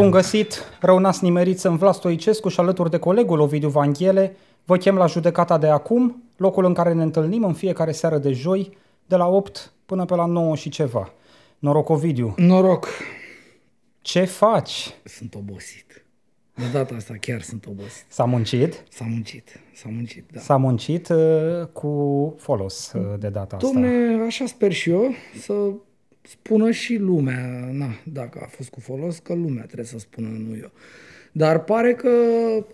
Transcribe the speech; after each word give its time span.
Bun 0.00 0.10
găsit, 0.10 0.64
răunați 0.80 1.24
nimeriți 1.24 1.66
în 1.66 1.76
Vlas 1.76 1.96
Stoicescu 1.96 2.48
și 2.48 2.60
alături 2.60 2.90
de 2.90 2.98
colegul 2.98 3.40
Ovidiu 3.40 3.68
Vanghele, 3.68 4.36
vă 4.64 4.76
chem 4.76 4.96
la 4.96 5.06
judecata 5.06 5.58
de 5.58 5.66
acum, 5.66 6.22
locul 6.36 6.64
în 6.64 6.74
care 6.74 6.92
ne 6.92 7.02
întâlnim 7.02 7.44
în 7.44 7.52
fiecare 7.52 7.92
seară 7.92 8.18
de 8.18 8.32
joi, 8.32 8.76
de 9.06 9.16
la 9.16 9.26
8 9.26 9.72
până 9.86 10.04
pe 10.04 10.14
la 10.14 10.26
9 10.26 10.56
și 10.56 10.68
ceva. 10.68 11.12
Noroc, 11.58 11.88
Ovidiu. 11.88 12.34
Noroc. 12.36 12.88
Ce 14.00 14.24
faci? 14.24 14.94
Sunt 15.04 15.34
obosit. 15.34 16.04
De 16.54 16.64
data 16.72 16.94
asta 16.94 17.14
chiar 17.20 17.40
sunt 17.42 17.66
obosit. 17.66 18.04
S-a 18.08 18.24
muncit? 18.24 18.84
S-a 18.88 19.04
muncit, 19.08 19.60
s-a 19.74 19.88
muncit, 19.88 20.24
da. 20.32 20.40
S-a 20.40 20.56
muncit 20.56 21.08
uh, 21.08 21.66
cu 21.72 22.34
folos 22.38 22.92
uh, 22.92 23.18
de 23.18 23.28
data 23.28 23.56
asta. 23.56 23.70
Domne, 23.72 24.22
așa 24.26 24.46
sper 24.46 24.72
și 24.72 24.90
eu 24.90 25.10
să 25.40 25.52
spună 26.22 26.70
și 26.70 26.96
lumea, 26.96 27.70
na, 27.72 27.88
dacă 28.12 28.40
a 28.42 28.46
fost 28.46 28.70
cu 28.70 28.80
folos, 28.80 29.18
că 29.18 29.34
lumea 29.34 29.64
trebuie 29.64 29.86
să 29.86 29.98
spună, 29.98 30.28
nu 30.28 30.56
eu. 30.56 30.70
Dar 31.32 31.64
pare 31.64 31.94
că 31.94 32.08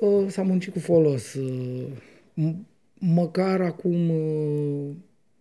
uh, 0.01 0.29
s-a 0.29 0.43
muncit 0.43 0.73
cu 0.73 0.79
folos. 0.79 1.35
Uh, 1.35 1.87
m- 2.35 2.57
măcar 2.99 3.61
acum 3.61 4.11
uh, 4.11 4.95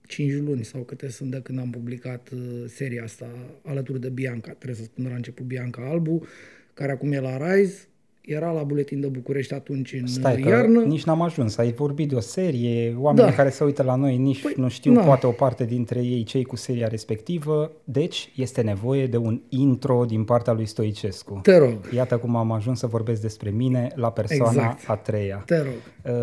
5 0.08 0.34
luni 0.34 0.66
sau 0.66 0.82
câte 0.82 1.10
sunt 1.10 1.32
de 1.32 1.42
când 1.42 1.60
am 1.60 1.70
publicat 1.70 2.30
uh, 2.30 2.64
seria 2.68 3.04
asta 3.04 3.28
alături 3.64 4.00
de 4.02 4.10
Bianca, 4.10 4.52
trebuie 4.52 4.76
să 4.78 4.84
spun 4.84 5.04
de 5.04 5.10
la 5.10 5.16
început 5.16 5.46
Bianca 5.46 5.90
Albu, 5.90 6.26
care 6.74 6.92
acum 6.92 7.12
e 7.12 7.20
la 7.20 7.54
Rise, 7.54 7.88
era 8.28 8.52
la 8.52 8.64
Buletin 8.64 9.00
de 9.02 9.08
București 9.08 9.54
atunci 9.54 9.94
în 9.94 10.08
Stai 10.08 10.40
că 10.42 10.50
iarnă. 10.50 10.82
nici 10.82 11.04
n-am 11.04 11.22
ajuns. 11.22 11.58
Ai 11.58 11.72
vorbit 11.72 12.10
de 12.10 12.16
o 12.16 12.20
serie, 12.20 12.96
oamenii 13.00 13.30
Da. 13.30 13.36
care 13.36 13.50
se 13.50 13.64
uită 13.64 13.84
la 13.84 13.96
noi 13.96 14.18
nici 14.18 14.42
Păi, 14.42 14.54
nu 14.58 14.68
știu, 14.70 14.92
na. 14.92 15.04
poate 15.04 15.28
o 15.28 15.32
parte 15.32 15.66
dintre 15.66 16.00
ei 16.04 16.24
cei 16.24 16.44
cu 16.44 16.56
seria 16.56 16.88
respectivă. 16.88 17.72
Deci 17.84 18.32
este 18.36 18.62
nevoie 18.62 19.08
de 19.08 19.18
un 19.18 19.42
intro 19.50 20.06
din 20.08 20.24
partea 20.24 20.54
lui 20.54 20.66
Stoicescu. 20.66 21.40
Te 21.44 21.58
rog, 21.58 21.74
Iată 21.94 22.18
cum 22.18 22.36
am 22.36 22.52
ajuns 22.52 22.80
să 22.80 22.88
vorbesc 22.88 23.22
despre 23.22 23.50
mine 23.50 23.92
la 23.96 24.12
persoana 24.12 24.52
Exact. 24.52 24.84
a 24.90 24.96
treia. 24.96 25.44
te 25.46 25.58
rog. 25.58 25.74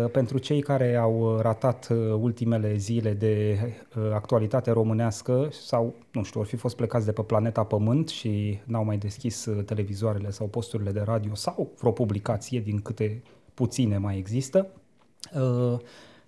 Uh, 0.03 0.09
Pentru 0.11 0.37
cei 0.37 0.61
care 0.61 0.95
au 0.95 1.37
ratat 1.41 1.87
uh, 1.91 1.97
ultimele 2.21 2.75
zile 2.77 3.11
de 3.11 3.57
uh, 3.97 4.03
actualitate 4.13 4.71
românească 4.71 5.47
sau, 5.51 5.93
nu 6.11 6.23
știu, 6.23 6.39
or 6.39 6.45
fi 6.45 6.55
fost 6.55 6.75
plecați 6.75 7.05
de 7.05 7.11
pe 7.11 7.21
planeta 7.21 7.63
Pământ 7.63 8.07
și 8.09 8.59
n-au 8.63 8.83
mai 8.85 8.97
deschis 8.97 9.45
uh, 9.45 9.63
televizoarele 9.65 10.29
sau 10.31 10.47
posturile 10.47 10.91
de 10.91 11.01
radio 11.05 11.35
sau 11.35 11.71
vreo 11.79 11.91
publicație 11.93 12.59
din 12.59 12.81
câte 12.81 13.23
puține 13.53 13.97
mai 13.97 14.17
există, 14.17 14.67
uh, 15.35 15.79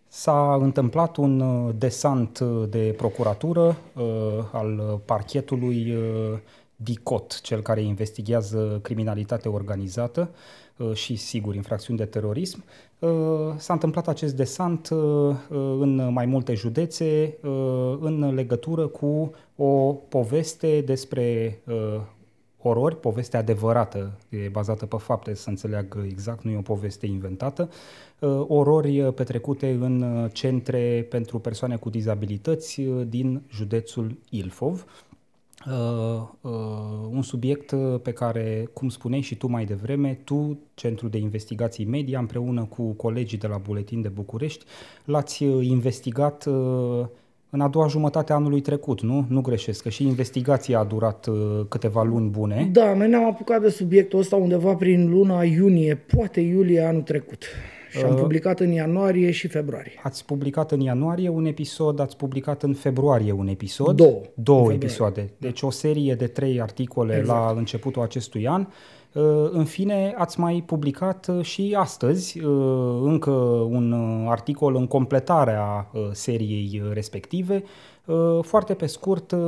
s-a 0.07 0.57
întâmplat 0.61 1.17
un 1.17 1.39
uh, 1.39 1.73
desant 1.77 2.39
uh, 2.39 2.69
de 2.69 2.94
procuratură 2.97 3.78
uh, 3.95 4.03
al 4.51 5.01
parchetului 5.06 5.95
uh, 5.95 6.38
DICOT, 6.75 7.41
cel 7.41 7.62
care 7.62 7.81
investigează 7.81 8.79
criminalitate 8.81 9.50
organizată 9.50 10.29
uh, 10.78 10.94
și, 10.94 11.16
sigur, 11.16 11.56
infracțiuni 11.56 12.00
de 12.00 12.06
terorism. 12.06 12.63
Uh, 13.00 13.09
S-a 13.57 13.73
întâmplat 13.73 14.07
acest 14.07 14.35
desant 14.35 14.89
uh, 14.89 15.00
uh, 15.00 15.35
în 15.79 16.13
mai 16.13 16.25
multe 16.25 16.53
județe 16.53 17.38
uh, 17.41 17.97
în 18.00 18.34
legătură 18.34 18.88
cu 18.88 19.31
o 19.56 19.94
poveste 19.94 20.81
despre 20.81 21.59
uh, 21.66 22.01
orori, 22.67 22.99
poveste 22.99 23.37
adevărată, 23.37 24.17
e 24.29 24.47
bazată 24.47 24.85
pe 24.85 24.97
fapte, 24.97 25.33
să 25.33 25.49
înțeleag 25.49 26.05
exact, 26.09 26.43
nu 26.43 26.51
e 26.51 26.57
o 26.57 26.61
poveste 26.61 27.05
inventată, 27.05 27.69
uh, 28.19 28.45
orori 28.47 29.01
uh, 29.01 29.13
petrecute 29.13 29.69
în 29.69 30.01
uh, 30.01 30.29
centre 30.33 31.07
pentru 31.09 31.39
persoane 31.39 31.75
cu 31.75 31.89
dizabilități 31.89 32.81
uh, 32.81 33.07
din 33.07 33.41
județul 33.49 34.17
Ilfov. 34.29 34.85
Uh, 35.67 36.21
uh, 36.41 36.51
un 37.09 37.21
subiect 37.21 37.71
uh, 37.71 37.99
pe 38.01 38.11
care, 38.11 38.69
cum 38.73 38.89
spuneai 38.89 39.21
și 39.21 39.35
tu 39.35 39.47
mai 39.47 39.65
devreme, 39.65 40.19
tu, 40.23 40.59
Centrul 40.73 41.09
de 41.09 41.17
Investigații 41.17 41.85
Media, 41.85 42.19
împreună 42.19 42.65
cu 42.65 42.91
colegii 42.91 43.37
de 43.37 43.47
la 43.47 43.57
Buletin 43.57 44.01
de 44.01 44.07
București, 44.07 44.65
l-ați 45.05 45.43
uh, 45.43 45.65
investigat 45.65 46.45
uh, 46.45 47.05
în 47.50 47.61
a 47.61 47.67
doua 47.67 47.88
jumătate 47.88 48.31
a 48.31 48.35
anului 48.35 48.61
trecut, 48.61 49.01
nu? 49.01 49.25
Nu 49.29 49.41
greșesc, 49.41 49.83
că 49.83 49.89
și 49.89 50.03
investigația 50.07 50.79
a 50.79 50.83
durat 50.83 51.25
uh, 51.28 51.35
câteva 51.69 52.03
luni 52.03 52.29
bune. 52.29 52.69
Da, 52.72 52.94
noi 52.94 53.09
ne-am 53.09 53.25
apucat 53.25 53.61
de 53.61 53.69
subiectul 53.69 54.19
ăsta 54.19 54.35
undeva 54.35 54.73
prin 54.73 55.09
luna 55.09 55.44
iunie, 55.44 55.95
poate 56.16 56.39
iulie 56.41 56.81
anul 56.81 57.01
trecut. 57.01 57.44
Și 57.91 58.03
am 58.03 58.13
Uh. 58.13 58.19
publicat 58.19 58.59
în 58.59 58.72
ianuarie 58.72 59.31
și 59.31 59.47
februarie. 59.47 59.91
Ați 60.03 60.25
publicat 60.25 60.72
în 60.72 60.79
ianuarie 60.79 61.29
un 61.29 61.45
episod, 61.45 62.00
ați 62.00 62.17
publicat 62.17 62.63
în 62.63 62.73
februarie 62.73 63.31
un 63.31 63.47
episod. 63.47 63.95
Două. 63.95 64.22
Două 64.33 64.59
În 64.59 64.66
februarie. 64.67 64.75
episoade. 64.75 65.29
Deci 65.38 65.62
o 65.62 65.69
serie 65.69 66.13
de 66.16 66.27
trei 66.27 66.62
articole 66.62 67.17
Exact. 67.17 67.39
la 67.53 67.53
începutul 67.57 68.01
acestui 68.01 68.47
an. 68.47 68.62
Uh, 68.62 68.67
În 69.51 69.65
fine, 69.65 70.13
ați 70.17 70.39
mai 70.39 70.63
publicat 70.65 71.27
uh, 71.27 71.45
și 71.45 71.75
astăzi 71.77 72.39
uh, 72.39 72.99
încă 73.03 73.29
un 73.69 73.91
uh, 73.91 74.25
articol 74.29 74.75
în 74.75 74.87
completarea 74.87 75.89
uh, 75.93 76.01
seriei 76.11 76.81
uh, 76.83 76.91
respective. 76.93 77.63
Uh, 78.05 78.39
Foarte 78.41 78.73
pe 78.73 78.85
scurt, 78.85 79.31
uh, 79.31 79.39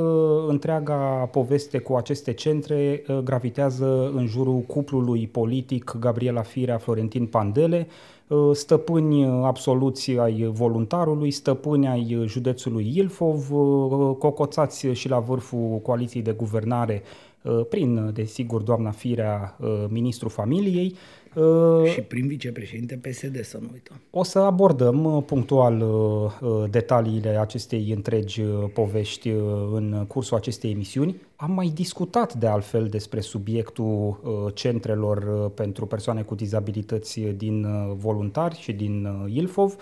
întreaga 0.47 1.29
poveste 1.31 1.77
cu 1.77 1.95
aceste 1.95 2.33
centre 2.33 3.03
uh, 3.07 3.17
gravitează 3.17 4.11
în 4.15 4.25
jurul 4.25 4.59
cuplului 4.59 5.27
politic 5.27 5.95
Gabriela 5.99 6.41
Firea 6.41 6.77
Florentin 6.77 7.25
Pandele, 7.25 7.87
uh, 8.27 8.49
stăpâni 8.53 9.25
uh, 9.25 9.41
absoluți 9.43 10.11
ai 10.11 10.49
voluntarului, 10.53 11.31
stăpâni 11.31 11.87
ai 11.87 12.15
uh, 12.15 12.27
județului 12.27 12.91
Ilfov, 12.95 13.51
uh, 13.51 14.15
cocoțați 14.19 14.87
și 14.87 15.09
la 15.09 15.19
vârful 15.19 15.79
coaliției 15.83 16.23
de 16.23 16.31
guvernare 16.31 17.01
uh, 17.03 17.26
prin, 17.69 17.97
uh, 17.97 18.13
desigur, 18.13 18.61
doamna 18.61 18.91
Firea, 18.91 19.57
uh, 19.59 19.85
ministrul 19.89 20.29
familiei. 20.29 20.95
Uh, 21.35 21.89
Și 21.93 22.01
prin 22.01 22.27
vicepreședinte 22.27 22.99
PSD, 23.09 23.43
să 23.43 23.57
nu 23.61 23.67
uităm. 23.73 23.95
o 24.09 24.23
să 24.23 24.39
abordăm 24.39 25.03
uh, 25.03 25.23
punctual 25.25 25.81
uh, 25.81 26.49
uh, 26.49 26.63
detaliile 26.69 27.29
acestei 27.39 27.91
întregi 27.95 28.41
uh, 28.41 28.69
povești 28.73 29.29
uh, 29.29 29.41
în 29.73 30.05
cursul 30.07 30.37
acestei 30.37 30.71
emisiuni. 30.71 31.15
Am 31.35 31.51
mai 31.51 31.71
discutat 31.75 32.33
de 32.33 32.47
altfel 32.47 32.87
despre 32.87 33.19
subiectul 33.19 34.19
uh, 34.23 34.53
centrelor 34.53 35.17
uh, 35.17 35.51
pentru 35.53 35.85
persoane 35.85 36.21
cu 36.21 36.35
dizabilități 36.35 37.19
din 37.19 37.63
uh, 37.63 37.93
voluntari 37.95 38.57
și 38.59 38.71
din 38.73 39.05
uh, 39.05 39.33
Ilfov. 39.33 39.75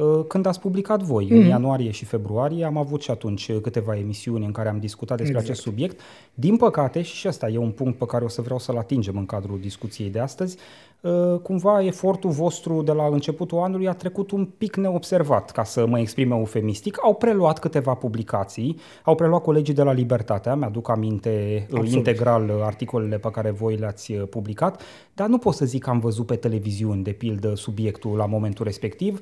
Uh, 0.00 0.24
Când 0.28 0.46
ați 0.46 0.60
publicat 0.60 1.02
voi, 1.02 1.28
în 1.30 1.46
ianuarie 1.46 1.90
și 1.90 2.04
februarie, 2.04 2.64
am 2.64 2.76
avut 2.76 3.02
și 3.02 3.10
atunci 3.10 3.48
uh, 3.48 3.60
câteva 3.62 3.96
emisiuni 3.96 4.44
în 4.44 4.52
care 4.52 4.68
am 4.68 4.78
discutat 4.78 5.16
despre 5.16 5.36
Exact. 5.36 5.50
acest 5.50 5.66
subiect. 5.66 6.00
Din 6.34 6.56
păcate, 6.56 7.02
și 7.02 7.28
ăsta 7.28 7.48
e 7.48 7.58
un 7.58 7.70
punct 7.70 7.98
pe 7.98 8.06
care 8.06 8.24
o 8.24 8.28
să 8.28 8.42
vreau 8.42 8.58
să-l 8.58 8.76
atingem 8.76 9.16
în 9.16 9.26
cadrul 9.26 9.58
discuției 9.60 10.10
de 10.10 10.18
astăzi, 10.18 10.56
uh, 11.00 11.38
cumva 11.42 11.84
efortul 11.84 12.30
vostru 12.30 12.82
de 12.82 12.92
la 12.92 13.06
începutul 13.06 13.58
anului 13.58 13.88
a 13.88 13.92
trecut 13.92 14.30
un 14.30 14.48
pic 14.58 14.76
neobservat, 14.76 15.50
ca 15.50 15.64
să 15.64 15.86
mă 15.86 15.98
exprim 15.98 16.30
eufemistic. 16.30 16.98
Au 17.02 17.14
preluat 17.14 17.58
câteva 17.58 17.94
publicații, 17.94 18.76
au 19.04 19.14
preluat 19.14 19.42
colegii 19.42 19.74
de 19.74 19.82
la 19.82 19.92
Libertatea, 19.92 20.54
mi-aduc 20.54 20.88
aminte 20.88 21.56
uh, 21.56 21.78
Absolut. 21.78 21.92
integral 21.92 22.48
uh, 22.48 22.62
articolele 22.62 23.18
pe 23.18 23.30
care 23.30 23.50
voi 23.50 23.76
le-ați 23.76 24.12
uh, 24.12 24.22
publicat, 24.30 24.82
dar 25.14 25.28
nu 25.28 25.38
pot 25.38 25.54
să 25.54 25.64
zic 25.64 25.82
că 25.82 25.90
am 25.90 25.98
văzut 25.98 26.26
pe 26.26 26.36
televiziuni, 26.36 27.02
de 27.02 27.10
pildă, 27.10 27.54
subiectul 27.54 28.16
la 28.16 28.26
momentul 28.26 28.64
respectiv. 28.64 29.18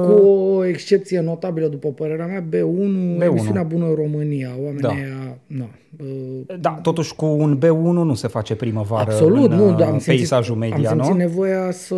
Uh, 0.00 0.14
Cu 0.14 0.26
o 0.56 0.64
excepție 0.64 1.20
notabilă, 1.20 1.66
după 1.66 1.88
părerea 1.88 2.26
mea, 2.26 2.44
B1, 2.48 3.18
B1. 3.18 3.22
emisiunea 3.22 3.62
Bună 3.62 3.92
România. 3.94 4.50
Oamenii 4.62 4.80
Da. 4.80 4.88
aia, 4.88 5.38
na, 5.46 5.68
uh, 6.00 6.56
Da, 6.60 6.70
totuși 6.70 7.14
cu 7.14 7.26
un 7.26 7.58
B1 7.58 8.04
nu 8.04 8.14
se 8.14 8.28
face 8.28 8.54
primăvară 8.54 9.10
Absolut, 9.10 9.50
în, 9.50 9.56
nu, 9.56 9.68
uh, 9.68 9.76
dar 9.76 9.86
am 9.86 9.92
în 9.92 10.00
simțit, 10.00 10.14
peisajul 10.14 10.56
media, 10.56 10.76
am 10.76 10.84
simțit 10.84 11.12
nu? 11.12 11.16
nevoia 11.16 11.70
să 11.70 11.96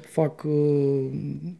fac, 0.00 0.42
uh, 0.44 0.52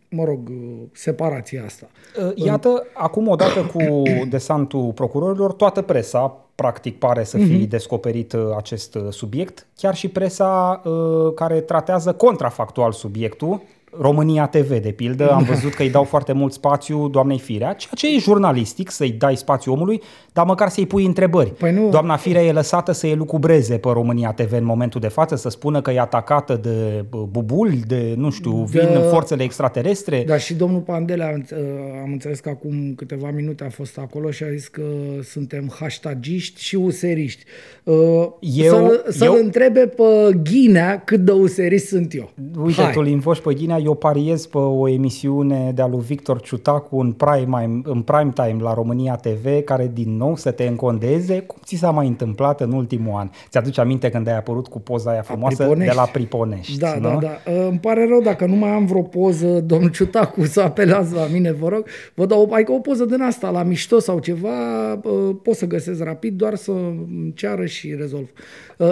mă 0.09 0.25
rog, 0.25 0.49
uh, 0.49 0.57
separația 0.93 1.65
asta. 1.65 1.87
Uh, 2.27 2.33
Iată, 2.47 2.87
acum 2.95 3.29
odată 3.29 3.61
cu 3.75 4.03
desantul 4.31 4.93
procurorilor, 4.95 5.53
toată 5.53 5.83
presa 5.83 6.37
practic 6.55 6.99
pare 6.99 7.25
să 7.25 7.37
fi 7.37 7.67
descoperit 7.67 8.33
uh, 8.33 8.41
acest 8.57 8.95
uh, 8.95 9.03
subiect, 9.09 9.67
chiar 9.77 9.95
și 9.95 10.09
presa 10.09 10.83
uh, 10.85 11.35
care 11.35 11.61
tratează 11.61 12.13
contrafactual 12.13 12.93
subiectul, 12.93 13.61
România 14.01 14.47
TV, 14.47 14.69
de 14.83 14.91
pildă, 14.91 15.31
am 15.31 15.43
văzut 15.43 15.75
că 15.75 15.83
îi 15.83 15.91
dau 15.91 16.05
foarte 16.05 16.33
mult 16.33 16.53
spațiu 16.53 17.09
doamnei 17.09 17.39
Firea, 17.39 17.73
ceea 17.73 17.93
ce 17.95 18.15
e 18.15 18.19
jurnalistic 18.19 18.91
să-i 18.91 19.11
dai 19.11 19.37
spațiu 19.37 19.73
omului, 19.73 20.01
dar 20.33 20.45
măcar 20.47 20.69
să-i 20.69 20.87
pui 20.87 21.05
întrebări. 21.05 21.51
Păi 21.51 21.73
nu. 21.73 21.89
Doamna 21.91 22.17
Firea 22.17 22.43
e 22.43 22.53
lăsată 22.53 22.93
să 22.93 23.07
elucubreze 23.07 23.77
pe 23.79 23.89
România 23.93 24.33
TV 24.33 24.53
în 24.53 24.65
momentul 24.65 25.01
de 25.01 25.09
față, 25.09 25.37
să 25.37 25.49
spună 25.49 25.81
că 25.81 25.91
e 25.91 26.01
atacată 26.01 26.59
de 26.63 27.05
uh, 27.13 27.21
bubuli, 27.31 27.83
de, 27.87 28.15
nu 28.17 28.31
știu, 28.31 28.53
vin 28.53 28.89
Da. 28.93 29.01
forțele 29.01 29.43
extraterestre. 29.43 30.25
Dar 30.27 30.41
și 30.41 30.55
domnul 30.55 30.81
Pandele, 30.81 31.25
am, 31.25 31.45
uh, 31.53 31.59
am 32.05 32.13
înțeles 32.13 32.41
că 32.41 32.49
acum 32.49 32.93
câteva 32.97 33.31
minute 33.35 33.65
a 33.65 33.71
fost 33.71 33.99
acolo 33.99 34.31
și 34.31 34.43
a 34.45 34.51
zis 34.51 34.69
că 34.69 34.83
suntem 35.23 35.73
hashtagiști 35.81 36.63
și 36.63 36.75
useriști. 36.77 37.45
Uh, 37.85 37.95
Eu- 38.41 38.69
să, 38.75 39.05
să-l 39.09 39.27
eu- 39.27 39.35
întrebe 39.43 39.81
pe 39.81 40.03
Ghinea 40.43 41.03
cât 41.05 41.21
de 41.21 41.33
userist 41.33 41.87
sunt 41.87 42.15
eu. 42.15 42.31
Uite, 42.65 42.83
Hai. 42.83 42.93
tu 42.93 43.01
îl 43.01 43.07
invoci 43.07 43.41
pe 43.41 43.55
Ghinea, 43.55 43.79
eu 43.85 43.95
pariez 43.95 44.47
pe 44.47 44.59
o 44.59 44.89
emisiune 44.89 45.73
de-a 45.75 45.87
lui 45.87 46.01
Victor 46.01 46.41
Ciutacu 46.41 46.97
în 46.97 47.13
prime, 47.13 47.81
în 47.85 48.03
prime 48.03 48.33
time 48.35 48.57
la 48.63 48.75
România 48.75 49.17
TV, 49.17 49.65
care 49.65 49.91
din 49.95 50.17
nou 50.17 50.37
să 50.37 50.51
te 50.51 50.65
încondeze, 50.65 51.41
cum 51.41 51.59
ți 51.65 51.77
s-a 51.77 51.91
mai 51.91 52.07
întâmplat 52.07 52.61
în 52.61 52.73
ultimul 52.73 53.15
an? 53.15 53.31
Ți-aduce 53.49 53.81
aminte 53.81 54.11
când 54.11 54.29
ai 54.29 54.37
apărut 54.37 54.69
cu 54.69 54.81
poza 54.81 55.11
aia 55.11 55.23
frumoasă 55.23 55.75
de 55.77 55.93
la 55.95 56.03
Priponești, 56.03 56.79
Da, 56.79 56.95
nu? 56.95 57.09
da, 57.09 57.19
da. 57.21 57.53
Îmi 57.67 57.79
pare 57.79 58.07
rău 58.09 58.21
dacă 58.21 58.47
nu 58.47 58.55
mai 58.55 58.71
am 58.71 58.87
vreo 58.87 59.03
poză, 59.03 59.61
domnul 59.61 59.91
Ciutacu, 59.91 60.45
să 60.45 60.61
apelează 60.61 61.15
la 61.15 61.27
mine, 61.33 61.53
vă 61.53 61.69
rog. 61.69 61.87
Vă 62.15 62.27
dau 62.27 62.51
adică 62.53 62.73
o 62.73 62.79
poză 62.79 63.05
din 63.05 63.21
asta, 63.23 63.51
la 63.51 63.63
mișto 63.63 63.99
sau 63.99 64.19
ceva, 64.19 64.51
pot 65.43 65.55
să 65.55 65.67
găsesc 65.67 66.03
rapid, 66.03 66.37
doar 66.37 66.55
să 66.55 66.73
ceară 67.35 67.65
și 67.67 67.95
rezolv. 67.99 68.29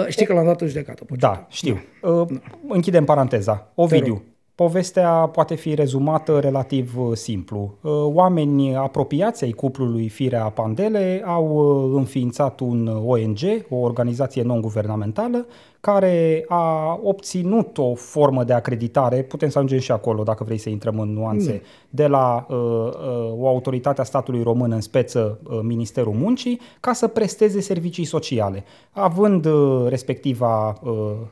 Știi 0.07 0.25
că 0.25 0.33
l-am 0.33 0.45
dat 0.45 0.61
în 0.61 0.67
judecată. 0.67 1.03
Da, 1.19 1.45
știu. 1.49 1.81
Da. 2.01 2.25
Închidem 2.67 3.03
paranteza. 3.05 3.71
Ovidiu, 3.75 4.23
povestea 4.61 5.11
poate 5.11 5.55
fi 5.55 5.73
rezumată 5.73 6.39
relativ 6.39 6.97
uh, 6.97 7.15
simplu. 7.15 7.73
Uh, 7.81 7.91
oameni 7.91 8.75
apropiați 8.75 9.43
ai 9.43 9.51
cuplului 9.51 10.07
Firea 10.09 10.43
Pandele 10.43 11.23
au 11.25 11.45
uh, 11.47 11.97
înființat 11.97 12.59
un 12.59 12.87
ONG, 13.05 13.39
o 13.69 13.75
organizație 13.75 14.43
non-guvernamentală, 14.43 15.45
care 15.81 16.45
a 16.47 16.99
obținut 17.03 17.77
o 17.77 17.93
formă 17.95 18.43
de 18.43 18.53
acreditare, 18.53 19.21
putem 19.21 19.49
să 19.49 19.57
ajungem 19.57 19.79
și 19.79 19.91
acolo 19.91 20.23
dacă 20.23 20.43
vrei 20.43 20.57
să 20.57 20.69
intrăm 20.69 20.99
în 20.99 21.13
nuanțe, 21.13 21.51
mm. 21.51 21.61
de 21.89 22.07
la 22.07 22.45
uh, 22.49 22.57
uh, 22.57 23.39
o 23.39 23.47
autoritate 23.47 24.01
a 24.01 24.03
statului 24.03 24.43
român 24.43 24.71
în 24.71 24.81
speță 24.81 25.39
uh, 25.43 25.59
Ministerul 25.61 26.13
Muncii, 26.13 26.59
ca 26.79 26.93
să 26.93 27.07
presteze 27.07 27.61
servicii 27.61 28.05
sociale. 28.05 28.63
Având 28.91 29.45
uh, 29.45 29.85
respectiva 29.87 30.79
uh, 30.83 30.91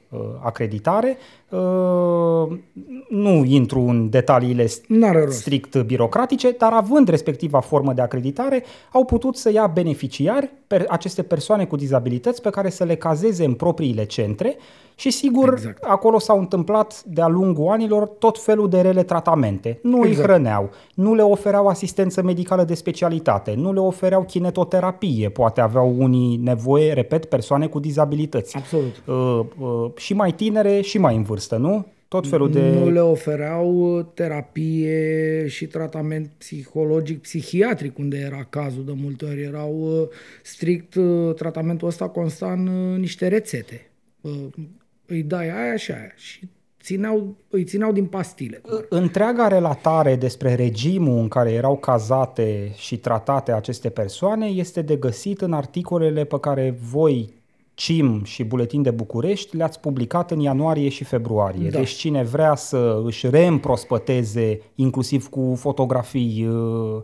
uh, 0.10 0.20
acreditare, 0.44 1.18
uh, 1.50 2.58
nu 3.10 3.44
intru 3.46 3.80
în 3.80 4.10
detaliile 4.10 4.66
strict 5.30 5.78
birocratice, 5.78 6.56
dar 6.58 6.72
având 6.74 7.08
respectiva 7.08 7.60
formă 7.60 7.94
de 7.94 8.02
acreditare, 8.02 8.64
au 8.92 9.06
putut 9.06 9.36
să 9.36 9.52
ia 9.52 9.68
beneficiari, 9.68 10.52
per, 10.70 10.86
aceste 10.88 11.24
persoane 11.24 11.66
cu 11.66 11.76
dizabilități, 11.76 12.42
pe 12.42 12.50
care 12.50 12.70
să 12.70 12.84
le 12.84 12.96
cazeze 12.96 13.46
în 13.46 13.54
propriile 13.54 14.06
centre 14.06 14.28
centre 14.30 14.58
și 14.96 15.10
sigur 15.12 15.54
exact. 15.54 15.84
acolo 15.84 16.20
s-au 16.20 16.40
întâmplat 16.40 17.04
de-a 17.04 17.28
lungul 17.28 17.72
anilor 17.72 18.08
tot 18.08 18.44
felul 18.44 18.70
de 18.70 18.82
rele 18.82 19.04
tratamente. 19.04 19.80
Nu 19.82 19.98
exact. 19.98 20.18
îi 20.18 20.24
hrăneau, 20.24 20.70
nu 20.94 21.14
le 21.14 21.22
ofereau 21.22 21.68
asistență 21.68 22.22
medicală 22.22 22.64
de 22.64 22.74
specialitate, 22.74 23.54
nu 23.54 23.74
le 23.74 23.80
ofereau 23.80 24.24
kinetoterapie, 24.24 25.30
poate 25.30 25.62
aveau 25.62 25.96
unii 25.98 26.38
nevoie, 26.38 26.94
repet, 26.94 27.26
persoane 27.26 27.68
cu 27.68 27.80
dizabilități. 27.80 28.58
Absolut. 28.58 29.04
Uh, 29.06 29.40
uh, 29.60 29.92
și 29.96 30.14
mai 30.14 30.32
tinere 30.32 30.82
și 30.82 30.98
mai 30.98 31.16
în 31.16 31.24
vârstă, 31.24 31.58
nu? 31.58 31.86
Tot 32.10 32.28
felul 32.28 32.52
de... 32.52 32.70
Nu 32.70 32.90
le 32.90 33.00
ofereau 33.00 34.02
terapie 34.14 35.48
și 35.48 35.68
tratament 35.68 36.32
psihologic, 36.38 37.22
psihiatric, 37.22 37.98
unde 37.98 38.18
era 38.18 38.48
cazul 38.50 38.86
de 38.86 38.94
multe 38.96 39.26
ori. 39.26 39.42
Erau 39.42 40.02
uh, 40.02 40.08
strict, 40.44 40.96
uh, 40.96 41.34
tratamentul 41.34 41.88
ăsta 41.88 42.10
consta 42.10 42.52
în 42.52 42.96
niște 43.00 43.28
rețete 43.28 43.90
îi 45.10 45.24
dai 45.24 45.50
aia 45.50 45.76
și 45.76 45.92
aia 45.92 46.12
și 46.16 46.50
țineau, 46.82 47.36
îi 47.50 47.64
țineau 47.64 47.92
din 47.92 48.06
pastile. 48.06 48.62
Întreaga 48.90 49.48
relatare 49.48 50.16
despre 50.16 50.56
regimul 50.56 51.18
în 51.18 51.28
care 51.28 51.52
erau 51.52 51.78
cazate 51.78 52.72
și 52.76 52.98
tratate 52.98 53.52
aceste 53.52 53.90
persoane 53.90 54.46
este 54.46 54.82
de 54.82 54.96
găsit 54.96 55.42
în 55.42 55.54
articolele 55.54 56.24
pe 56.24 56.40
care 56.40 56.78
voi, 56.82 57.34
CIM 57.80 58.24
și 58.24 58.44
Buletin 58.44 58.82
de 58.82 58.92
București 58.92 59.56
le-ați 59.56 59.80
publicat 59.80 60.32
în 60.32 60.40
ianuarie 60.40 60.90
și 60.90 61.04
februarie. 61.04 61.70
Da. 61.70 61.78
Deci 61.78 61.90
cine 61.90 62.24
vrea 62.24 62.56
să 62.56 63.02
își 63.06 63.30
reîmprospăteze, 63.30 64.62
inclusiv 64.76 65.28
cu 65.28 65.56
fotografii 65.58 66.48
uh, 66.48 66.60
Uh, 66.60 67.02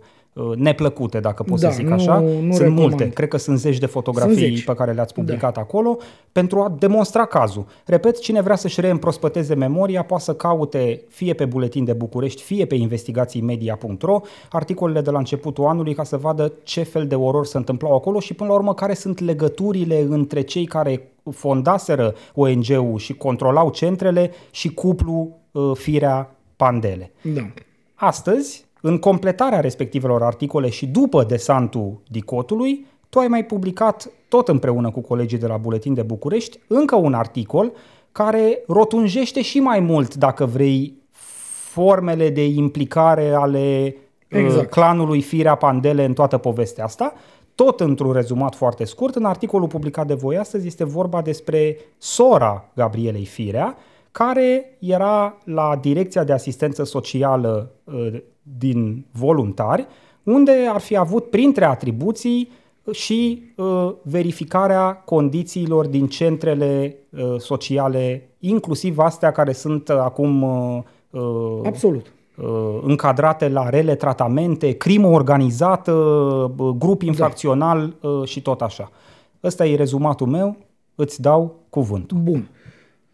neplăcute, 0.56 1.20
dacă 1.20 1.44
pot 1.44 1.60
da, 1.60 1.70
să 1.70 1.76
zic 1.76 1.88
nu, 1.88 1.94
așa. 1.94 2.20
Nu 2.20 2.28
sunt 2.28 2.52
recomand. 2.52 2.78
multe, 2.80 3.10
cred 3.10 3.28
că 3.28 3.38
sunt 3.38 3.60
zeci 3.60 3.78
de 3.78 3.86
fotografii 3.86 4.36
zeci. 4.36 4.64
pe 4.64 4.74
care 4.74 4.92
le-ați 4.92 5.14
publicat 5.14 5.54
da. 5.54 5.62
acolo, 5.62 5.98
pentru 6.32 6.60
a 6.60 6.76
demonstra 6.80 7.26
cazul. 7.26 7.66
Repet, 7.86 8.20
cine 8.20 8.42
vrea 8.42 8.56
să-și 8.56 8.82
reîmprospăteze 8.82 9.56
memoria, 9.56 10.04
poate 10.04 10.24
să 10.24 10.36
caute 10.36 11.02
fie 11.10 11.34
pe 11.34 11.46
Buletin 11.46 11.84
de 11.84 11.94
București, 11.94 12.42
fie 12.42 12.66
pe 12.66 12.76
investigațiimedia.ro, 12.76 14.22
articolele 14.52 15.02
de 15.02 15.12
la 15.12 15.18
începutul 15.18 15.66
anului, 15.66 15.94
ca 15.94 16.04
să 16.04 16.18
vadă 16.18 16.54
ce 16.64 16.84
fel 16.84 17.08
de 17.08 17.16
orori 17.16 17.48
se 17.48 17.58
întâmplau 17.58 17.96
acolo 17.96 18.20
și, 18.20 18.34
până 18.34 18.50
la 18.50 18.56
urmă, 18.56 18.74
care 18.74 18.94
sunt 18.94 19.20
legăturile 19.20 20.02
între 20.10 20.42
cei 20.42 20.66
care 20.66 21.10
fondaseră 21.32 22.14
ONG-ul 22.34 22.98
și 22.98 23.14
controlau 23.14 23.70
centrele 23.70 24.32
și 24.52 24.74
cuplu 24.74 25.38
uh, 25.52 25.72
Firea 25.74 26.36
Pandele. 26.56 27.12
Da. 27.22 27.42
Astăzi, 27.94 28.65
în 28.86 28.98
completarea 28.98 29.60
respectivelor 29.60 30.24
articole 30.24 30.70
și 30.70 30.88
după 30.88 31.24
desantul 31.24 32.02
dicotului, 32.08 32.86
tu 33.10 33.20
ai 33.20 33.28
mai 33.28 33.46
publicat, 33.46 34.10
tot 34.30 34.48
împreună 34.48 34.92
cu 34.92 35.02
colegii 35.02 35.38
de 35.38 35.48
la 35.48 35.58
Buletin 35.58 35.94
de 35.94 36.02
București, 36.02 36.60
încă 36.68 36.96
un 36.96 37.14
articol 37.14 37.72
care 38.12 38.64
rotunjește 38.68 39.42
și 39.42 39.60
mai 39.60 39.80
mult, 39.80 40.16
dacă 40.16 40.46
vrei, 40.46 40.94
formele 41.72 42.30
de 42.30 42.46
implicare 42.46 43.30
ale 43.30 43.96
uh, 43.96 44.40
exact. 44.40 44.70
clanului 44.70 45.22
Firea 45.22 45.56
Pandele 45.56 46.06
în 46.06 46.14
toată 46.14 46.38
povestea 46.38 46.84
asta. 46.84 47.14
Tot 47.56 47.80
într-un 47.80 48.12
rezumat 48.12 48.56
foarte 48.56 48.84
scurt, 48.84 49.16
în 49.16 49.26
articolul 49.26 49.68
publicat 49.68 50.08
de 50.08 50.14
voi 50.14 50.38
astăzi 50.38 50.68
este 50.68 50.84
vorba 50.84 51.22
despre 51.22 51.78
sora 51.98 52.70
Gabrielei 52.76 53.26
Firea, 53.26 53.78
care 54.12 54.78
era 54.80 55.38
la 55.44 55.78
Direcția 55.82 56.24
de 56.24 56.34
Asistență 56.34 56.84
Socială 56.84 57.72
uh, 57.84 58.18
din 58.58 59.06
voluntari, 59.12 59.88
unde 60.24 60.52
ar 60.70 60.80
fi 60.80 60.98
avut 60.98 61.30
printre 61.30 61.66
atribuții 61.66 62.52
și 62.92 63.44
uh, 63.56 63.94
verificarea 64.02 64.94
condițiilor 64.94 65.88
din 65.88 66.08
centrele 66.08 66.96
uh, 67.10 67.36
sociale, 67.38 68.30
inclusiv 68.40 68.98
astea 68.98 69.32
care 69.32 69.52
sunt 69.52 69.88
uh, 69.88 69.96
acum 69.96 70.42
uh, 70.42 71.62
Absolut. 71.66 72.06
Uh, 72.38 72.80
încadrate 72.82 73.50
la 73.50 73.70
rele 73.70 73.96
tratamente, 73.96 74.72
crimă 74.72 75.08
organizată, 75.08 75.92
uh, 75.92 76.70
grup 76.78 77.00
da. 77.00 77.06
infracțional 77.06 77.96
da. 78.02 78.08
uh, 78.10 78.28
și 78.28 78.42
tot 78.42 78.62
așa. 78.62 78.92
Ăsta 79.44 79.66
e 79.66 79.76
rezumatul 79.76 80.28
meu, 80.28 80.58
îți 80.96 81.22
dau 81.22 81.56
cuvântul. 81.70 82.18
Bun. 82.18 82.50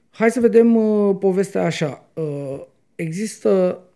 Hai 0.09 0.31
să 0.31 0.39
vedem 0.39 0.75
uh, 0.75 1.15
povestea 1.19 1.65
așa. 1.65 2.03
Uh, 2.13 2.59
există 2.95 3.49
uh, 3.49 3.89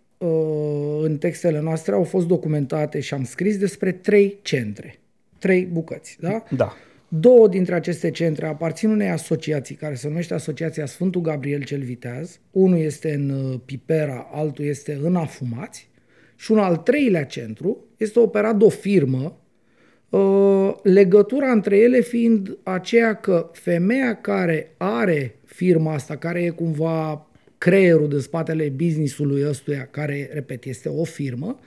în 1.01 1.17
textele 1.17 1.59
noastre 1.61 1.93
au 1.93 2.03
fost 2.03 2.27
documentate 2.27 2.99
și 2.99 3.13
am 3.13 3.23
scris 3.23 3.57
despre 3.57 3.91
trei 3.91 4.39
centre, 4.41 4.99
trei 5.39 5.65
bucăți, 5.65 6.17
da? 6.19 6.43
Da. 6.55 6.73
Două 7.07 7.47
dintre 7.47 7.75
aceste 7.75 8.11
centre 8.11 8.47
aparțin 8.47 8.89
unei 8.89 9.09
asociații 9.09 9.75
care 9.75 9.95
se 9.95 10.07
numește 10.07 10.33
Asociația 10.33 10.85
Sfântul 10.85 11.21
Gabriel 11.21 11.63
cel 11.63 11.81
Viteaz. 11.81 12.39
Unul 12.51 12.77
este 12.77 13.13
în 13.13 13.29
uh, 13.29 13.59
Pipera, 13.65 14.27
altul 14.31 14.65
este 14.65 14.99
în 15.01 15.15
Afumați. 15.15 15.89
Și 16.35 16.51
un 16.51 16.57
al 16.57 16.77
treilea 16.77 17.25
centru 17.25 17.85
este 17.97 18.19
operat 18.19 18.57
de 18.57 18.63
o 18.63 18.69
firmă, 18.69 19.39
uh, 20.09 20.73
legătura 20.83 21.51
între 21.51 21.77
ele 21.77 22.01
fiind 22.01 22.57
aceea 22.63 23.15
că 23.15 23.49
femeia 23.53 24.15
care 24.15 24.73
are 24.77 25.35
firma 25.45 25.93
asta, 25.93 26.15
care 26.15 26.41
e 26.41 26.49
cumva 26.49 27.27
creierul 27.65 28.09
de 28.09 28.19
spatele 28.19 28.73
businessului 28.75 29.47
ăstuia, 29.47 29.87
care, 29.91 30.29
repet, 30.33 30.65
este 30.65 30.89
o 30.89 31.03
firmă, 31.03 31.59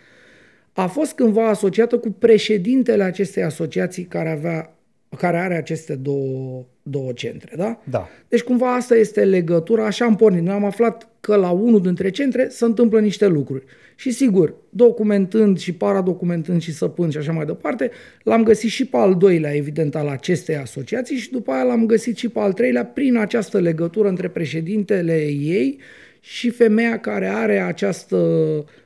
a 0.72 0.86
fost 0.86 1.12
cândva 1.12 1.48
asociată 1.48 1.98
cu 1.98 2.10
președintele 2.10 3.02
acestei 3.02 3.42
asociații 3.42 4.04
care, 4.04 4.30
avea, 4.30 4.78
care 5.16 5.38
are 5.38 5.56
aceste 5.56 5.94
două, 5.94 6.64
două 6.82 7.12
centre. 7.12 7.52
Da? 7.56 7.80
da. 7.84 8.08
Deci 8.28 8.42
cumva 8.42 8.74
asta 8.74 8.94
este 8.94 9.24
legătura, 9.24 9.86
așa 9.86 10.04
am 10.04 10.16
pornit. 10.16 10.42
Noi 10.42 10.54
am 10.54 10.64
aflat 10.64 11.08
că 11.20 11.36
la 11.36 11.50
unul 11.50 11.82
dintre 11.82 12.10
centre 12.10 12.48
se 12.48 12.64
întâmplă 12.64 13.00
niște 13.00 13.26
lucruri. 13.26 13.64
Și 14.00 14.10
sigur, 14.10 14.54
documentând 14.68 15.58
și 15.58 15.72
paradocumentând 15.72 16.62
și 16.62 16.72
săpând 16.72 17.12
și 17.12 17.18
așa 17.18 17.32
mai 17.32 17.44
departe, 17.44 17.90
l-am 18.22 18.42
găsit 18.42 18.70
și 18.70 18.84
pe 18.84 18.96
al 18.96 19.16
doilea, 19.16 19.54
evident, 19.54 19.94
al 19.94 20.08
acestei 20.08 20.56
asociații 20.56 21.16
și 21.16 21.30
după 21.30 21.52
aia 21.52 21.62
l-am 21.62 21.86
găsit 21.86 22.16
și 22.16 22.28
pe 22.28 22.38
al 22.38 22.52
treilea 22.52 22.84
prin 22.84 23.16
această 23.16 23.58
legătură 23.60 24.08
între 24.08 24.28
președintele 24.28 25.26
ei 25.26 25.78
și 26.20 26.50
femeia 26.50 26.98
care 26.98 27.26
are 27.26 27.60
această 27.60 28.18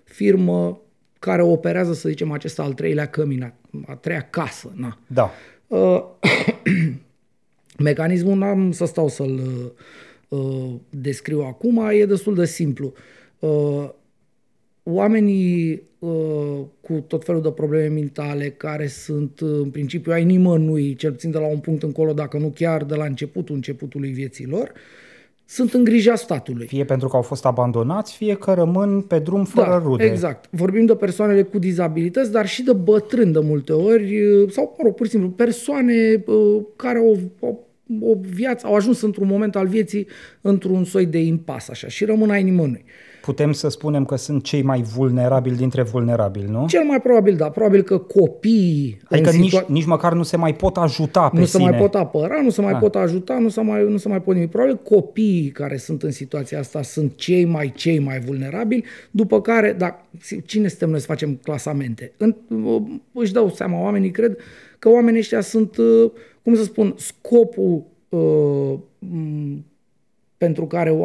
firmă 0.04 0.80
care 1.18 1.42
operează, 1.42 1.92
să 1.92 2.08
zicem, 2.08 2.30
acest 2.30 2.58
al 2.58 2.72
treilea 2.72 3.06
cămin, 3.06 3.52
a 3.86 3.94
treia 3.94 4.26
casă. 4.30 4.72
Na. 4.74 4.98
Da. 5.06 5.30
Uh, 5.66 6.04
mecanismul 7.88 8.38
n-am 8.38 8.70
să 8.70 8.84
stau 8.84 9.08
să-l 9.08 9.40
uh, 10.28 10.74
descriu 10.90 11.40
acum, 11.40 11.88
e 11.90 12.06
destul 12.06 12.34
de 12.34 12.44
simplu. 12.44 12.92
Uh, 13.38 13.88
oamenii 14.82 15.82
uh, 15.98 16.60
cu 16.80 17.04
tot 17.06 17.24
felul 17.24 17.42
de 17.42 17.50
probleme 17.50 17.86
mentale 17.86 18.50
care 18.50 18.86
sunt 18.86 19.40
uh, 19.40 19.50
în 19.62 19.70
principiu 19.70 20.12
ai 20.12 20.24
nimănui, 20.24 20.94
cel 20.94 21.12
puțin 21.12 21.30
de 21.30 21.38
la 21.38 21.46
un 21.46 21.58
punct 21.58 21.82
încolo, 21.82 22.12
dacă 22.12 22.38
nu 22.38 22.52
chiar 22.54 22.84
de 22.84 22.94
la 22.94 23.04
începutul 23.04 23.54
începutului 23.54 24.10
vieții 24.10 24.46
lor, 24.46 24.72
sunt 25.44 25.72
în 25.72 25.84
grija 25.84 26.14
statului. 26.14 26.66
Fie 26.66 26.84
pentru 26.84 27.08
că 27.08 27.16
au 27.16 27.22
fost 27.22 27.44
abandonați, 27.44 28.16
fie 28.16 28.34
că 28.34 28.52
rămân 28.52 29.00
pe 29.00 29.18
drum 29.18 29.44
fără 29.44 29.70
da, 29.70 29.78
rude. 29.78 30.04
exact. 30.04 30.48
Vorbim 30.50 30.86
de 30.86 30.94
persoanele 30.94 31.42
cu 31.42 31.58
dizabilități, 31.58 32.32
dar 32.32 32.46
și 32.46 32.62
de 32.62 32.72
bătrâni 32.72 33.32
de 33.32 33.40
multe 33.42 33.72
ori, 33.72 34.20
sau, 34.50 34.74
mă 34.78 34.84
rog, 34.84 34.94
pur 34.94 35.06
și 35.06 35.12
simplu, 35.12 35.30
persoane 35.30 36.24
uh, 36.26 36.62
care 36.76 36.98
au, 36.98 37.18
au 37.40 37.66
o 38.00 38.14
viață, 38.20 38.66
au 38.66 38.74
ajuns 38.74 39.00
într-un 39.00 39.26
moment 39.26 39.56
al 39.56 39.66
vieții 39.66 40.06
într-un 40.40 40.84
soi 40.84 41.06
de 41.06 41.18
impas 41.18 41.68
așa 41.68 41.88
și 41.88 42.04
rămân 42.04 42.30
ai 42.30 42.42
nimănui. 42.42 42.84
Putem 43.22 43.52
să 43.52 43.68
spunem 43.68 44.04
că 44.04 44.16
sunt 44.16 44.42
cei 44.42 44.62
mai 44.62 44.82
vulnerabili 44.82 45.56
dintre 45.56 45.82
vulnerabili, 45.82 46.46
nu? 46.50 46.66
Cel 46.66 46.84
mai 46.84 47.00
probabil, 47.00 47.36
da. 47.36 47.48
Probabil 47.50 47.82
că 47.82 47.98
copiii... 47.98 49.00
Adică 49.04 49.30
situa- 49.30 49.38
nici, 49.38 49.68
nici 49.68 49.84
măcar 49.84 50.12
nu 50.12 50.22
se 50.22 50.36
mai 50.36 50.54
pot 50.54 50.76
ajuta 50.76 51.28
pe 51.28 51.38
Nu 51.38 51.44
sine. 51.44 51.64
se 51.64 51.70
mai 51.70 51.78
pot 51.78 51.94
apăra, 51.94 52.40
nu 52.42 52.50
se 52.50 52.60
mai 52.60 52.72
ah. 52.72 52.78
pot 52.78 52.94
ajuta, 52.94 53.38
nu 53.38 53.48
se 53.48 53.60
mai, 53.60 53.84
nu 53.88 53.96
se 53.96 54.08
mai 54.08 54.22
pot 54.22 54.34
nimic. 54.34 54.50
Probabil 54.50 54.76
copiii 54.76 55.48
care 55.50 55.76
sunt 55.76 56.02
în 56.02 56.10
situația 56.10 56.58
asta 56.58 56.82
sunt 56.82 57.16
cei 57.16 57.44
mai, 57.44 57.72
cei 57.76 57.98
mai 57.98 58.20
vulnerabili, 58.20 58.84
după 59.10 59.40
care, 59.40 59.72
da, 59.72 60.06
cine 60.46 60.68
suntem 60.68 60.90
noi 60.90 61.00
să 61.00 61.06
facem 61.06 61.38
clasamente? 61.42 62.12
În, 62.16 62.36
își 63.12 63.32
dau 63.32 63.50
seama, 63.50 63.80
oamenii 63.80 64.10
cred 64.10 64.36
că 64.78 64.88
oamenii 64.88 65.20
ăștia 65.20 65.40
sunt, 65.40 65.76
cum 66.42 66.54
să 66.54 66.62
spun, 66.62 66.94
scopul 66.96 67.84
uh, 68.08 68.78
pentru 70.42 70.66
care 70.66 70.98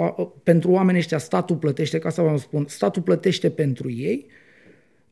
pentru 0.44 0.72
oamenii 0.72 1.00
ăștia 1.00 1.18
statul 1.18 1.56
plătește, 1.56 2.00
ca 2.00 2.10
să 2.10 2.22
vă 2.22 2.38
spun, 2.38 2.66
statul 2.68 3.02
plătește 3.02 3.50
pentru 3.50 3.92
ei 3.92 4.26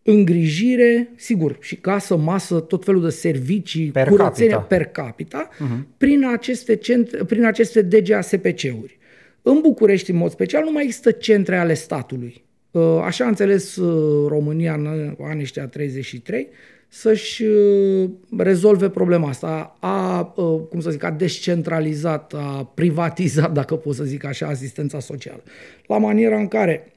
îngrijire, 0.03 1.11
sigur, 1.15 1.57
și 1.59 1.75
casă, 1.75 2.15
masă, 2.17 2.59
tot 2.59 2.83
felul 2.83 3.01
de 3.01 3.09
servicii, 3.09 3.91
per 3.91 4.07
curățenie 4.07 4.51
capita. 4.51 4.75
per 4.75 4.85
capita, 4.85 5.49
uh-huh. 5.49 5.97
prin, 5.97 6.27
aceste 6.33 6.75
centre, 6.75 7.23
prin 7.23 7.45
aceste 7.45 7.81
DGASPC-uri. 7.81 8.97
În 9.41 9.59
București, 9.61 10.11
în 10.11 10.17
mod 10.17 10.31
special, 10.31 10.63
nu 10.63 10.71
mai 10.71 10.83
există 10.83 11.11
centre 11.11 11.57
ale 11.57 11.73
statului. 11.73 12.43
Uh, 12.71 12.81
așa 13.03 13.25
a 13.25 13.27
înțeles 13.27 13.75
uh, 13.75 14.27
România 14.27 14.73
în 14.73 15.15
anii 15.21 15.43
ăștia 15.43 15.67
33, 15.67 16.47
să-și 16.97 17.43
uh, 17.43 18.09
rezolve 18.37 18.89
problema 18.89 19.29
asta. 19.29 19.77
A, 19.79 20.33
uh, 20.35 20.61
cum 20.69 20.79
să 20.79 20.89
zic, 20.89 21.03
a 21.03 21.11
descentralizat, 21.11 22.33
a 22.33 22.71
privatizat, 22.73 23.51
dacă 23.59 23.75
pot 23.75 23.95
să 23.95 24.03
zic 24.03 24.23
așa, 24.23 24.47
asistența 24.47 24.99
socială. 24.99 25.43
La 25.87 25.97
maniera 25.97 26.37
în 26.37 26.47
care 26.47 26.93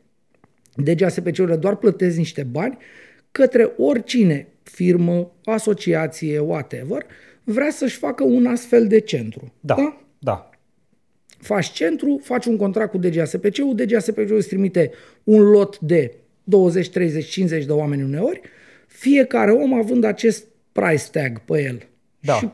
DGASPC-urile 0.75 1.57
doar 1.57 1.77
plătesc 1.77 2.17
niște 2.17 2.43
bani 2.43 2.79
către 3.31 3.73
oricine, 3.77 4.49
firmă, 4.63 5.33
asociație, 5.45 6.39
whatever, 6.39 7.07
vrea 7.45 7.71
să-și 7.71 7.97
facă 7.97 8.25
un 8.25 8.47
astfel 8.47 8.87
de 8.87 9.01
centru. 9.01 9.53
Da, 9.61 9.75
da. 9.75 10.01
da. 10.19 10.51
Faci 11.39 11.71
centru, 11.71 12.21
faci 12.23 12.47
un 12.47 12.57
contract 12.57 12.91
cu 12.91 12.99
DGASPC-ul, 12.99 13.75
DGASPC-ul 13.75 14.37
îți 14.37 14.49
trimite 14.49 14.91
un 15.25 15.43
lot 15.43 15.79
de 15.79 16.15
20, 16.45 16.91
30, 16.91 17.27
50 17.27 17.65
de 17.65 17.73
oameni 17.73 18.03
uneori, 18.03 18.41
fiecare 18.89 19.53
om 19.53 19.73
având 19.75 20.05
acest 20.05 20.47
price 20.73 21.05
tag 21.13 21.41
pe 21.41 21.63
el. 21.63 21.83
Da. 22.21 22.35
Și 22.35 22.49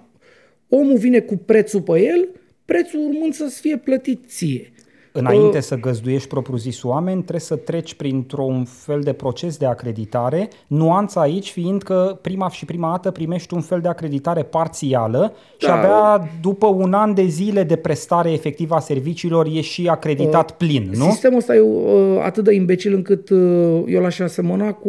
omul 0.69 0.97
vine 0.99 1.21
cu 1.21 1.37
prețul 1.37 1.83
pe 1.83 2.03
el, 2.03 2.29
prețul 2.65 3.01
urmând 3.01 3.35
să 3.35 3.45
fie 3.61 3.77
plătit 3.77 4.25
ție. 4.27 4.73
Înainte 5.17 5.57
uh, 5.57 5.63
să 5.63 5.77
găzduiești 5.77 6.29
propriu-zis 6.29 6.83
oameni, 6.83 7.19
trebuie 7.21 7.41
să 7.41 7.57
treci 7.57 7.95
printr-un 7.95 8.65
fel 8.65 9.01
de 9.01 9.13
proces 9.13 9.57
de 9.57 9.67
acreditare, 9.67 10.49
nuanța 10.67 11.21
aici 11.21 11.51
fiind 11.51 11.83
că 11.83 12.19
prima 12.21 12.51
și 12.51 12.65
prima 12.65 12.91
dată 12.91 13.11
primești 13.11 13.55
un 13.55 13.61
fel 13.61 13.81
de 13.81 13.89
acreditare 13.89 14.43
parțială 14.43 15.19
da. 15.19 15.67
și 15.67 15.71
abia 15.71 16.29
după 16.41 16.67
un 16.67 16.93
an 16.93 17.15
de 17.15 17.25
zile 17.25 17.63
de 17.63 17.77
prestare 17.77 18.33
efectivă 18.33 18.75
a 18.75 18.81
serviciilor 18.81 19.47
e 19.47 19.61
și 19.61 19.89
acreditat 19.89 20.51
uh, 20.51 20.57
plin, 20.57 20.91
nu? 20.95 21.05
Sistemul 21.11 21.39
ăsta 21.39 21.55
e 21.55 21.61
uh, 21.61 22.21
atât 22.23 22.45
de 22.45 22.55
imbecil 22.55 22.95
încât 22.95 23.29
uh, 23.31 23.83
eu 23.87 24.01
l-aș 24.03 24.19
asemăna 24.19 24.73
cu... 24.73 24.89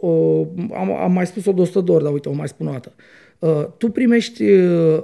Uh, 0.00 0.46
am, 0.74 0.92
am 1.02 1.12
mai 1.12 1.26
spus-o 1.26 1.52
de 1.52 1.60
100 1.60 1.80
de 1.80 1.92
ori, 1.92 2.04
dar 2.04 2.12
uite, 2.12 2.28
o 2.28 2.32
mai 2.32 2.48
spun 2.48 2.66
o 2.66 2.70
dată. 2.70 2.92
Uh, 3.38 3.64
tu 3.76 3.88
primești 3.88 4.42
uh, 4.42 5.02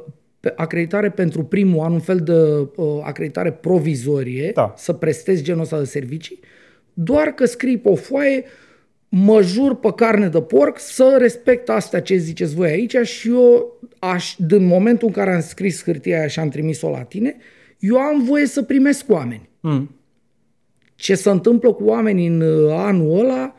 acreditare 0.56 1.11
pentru 1.11 1.44
primul 1.44 1.85
an, 1.85 1.92
un 1.92 2.00
fel 2.00 2.18
de 2.18 2.32
uh, 2.32 3.00
acreditare 3.02 3.52
provizorie, 3.52 4.50
da. 4.54 4.75
să 4.76 4.92
prestezi 4.92 5.42
genul 5.42 5.62
ăsta 5.62 5.78
de 5.78 5.85
servicii, 5.85 6.40
doar 6.92 7.28
că 7.28 7.44
scrii 7.44 7.78
pe 7.78 7.88
o 7.88 7.94
foaie 7.94 8.44
mă 9.09 9.42
jur 9.42 9.76
pe 9.76 9.92
carne 9.97 10.28
de 10.28 10.42
porc 10.42 10.78
să 10.78 11.16
respect 11.18 11.68
astea 11.68 12.00
ce 12.00 12.16
ziceți 12.16 12.54
voi 12.54 12.70
aici 12.70 12.97
și 12.97 13.28
eu, 13.28 13.78
aș, 13.99 14.35
din 14.38 14.66
momentul 14.66 15.06
în 15.06 15.12
care 15.12 15.35
am 15.35 15.40
scris 15.40 15.85
hârtia 15.85 16.18
aia 16.18 16.26
și 16.26 16.40
am 16.40 16.49
trimis-o 16.49 16.90
la 16.90 17.02
tine, 17.02 17.37
eu 17.78 17.97
am 17.97 18.25
voie 18.25 18.47
să 18.47 18.62
primesc 18.62 19.11
oameni. 19.11 19.49
Mm. 19.61 19.94
Ce 20.94 21.14
se 21.14 21.30
întâmplă 21.30 21.73
cu 21.73 21.85
oamenii 21.85 22.26
în 22.26 22.40
uh, 22.40 22.73
anul 22.73 23.18
ăla, 23.18 23.54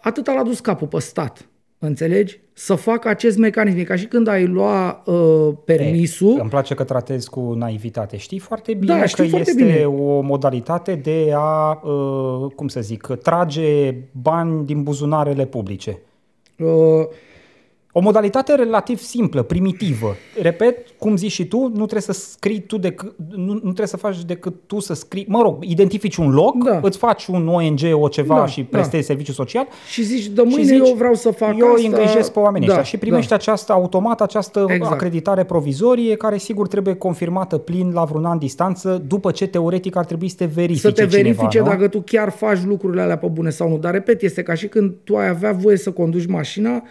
atât 0.00 0.26
l-a 0.26 0.42
dus 0.42 0.60
capul 0.60 0.86
pe 0.86 1.00
stat. 1.00 1.48
Înțelegi? 1.78 2.40
Să 2.62 2.74
facă 2.74 3.08
acest 3.08 3.38
mecanism. 3.38 3.78
E 3.78 3.82
ca 3.82 3.96
și 3.96 4.06
când 4.06 4.28
ai 4.28 4.46
lua 4.46 5.02
uh, 5.04 5.54
permisul. 5.64 6.36
E, 6.36 6.40
îmi 6.40 6.50
place 6.50 6.74
că 6.74 6.84
tratezi 6.84 7.30
cu 7.30 7.52
naivitate. 7.52 8.16
Știi 8.16 8.38
foarte 8.38 8.74
bine 8.74 8.94
da, 8.94 9.00
că 9.00 9.06
foarte 9.06 9.36
este 9.36 9.64
bine. 9.64 9.84
o 9.84 10.20
modalitate 10.20 10.94
de 10.94 11.32
a, 11.34 11.80
uh, 11.82 12.50
cum 12.56 12.68
să 12.68 12.80
zic, 12.80 13.06
trage 13.06 13.94
bani 14.12 14.64
din 14.66 14.82
buzunarele 14.82 15.46
publice. 15.46 15.98
Uh, 16.58 16.68
o 17.92 18.00
modalitate 18.00 18.54
relativ 18.54 18.98
simplă, 18.98 19.42
primitivă. 19.42 20.14
Repet, 20.42 20.76
cum 20.98 21.16
zici 21.16 21.30
și 21.32 21.46
tu, 21.46 21.58
nu 21.58 21.74
trebuie 21.86 22.00
să 22.00 22.12
scrii 22.12 22.60
tu 22.60 22.78
decât, 22.78 23.14
nu, 23.34 23.52
nu 23.52 23.58
trebuie 23.58 23.86
să 23.86 23.96
faci 23.96 24.24
decât 24.24 24.54
tu 24.66 24.78
să 24.80 24.94
scrii, 24.94 25.24
mă 25.28 25.42
rog, 25.42 25.64
identifici 25.64 26.16
un 26.16 26.30
loc, 26.30 26.64
Da. 26.64 26.80
îți 26.82 26.98
faci 26.98 27.26
un 27.26 27.48
ONG, 27.48 27.80
o 27.92 28.08
ceva 28.08 28.34
Da, 28.38 28.46
și 28.46 28.60
da. 28.60 28.66
prestezi 28.70 29.06
serviciu 29.06 29.32
social 29.32 29.66
și 29.90 30.02
zici, 30.02 30.26
de 30.26 30.42
mâine 30.42 30.58
și 30.60 30.64
zici, 30.66 30.88
eu 30.88 30.94
vreau 30.94 31.14
să 31.14 31.30
fac 31.30 31.58
eu 31.58 31.66
asta. 31.66 31.80
îi 31.80 31.86
îngrijesc 31.86 32.32
pe 32.32 32.38
oamenii 32.38 32.66
da, 32.68 32.72
ăștia 32.72 32.88
și 32.90 32.96
primești 32.98 33.28
da. 33.28 33.34
această 33.34 33.72
automat, 33.72 34.20
această 34.20 34.64
Exact. 34.68 34.92
acreditare 34.92 35.44
provizorie 35.44 36.16
care 36.16 36.38
sigur 36.38 36.68
trebuie 36.68 36.94
confirmată 36.94 37.58
plin 37.58 37.90
la 37.92 38.04
vreun 38.04 38.24
an 38.24 38.38
distanță 38.38 39.02
după 39.06 39.30
ce 39.30 39.46
teoretic 39.46 39.96
ar 39.96 40.04
trebui 40.04 40.28
să 40.28 40.36
te 40.38 40.44
verifice 40.44 40.86
Să 40.86 40.92
te 40.92 41.04
verifice 41.04 41.46
cineva, 41.50 41.68
nu? 41.70 41.76
dacă 41.76 41.88
tu 41.88 42.00
chiar 42.00 42.30
faci 42.30 42.58
lucrurile 42.64 43.02
alea 43.02 43.18
pe 43.18 43.26
bune 43.26 43.50
sau 43.50 43.68
nu. 43.68 43.78
Dar, 43.78 43.92
repet, 43.92 44.22
este 44.22 44.42
ca 44.42 44.54
și 44.54 44.66
când 44.66 44.92
tu 45.04 45.16
ai 45.16 45.28
avea 45.28 45.52
voie 45.52 45.76
să 45.76 45.90
conduci 45.90 46.26
mașina 46.26 46.82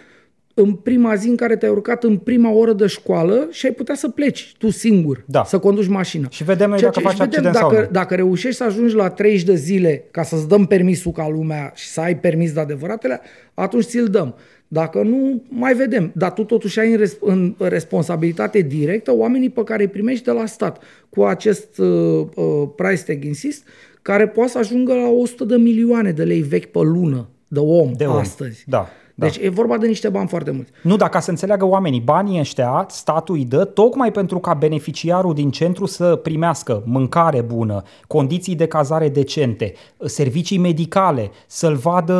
în 0.60 0.72
prima 0.72 1.14
zi 1.14 1.28
în 1.28 1.36
care 1.36 1.56
te-ai 1.56 1.70
urcat 1.70 2.04
în 2.04 2.16
prima 2.16 2.50
oră 2.50 2.72
de 2.72 2.86
școală 2.86 3.48
și 3.50 3.66
ai 3.66 3.72
putea 3.72 3.94
să 3.94 4.08
pleci 4.08 4.54
tu 4.58 4.70
singur 4.70 5.24
Da. 5.26 5.44
să 5.44 5.58
conduci 5.58 5.86
mașina. 5.86 6.28
Și 6.30 6.44
vedem 6.44 6.68
noi 6.68 6.78
Ceea 6.78 6.90
dacă 6.90 7.02
ce- 7.02 7.08
faci 7.08 7.16
și 7.16 7.22
vedem 7.34 7.38
accident 7.50 7.54
sau 7.54 7.70
dacă, 7.70 7.82
nu. 7.82 7.92
dacă 7.92 8.14
reușești 8.14 8.56
să 8.56 8.64
ajungi 8.64 8.94
la 8.94 9.08
30 9.08 9.42
de 9.42 9.54
zile 9.54 10.04
ca 10.10 10.22
să-ți 10.22 10.48
dăm 10.48 10.66
permisul 10.66 11.12
ca 11.12 11.28
lumea 11.28 11.72
și 11.74 11.86
să 11.88 12.00
ai 12.00 12.16
permis 12.18 12.52
de 12.52 12.60
adevăratele, 12.60 13.20
atunci 13.54 13.84
ți-l 13.84 14.06
dăm. 14.06 14.34
Dacă 14.72 15.02
nu, 15.02 15.42
mai 15.48 15.74
vedem. 15.74 16.10
Dar 16.14 16.32
tu 16.32 16.44
totuși 16.44 16.78
ai 16.78 16.90
în, 16.92 16.96
res- 16.98 17.16
în 17.20 17.54
responsabilitate 17.58 18.60
directă 18.60 19.12
oamenii 19.14 19.50
pe 19.50 19.64
care 19.64 19.82
îi 19.82 19.88
primești 19.88 20.24
de 20.24 20.30
la 20.30 20.46
stat 20.46 20.82
cu 21.08 21.22
acest 21.22 21.78
uh, 21.78 21.86
uh, 22.34 22.44
price 22.76 23.02
tag 23.02 23.24
insist, 23.24 23.64
care 24.02 24.28
poate 24.28 24.50
să 24.50 24.58
ajungă 24.58 24.92
la 24.94 25.08
100 25.08 25.44
de 25.44 25.56
milioane 25.56 26.10
de 26.10 26.22
lei 26.22 26.40
vechi 26.40 26.64
pe 26.70 26.78
lună 26.82 27.28
de 27.48 27.58
om, 27.58 27.92
De 27.96 28.04
om. 28.04 28.16
astăzi. 28.16 28.64
Da, 28.66 28.88
da. 29.20 29.26
Deci 29.26 29.38
e 29.42 29.48
vorba 29.48 29.76
de 29.76 29.86
niște 29.86 30.08
bani 30.08 30.28
foarte 30.28 30.50
mulți. 30.50 30.70
Nu, 30.82 30.96
dar 30.96 31.08
ca 31.08 31.20
să 31.20 31.30
înțeleagă 31.30 31.64
oamenii, 31.64 32.00
banii 32.00 32.40
ăștia 32.40 32.86
statul 32.88 33.34
îi 33.34 33.44
dă 33.44 33.64
tocmai 33.64 34.12
pentru 34.12 34.38
ca 34.38 34.54
beneficiarul 34.54 35.34
din 35.34 35.50
centru 35.50 35.86
să 35.86 36.16
primească 36.16 36.82
mâncare 36.86 37.40
bună, 37.40 37.82
condiții 38.06 38.54
de 38.54 38.66
cazare 38.66 39.08
decente, 39.08 39.72
servicii 40.04 40.58
medicale, 40.58 41.30
să-l 41.46 41.74
vadă 41.74 42.14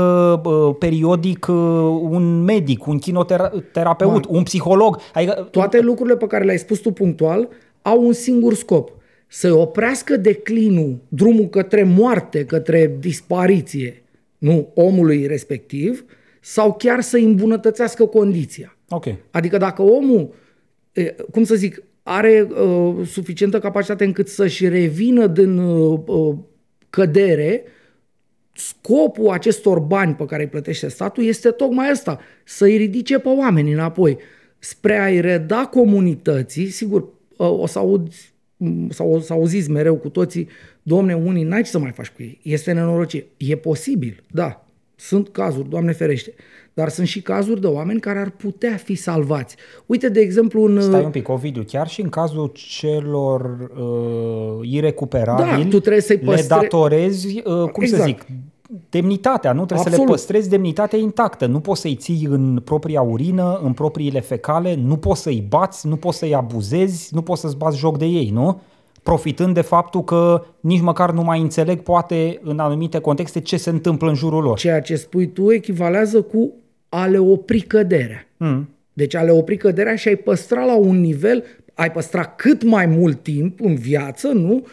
uh, 0.44 0.74
periodic 0.78 1.46
uh, 1.48 1.54
un 2.00 2.42
medic, 2.42 2.86
un 2.86 2.98
kinoterapeut, 2.98 4.24
un 4.28 4.42
psiholog. 4.42 4.98
Adică, 5.14 5.48
Toate 5.50 5.80
lucrurile 5.80 6.16
pe 6.16 6.26
care 6.26 6.44
le-ai 6.44 6.58
spus 6.58 6.78
tu 6.78 6.90
punctual 6.90 7.48
au 7.82 8.06
un 8.06 8.12
singur 8.12 8.54
scop. 8.54 8.90
Să 9.26 9.54
oprească 9.54 10.16
declinul, 10.16 10.98
drumul 11.08 11.46
către 11.46 11.82
moarte, 11.82 12.44
către 12.44 12.96
dispariție, 13.00 14.02
nu 14.38 14.68
omului 14.74 15.26
respectiv, 15.26 16.04
sau 16.40 16.74
chiar 16.74 17.00
să 17.00 17.16
îmbunătățească 17.16 18.06
condiția. 18.06 18.76
Ok. 18.88 19.06
Adică 19.30 19.56
dacă 19.56 19.82
omul, 19.82 20.34
e, 20.92 21.14
cum 21.30 21.44
să 21.44 21.54
zic, 21.54 21.82
are 22.02 22.48
uh, 22.50 23.06
suficientă 23.06 23.58
capacitate 23.58 24.04
încât 24.04 24.28
să-și 24.28 24.68
revină 24.68 25.26
din 25.26 25.58
uh, 25.58 26.00
uh, 26.06 26.36
cădere, 26.90 27.62
scopul 28.52 29.28
acestor 29.28 29.78
bani 29.78 30.14
pe 30.14 30.24
care 30.24 30.42
îi 30.42 30.48
plătește 30.48 30.88
statul 30.88 31.24
este 31.24 31.50
tocmai 31.50 31.90
ăsta, 31.90 32.20
să-i 32.44 32.76
ridice 32.76 33.18
pe 33.18 33.28
oameni 33.28 33.72
înapoi, 33.72 34.18
spre 34.58 34.98
a-i 34.98 35.20
reda 35.20 35.66
comunității, 35.66 36.70
sigur, 36.70 37.00
uh, 37.36 37.60
o 37.60 37.66
să 37.66 37.78
aud 37.78 38.12
sau 38.88 39.12
o 39.12 39.20
să 39.20 39.32
auziți 39.32 39.70
mereu 39.70 39.96
cu 39.96 40.08
toții, 40.08 40.48
domne, 40.82 41.14
unii 41.14 41.44
n-ai 41.44 41.62
ce 41.62 41.70
să 41.70 41.78
mai 41.78 41.90
faci 41.90 42.08
cu 42.08 42.22
ei, 42.22 42.40
este 42.42 42.72
nenorocire. 42.72 43.26
E 43.36 43.56
posibil, 43.56 44.22
da, 44.30 44.69
Sunt 45.00 45.28
cazuri, 45.28 45.68
Doamne 45.68 45.92
ferește. 45.92 46.34
Dar 46.74 46.88
sunt 46.88 47.06
și 47.06 47.22
cazuri 47.22 47.60
de 47.60 47.66
oameni 47.66 48.00
care 48.00 48.18
ar 48.18 48.30
putea 48.30 48.76
fi 48.76 48.94
salvați. 48.94 49.56
Uite, 49.86 50.08
de 50.08 50.20
exemplu, 50.20 50.62
în... 50.64 50.80
Stai 50.80 51.04
un 51.04 51.10
pic, 51.10 51.28
Ovidiu, 51.28 51.62
chiar 51.66 51.88
și 51.88 52.00
în 52.00 52.08
cazul 52.08 52.50
celor 52.54 53.70
uh, 53.78 54.68
irecuperabili, 54.70 55.62
Da, 55.62 55.68
tu 55.68 55.80
trebuie 55.80 56.02
să-i 56.02 56.16
le 56.16 56.24
păstre- 56.24 56.56
datorezi, 56.60 57.26
uh, 57.36 57.42
cum 57.70 57.84
să 57.84 57.94
Exact. 57.94 58.04
zic, 58.04 58.26
demnitatea, 58.90 59.52
nu? 59.52 59.64
Trebuie 59.64 59.78
să 59.78 59.88
Absolut. 59.88 60.08
le 60.08 60.14
păstrezi 60.14 60.48
demnitatea 60.48 60.98
intactă. 60.98 61.46
Nu 61.46 61.60
poți 61.60 61.80
să-i 61.80 61.94
ții 61.96 62.26
în 62.30 62.60
propria 62.64 63.00
urină, 63.00 63.60
în 63.62 63.72
propriile 63.72 64.20
fecale, 64.20 64.74
nu 64.74 64.96
poți 64.96 65.20
să-i 65.22 65.44
bați, 65.48 65.86
nu 65.86 65.96
poți 65.96 66.18
să-i 66.18 66.34
abuzezi, 66.34 67.14
nu 67.14 67.22
poți 67.22 67.40
să-ți 67.40 67.56
bați 67.56 67.78
joc 67.78 67.98
de 67.98 68.04
ei, 68.04 68.30
nu? 68.32 68.60
Profitând 69.10 69.54
de 69.54 69.60
faptul 69.60 70.04
că 70.04 70.44
nici 70.60 70.80
măcar 70.80 71.12
nu 71.12 71.22
mai 71.22 71.40
înțeleg, 71.40 71.80
poate, 71.80 72.40
în 72.42 72.58
anumite 72.58 72.98
contexte, 72.98 73.40
ce 73.40 73.56
se 73.56 73.70
întâmplă 73.70 74.08
în 74.08 74.14
jurul 74.14 74.42
lor. 74.42 74.58
Ceea 74.58 74.80
ce 74.80 74.96
spui 74.96 75.26
tu 75.26 75.50
echivalează 75.50 76.22
cu 76.22 76.54
a 76.88 77.06
le 77.06 77.18
opri 77.18 77.60
căderea. 77.60 78.26
Mm. 78.36 78.68
Deci 78.92 79.14
a 79.14 79.22
le 79.22 79.30
opri 79.30 79.56
căderea 79.56 79.96
și 79.96 80.08
ai 80.08 80.16
păstra 80.16 80.64
la 80.64 80.76
un 80.76 81.00
nivel, 81.00 81.44
ai 81.74 81.92
păstra 81.92 82.24
cât 82.24 82.62
mai 82.62 82.86
mult 82.86 83.22
timp 83.22 83.60
în 83.60 83.74
viață, 83.74 84.28
nu? 84.28 84.66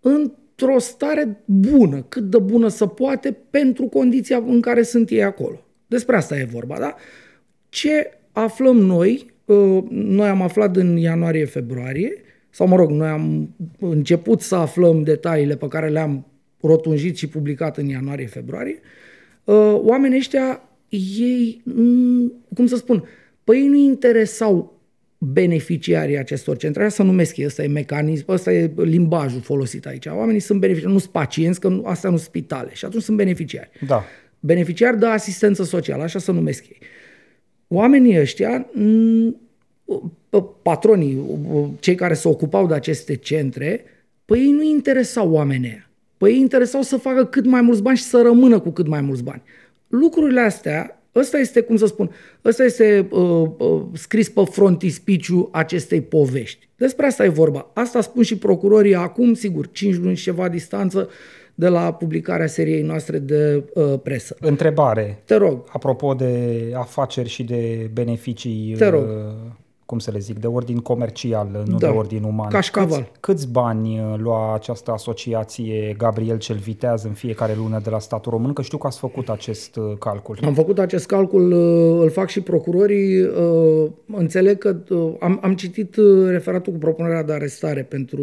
Într-o 0.00 0.78
stare 0.78 1.42
bună, 1.44 2.04
cât 2.08 2.30
de 2.30 2.38
bună 2.38 2.68
să 2.68 2.86
poate 2.86 3.36
pentru 3.50 3.86
condiția 3.86 4.42
în 4.46 4.60
care 4.60 4.82
sunt 4.82 5.10
ei 5.10 5.24
acolo. 5.24 5.60
Despre 5.86 6.16
asta 6.16 6.38
e 6.38 6.48
vorba, 6.52 6.76
da? 6.78 6.94
Ce 7.68 8.18
aflăm 8.32 8.76
noi, 8.76 9.26
uh, 9.44 9.82
noi 9.90 10.28
am 10.28 10.42
aflat 10.42 10.76
în 10.76 10.96
ianuarie-februarie, 10.96 12.23
sau 12.54 12.66
mă 12.66 12.76
rog, 12.76 12.90
noi 12.90 13.08
am 13.08 13.54
început 13.78 14.40
să 14.40 14.54
aflăm 14.54 15.02
detaliile 15.02 15.56
pe 15.56 15.68
care 15.68 15.88
le-am 15.88 16.26
rotunjit 16.60 17.16
și 17.16 17.28
publicat 17.28 17.76
în 17.76 17.86
ianuarie-februarie, 17.86 18.80
uh, 19.44 19.74
oamenii 19.76 20.18
ăștia, 20.18 20.62
ei, 21.18 21.60
mm, 21.64 22.32
cum 22.54 22.66
să 22.66 22.76
spun, 22.76 23.04
păi 23.44 23.56
ei 23.56 23.66
nu 23.66 23.76
interesau 23.76 24.80
beneficiarii 25.18 26.18
acestor 26.18 26.56
centre, 26.56 26.80
Aia 26.80 26.90
să 26.90 27.02
numesc 27.02 27.36
ei, 27.36 27.46
ăsta 27.46 27.62
e 27.62 27.66
mecanism, 27.66 28.24
ăsta 28.28 28.52
e 28.52 28.72
limbajul 28.76 29.40
folosit 29.40 29.86
aici. 29.86 30.06
Oamenii 30.06 30.40
sunt 30.40 30.60
beneficiari, 30.60 30.92
nu 30.92 30.98
sunt 30.98 31.12
pacienți, 31.12 31.60
că 31.60 31.68
nu, 31.68 31.84
astea 31.84 32.10
nu 32.10 32.16
sunt 32.16 32.28
spitale 32.28 32.70
și 32.72 32.84
atunci 32.84 33.02
sunt 33.02 33.16
beneficiari. 33.16 33.70
Da. 33.86 34.04
Beneficiari 34.40 34.98
de 34.98 35.06
asistență 35.06 35.64
socială, 35.64 36.02
așa 36.02 36.18
să 36.18 36.32
numesc 36.32 36.64
ei. 36.68 36.78
Oamenii 37.68 38.20
ăștia, 38.20 38.66
m, 38.72 39.30
p- 39.30 39.43
patronii, 40.62 41.18
cei 41.80 41.94
care 41.94 42.14
se 42.14 42.28
ocupau 42.28 42.66
de 42.66 42.74
aceste 42.74 43.14
centre, 43.14 43.84
păi 44.24 44.38
ei 44.38 44.50
nu 44.50 44.62
interesau 44.62 45.30
oamenii 45.30 45.68
ăia. 45.68 45.88
Păi 46.16 46.30
ei 46.32 46.38
interesau 46.38 46.82
să 46.82 46.96
facă 46.96 47.24
cât 47.24 47.46
mai 47.46 47.60
mulți 47.60 47.82
bani 47.82 47.96
și 47.96 48.02
să 48.02 48.22
rămână 48.22 48.60
cu 48.60 48.70
cât 48.70 48.86
mai 48.86 49.00
mulți 49.00 49.22
bani. 49.22 49.42
Lucrurile 49.88 50.40
astea, 50.40 51.02
ăsta 51.14 51.38
este, 51.38 51.60
cum 51.60 51.76
să 51.76 51.86
spun, 51.86 52.10
ăsta 52.44 52.64
este 52.64 53.08
uh, 53.10 53.48
uh, 53.58 53.82
scris 53.92 54.28
pe 54.28 54.42
frontispiciu 54.50 55.48
acestei 55.52 56.00
povești. 56.00 56.68
Despre 56.76 57.06
asta 57.06 57.24
e 57.24 57.28
vorba. 57.28 57.70
Asta 57.74 58.00
spun 58.00 58.22
și 58.22 58.38
procurorii 58.38 58.94
acum, 58.94 59.34
sigur, 59.34 59.70
5 59.70 59.96
luni 59.96 60.16
și 60.16 60.22
ceva 60.22 60.48
distanță 60.48 61.08
de 61.54 61.68
la 61.68 61.92
publicarea 61.92 62.46
seriei 62.46 62.82
noastre 62.82 63.18
de 63.18 63.62
uh, 63.74 63.94
presă. 64.02 64.36
Întrebare. 64.40 65.22
Te 65.24 65.34
rog. 65.34 65.64
Apropo 65.72 66.14
de 66.14 66.54
afaceri 66.76 67.28
și 67.28 67.42
de 67.42 67.90
beneficii, 67.92 68.74
Te 68.78 68.88
rog. 68.88 69.02
uh, 69.02 69.32
cum 69.86 69.98
să 69.98 70.10
le 70.10 70.18
zic, 70.18 70.38
de 70.38 70.46
ordin 70.46 70.78
comercial, 70.78 71.64
nu 71.66 71.78
Da. 71.78 71.86
de 71.86 71.92
ordin 71.96 72.22
uman. 72.22 72.48
Cașcaval. 72.48 72.98
Câți, 72.98 73.10
câți 73.20 73.48
bani 73.48 73.98
uh, 73.98 74.14
lua 74.18 74.54
această 74.54 74.90
asociație 74.90 75.94
Gabriel 75.98 76.38
cel 76.38 76.56
Viteaz 76.56 77.04
în 77.04 77.12
fiecare 77.12 77.54
lună 77.56 77.80
de 77.82 77.90
la 77.90 77.98
statul 77.98 78.32
român? 78.32 78.52
Că 78.52 78.62
știu 78.62 78.78
că 78.78 78.86
ați 78.86 78.98
făcut 78.98 79.28
acest 79.28 79.76
uh, 79.76 79.92
calcul. 79.98 80.38
Am 80.44 80.54
făcut 80.54 80.78
acest 80.78 81.06
calcul, 81.06 81.52
uh, 81.52 82.02
îl 82.02 82.10
fac 82.10 82.28
și 82.28 82.40
procurorii. 82.40 83.20
uh, 83.22 83.90
Înțeleg 84.06 84.58
că 84.58 84.76
uh, 84.90 85.12
am, 85.20 85.38
am 85.42 85.54
citit 85.54 85.96
uh, 85.96 86.28
referatul 86.28 86.72
cu 86.72 86.78
propunerea 86.78 87.22
de 87.22 87.32
arestare 87.32 87.82
pentru 87.82 88.22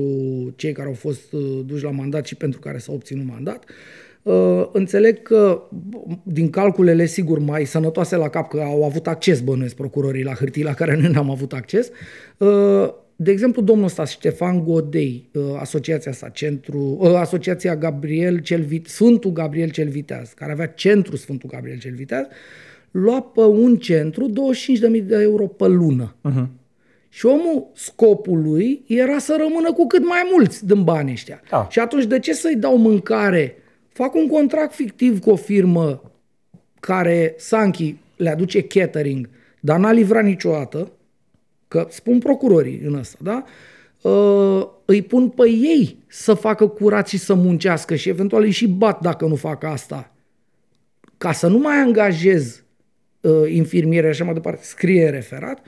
cei 0.56 0.71
care 0.71 0.88
au 0.88 0.93
fost 0.93 1.32
uh, 1.34 1.41
duși 1.65 1.84
la 1.84 1.91
mandat 1.91 2.26
și 2.26 2.36
pentru 2.36 2.60
care 2.60 2.78
s-a 2.78 2.91
obținut 2.93 3.26
mandat. 3.28 3.63
Uh, 3.63 3.76
Înțeleg 4.71 5.21
că 5.21 5.62
din 6.23 6.49
calculele, 6.49 7.05
sigur, 7.05 7.39
mai 7.39 7.65
sănătoase 7.65 8.15
la 8.15 8.29
cap, 8.29 8.49
că 8.49 8.62
au 8.62 8.84
avut 8.84 9.07
acces, 9.07 9.39
bănuiesc, 9.39 9.75
procurorii 9.75 10.23
la 10.23 10.34
hârtii 10.34 10.63
la 10.63 10.73
care 10.73 10.95
noi 10.95 11.12
n-am 11.13 11.29
avut 11.29 11.53
acces, 11.53 11.89
uh, 12.38 12.89
de 13.15 13.31
exemplu, 13.31 13.62
domnul 13.62 13.86
ăsta, 13.86 14.05
Ștefan 14.05 14.63
Godei, 14.63 15.29
uh, 15.34 15.43
asociația 15.60 16.12
asta, 16.12 16.29
centru, 16.29 16.97
uh, 16.99 17.13
asociația 17.13 17.75
Gabriel 17.75 18.39
cel 18.39 18.62
Vit, 18.62 18.88
Sfântul 18.88 19.31
Gabriel 19.31 19.69
cel 19.69 19.88
Viteaz, 19.88 20.29
care 20.29 20.51
avea 20.51 20.67
centru 20.67 21.15
Sfântul 21.15 21.49
Gabriel 21.53 21.79
cel 21.79 21.93
Viteaz, 21.93 22.25
lua 22.91 23.21
pe 23.21 23.41
un 23.41 23.77
centru 23.77 24.29
25.000 24.29 25.03
de 25.03 25.21
euro 25.21 25.47
pe 25.47 25.67
lună. 25.67 26.15
Uh-huh. 26.29 26.47
Și 27.10 27.25
omul, 27.25 27.71
scopul 27.73 28.41
lui 28.41 28.84
era 28.88 29.17
să 29.17 29.36
rămână 29.39 29.73
cu 29.73 29.88
cât 29.88 30.03
mai 30.07 30.29
mulți 30.31 30.65
din 30.65 30.84
banii 30.84 31.13
ăștia. 31.13 31.41
Da. 31.49 31.67
Și 31.69 31.79
atunci 31.79 32.05
de 32.05 32.19
ce 32.19 32.34
să-i 32.34 32.55
dau 32.55 32.77
mâncare? 32.77 33.55
Fac 33.91 34.15
un 34.15 34.27
contract 34.27 34.73
fictiv 34.73 35.19
cu 35.19 35.30
o 35.30 35.36
firmă 35.36 36.12
care 36.80 37.34
Sanchi 37.38 37.95
le 38.15 38.30
aduce 38.30 38.63
catering, 38.63 39.30
dar 39.60 39.80
n-a 39.80 39.91
livrat 39.91 40.23
niciodată, 40.23 40.91
că 41.67 41.88
spun 41.89 42.19
procurorii 42.19 42.82
în 42.86 42.95
asta, 42.95 43.17
da? 43.21 43.43
Uh, 44.10 44.67
îi 44.86 45.01
pun 45.01 45.30
pe 45.30 45.49
ei 45.49 45.97
să 46.08 46.34
facă 46.34 46.67
curat 46.67 47.08
și 47.08 47.17
să 47.17 47.34
muncească 47.34 47.95
și 47.95 48.10
eventual 48.10 48.43
îi 48.43 48.51
și 48.51 48.67
bat 48.67 49.01
dacă 49.01 49.25
nu 49.25 49.36
fac 49.36 49.63
asta. 49.63 50.12
Ca 51.17 51.32
să 51.32 51.47
nu 51.47 51.58
mai 51.58 51.77
angajez 51.77 52.63
uh, 53.21 53.51
infirmiere 53.51 54.06
și 54.06 54.12
așa 54.12 54.23
mai 54.23 54.34
departe, 54.34 54.63
scrie 54.63 55.10
referat, 55.10 55.60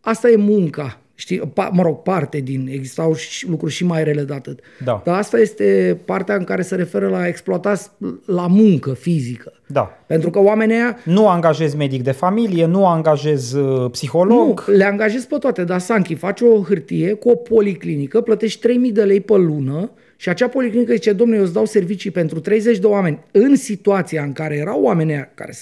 asta 0.00 0.30
e 0.30 0.36
munca. 0.36 1.00
Știi, 1.20 1.38
pa, 1.38 1.70
mă 1.72 1.82
rog, 1.82 2.02
parte 2.02 2.38
din, 2.38 2.68
existau 2.70 3.14
și 3.14 3.48
lucruri 3.48 3.72
și 3.72 3.84
mai 3.84 4.04
rele 4.04 4.22
de 4.22 4.34
atât. 4.34 4.60
Da. 4.84 5.02
Dar 5.04 5.18
asta 5.18 5.38
este 5.38 5.98
partea 6.04 6.34
în 6.34 6.44
care 6.44 6.62
se 6.62 6.74
referă 6.74 7.08
la 7.08 7.26
exploatați 7.26 7.90
la 8.26 8.46
muncă 8.46 8.92
fizică. 8.92 9.52
Da. 9.66 9.98
Pentru 10.06 10.30
că 10.30 10.38
oamenii 10.38 10.74
aia 10.74 10.98
Nu 11.04 11.28
angajez 11.28 11.74
medic 11.74 12.02
de 12.02 12.10
familie, 12.10 12.66
nu 12.66 12.86
angajez 12.86 13.52
uh, 13.52 13.90
psiholog. 13.90 14.64
Nu, 14.66 14.74
le 14.74 14.84
angajezi 14.84 15.26
pe 15.26 15.36
toate, 15.36 15.64
dar 15.64 15.78
Sanchi 15.78 16.14
face 16.14 16.44
o 16.44 16.62
hârtie 16.62 17.12
cu 17.12 17.28
o 17.28 17.34
policlinică, 17.34 18.20
plătești 18.20 18.68
3.000 18.88 18.92
de 18.92 19.02
lei 19.02 19.20
pe 19.20 19.36
lună 19.36 19.90
și 20.16 20.28
acea 20.28 20.48
policlinică 20.48 20.92
zice, 20.92 21.12
domnule, 21.12 21.38
eu 21.38 21.44
îți 21.44 21.54
dau 21.54 21.64
servicii 21.64 22.10
pentru 22.10 22.40
30 22.40 22.78
de 22.78 22.86
oameni 22.86 23.18
în 23.30 23.56
situația 23.56 24.22
în 24.22 24.32
care 24.32 24.56
erau 24.56 24.82
oamenii 24.82 25.14
aia 25.14 25.30
care, 25.34 25.54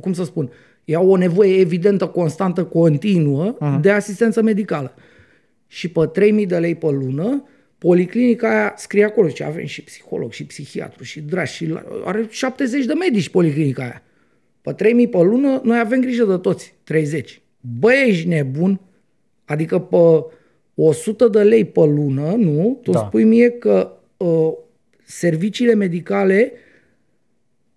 cum 0.00 0.12
să 0.12 0.24
spun, 0.24 0.50
iau 0.90 1.10
o 1.10 1.16
nevoie 1.16 1.60
evidentă, 1.60 2.06
constantă, 2.06 2.64
continuă 2.64 3.56
uh-huh. 3.56 3.80
de 3.80 3.90
asistență 3.90 4.42
medicală. 4.42 4.94
Și 5.66 5.88
pe 5.88 6.10
3.000 6.40 6.46
de 6.46 6.58
lei 6.58 6.74
pe 6.74 6.90
lună, 6.90 7.44
policlinica 7.78 8.50
aia 8.50 8.74
scrie 8.76 9.04
acolo, 9.04 9.28
ce 9.28 9.44
avem 9.44 9.64
și 9.64 9.82
psiholog, 9.82 10.32
și 10.32 10.44
psihiatru, 10.44 11.02
și 11.02 11.20
dragi, 11.20 11.52
și 11.52 11.66
la, 11.66 11.82
are 12.04 12.26
70 12.30 12.84
de 12.84 12.92
medici 12.92 13.28
policlinica 13.28 13.82
aia. 13.82 14.02
Pe 14.60 14.72
3000 14.72 15.08
pe 15.08 15.22
lună, 15.22 15.60
noi 15.64 15.78
avem 15.78 16.00
grijă 16.00 16.24
de 16.24 16.36
toți, 16.36 16.74
30. 16.84 17.40
Bă, 17.78 17.92
ești 17.92 18.28
nebun? 18.28 18.80
Adică 19.44 19.78
pe 19.78 20.24
100 20.74 21.28
de 21.28 21.42
lei 21.42 21.64
pe 21.64 21.84
lună, 21.84 22.34
nu? 22.36 22.80
Tu 22.82 22.90
Da. 22.90 22.98
da. 22.98 23.06
spui 23.06 23.24
mie 23.24 23.50
că 23.50 23.92
uh, 24.16 24.52
serviciile 25.04 25.74
medicale 25.74 26.52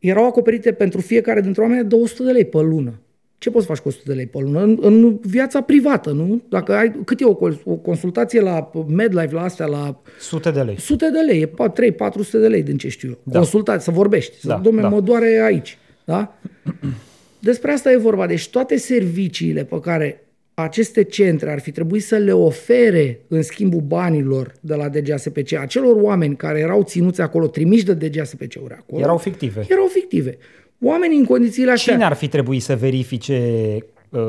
erau 0.09 0.25
acoperite 0.25 0.71
pentru 0.71 1.01
fiecare 1.01 1.41
dintre 1.41 1.61
oameni 1.61 1.89
de 1.89 1.95
100 1.95 2.23
de 2.23 2.31
lei 2.31 2.45
pe 2.45 2.57
lună. 2.61 2.99
Ce 3.37 3.49
poți 3.51 3.65
să 3.65 3.71
faci 3.71 3.81
cu 3.81 3.87
100 3.87 4.03
de 4.05 4.13
lei 4.13 4.25
pe 4.25 4.37
lună? 4.41 4.61
În, 4.61 4.77
în 4.81 5.17
viața 5.17 5.61
privată, 5.61 6.11
nu? 6.11 6.41
Dacă 6.49 6.73
ai, 6.73 6.95
cât 7.05 7.19
e 7.21 7.25
o, 7.25 7.33
col- 7.35 7.61
o 7.65 7.73
consultație 7.75 8.41
la 8.41 8.71
MedLife, 8.87 9.33
la 9.33 9.41
astea, 9.43 9.65
la 9.65 10.01
Sute 10.19 10.51
de 10.51 10.61
lei. 10.61 10.79
sute 10.79 11.09
de 11.09 11.19
lei, 11.19 11.41
e 11.41 11.47
3-400 11.47 12.31
de 12.31 12.47
lei 12.47 12.63
din 12.63 12.77
ce 12.77 12.89
știu 12.89 13.07
eu. 13.09 13.17
Da. 13.23 13.31
Da. 13.31 13.37
Consultați, 13.37 13.83
să 13.83 13.91
vorbești. 13.91 14.39
Să, 14.39 14.47
Da, 14.47 14.53
da, 14.55 14.59
domnule, 14.61 14.83
da. 14.83 14.89
da. 14.89 14.95
mă 14.95 15.01
doare 15.01 15.41
aici. 15.45 15.77
Da? 16.05 16.37
Despre 17.39 17.71
asta 17.71 17.91
e 17.91 17.95
vorba. 17.97 18.27
Deci 18.27 18.49
toate 18.49 18.77
serviciile 18.77 19.63
pe 19.63 19.79
care 19.79 20.23
aceste 20.53 21.03
centre 21.03 21.51
ar 21.51 21.59
fi 21.59 21.71
trebuit 21.71 22.03
să 22.03 22.15
le 22.17 22.31
ofere 22.31 23.19
în 23.27 23.41
schimbul 23.41 23.81
banilor 23.81 24.53
de 24.59 24.75
la 24.75 24.89
DGASPC, 24.89 25.53
acelor 25.53 25.95
oameni 26.01 26.35
care 26.35 26.59
erau 26.59 26.83
ținuți 26.83 27.21
acolo, 27.21 27.47
trimiși 27.47 27.85
de 27.85 27.93
DGASPC-uri 27.93 28.73
acolo, 28.73 29.01
Erau 29.01 29.17
fictive. 29.17 29.65
erau 29.69 29.85
fictive. 29.85 30.37
Oamenii 30.83 31.17
în 31.17 31.25
condițiile 31.25 31.71
astea... 31.71 31.93
Cine 31.93 32.05
ar 32.05 32.13
fi 32.13 32.27
trebuit 32.27 32.61
să 32.61 32.75
verifice 32.75 33.77
uh, 34.09 34.19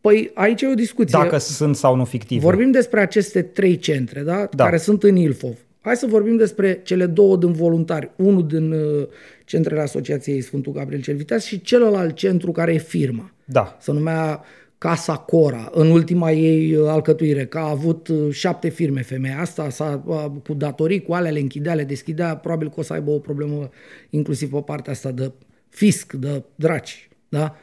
Păi 0.00 0.30
aici 0.34 0.62
e 0.62 0.66
o 0.66 0.74
discuție. 0.74 1.18
dacă 1.22 1.38
sunt 1.38 1.76
sau 1.76 1.96
nu 1.96 2.04
fictive? 2.04 2.40
Vorbim 2.40 2.70
despre 2.70 3.00
aceste 3.00 3.42
trei 3.42 3.76
centre, 3.76 4.20
da? 4.20 4.48
Da. 4.56 4.64
care 4.64 4.76
sunt 4.76 5.02
în 5.02 5.16
Ilfov. 5.16 5.56
Hai 5.80 5.96
să 5.96 6.06
vorbim 6.06 6.36
despre 6.36 6.80
cele 6.84 7.06
două 7.06 7.36
din 7.36 7.52
voluntari. 7.52 8.10
Unul 8.16 8.46
din 8.46 8.72
uh, 8.72 9.06
centrele 9.44 9.80
Asociației 9.80 10.40
Sfântul 10.40 10.72
Gabriel 10.72 11.02
cel 11.02 11.16
Viteaz 11.16 11.42
și 11.42 11.60
celălalt 11.60 12.14
centru 12.14 12.52
care 12.52 12.74
e 12.74 12.78
firma. 12.78 13.30
Da. 13.44 13.76
Se 13.80 13.92
numea 13.92 14.40
Casa 14.82 15.16
Cora, 15.16 15.70
în 15.72 15.90
ultima 15.90 16.32
ei 16.32 16.74
uh, 16.74 16.88
alcătuire, 16.88 17.46
că 17.46 17.58
a 17.58 17.68
avut 17.68 18.08
uh, 18.08 18.32
șapte 18.32 18.68
firme 18.68 19.02
femeia 19.02 19.40
asta, 19.40 19.70
s-a, 19.70 20.02
uh, 20.06 20.24
cu 20.46 20.54
datorii, 20.54 21.02
cu 21.02 21.12
alea 21.12 21.30
le 21.30 21.38
închidea, 21.38 21.74
le 21.74 21.84
deschidea, 21.84 22.36
probabil 22.36 22.68
că 22.68 22.74
o 22.76 22.82
să 22.82 22.92
aibă 22.92 23.10
o 23.10 23.18
problemă 23.18 23.70
inclusiv 24.10 24.50
pe 24.50 24.62
partea 24.62 24.92
asta 24.92 25.10
de 25.10 25.32
fisc, 25.68 26.12
de 26.12 26.42
draci. 26.54 27.08
Da? 27.28 27.56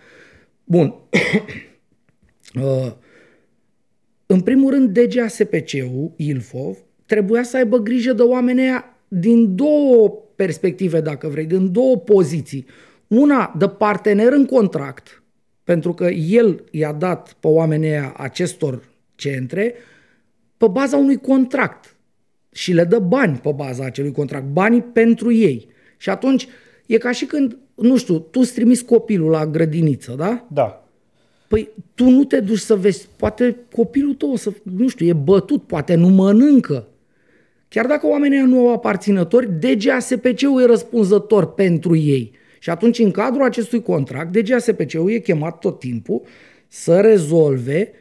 Bun. 0.63 0.95
uh, 2.63 2.91
în 4.25 4.41
primul 4.41 4.71
rând, 4.71 4.99
DGASPC-ul, 4.99 6.11
Ilfov, 6.15 6.77
trebuia 7.05 7.43
să 7.43 7.57
aibă 7.57 7.77
grijă 7.77 8.13
de 8.13 8.21
oamenii 8.21 8.63
aia 8.63 8.97
din 9.07 9.55
două 9.55 10.13
perspective, 10.35 11.01
dacă 11.01 11.27
vrei, 11.27 11.45
din 11.45 11.71
două 11.71 11.97
poziții. 11.97 12.65
Una 13.07 13.53
de 13.57 13.67
partener 13.67 14.31
în 14.31 14.45
contract, 14.45 15.18
pentru 15.69 15.93
că 15.93 16.05
el 16.09 16.63
i-a 16.71 16.91
dat 16.91 17.35
pe 17.39 17.47
oamenii 17.47 17.89
aia 17.89 18.13
acestor 18.17 18.83
centre 19.15 19.73
pe 20.57 20.67
baza 20.67 20.97
unui 20.97 21.17
contract 21.17 21.95
și 22.51 22.73
le 22.73 22.83
dă 22.83 22.99
bani 22.99 23.37
pe 23.37 23.51
baza 23.55 23.85
acelui 23.85 24.11
contract, 24.11 24.45
banii 24.45 24.81
pentru 24.81 25.31
ei. 25.31 25.67
Și 25.97 26.09
atunci 26.09 26.47
e 26.85 26.97
ca 26.97 27.11
și 27.11 27.25
când, 27.25 27.57
nu 27.75 27.97
știu, 27.97 28.19
tu 28.19 28.39
îți 28.39 28.53
trimiți 28.53 28.85
copilul 28.85 29.29
la 29.29 29.47
grădiniță, 29.47 30.15
da? 30.17 30.47
Da. 30.51 30.87
Păi 31.47 31.69
tu 31.95 32.09
nu 32.09 32.23
te 32.23 32.39
duci 32.39 32.57
să 32.57 32.75
vezi, 32.75 33.07
poate 33.15 33.55
copilul 33.75 34.13
tău, 34.13 34.35
să, 34.35 34.51
nu 34.63 34.87
știu, 34.87 35.05
e 35.05 35.13
bătut, 35.13 35.63
poate 35.63 35.95
nu 35.95 36.07
mănâncă. 36.07 36.87
Chiar 37.67 37.85
dacă 37.85 38.07
oamenii 38.07 38.39
nu 38.39 38.59
au 38.59 38.73
aparținători, 38.73 39.59
DGASPC-ul 39.59 40.61
e 40.61 40.65
răspunzător 40.65 41.53
pentru 41.53 41.95
ei. 41.95 42.38
Și 42.59 42.69
atunci, 42.69 42.99
în 42.99 43.11
cadrul 43.11 43.43
acestui 43.43 43.81
contract, 43.81 44.31
DGASPC-ul 44.31 45.11
e 45.11 45.17
chemat 45.17 45.59
tot 45.59 45.79
timpul 45.79 46.21
să 46.67 46.99
rezolve, 46.99 47.91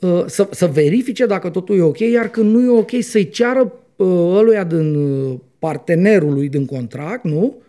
uh, 0.00 0.24
să, 0.26 0.48
să 0.50 0.66
verifice 0.66 1.26
dacă 1.26 1.50
totul 1.50 1.78
e 1.78 1.82
ok, 1.82 1.98
iar 1.98 2.28
când 2.28 2.54
nu 2.54 2.62
e 2.62 2.78
ok, 2.78 2.90
să-i 3.00 3.28
ceară 3.28 3.72
uh, 3.96 4.06
ăluia 4.36 4.64
din 4.64 4.94
uh, 4.94 5.38
partenerului 5.58 6.48
din 6.48 6.64
contract, 6.64 7.24
nu? 7.24 7.62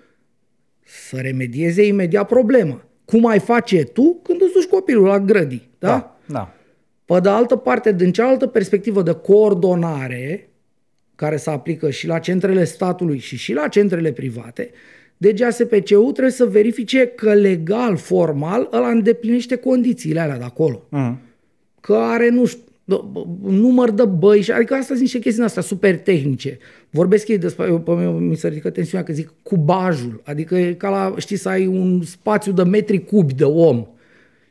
Să 0.86 1.18
remedieze 1.18 1.86
imediat 1.86 2.28
problema. 2.28 2.86
Cum 3.06 3.26
ai 3.26 3.40
face 3.40 3.84
tu 3.84 4.20
când 4.24 4.42
îți 4.42 4.54
duci 4.54 4.66
copilul 4.66 5.06
la 5.06 5.20
grădii, 5.20 5.70
da? 5.80 5.88
Da. 5.88 6.18
da. 6.26 6.54
Pe 7.06 7.20
de 7.20 7.30
altă 7.30 7.56
parte, 7.56 7.92
din 7.92 8.12
cealaltă 8.12 8.48
perspectivă 8.48 9.02
de 9.02 9.14
coordonare, 9.14 10.50
care 11.16 11.38
se 11.38 11.50
aplică 11.50 11.90
și 11.90 12.08
la 12.08 12.20
centrele 12.20 12.64
statului 12.64 13.18
și 13.18 13.38
și 13.38 13.54
la 13.54 13.68
centrele 13.68 14.12
private, 14.12 14.72
DGASPC-ul 15.22 16.12
trebuie 16.12 16.34
să 16.34 16.46
verifice 16.46 17.06
că 17.06 17.34
legal, 17.34 17.98
formal, 17.98 18.70
ăla 18.72 18.90
îndeplinește 18.90 19.56
condițiile 19.56 20.20
alea 20.20 20.38
de 20.38 20.44
acolo. 20.44 20.88
Mm. 20.90 21.20
Că 21.80 21.94
are, 21.94 22.30
nu 22.30 22.46
știu, 22.46 22.64
număr 23.42 23.92
de 23.92 24.06
băi, 24.06 24.46
adică 24.54 24.74
asta 24.74 24.86
sunt 24.86 25.00
niște 25.00 25.20
chestii 25.20 25.44
astea 25.44 25.62
super 25.62 25.98
tehnice. 25.98 26.58
Vorbesc 26.90 27.28
ei 27.28 27.38
despre, 27.38 27.66
eu, 27.66 27.80
pe 27.80 27.92
mine, 27.92 28.12
mi 28.12 28.36
se 28.36 28.48
ridică 28.48 28.70
tensiunea 28.70 29.06
că 29.06 29.14
zic 29.14 29.34
cubajul, 29.44 30.22
adică 30.24 30.56
e 30.56 30.74
ca 30.74 30.90
la, 30.90 31.16
știi, 31.18 31.36
să 31.36 31.50
ai 31.50 31.68
un 31.68 32.02
spațiu 32.02 32.52
de 32.52 32.64
metri 32.64 33.04
cubi 33.04 33.34
de 33.34 33.44
om 33.44 33.88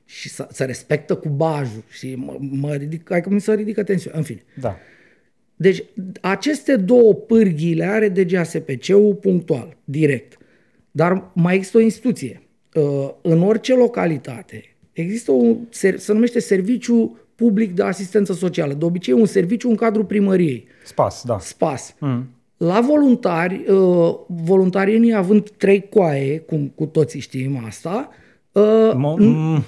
și 0.05 0.29
să, 0.29 0.49
să 0.53 0.65
respectă 0.65 1.15
cubajul 1.15 1.83
și 1.89 2.15
mă, 2.15 2.37
mă 2.39 2.73
ridic, 2.73 3.11
adică 3.11 3.31
mi 3.31 3.41
se 3.41 3.55
ridică 3.55 3.83
tensiunea, 3.83 4.19
în 4.19 4.25
fine. 4.25 4.43
Da. 4.61 4.77
Deci 5.57 5.85
aceste 6.21 6.77
două 6.77 7.15
pârghii 7.15 7.75
le 7.75 7.85
are 7.85 8.09
DGASPC-ul 8.09 9.15
punctual, 9.15 9.77
direct. 9.85 10.39
Dar 10.91 11.31
mai 11.33 11.55
există 11.55 11.79
o 11.79 11.81
instituție. 11.81 12.43
Uh, 12.75 13.11
în 13.23 13.43
orice 13.43 13.75
localitate 13.75 14.77
există 14.93 15.33
un, 15.33 15.57
se 15.71 16.13
numește 16.13 16.41
Serviciu 16.41 17.19
Public 17.35 17.75
de 17.75 17.83
Asistență 17.83 18.33
Socială. 18.33 18.73
De 18.73 18.85
obicei 18.85 19.15
un 19.15 19.27
serviciu 19.27 19.69
în 19.69 19.77
cadrul 19.77 20.05
primăriei. 20.05 20.67
Spas, 20.85 21.23
da. 21.25 21.39
Spas. 21.39 21.95
Mm. 21.99 22.29
La 22.57 22.81
voluntari, 22.81 23.65
uh, 23.69 24.15
voluntarienii 24.27 25.15
având 25.15 25.51
trei 25.51 25.89
coaie, 25.89 26.39
cum 26.39 26.73
cu 26.75 26.87
toții 26.87 27.21
știm 27.21 27.65
asta, 27.67 28.09
uh, 28.53 28.91
M- 28.95 29.65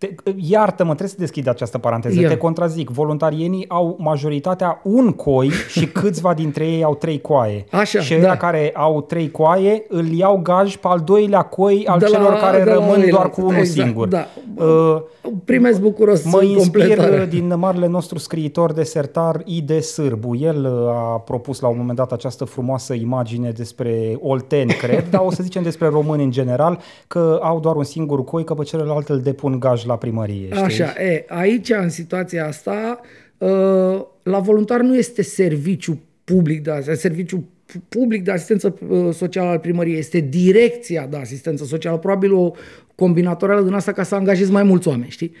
te, 0.00 0.08
iartă-mă, 0.36 0.88
trebuie 0.88 1.08
să 1.08 1.16
deschid 1.18 1.48
această 1.48 1.78
paranteză. 1.78 2.20
Ia. 2.20 2.28
Te 2.28 2.36
contrazic. 2.36 2.90
Voluntarienii 2.90 3.64
au 3.68 3.96
majoritatea 3.98 4.80
un 4.84 5.12
coi 5.12 5.50
și 5.78 5.86
câțiva 5.86 6.34
dintre 6.34 6.66
ei 6.66 6.82
au 6.84 6.94
trei 6.94 7.20
coaie. 7.20 7.64
Așa, 7.70 8.00
și 8.00 8.14
ăia 8.14 8.22
da. 8.22 8.36
care 8.36 8.70
au 8.74 9.00
trei 9.02 9.30
coaie 9.30 9.84
îl 9.88 10.06
iau 10.06 10.40
gaj 10.42 10.76
pe 10.76 10.86
al 10.88 11.00
doilea 11.00 11.42
coi 11.42 11.84
al 11.86 11.98
De 11.98 12.06
la- 12.06 12.16
celor 12.16 12.32
care 12.32 12.58
de 12.58 12.64
la 12.64 12.72
rămân 12.72 12.88
ăilalți, 12.90 13.10
doar 13.10 13.30
cu 13.30 13.40
unul 13.40 13.54
exact, 13.54 13.86
singur. 13.86 14.08
da. 14.08 14.26
Uh, 14.56 15.02
primesc 15.44 15.80
bucuros 15.80 16.24
Mă 16.24 16.42
inspir 16.42 16.86
completare. 16.86 17.26
din 17.26 17.54
marele 17.58 17.86
nostru 17.86 18.18
scriitor 18.18 18.72
desertar 18.72 19.42
I.D. 19.44 19.82
Sârbu. 19.82 20.36
El 20.36 20.64
uh, 20.64 20.88
a 20.90 21.18
propus 21.24 21.60
la 21.60 21.68
un 21.68 21.76
moment 21.78 21.96
dat 21.96 22.12
această 22.12 22.44
frumoasă 22.44 22.94
imagine 22.94 23.50
despre 23.50 24.18
olteni, 24.20 24.72
cred, 24.72 25.08
dar 25.10 25.22
o 25.24 25.30
să 25.30 25.42
zicem 25.42 25.62
despre 25.62 25.88
români 25.88 26.22
în 26.24 26.30
general, 26.30 26.78
că 27.06 27.38
au 27.42 27.60
doar 27.60 27.76
un 27.76 27.84
singur 27.84 28.24
coi, 28.24 28.44
că 28.44 28.54
pe 28.54 28.62
celălalt 28.64 29.08
îl 29.08 29.18
depun 29.20 29.58
gaj 29.58 29.84
la 29.90 29.98
primărie. 29.98 30.46
Știi? 30.46 30.62
Așa, 30.62 30.94
e, 31.02 31.24
aici, 31.28 31.70
în 31.70 31.88
situația 31.88 32.46
asta, 32.46 33.00
uh, 33.38 34.02
la 34.22 34.38
voluntar 34.38 34.80
nu 34.80 34.96
este 34.96 35.22
serviciu 35.22 36.02
public 36.24 36.62
de, 36.62 36.94
serviciu 36.94 37.48
public 37.88 38.24
de 38.24 38.30
asistență 38.30 38.78
uh, 38.88 39.14
socială 39.14 39.48
al 39.48 39.58
primăriei, 39.58 39.98
este 39.98 40.20
direcția 40.20 41.06
de 41.06 41.16
asistență 41.16 41.64
socială, 41.64 41.98
probabil 41.98 42.32
o 42.32 42.52
combinatorială 42.94 43.62
din 43.62 43.72
asta 43.72 43.92
ca 43.92 44.02
să 44.02 44.14
angajezi 44.14 44.50
mai 44.50 44.62
mulți 44.62 44.88
oameni, 44.88 45.10
știi? 45.10 45.32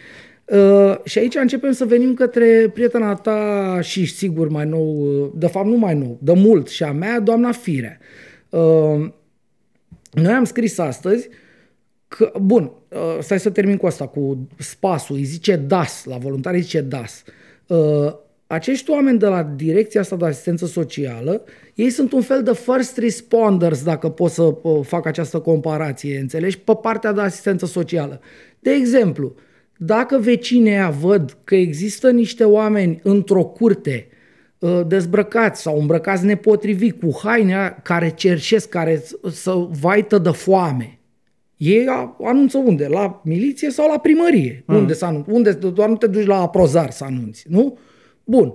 Uh, 0.44 0.94
și 1.04 1.18
aici 1.18 1.34
începem 1.34 1.72
să 1.72 1.84
venim 1.84 2.14
către 2.14 2.70
prietena 2.74 3.14
ta 3.14 3.78
și 3.82 4.06
sigur 4.06 4.48
mai 4.48 4.66
nou, 4.66 5.22
uh, 5.22 5.30
de 5.34 5.46
fapt 5.46 5.66
nu 5.66 5.76
mai 5.76 5.94
nou, 5.94 6.18
de 6.22 6.32
mult 6.32 6.68
și 6.68 6.82
a 6.82 6.92
mea, 6.92 7.20
doamna 7.20 7.52
Firea. 7.52 7.98
Uh, 8.48 9.10
noi 10.12 10.32
am 10.32 10.44
scris 10.44 10.78
astăzi 10.78 11.28
că, 12.16 12.32
bun, 12.40 12.70
uh, 12.88 13.18
stai 13.20 13.40
să 13.40 13.50
termin 13.50 13.76
cu 13.76 13.86
asta, 13.86 14.06
cu 14.06 14.48
spasul, 14.58 15.16
îi 15.16 15.24
zice 15.24 15.56
DAS, 15.56 16.04
la 16.04 16.16
voluntari 16.16 16.56
îi 16.56 16.62
zice 16.62 16.80
DAS. 16.80 17.22
Uh, 17.66 18.14
acești 18.46 18.90
oameni 18.90 19.18
de 19.18 19.26
la 19.26 19.42
direcția 19.42 20.00
asta 20.00 20.16
de 20.16 20.26
asistență 20.26 20.66
socială, 20.66 21.44
ei 21.74 21.90
sunt 21.90 22.12
un 22.12 22.20
fel 22.20 22.42
de 22.42 22.54
first 22.54 22.98
responders, 22.98 23.82
dacă 23.82 24.08
pot 24.08 24.30
să 24.30 24.42
uh, 24.42 24.80
fac 24.82 25.06
această 25.06 25.38
comparație, 25.38 26.18
înțelegi, 26.18 26.58
pe 26.58 26.72
partea 26.82 27.12
de 27.12 27.20
asistență 27.20 27.66
socială. 27.66 28.20
De 28.58 28.70
exemplu, 28.70 29.34
dacă 29.76 30.18
vecinii 30.18 30.70
aia 30.70 30.90
văd 30.90 31.36
că 31.44 31.54
există 31.54 32.10
niște 32.10 32.44
oameni 32.44 33.00
într-o 33.02 33.44
curte 33.44 34.06
uh, 34.58 34.80
dezbrăcați 34.86 35.62
sau 35.62 35.80
îmbrăcați 35.80 36.24
nepotrivit, 36.24 37.00
cu 37.00 37.20
haine 37.22 37.54
aia 37.54 37.80
care 37.82 38.10
cerșesc, 38.10 38.68
care 38.68 39.02
să 39.30 39.68
vaită 39.80 40.18
de 40.18 40.30
foame, 40.30 40.99
ei 41.60 41.86
a- 41.88 42.16
anunță 42.22 42.58
unde? 42.58 42.86
La 42.86 43.20
miliție 43.24 43.70
sau 43.70 43.88
la 43.88 43.98
primărie? 43.98 44.62
Mm. 44.66 44.76
Unde 44.76 44.92
să 44.94 45.04
anunți? 45.04 45.30
Unde? 45.30 45.52
Doar 45.52 45.88
nu 45.88 45.96
te 45.96 46.06
duci 46.06 46.26
la 46.26 46.40
aprozar 46.40 46.90
să 46.90 47.04
anunți, 47.04 47.44
nu? 47.48 47.78
Bun. 48.24 48.52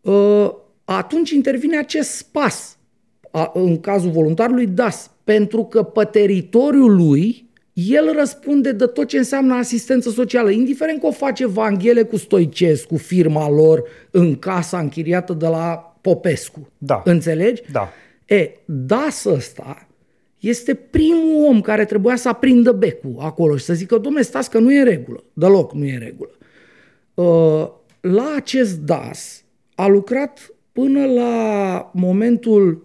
Uh, 0.00 0.50
Atunci 0.86 1.30
intervine 1.30 1.78
acest 1.78 2.10
spas, 2.10 2.78
a- 3.30 3.50
în 3.54 3.80
cazul 3.80 4.10
voluntarului 4.10 4.66
DAS, 4.66 5.10
pentru 5.24 5.64
că 5.64 5.82
pe 5.82 6.04
teritoriul 6.04 6.96
lui 6.96 7.48
el 7.72 8.12
răspunde 8.16 8.72
de 8.72 8.86
tot 8.86 9.06
ce 9.08 9.18
înseamnă 9.18 9.54
asistență 9.54 10.10
socială, 10.10 10.50
indiferent 10.50 11.00
că 11.00 11.06
o 11.06 11.10
face 11.10 11.46
Vanghele 11.46 12.02
cu 12.02 12.16
Stoicescu, 12.16 12.96
firma 12.96 13.48
lor, 13.50 13.82
în 14.10 14.36
casa 14.38 14.78
închiriată 14.78 15.32
de 15.32 15.46
la 15.46 15.96
Popescu. 16.00 16.68
Da. 16.78 17.02
Înțelegi? 17.04 17.62
Da. 17.72 17.88
E, 18.26 18.50
DAS 18.64 19.24
ăsta 19.24 19.88
este 20.48 20.74
primul 20.74 21.46
om 21.46 21.60
care 21.60 21.84
trebuia 21.84 22.16
să 22.16 22.28
aprindă 22.28 22.72
becul 22.72 23.16
acolo 23.18 23.56
și 23.56 23.64
să 23.64 23.74
zică, 23.74 23.98
domne, 23.98 24.22
stați 24.22 24.50
că 24.50 24.58
nu 24.58 24.72
e 24.72 24.78
în 24.78 24.84
regulă. 24.84 25.24
Deloc 25.32 25.72
nu 25.72 25.84
e 25.84 25.92
în 25.92 25.98
regulă. 25.98 26.30
Uh, 27.14 27.70
La 28.00 28.32
acest 28.36 28.78
DAS 28.78 29.44
a 29.74 29.86
lucrat 29.86 30.54
până 30.72 31.06
la 31.06 31.90
momentul 31.94 32.72
Uh, 32.72 32.83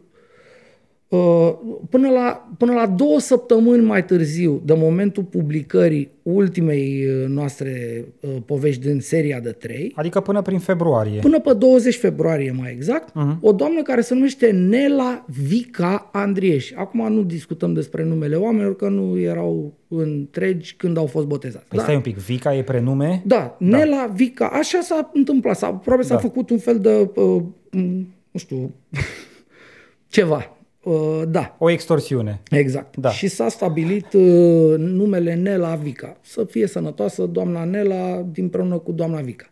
până 1.89 2.09
la, 2.09 2.49
până 2.57 2.73
la 2.73 2.87
două 2.87 3.19
săptămâni 3.19 3.85
mai 3.85 4.05
târziu 4.05 4.61
de 4.65 4.73
momentul 4.77 5.23
publicării 5.23 6.09
ultimei 6.23 7.05
uh, 7.05 7.27
noastre 7.27 8.05
uh, 8.21 8.29
povești 8.45 8.81
din 8.87 8.99
seria 8.99 9.39
de 9.39 9.49
trei, 9.51 9.91
Adică 9.95 10.19
până 10.19 10.41
prin 10.41 10.59
februarie. 10.59 11.19
până 11.19 11.39
pe 11.39 11.53
20 11.53 11.95
februarie 11.97 12.51
mai 12.57 12.71
exact, 12.71 13.09
uh-huh. 13.09 13.39
o 13.41 13.51
doamnă 13.51 13.81
care 13.81 14.01
se 14.01 14.13
numește 14.13 14.51
Nela 14.51 15.25
Vica 15.47 16.09
Andrieș. 16.13 16.71
Acum 16.75 17.13
nu 17.13 17.23
discutăm 17.23 17.73
despre 17.73 18.03
numele 18.03 18.35
oamenilor, 18.35 18.75
că 18.75 18.89
nu 18.89 19.19
erau 19.19 19.73
întregi 19.87 20.75
când 20.75 20.97
au 20.97 21.05
fost 21.05 21.25
botezați. 21.25 21.65
Păi 21.67 21.79
stai 21.79 21.95
un 21.95 22.01
pic, 22.01 22.17
Vica 22.17 22.55
e 22.55 22.63
prenume? 22.63 23.21
Da, 23.25 23.55
Nela 23.59 24.11
Vica, 24.15 24.45
așa 24.47 24.79
s-a 24.81 25.11
întâmplat. 25.13 25.57
S-a, 25.57 25.71
probabil 25.73 26.05
s-a 26.05 26.13
Da. 26.13 26.19
făcut 26.19 26.49
un 26.49 26.57
fel 26.57 26.79
de, 26.79 27.09
uh, 27.15 27.41
m, 27.71 28.07
nu 28.31 28.39
știu, 28.39 28.71
ceva. 30.07 30.53
Uh, 30.83 31.21
da, 31.27 31.55
O 31.59 31.69
extorsiune. 31.69 32.41
exact. 32.51 32.97
Da. 32.97 33.09
Și 33.09 33.27
s-a 33.27 33.49
stabilit 33.49 34.13
uh, 34.13 34.73
numele 34.77 35.33
Nela 35.35 35.75
Vica. 35.75 36.17
Să 36.21 36.43
fie 36.43 36.67
sănătoasă 36.67 37.25
doamna 37.25 37.63
Nela 37.63 38.25
împreună 38.35 38.77
cu 38.77 38.91
doamna 38.91 39.21
Vica. 39.21 39.45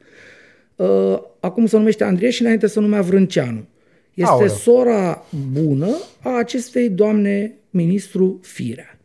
Uh, 0.75 1.19
acum 1.39 1.65
se 1.65 1.77
numește 1.77 2.03
Andrie 2.03 2.29
și 2.29 2.41
înainte 2.41 2.67
se 2.67 2.79
numea 2.79 3.01
Vrânceanu. 3.01 3.65
Este 4.13 4.31
Aoleu. 4.31 4.47
sora 4.47 5.23
bună 5.51 5.87
a 6.23 6.37
acestei 6.37 6.89
doamne 6.89 7.53
ministru 7.69 8.39
Firea. 8.41 8.99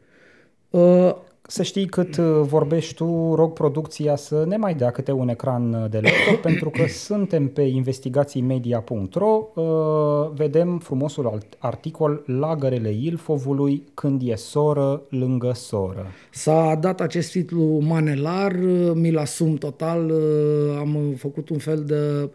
Uh, 1.52 1.58
să 1.58 1.62
știi 1.62 1.86
cât 1.86 2.16
uh, 2.16 2.40
vorbești 2.40 2.94
tu, 2.94 3.34
rog 3.34 3.52
producția 3.52 4.16
să 4.16 4.44
ne 4.46 4.56
mai 4.56 4.74
dea 4.74 4.90
câte 4.90 5.12
un 5.12 5.28
ecran 5.28 5.72
uh, 5.72 5.90
de 5.90 6.00
laptop, 6.02 6.40
pentru 6.50 6.70
că 6.70 6.84
suntem 6.88 7.48
pe 7.48 7.62
investigațiimedia.ro, 7.62 9.48
uh, 9.54 10.30
vedem 10.34 10.78
frumosul 10.78 11.38
articol 11.58 12.22
Lagărele 12.26 12.90
Ilfovului 12.90 13.82
când 13.94 14.20
e 14.24 14.34
soră 14.34 15.02
lângă 15.08 15.52
soră. 15.54 16.06
S-a 16.30 16.78
dat 16.80 17.00
acest 17.00 17.30
titlu 17.30 17.78
manelar, 17.80 18.54
mi-l 18.94 19.18
asum 19.18 19.54
total, 19.54 20.12
am 20.78 21.14
făcut 21.16 21.48
un 21.48 21.58
fel 21.58 21.84
de 21.86 21.94
Uh, 21.94 22.30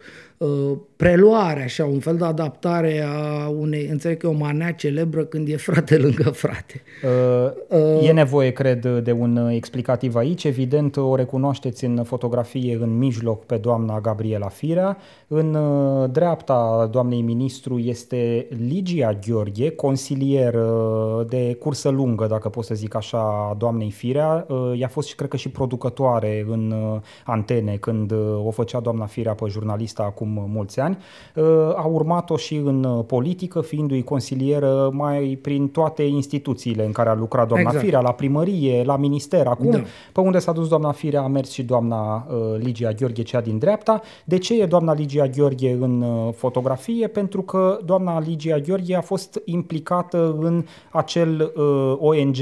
preluare, 0.96 1.64
așa, 1.64 1.86
un 1.86 2.00
fel 2.00 2.16
de 2.18 2.26
adaptare 2.26 3.06
a 3.08 3.48
unei, 3.48 3.88
înțeleg 3.92 4.18
că 4.18 4.28
e 4.28 4.30
o 4.30 4.34
manea 4.34 4.72
celebră 4.72 5.24
când 5.24 5.48
e 5.48 5.56
frate 5.56 5.98
lângă 5.98 6.30
frate. 6.30 6.82
Uh, 7.04 7.78
uh, 7.98 8.08
e 8.08 8.12
nevoie, 8.12 8.52
cred, 8.52 8.86
de 9.04 9.12
un 9.12 9.50
explicativ 9.50 10.16
aici. 10.16 10.44
Evident, 10.44 10.98
o 10.98 11.16
recunoașteți 11.16 11.86
în 11.86 12.04
fotografie 12.04 12.78
în 12.82 12.98
mijloc 12.98 13.46
pe 13.46 13.56
doamna 13.56 14.00
Gabriela 14.00 14.48
Firea. 14.48 14.98
În 15.28 15.54
uh, 15.54 16.10
dreapta 16.12 16.90
doamnei 16.92 17.22
ministru 17.22 17.78
este 17.78 18.48
Ligia 18.68 19.20
Gheorghe, 19.28 19.70
consilier 19.70 20.54
uh, 20.54 21.26
de 21.28 21.58
cursă 21.60 21.90
lungă, 21.90 22.26
dacă 22.26 22.50
pot 22.50 22.64
să 22.64 22.76
zic 22.76 22.96
așa, 22.96 23.56
doamnei 23.58 23.92
Firea. 23.92 24.46
Uh, 24.50 24.74
ea 24.80 24.86
a 24.86 24.90
fost, 24.90 25.16
cred 25.16 25.30
că, 25.30 25.38
și 25.38 25.50
producătoare 25.50 26.46
în 26.50 26.72
uh, 26.72 27.00
antene 27.26 27.76
când 27.76 28.12
uh, 28.12 28.46
o 28.46 28.52
făcea 28.52 28.80
doamna 28.80 29.06
Firea 29.06 29.34
pe 29.34 29.46
jurnalista 29.48 30.04
acum 30.04 30.27
acum 30.28 30.52
mulți 30.54 30.80
ani. 30.80 30.98
Uh, 31.36 31.44
a 31.76 31.86
urmat-o 31.86 32.38
și 32.38 32.56
în 32.56 32.84
uh, 32.84 33.04
politică, 33.08 33.62
fiindu-i 33.62 34.04
consilieră 34.04 34.90
mai 34.94 35.40
prin 35.42 35.68
toate 35.68 36.04
instituțiile 36.04 36.86
în 36.86 36.92
care 36.92 37.10
a 37.10 37.14
lucrat 37.14 37.48
doamna 37.48 37.68
exact. 37.68 37.86
Firea, 37.86 38.00
la 38.00 38.12
primărie, 38.12 38.84
la 38.84 38.98
minister. 38.98 39.48
Acum, 39.48 39.72
da. 39.72 39.82
pe 40.12 40.20
unde 40.20 40.40
s-a 40.40 40.52
dus 40.52 40.68
doamna 40.68 40.92
Firea, 40.92 41.22
a 41.22 41.28
mers 41.28 41.52
și 41.52 41.64
doamna 41.64 42.28
uh, 42.30 42.36
Ligia 42.58 42.92
Gheorghe, 42.92 43.24
cea 43.24 43.42
din 43.42 43.58
dreapta. 43.58 44.02
De 44.26 44.38
ce 44.38 44.62
e 44.62 44.66
doamna 44.66 44.94
Ligia 44.94 45.28
Gheorghe 45.28 45.78
în 45.80 46.06
fotografie? 46.36 47.08
Pentru 47.08 47.42
că 47.42 47.80
doamna 47.86 48.20
Ligia 48.20 48.58
Gheorghe 48.58 48.96
a 48.96 49.02
fost 49.02 49.42
implicată 49.46 50.36
în 50.40 50.66
acel 50.92 51.52
ONG, 51.98 52.38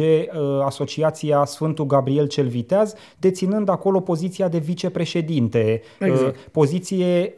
Asociația 0.65 1.45
Sfântul 1.45 1.85
Gabriel 1.85 2.27
cel 2.27 2.47
Viteaz, 2.47 2.93
deținând 3.17 3.69
acolo 3.69 3.99
poziția 3.99 4.47
de 4.47 4.57
vicepreședinte. 4.57 5.81
Exact. 5.99 6.37
Poziție 6.51 7.33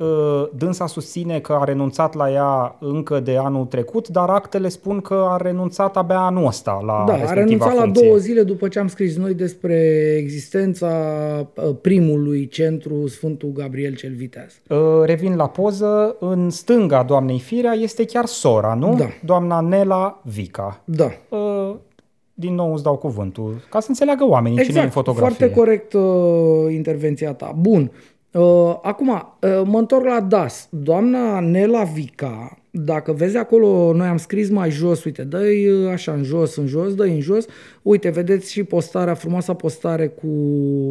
dânsa 0.55 0.87
susține 0.87 1.39
că 1.39 1.53
a 1.59 1.63
renunțat 1.63 2.13
la 2.13 2.31
ea 2.31 2.75
încă 2.79 3.19
de 3.19 3.37
anul 3.37 3.65
trecut, 3.65 4.07
dar 4.07 4.29
actele 4.29 4.67
spun 4.69 4.99
că 5.01 5.25
a 5.29 5.37
renunțat 5.37 5.97
abia 5.97 6.19
anul 6.19 6.45
ăsta 6.45 6.81
la 6.85 7.03
Da, 7.07 7.13
a 7.13 7.33
renunțat 7.33 7.69
funcție. 7.73 7.85
la 7.85 8.07
două 8.07 8.17
zile 8.17 8.43
după 8.43 8.67
ce 8.67 8.79
am 8.79 8.87
scris 8.87 9.17
noi 9.17 9.33
despre 9.33 9.75
existența 10.17 10.87
uh, 11.53 11.69
primului 11.81 12.47
centru 12.47 13.07
Sfântul 13.07 13.49
Gabriel 13.53 13.95
cel 13.95 14.13
Viteaz. 14.15 14.59
Uh, 14.69 14.77
revin 15.05 15.35
la 15.35 15.47
poză. 15.49 16.15
În 16.19 16.49
stânga 16.49 17.03
doamnei 17.03 17.39
Firea 17.39 17.71
este 17.73 18.05
chiar 18.05 18.25
sora, 18.25 18.73
nu? 18.73 18.95
Da. 18.97 19.05
Doamna 19.25 19.59
Nela 19.59 20.21
Vica. 20.23 20.81
Da. 20.85 21.11
Uh, 21.29 21.75
din 22.33 22.55
nou 22.55 22.73
îți 22.73 22.83
dau 22.83 22.95
cuvântul, 22.95 23.55
ca 23.69 23.79
să 23.79 23.85
înțeleagă 23.89 24.25
oamenii 24.27 24.57
exact, 24.57 24.69
cine 24.69 24.81
e 24.81 24.85
în 24.85 24.91
fotografie. 24.91 25.35
foarte 25.35 25.59
corect 25.59 25.93
uh, 25.93 26.73
intervenția 26.73 27.33
ta. 27.33 27.55
Bun, 27.59 27.81
Uh, 27.81 27.91
acum, 28.81 29.09
uh, 29.09 29.61
mă 29.65 29.77
întorc 29.77 30.05
la 30.05 30.21
DAS. 30.21 30.67
Doamna 30.71 31.39
Nela 31.39 31.83
Vica, 31.83 32.57
dacă 32.71 33.13
vezi 33.13 33.37
acolo, 33.37 33.93
noi 33.93 34.07
am 34.07 34.17
scris 34.17 34.49
mai 34.49 34.69
jos, 34.69 35.03
uite, 35.03 35.23
dă 35.23 35.37
uh, 35.37 35.91
așa 35.91 36.11
în 36.11 36.23
jos, 36.23 36.55
în 36.55 36.67
jos, 36.67 36.95
dă 36.95 37.03
în 37.03 37.19
jos. 37.19 37.45
Uite, 37.81 38.09
vedeți 38.09 38.51
și 38.51 38.63
postarea, 38.63 39.13
frumoasa 39.13 39.53
postare 39.53 40.07
cu 40.07 40.27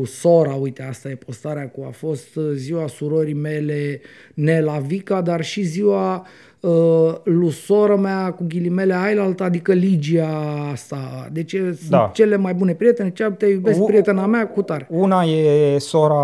sora, 0.05 0.55
uite, 0.55 0.83
asta 0.83 1.09
e 1.09 1.15
postarea 1.15 1.69
cu, 1.69 1.85
a 1.89 1.91
fost 1.91 2.37
uh, 2.37 2.45
ziua 2.55 2.87
surorii 2.87 3.35
mele 3.35 4.01
Nela 4.35 4.79
Vica, 4.79 5.21
dar 5.21 5.45
și 5.45 5.63
ziua 5.63 6.27
uh, 6.67 6.73
uh, 6.73 7.15
lui 7.23 7.51
sora 7.51 7.97
mea 7.97 8.33
cu 8.33 8.45
ghilimele 8.49 8.95
ailaltă, 8.95 9.43
adică 9.43 9.73
Ligia 9.73 10.29
asta. 10.73 11.29
Deci 11.33 11.55
da. 11.89 11.99
sunt 11.99 12.13
cele 12.13 12.37
mai 12.37 12.55
bune 12.55 12.75
prietene, 12.75 13.11
cea 13.11 13.31
te 13.31 13.47
iubesc 13.47 13.81
U- 13.81 13.85
prietena 13.85 14.27
mea 14.27 14.49
cu 14.49 14.63
tare. 14.63 14.87
Una 14.91 15.23
e 15.23 15.79
sora 15.79 16.15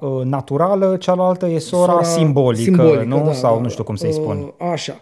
uh, 0.00 0.24
naturală, 0.24 0.96
cealaltă 0.96 1.46
e 1.46 1.58
sora, 1.58 1.92
sora 1.92 2.02
simbolică, 2.02 2.62
simbolică, 2.62 3.04
nu? 3.04 3.22
Da, 3.24 3.32
Sau 3.32 3.56
da, 3.56 3.62
nu 3.62 3.68
știu 3.68 3.84
cum 3.84 3.94
să-i 3.94 4.12
spun. 4.12 4.36
Uh, 4.36 4.70
așa. 4.72 5.00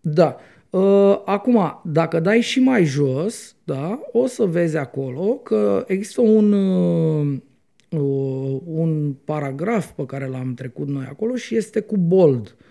Da. 0.00 0.36
Uh, 0.70 1.20
acum, 1.24 1.80
dacă 1.84 2.20
dai 2.20 2.40
și 2.40 2.60
mai 2.60 2.84
jos, 2.84 3.56
da, 3.64 4.00
o 4.12 4.26
să 4.26 4.44
vezi 4.44 4.76
acolo 4.76 5.22
că 5.22 5.84
există 5.86 6.20
un, 6.20 6.52
uh, 6.52 7.38
un 8.64 9.14
paragraf 9.24 9.90
pe 9.90 10.06
care 10.06 10.26
l-am 10.26 10.54
trecut 10.54 10.88
noi 10.88 11.04
acolo 11.10 11.34
și 11.34 11.56
este 11.56 11.80
cu 11.80 11.96
bold. 11.96 12.46
Uh, 12.46 12.52
uh, 12.52 12.67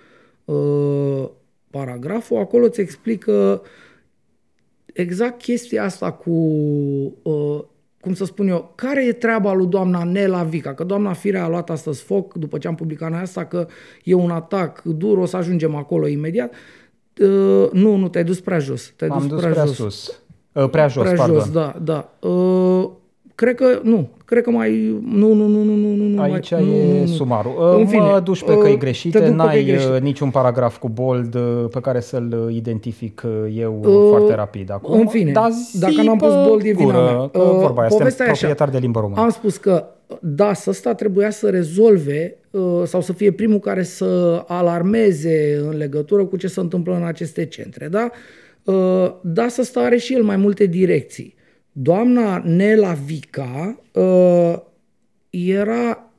paragraful, 1.70 2.38
acolo 2.38 2.66
îți 2.66 2.82
explică 2.82 3.62
exact 4.94 5.42
chestia 5.42 5.84
asta 5.84 6.12
cu, 6.12 6.32
uh, 7.22 7.60
cum 8.00 8.14
să 8.14 8.26
spun 8.26 8.48
eu, 8.48 8.72
care 8.76 9.06
e 9.06 9.14
treaba 9.14 9.54
lui 9.54 9.68
doamna 9.68 10.04
Nela 10.04 10.44
Vica, 10.44 10.74
că 10.74 10.84
doamna 10.84 11.14
Firea 11.14 11.44
a 11.44 11.50
luat 11.50 11.70
astăzi 11.70 12.04
foc 12.04 12.34
după 12.34 12.58
ce 12.58 12.68
am 12.68 12.76
publicat 12.76 13.10
noi 13.12 13.20
asta, 13.20 13.46
că 13.46 13.68
e 14.04 14.14
un 14.14 14.30
atac 14.30 14.82
dur, 14.82 15.18
o 15.18 15.26
să 15.26 15.38
ajungem 15.38 15.76
acolo 15.76 16.08
imediat. 16.08 16.54
Uh, 17.22 17.70
nu, 17.72 17.96
nu, 17.96 18.08
te-ai 18.08 18.24
dus 18.24 18.40
prea 18.40 18.60
jos. 18.60 18.94
Te-ai 18.96 19.10
dus, 19.10 19.28
dus 19.28 19.40
prea, 19.40 19.52
prea 19.52 19.66
jos. 19.66 19.76
sus. 19.76 20.22
Uh, 20.52 20.70
prea 20.70 20.88
jos, 20.88 21.04
prea 21.04 21.16
pardon. 21.16 21.36
jos, 21.36 21.52
da, 21.52 21.76
da. 21.82 22.14
Uh, 23.38 23.44
Cred 23.44 23.56
că 23.56 23.80
nu. 23.84 24.10
Cred 24.26 24.44
că 24.44 24.50
mai... 24.50 25.00
Nu, 25.06 25.34
nu, 25.34 25.48
nu, 25.48 25.64
nu, 25.64 25.76
nu, 25.76 25.94
nu. 25.94 26.22
Aici 26.22 26.52
mai, 26.52 26.62
e 26.62 26.94
nu, 26.94 27.00
nu, 27.00 27.06
sumarul. 27.06 27.76
În 27.78 27.88
fine, 27.88 28.02
mă 28.02 28.20
duci 28.20 28.44
pe 28.44 28.58
căi 28.58 28.78
greșite, 28.78 29.30
n-ai 29.30 29.64
greșit. 29.64 30.00
niciun 30.02 30.30
paragraf 30.30 30.78
cu 30.78 30.90
bold 30.90 31.36
uh, 31.36 31.66
pe 31.72 31.80
care 31.80 32.00
să-l 32.00 32.50
identific 32.52 33.24
uh, 33.26 33.54
eu 33.58 33.80
uh, 33.84 34.10
foarte 34.10 34.34
rapid 34.34 34.72
acum. 34.72 35.00
În 35.00 35.08
fine, 35.08 35.32
Dar 35.32 35.50
dacă 35.74 36.02
n-am 36.04 36.18
pus 36.18 36.34
bold 36.48 36.66
e 36.66 36.72
vina 36.72 37.04
mea. 37.04 37.20
Uh, 37.20 37.30
vorba 37.34 37.82
aia, 37.82 37.90
suntem 37.90 38.26
proprietari 38.26 38.72
de 38.72 38.78
limbă 38.78 39.00
română. 39.00 39.22
Am 39.22 39.30
spus 39.30 39.58
că 39.58 39.86
DAS 40.22 40.66
ăsta 40.66 40.94
trebuia 40.94 41.30
să 41.30 41.50
rezolve 41.50 42.38
uh, 42.52 42.82
sau 42.86 43.02
să 43.02 43.14
fie 43.14 43.32
primul 43.32 43.60
care 43.60 43.84
să 43.84 44.44
alarmeze 44.48 45.62
în 45.70 45.78
legătură 45.78 46.26
cu 46.26 46.38
ce 46.38 46.48
se 46.48 46.60
întâmplă 46.60 46.96
în 46.96 47.04
aceste 47.04 47.46
centre. 47.46 47.88
Da? 47.88 48.10
Uh, 48.64 49.14
DAS 49.22 49.58
ăsta 49.58 49.80
are 49.80 49.98
și 49.98 50.14
el 50.14 50.24
mai 50.24 50.36
multe 50.36 50.66
direcții. 50.66 51.36
Doamna 51.80 52.42
Nela 52.46 52.94
Vica 52.94 53.80
uh, 53.92 54.56
era 55.30 56.12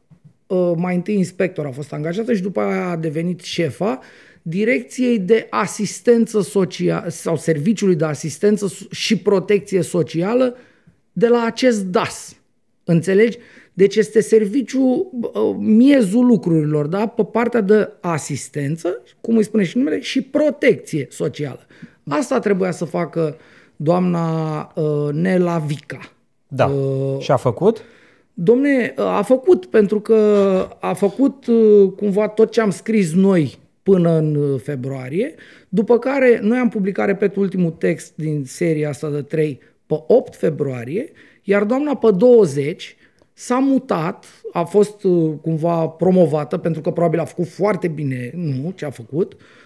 uh, 0.46 0.72
mai 0.76 0.94
întâi 0.94 1.14
inspector, 1.14 1.66
a 1.66 1.70
fost 1.70 1.92
angajată 1.92 2.34
și 2.34 2.42
după 2.42 2.60
aia 2.60 2.88
a 2.88 2.96
devenit 2.96 3.40
șefa 3.40 3.98
Direcției 4.42 5.18
de 5.18 5.46
Asistență 5.50 6.40
Socială 6.40 7.08
sau 7.08 7.36
Serviciului 7.36 7.94
de 7.94 8.04
Asistență 8.04 8.72
și 8.90 9.18
Protecție 9.18 9.82
Socială 9.82 10.56
de 11.12 11.28
la 11.28 11.44
acest 11.44 11.84
DAS. 11.84 12.36
Înțelegi? 12.84 13.38
Deci 13.72 13.96
este 13.96 14.20
serviciu, 14.20 15.10
uh, 15.20 15.56
miezul 15.58 16.26
lucrurilor, 16.26 16.86
da? 16.86 17.06
Pe 17.06 17.24
partea 17.24 17.60
de 17.60 17.92
asistență, 18.00 19.02
cum 19.20 19.36
îi 19.36 19.44
spune 19.44 19.64
și 19.64 19.76
numele, 19.76 20.00
și 20.00 20.22
protecție 20.22 21.06
socială. 21.10 21.66
Asta 22.08 22.38
trebuia 22.38 22.70
să 22.70 22.84
facă 22.84 23.36
uh, 23.38 23.56
doamna 23.80 24.60
uh, 24.74 25.12
Nela 25.12 25.58
Vica. 25.58 25.98
Da. 26.48 26.66
Uh, 26.66 27.20
și 27.20 27.30
a 27.30 27.36
făcut? 27.36 27.82
Domne, 28.34 28.94
uh, 28.98 29.04
a 29.04 29.22
făcut, 29.22 29.66
pentru 29.66 30.00
că 30.00 30.16
a 30.80 30.92
făcut 30.92 31.46
uh, 31.46 31.92
cumva 31.96 32.28
tot 32.28 32.50
ce 32.50 32.60
am 32.60 32.70
scris 32.70 33.12
noi 33.12 33.58
până 33.82 34.10
în 34.16 34.34
uh, 34.34 34.60
februarie, 34.60 35.34
după 35.68 35.98
care 35.98 36.38
noi 36.42 36.58
am 36.58 36.68
publicat, 36.68 37.06
repet, 37.06 37.36
ultimul 37.36 37.70
text 37.70 38.12
din 38.14 38.44
seria 38.46 38.88
asta 38.88 39.08
de 39.10 39.22
3 39.22 39.60
pe 39.86 40.04
8 40.06 40.36
februarie, 40.36 41.10
iar 41.42 41.64
doamna 41.64 41.96
pe 41.96 42.10
20 42.10 42.96
s-a 43.32 43.58
mutat, 43.58 44.24
a 44.52 44.62
fost 44.62 45.00
cumva 45.40 45.86
promovată, 45.86 46.56
pentru 46.56 46.80
că 46.80 46.90
probabil 46.90 47.20
a 47.20 47.24
făcut 47.24 47.48
foarte 47.48 47.88
bine, 47.88 48.30
nu, 48.34 48.72
ce 48.76 48.84
a 48.84 48.90
făcut, 48.90 49.32
uh, 49.32 49.38
Uh, 49.38 49.57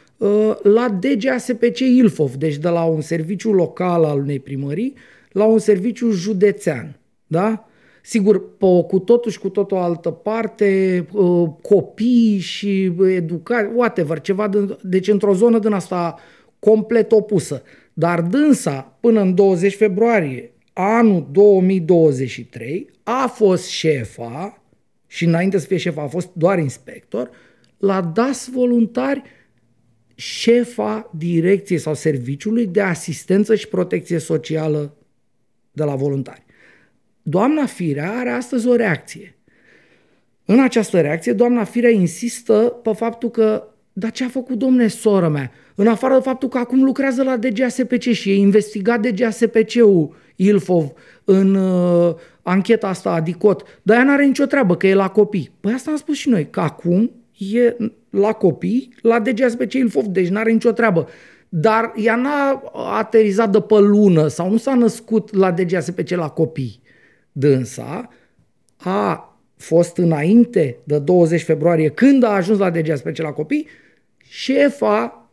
la 0.63 0.99
DGASPC 1.01 1.79
Ilfov, 1.79 2.35
deci 2.35 2.57
de 2.57 2.69
la 2.69 2.85
un 2.85 3.01
serviciu 3.01 3.53
local 3.53 4.05
al 4.05 4.19
unei 4.19 4.41
primării 4.41 4.95
la 5.33 5.45
un 5.45 5.59
serviciu 5.59 6.11
județean. 6.11 6.99
Da? 7.27 7.67
Sigur, 8.03 8.57
pe 8.57 8.67
cu 8.89 8.99
totul 8.99 9.31
și 9.31 9.39
cu 9.39 9.49
totul 9.49 9.77
altă 9.77 10.11
parte, 10.11 11.07
uh, 11.13 11.49
copii 11.63 12.39
și 12.39 12.93
educație, 13.09 13.71
whatever, 13.75 14.21
ceva, 14.21 14.49
de, 14.49 14.79
deci 14.83 15.09
într-o 15.09 15.35
zonă 15.35 15.59
din 15.59 15.73
asta 15.73 16.19
complet 16.59 17.13
opusă. 17.13 17.63
Dar 17.93 18.21
dânsa, 18.21 18.97
până 19.01 19.21
în 19.21 19.35
20 19.35 19.77
februarie 19.77 20.53
anul 20.73 21.29
2023, 21.33 22.91
a 23.03 23.27
fost 23.27 23.67
șefa, 23.67 24.63
și 25.07 25.25
înainte 25.25 25.59
să 25.59 25.67
fie 25.67 25.77
șefa 25.77 26.03
a 26.03 26.07
fost 26.07 26.29
doar 26.33 26.59
inspector, 26.59 27.31
la 27.79 28.01
DAS 28.01 28.49
voluntari 28.53 29.23
șefa 30.23 31.11
direcției 31.19 31.79
sau 31.79 31.95
serviciului 31.95 32.67
de 32.67 32.81
asistență 32.81 33.55
și 33.55 33.69
protecție 33.69 34.19
socială 34.19 34.97
de 35.73 35.85
la 35.85 35.95
voluntari. 35.95 36.45
Doamna 37.23 37.67
Firea 37.67 38.13
are 38.13 38.31
astăzi 38.31 38.69
o 38.69 38.75
reacție. 38.75 39.37
În 40.45 40.61
această 40.61 41.01
reacție, 41.01 41.33
doamna 41.33 41.65
Firea 41.65 41.91
insistă 41.91 42.81
pe 42.83 42.93
faptul 42.93 43.31
că 43.31 43.67
dar 43.93 44.11
ce 44.11 44.25
a 44.25 44.29
făcut 44.29 44.59
domne 44.59 44.87
soră 44.87 45.29
mea? 45.29 45.53
În 45.75 45.87
afară 45.87 46.15
de 46.15 46.21
faptul 46.21 46.49
că 46.49 46.59
acum 46.59 46.85
lucrează 46.85 47.23
la 47.23 47.37
DGASPC 47.37 48.01
și 48.01 48.31
e 48.31 48.35
investigat 48.35 49.01
DGASPC-ul 49.01 50.15
Ilfov 50.37 50.93
în 51.25 51.55
uh, 51.55 52.15
ancheta 52.43 52.89
asta 52.89 53.11
Adicot, 53.11 53.81
dar 53.83 53.97
ea 53.97 54.05
n-are 54.05 54.25
nicio 54.25 54.45
treabă, 54.45 54.77
că 54.77 54.87
e 54.87 54.95
la 54.95 55.09
copii. 55.09 55.51
Păi 55.61 55.73
asta 55.73 55.91
am 55.91 55.97
spus 55.97 56.17
și 56.17 56.29
noi, 56.29 56.51
că 56.51 56.61
acum 56.61 57.11
e 57.51 57.77
la 58.11 58.33
copii, 58.33 58.95
la 59.01 59.21
DGASPC 59.21 59.73
Ilfov, 59.73 60.05
deci 60.05 60.29
n-are 60.29 60.53
nicio 60.53 60.73
treabă. 60.73 61.09
Dar 61.49 61.93
ea 61.97 62.17
n-a 62.17 62.63
aterizat 62.99 63.51
de 63.51 63.61
pe 63.61 63.79
lună 63.79 64.29
sau 64.29 64.51
nu 64.51 64.57
s-a 64.57 64.75
născut 64.75 65.35
la 65.35 65.51
DGASPC 65.51 66.09
la 66.09 66.29
copii. 66.29 66.81
Dânsa 67.33 68.09
a 68.77 69.27
fost 69.57 69.97
înainte 69.97 70.79
de 70.85 70.99
20 70.99 71.43
februarie, 71.43 71.89
când 71.89 72.23
a 72.23 72.29
ajuns 72.29 72.59
la 72.59 72.71
DGASPC 72.71 73.17
la 73.17 73.33
copii, 73.33 73.69
șefa 74.29 75.29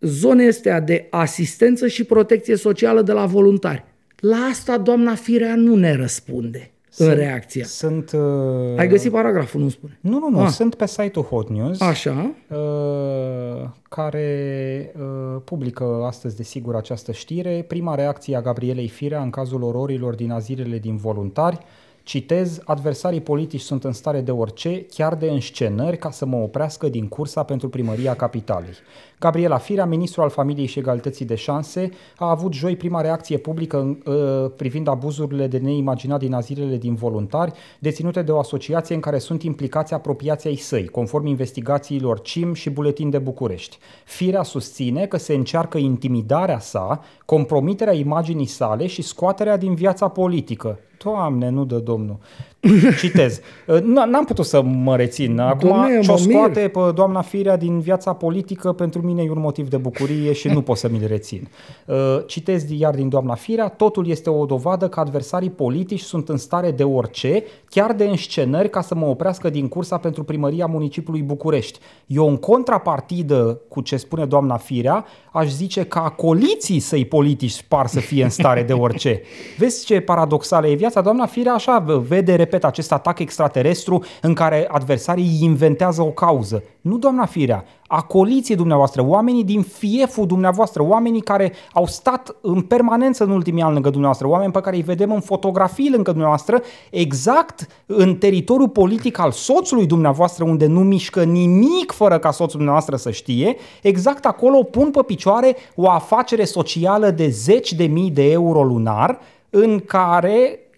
zonei 0.00 0.46
astea 0.46 0.80
de 0.80 1.06
asistență 1.10 1.86
și 1.86 2.04
protecție 2.04 2.56
socială 2.56 3.02
de 3.02 3.12
la 3.12 3.26
voluntari. 3.26 3.84
La 4.18 4.36
asta 4.36 4.78
doamna 4.78 5.14
Firea 5.14 5.54
nu 5.54 5.76
ne 5.76 5.92
răspunde 5.94 6.72
sunt, 6.94 7.08
în 7.08 7.14
reacția. 7.14 7.64
Sunt, 7.64 8.12
uh... 8.12 8.78
Ai 8.78 8.88
găsit 8.88 9.12
paragraful, 9.12 9.60
nu 9.60 9.68
spune? 9.68 9.98
Nu, 10.00 10.18
nu, 10.18 10.28
nu. 10.28 10.40
Ah. 10.40 10.48
Sunt 10.48 10.74
pe 10.74 10.86
site-ul 10.86 11.24
Hot 11.24 11.48
News. 11.48 11.80
Așa. 11.80 12.34
Uh, 12.48 13.68
care 13.88 14.92
uh, 14.96 15.40
publică 15.44 15.84
astăzi, 16.06 16.36
desigur, 16.36 16.74
această 16.74 17.12
știre. 17.12 17.64
Prima 17.68 17.94
reacție 17.94 18.36
a 18.36 18.40
Gabrielei 18.40 18.88
Firea 18.88 19.22
în 19.22 19.30
cazul 19.30 19.62
ororilor 19.62 20.14
din 20.14 20.30
azilele 20.30 20.78
din 20.78 20.96
voluntari. 20.96 21.58
Uh, 21.60 21.81
Citez, 22.02 22.60
adversarii 22.64 23.20
politici 23.20 23.60
sunt 23.60 23.84
în 23.84 23.92
stare 23.92 24.20
de 24.20 24.30
orice, 24.30 24.86
chiar 24.86 25.14
de 25.14 25.30
înscenări, 25.30 25.98
ca 25.98 26.10
să 26.10 26.26
mă 26.26 26.36
oprească 26.36 26.88
din 26.88 27.08
cursa 27.08 27.42
pentru 27.42 27.68
primăria 27.68 28.14
capitalei. 28.14 28.74
Gabriela 29.18 29.56
Firea, 29.56 29.86
ministru 29.86 30.22
al 30.22 30.30
Familiei 30.30 30.66
și 30.66 30.78
Egalității 30.78 31.24
de 31.24 31.34
Șanse, 31.34 31.90
a 32.16 32.30
avut 32.30 32.52
joi 32.52 32.76
prima 32.76 33.00
reacție 33.00 33.38
publică 33.38 33.98
uh, 34.04 34.14
privind 34.56 34.88
abuzurile 34.88 35.46
de 35.46 35.58
neimaginat 35.58 36.18
din 36.18 36.32
azilele 36.32 36.76
din 36.76 36.94
voluntari, 36.94 37.52
deținute 37.78 38.22
de 38.22 38.32
o 38.32 38.38
asociație 38.38 38.94
în 38.94 39.00
care 39.00 39.18
sunt 39.18 39.42
implicați 39.42 39.94
apropiații 39.94 40.48
ai 40.48 40.56
săi, 40.56 40.86
conform 40.86 41.26
investigațiilor 41.26 42.20
CIM 42.20 42.54
și 42.54 42.70
Buletin 42.70 43.10
de 43.10 43.18
București. 43.18 43.78
Firea 44.04 44.42
susține 44.42 45.06
că 45.06 45.16
se 45.16 45.34
încearcă 45.34 45.78
intimidarea 45.78 46.58
sa, 46.58 47.00
compromiterea 47.24 47.94
imaginii 47.94 48.46
sale 48.46 48.86
și 48.86 49.02
scoaterea 49.02 49.56
din 49.56 49.74
viața 49.74 50.08
politică. 50.08 50.78
Doamne, 51.02 51.48
nu 51.48 51.64
dă 51.64 51.78
Domnul. 51.78 52.18
Citez. 53.00 53.40
N-am 53.84 54.24
putut 54.24 54.44
să 54.44 54.62
mă 54.62 54.96
rețin. 54.96 55.38
Acum 55.38 55.86
ce-o 56.02 56.16
scoate 56.16 56.60
pe 56.60 56.80
doamna 56.94 57.20
Firea 57.20 57.56
din 57.56 57.80
viața 57.80 58.12
politică 58.12 58.72
pentru 58.72 59.02
mine 59.02 59.22
e 59.22 59.30
un 59.30 59.40
motiv 59.40 59.68
de 59.68 59.76
bucurie 59.76 60.32
și 60.32 60.48
nu 60.48 60.62
pot 60.62 60.76
să 60.76 60.88
mi-l 60.88 61.06
rețin. 61.06 61.48
Uh, 61.86 61.96
citez 62.26 62.70
iar 62.70 62.94
din 62.94 63.08
doamna 63.08 63.34
Firea, 63.34 63.68
totul 63.68 64.08
este 64.08 64.30
o 64.30 64.44
dovadă 64.44 64.88
că 64.88 65.00
adversarii 65.00 65.50
politici 65.50 66.00
sunt 66.00 66.28
în 66.28 66.36
stare 66.36 66.70
de 66.70 66.84
orice, 66.84 67.44
chiar 67.68 67.92
de 67.92 68.04
înscenări 68.04 68.70
ca 68.70 68.80
să 68.80 68.94
mă 68.94 69.06
oprească 69.06 69.50
din 69.50 69.68
cursa 69.68 69.96
pentru 69.96 70.24
primăria 70.24 70.66
municipiului 70.66 71.22
București. 71.22 71.78
Eu 72.06 72.28
în 72.28 72.36
contrapartidă 72.36 73.60
cu 73.68 73.80
ce 73.80 73.96
spune 73.96 74.24
doamna 74.24 74.56
Firea, 74.56 75.04
aș 75.32 75.48
zice 75.48 75.84
că 75.84 75.98
acoliții 75.98 76.80
săi 76.80 77.04
politici 77.04 77.64
par 77.68 77.86
să 77.86 78.00
fie 78.00 78.24
în 78.24 78.30
stare 78.30 78.62
de 78.62 78.72
orice. 78.72 79.20
Vezi 79.58 79.84
ce 79.84 80.00
paradoxală 80.00 80.66
e 80.66 80.74
viața? 80.74 81.00
Doamna 81.00 81.26
Firea 81.26 81.52
așa 81.52 81.78
vede 82.08 82.34
repet, 82.52 82.64
acest 82.70 82.92
atac 82.92 83.18
extraterestru 83.18 84.04
în 84.20 84.34
care 84.34 84.68
adversarii 84.70 85.38
inventează 85.40 86.02
o 86.02 86.10
cauză. 86.10 86.62
Nu, 86.80 86.98
doamna 86.98 87.26
Firea, 87.26 87.64
acoliții 87.86 88.56
dumneavoastră, 88.56 89.02
oamenii 89.04 89.44
din 89.44 89.62
fieful 89.62 90.26
dumneavoastră, 90.26 90.82
oamenii 90.82 91.20
care 91.20 91.52
au 91.72 91.86
stat 91.86 92.36
în 92.40 92.60
permanență 92.60 93.24
în 93.24 93.30
ultimii 93.30 93.62
ani 93.62 93.72
lângă 93.72 93.88
dumneavoastră, 93.88 94.28
oameni 94.28 94.52
pe 94.52 94.60
care 94.60 94.76
îi 94.76 94.82
vedem 94.82 95.12
în 95.12 95.20
fotografii 95.20 95.90
lângă 95.90 96.10
dumneavoastră, 96.10 96.62
exact 96.90 97.66
în 97.86 98.16
teritoriul 98.16 98.68
politic 98.68 99.18
al 99.18 99.30
soțului 99.30 99.86
dumneavoastră, 99.86 100.44
unde 100.44 100.66
nu 100.66 100.80
mișcă 100.80 101.22
nimic 101.22 101.90
fără 101.90 102.18
ca 102.18 102.30
soțul 102.30 102.56
dumneavoastră 102.56 102.96
să 102.96 103.10
știe, 103.10 103.56
exact 103.82 104.26
acolo 104.26 104.62
pun 104.62 104.90
pe 104.90 105.02
picioare 105.06 105.56
o 105.74 105.90
afacere 105.90 106.44
socială 106.44 107.10
de 107.10 107.28
zeci 107.28 107.72
de 107.72 107.84
mii 107.84 108.10
de 108.10 108.30
euro 108.30 108.62
lunar, 108.62 109.18
în 109.50 109.80
care 109.80 110.36
uh, 110.40 110.58
uh, 110.62 110.71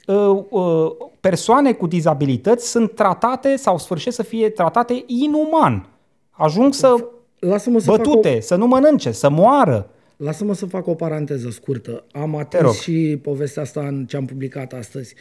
persoane 1.20 1.72
cu 1.72 1.86
dizabilități 1.86 2.70
sunt 2.70 2.94
tratate 2.94 3.56
sau 3.56 3.78
sfârșesc 3.78 4.16
să 4.16 4.22
fie 4.22 4.48
tratate 4.48 5.04
inuman. 5.06 5.88
Ajung 6.30 6.74
să 6.74 7.08
Lasă-mă 7.38 7.78
să 7.78 7.90
bătute, 7.90 8.34
o... 8.36 8.40
să 8.40 8.54
nu 8.54 8.66
mănânce, 8.66 9.10
să 9.10 9.28
moară. 9.28 9.90
Lasă-mă 10.16 10.54
să 10.54 10.66
fac 10.66 10.86
o 10.86 10.94
paranteză 10.94 11.50
scurtă. 11.50 12.04
Am 12.12 12.36
atins 12.36 12.80
și 12.80 13.18
povestea 13.22 13.62
asta 13.62 13.86
în 13.86 14.06
ce 14.06 14.16
am 14.16 14.24
publicat 14.24 14.72
astăzi. 14.72 15.14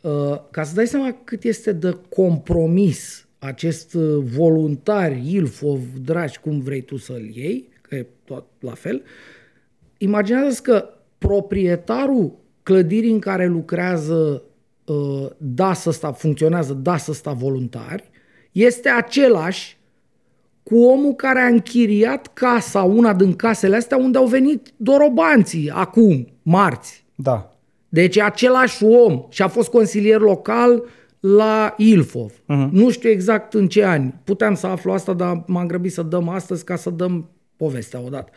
Uh, 0.00 0.40
ca 0.50 0.62
să 0.62 0.74
dai 0.74 0.86
seama 0.86 1.16
cât 1.24 1.42
este 1.42 1.72
de 1.72 1.96
compromis 2.14 3.26
acest 3.38 3.94
uh, 3.94 4.24
voluntar, 4.36 5.16
Ilfov, 5.24 5.80
dragi, 6.04 6.38
cum 6.38 6.60
vrei 6.60 6.80
tu 6.80 6.96
să-l 6.96 7.30
iei, 7.34 7.68
că 7.80 7.94
e 7.94 8.06
tot 8.24 8.44
la 8.60 8.72
fel, 8.72 9.02
imaginează 9.98 10.60
că 10.62 10.88
proprietarul 11.18 12.32
clădirii 12.66 13.10
în 13.10 13.18
care 13.18 13.46
lucrează 13.46 14.42
Uh, 14.86 15.26
DAS 15.36 15.84
ăsta 15.84 16.12
funcționează, 16.12 16.72
DAS 16.72 17.06
ăsta 17.06 17.32
voluntari, 17.32 18.10
este 18.52 18.88
același 18.88 19.78
cu 20.62 20.78
omul 20.78 21.14
care 21.14 21.40
a 21.40 21.46
închiriat 21.46 22.32
casa, 22.32 22.82
una 22.82 23.14
din 23.14 23.34
casele 23.34 23.76
astea 23.76 23.96
unde 23.96 24.18
au 24.18 24.26
venit 24.26 24.72
dorobanții 24.76 25.70
acum, 25.70 26.26
marți. 26.42 27.04
Da. 27.14 27.56
Deci 27.88 28.16
e 28.16 28.22
același 28.22 28.84
om 28.84 29.24
și 29.28 29.42
a 29.42 29.48
fost 29.48 29.68
consilier 29.68 30.20
local 30.20 30.84
la 31.20 31.74
Ilfov. 31.76 32.32
Uh-huh. 32.32 32.68
Nu 32.70 32.90
știu 32.90 33.08
exact 33.08 33.54
în 33.54 33.68
ce 33.68 33.84
ani. 33.84 34.14
Puteam 34.24 34.54
să 34.54 34.66
aflu 34.66 34.92
asta, 34.92 35.12
dar 35.12 35.44
m-am 35.46 35.66
grăbit 35.66 35.92
să 35.92 36.02
dăm 36.02 36.28
astăzi 36.28 36.64
ca 36.64 36.76
să 36.76 36.90
dăm 36.90 37.30
povestea 37.56 38.00
odată. 38.00 38.32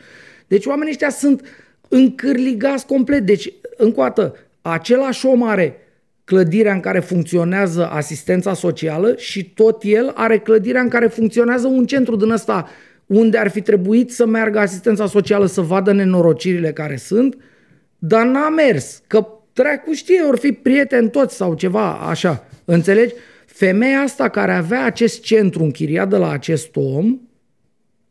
Deci 0.46 0.66
oamenii 0.66 0.92
ăștia 0.92 1.10
sunt 1.10 1.42
încârligați 1.88 2.86
complet. 2.86 3.26
Deci, 3.26 3.52
încă 3.80 4.00
o 4.00 4.02
dată, 4.02 4.34
același 4.62 5.26
om 5.26 5.42
are 5.42 5.76
clădirea 6.24 6.72
în 6.72 6.80
care 6.80 7.00
funcționează 7.00 7.88
asistența 7.88 8.54
socială 8.54 9.14
și 9.16 9.44
tot 9.44 9.82
el 9.84 10.12
are 10.14 10.38
clădirea 10.38 10.80
în 10.80 10.88
care 10.88 11.06
funcționează 11.06 11.66
un 11.66 11.86
centru 11.86 12.16
din 12.16 12.30
ăsta 12.30 12.68
unde 13.06 13.38
ar 13.38 13.48
fi 13.48 13.60
trebuit 13.60 14.12
să 14.12 14.26
meargă 14.26 14.58
asistența 14.58 15.06
socială 15.06 15.46
să 15.46 15.60
vadă 15.60 15.92
nenorocirile 15.92 16.72
care 16.72 16.96
sunt, 16.96 17.36
dar 17.98 18.26
n-a 18.26 18.48
mers, 18.48 19.02
că 19.06 19.26
treacu 19.52 19.92
știe, 19.92 20.20
ori 20.20 20.38
fi 20.38 20.52
prieteni 20.52 21.10
toți 21.10 21.36
sau 21.36 21.54
ceva 21.54 21.92
așa, 21.92 22.44
înțelegi? 22.64 23.14
Femeia 23.46 24.00
asta 24.00 24.28
care 24.28 24.52
avea 24.52 24.84
acest 24.84 25.22
centru 25.22 25.62
închiriat 25.62 26.08
de 26.08 26.16
la 26.16 26.30
acest 26.30 26.76
om, 26.76 27.18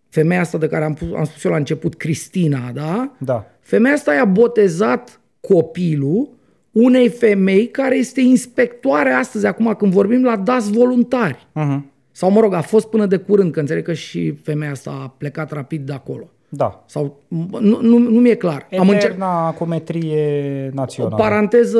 femeia 0.09 0.39
asta 0.39 0.57
de 0.57 0.67
care 0.67 0.83
am, 0.83 0.97
am 1.15 1.25
spus 1.25 1.43
eu 1.43 1.51
la 1.51 1.57
început, 1.57 1.95
Cristina, 1.95 2.71
da? 2.73 3.15
Da. 3.17 3.45
Femeia 3.59 3.93
asta 3.93 4.13
i-a 4.13 4.25
botezat 4.25 5.18
copilul 5.41 6.29
unei 6.71 7.09
femei 7.09 7.67
care 7.67 7.97
este 7.97 8.21
inspectoare 8.21 9.11
astăzi, 9.11 9.45
acum 9.45 9.73
când 9.77 9.91
vorbim 9.91 10.23
la 10.23 10.35
DAS 10.35 10.69
voluntari. 10.69 11.47
Uh-huh. 11.55 11.79
Sau, 12.11 12.31
mă 12.31 12.39
rog, 12.39 12.53
a 12.53 12.61
fost 12.61 12.87
până 12.87 13.05
de 13.05 13.17
curând, 13.17 13.51
că 13.51 13.59
înțeleg 13.59 13.83
că 13.83 13.93
și 13.93 14.31
femeia 14.31 14.71
asta 14.71 14.89
a 15.03 15.13
plecat 15.17 15.51
rapid 15.51 15.85
de 15.85 15.93
acolo. 15.93 16.29
Da. 16.49 16.83
Sau, 16.87 17.21
nu, 17.59 17.79
nu, 17.81 17.97
nu 17.97 18.19
mi-e 18.19 18.35
clar. 18.35 18.67
Eterna 18.69 18.83
Am 18.83 18.89
încerc... 18.89 19.17
cometrie 19.57 20.69
națională. 20.73 21.15
O 21.15 21.17
paranteză 21.17 21.79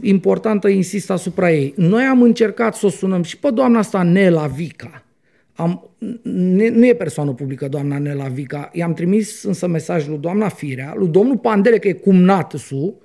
importantă, 0.00 0.68
insist 0.68 1.10
asupra 1.10 1.50
ei. 1.52 1.74
Noi 1.76 2.02
am 2.02 2.22
încercat 2.22 2.74
să 2.74 2.86
o 2.86 2.88
sunăm 2.88 3.22
și 3.22 3.38
pe 3.38 3.50
doamna 3.50 3.78
asta 3.78 4.02
Nela 4.02 4.46
Vica. 4.46 5.03
Am, 5.56 5.90
ne, 6.22 6.68
nu 6.68 6.86
e 6.86 6.94
persoană 6.94 7.32
publică, 7.32 7.68
doamna 7.68 7.98
Nela 7.98 8.28
Vica. 8.28 8.70
I-am 8.72 8.92
trimis 8.92 9.42
însă 9.42 9.66
mesajul 9.66 10.10
lui 10.10 10.20
doamna 10.20 10.48
Firea, 10.48 10.94
lui 10.96 11.08
domnul 11.08 11.38
Pandele, 11.38 11.78
că 11.78 11.88
e 11.88 11.92
cumnată-su, 11.92 13.02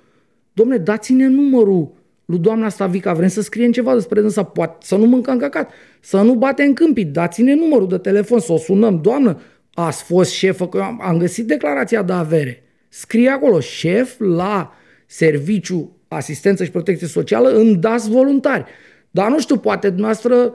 Domne, 0.52 0.76
dați-ne 0.76 1.26
numărul 1.26 1.92
lui 2.24 2.38
doamna 2.38 2.68
Stavica, 2.68 3.12
vrem 3.12 3.28
să 3.28 3.40
scriem 3.42 3.72
ceva 3.72 3.94
despre 3.94 4.20
dânsa, 4.20 4.42
poate 4.42 4.86
să 4.86 4.96
nu 4.96 5.06
mâncăm 5.06 5.38
căcat, 5.38 5.70
să 6.00 6.20
nu 6.20 6.34
bate 6.34 6.62
în 6.62 6.72
câmpii, 6.72 7.04
dați-ne 7.04 7.54
numărul 7.54 7.88
de 7.88 7.98
telefon, 7.98 8.40
să 8.40 8.52
o 8.52 8.56
sunăm. 8.56 9.00
Doamnă, 9.00 9.40
ați 9.74 10.02
fost 10.02 10.30
șefă, 10.30 10.68
că 10.68 10.80
am, 10.80 11.00
am 11.02 11.18
găsit 11.18 11.46
declarația 11.46 12.02
de 12.02 12.12
avere. 12.12 12.62
Scrie 12.88 13.28
acolo, 13.28 13.60
șef 13.60 14.14
la 14.18 14.72
serviciu 15.06 15.96
asistență 16.08 16.64
și 16.64 16.70
protecție 16.70 17.06
socială 17.06 17.48
în 17.48 17.80
DAS 17.80 18.08
voluntari. 18.08 18.64
Dar 19.10 19.30
nu 19.30 19.40
știu, 19.40 19.56
poate 19.56 19.88
dumneavoastră 19.88 20.54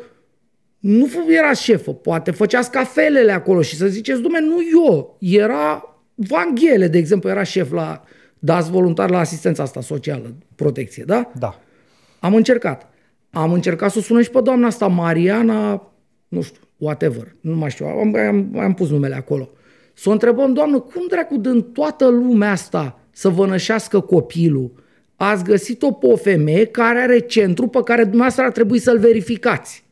nu 0.85 1.07
era 1.27 1.53
șefă, 1.53 1.93
poate 1.93 2.31
făceați 2.31 2.71
cafelele 2.71 3.31
acolo 3.31 3.61
și 3.61 3.75
să 3.75 3.87
ziceți, 3.87 4.21
domne, 4.21 4.39
nu 4.39 4.57
eu, 4.85 5.17
era 5.19 5.95
Vanghele, 6.15 6.87
de 6.87 6.97
exemplu, 6.97 7.29
era 7.29 7.43
șef 7.43 7.71
la 7.71 8.03
dați 8.39 8.71
voluntar 8.71 9.09
la 9.09 9.19
asistența 9.19 9.63
asta 9.63 9.81
socială, 9.81 10.35
protecție, 10.55 11.03
da? 11.03 11.31
Da. 11.39 11.59
Am 12.19 12.35
încercat. 12.35 12.89
Am 13.29 13.53
încercat 13.53 13.91
să 13.91 13.97
o 13.97 14.01
sună 14.01 14.21
și 14.21 14.29
pe 14.29 14.41
doamna 14.41 14.67
asta, 14.67 14.87
Mariana, 14.87 15.91
nu 16.27 16.41
știu, 16.41 16.61
whatever, 16.77 17.35
nu 17.41 17.55
mai 17.55 17.69
știu, 17.69 17.85
am, 17.85 18.15
am, 18.15 18.59
am 18.59 18.73
pus 18.73 18.89
numele 18.89 19.15
acolo. 19.15 19.49
Să 19.93 20.09
o 20.09 20.11
întrebăm, 20.11 20.53
doamnă, 20.53 20.79
cum 20.79 21.05
dracu 21.09 21.37
din 21.37 21.61
toată 21.61 22.07
lumea 22.07 22.51
asta 22.51 22.99
să 23.11 23.29
vă 23.29 23.45
nășească 23.45 23.99
copilul? 23.99 24.83
Ați 25.15 25.43
găsit-o 25.43 25.91
pe 25.91 26.05
o 26.05 26.15
femeie 26.15 26.65
care 26.65 26.99
are 26.99 27.19
centru 27.19 27.67
pe 27.67 27.81
care 27.83 28.01
dumneavoastră 28.01 28.43
ar 28.43 28.51
trebui 28.51 28.79
să-l 28.79 28.99
verificați. 28.99 29.84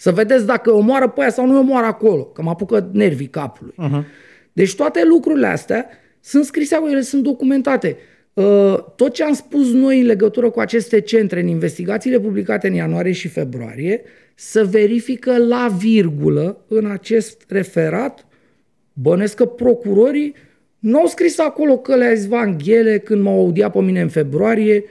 Să 0.00 0.10
vedeți 0.10 0.46
dacă 0.46 0.72
omoară 0.72 1.08
pe 1.08 1.20
aia 1.20 1.30
sau 1.30 1.46
nu 1.46 1.58
omoară 1.58 1.86
acolo, 1.86 2.24
că 2.24 2.42
mă 2.42 2.50
apucă 2.50 2.90
nervii 2.92 3.26
capului. 3.26 3.74
Uh-huh. 3.82 4.04
Deci 4.52 4.74
toate 4.74 5.04
lucrurile 5.04 5.46
astea 5.46 5.86
sunt 6.20 6.44
scrise 6.44 6.74
acolo, 6.74 6.90
ele 6.90 7.00
sunt 7.00 7.22
documentate. 7.22 7.96
Uh, 8.32 8.78
tot 8.96 9.12
ce 9.12 9.24
am 9.24 9.32
spus 9.32 9.72
noi 9.72 10.00
în 10.00 10.06
legătură 10.06 10.50
cu 10.50 10.60
aceste 10.60 11.00
centre 11.00 11.40
în 11.40 11.46
investigațiile 11.46 12.20
publicate 12.20 12.66
în 12.66 12.74
ianuarie 12.74 13.12
și 13.12 13.28
februarie 13.28 14.02
să 14.34 14.64
verifică 14.64 15.38
la 15.38 15.76
virgulă 15.78 16.64
în 16.68 16.90
acest 16.90 17.44
referat. 17.48 18.26
Bănesc 18.92 19.34
că 19.34 19.44
procurorii 19.44 20.34
nu 20.78 20.98
au 20.98 21.06
scris 21.06 21.38
acolo 21.38 21.78
că 21.78 21.96
le-a 21.96 22.14
Vanghele 22.28 22.98
când 22.98 23.22
m-au 23.22 23.38
audiat 23.38 23.72
pe 23.72 23.80
mine 23.80 24.00
în 24.00 24.08
februarie, 24.08 24.84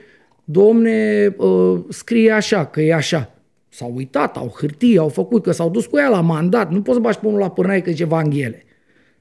domne, 0.44 1.34
uh, 1.36 1.80
scrie 1.88 2.30
așa, 2.30 2.66
că 2.66 2.80
e 2.80 2.94
așa. 2.94 3.34
S-au 3.72 3.92
uitat, 3.94 4.36
au 4.36 4.54
hârtie, 4.58 4.98
au 4.98 5.08
făcut, 5.08 5.42
că 5.42 5.52
s-au 5.52 5.70
dus 5.70 5.86
cu 5.86 5.98
ea 5.98 6.08
la 6.08 6.20
mandat. 6.20 6.70
Nu 6.70 6.82
poți 6.82 6.96
să 6.96 7.02
bași 7.02 7.18
pe 7.18 7.26
unul 7.26 7.38
la 7.38 7.50
pârnaie 7.50 7.80
că 7.80 7.90
e 7.90 8.04
Vanghele. 8.04 8.64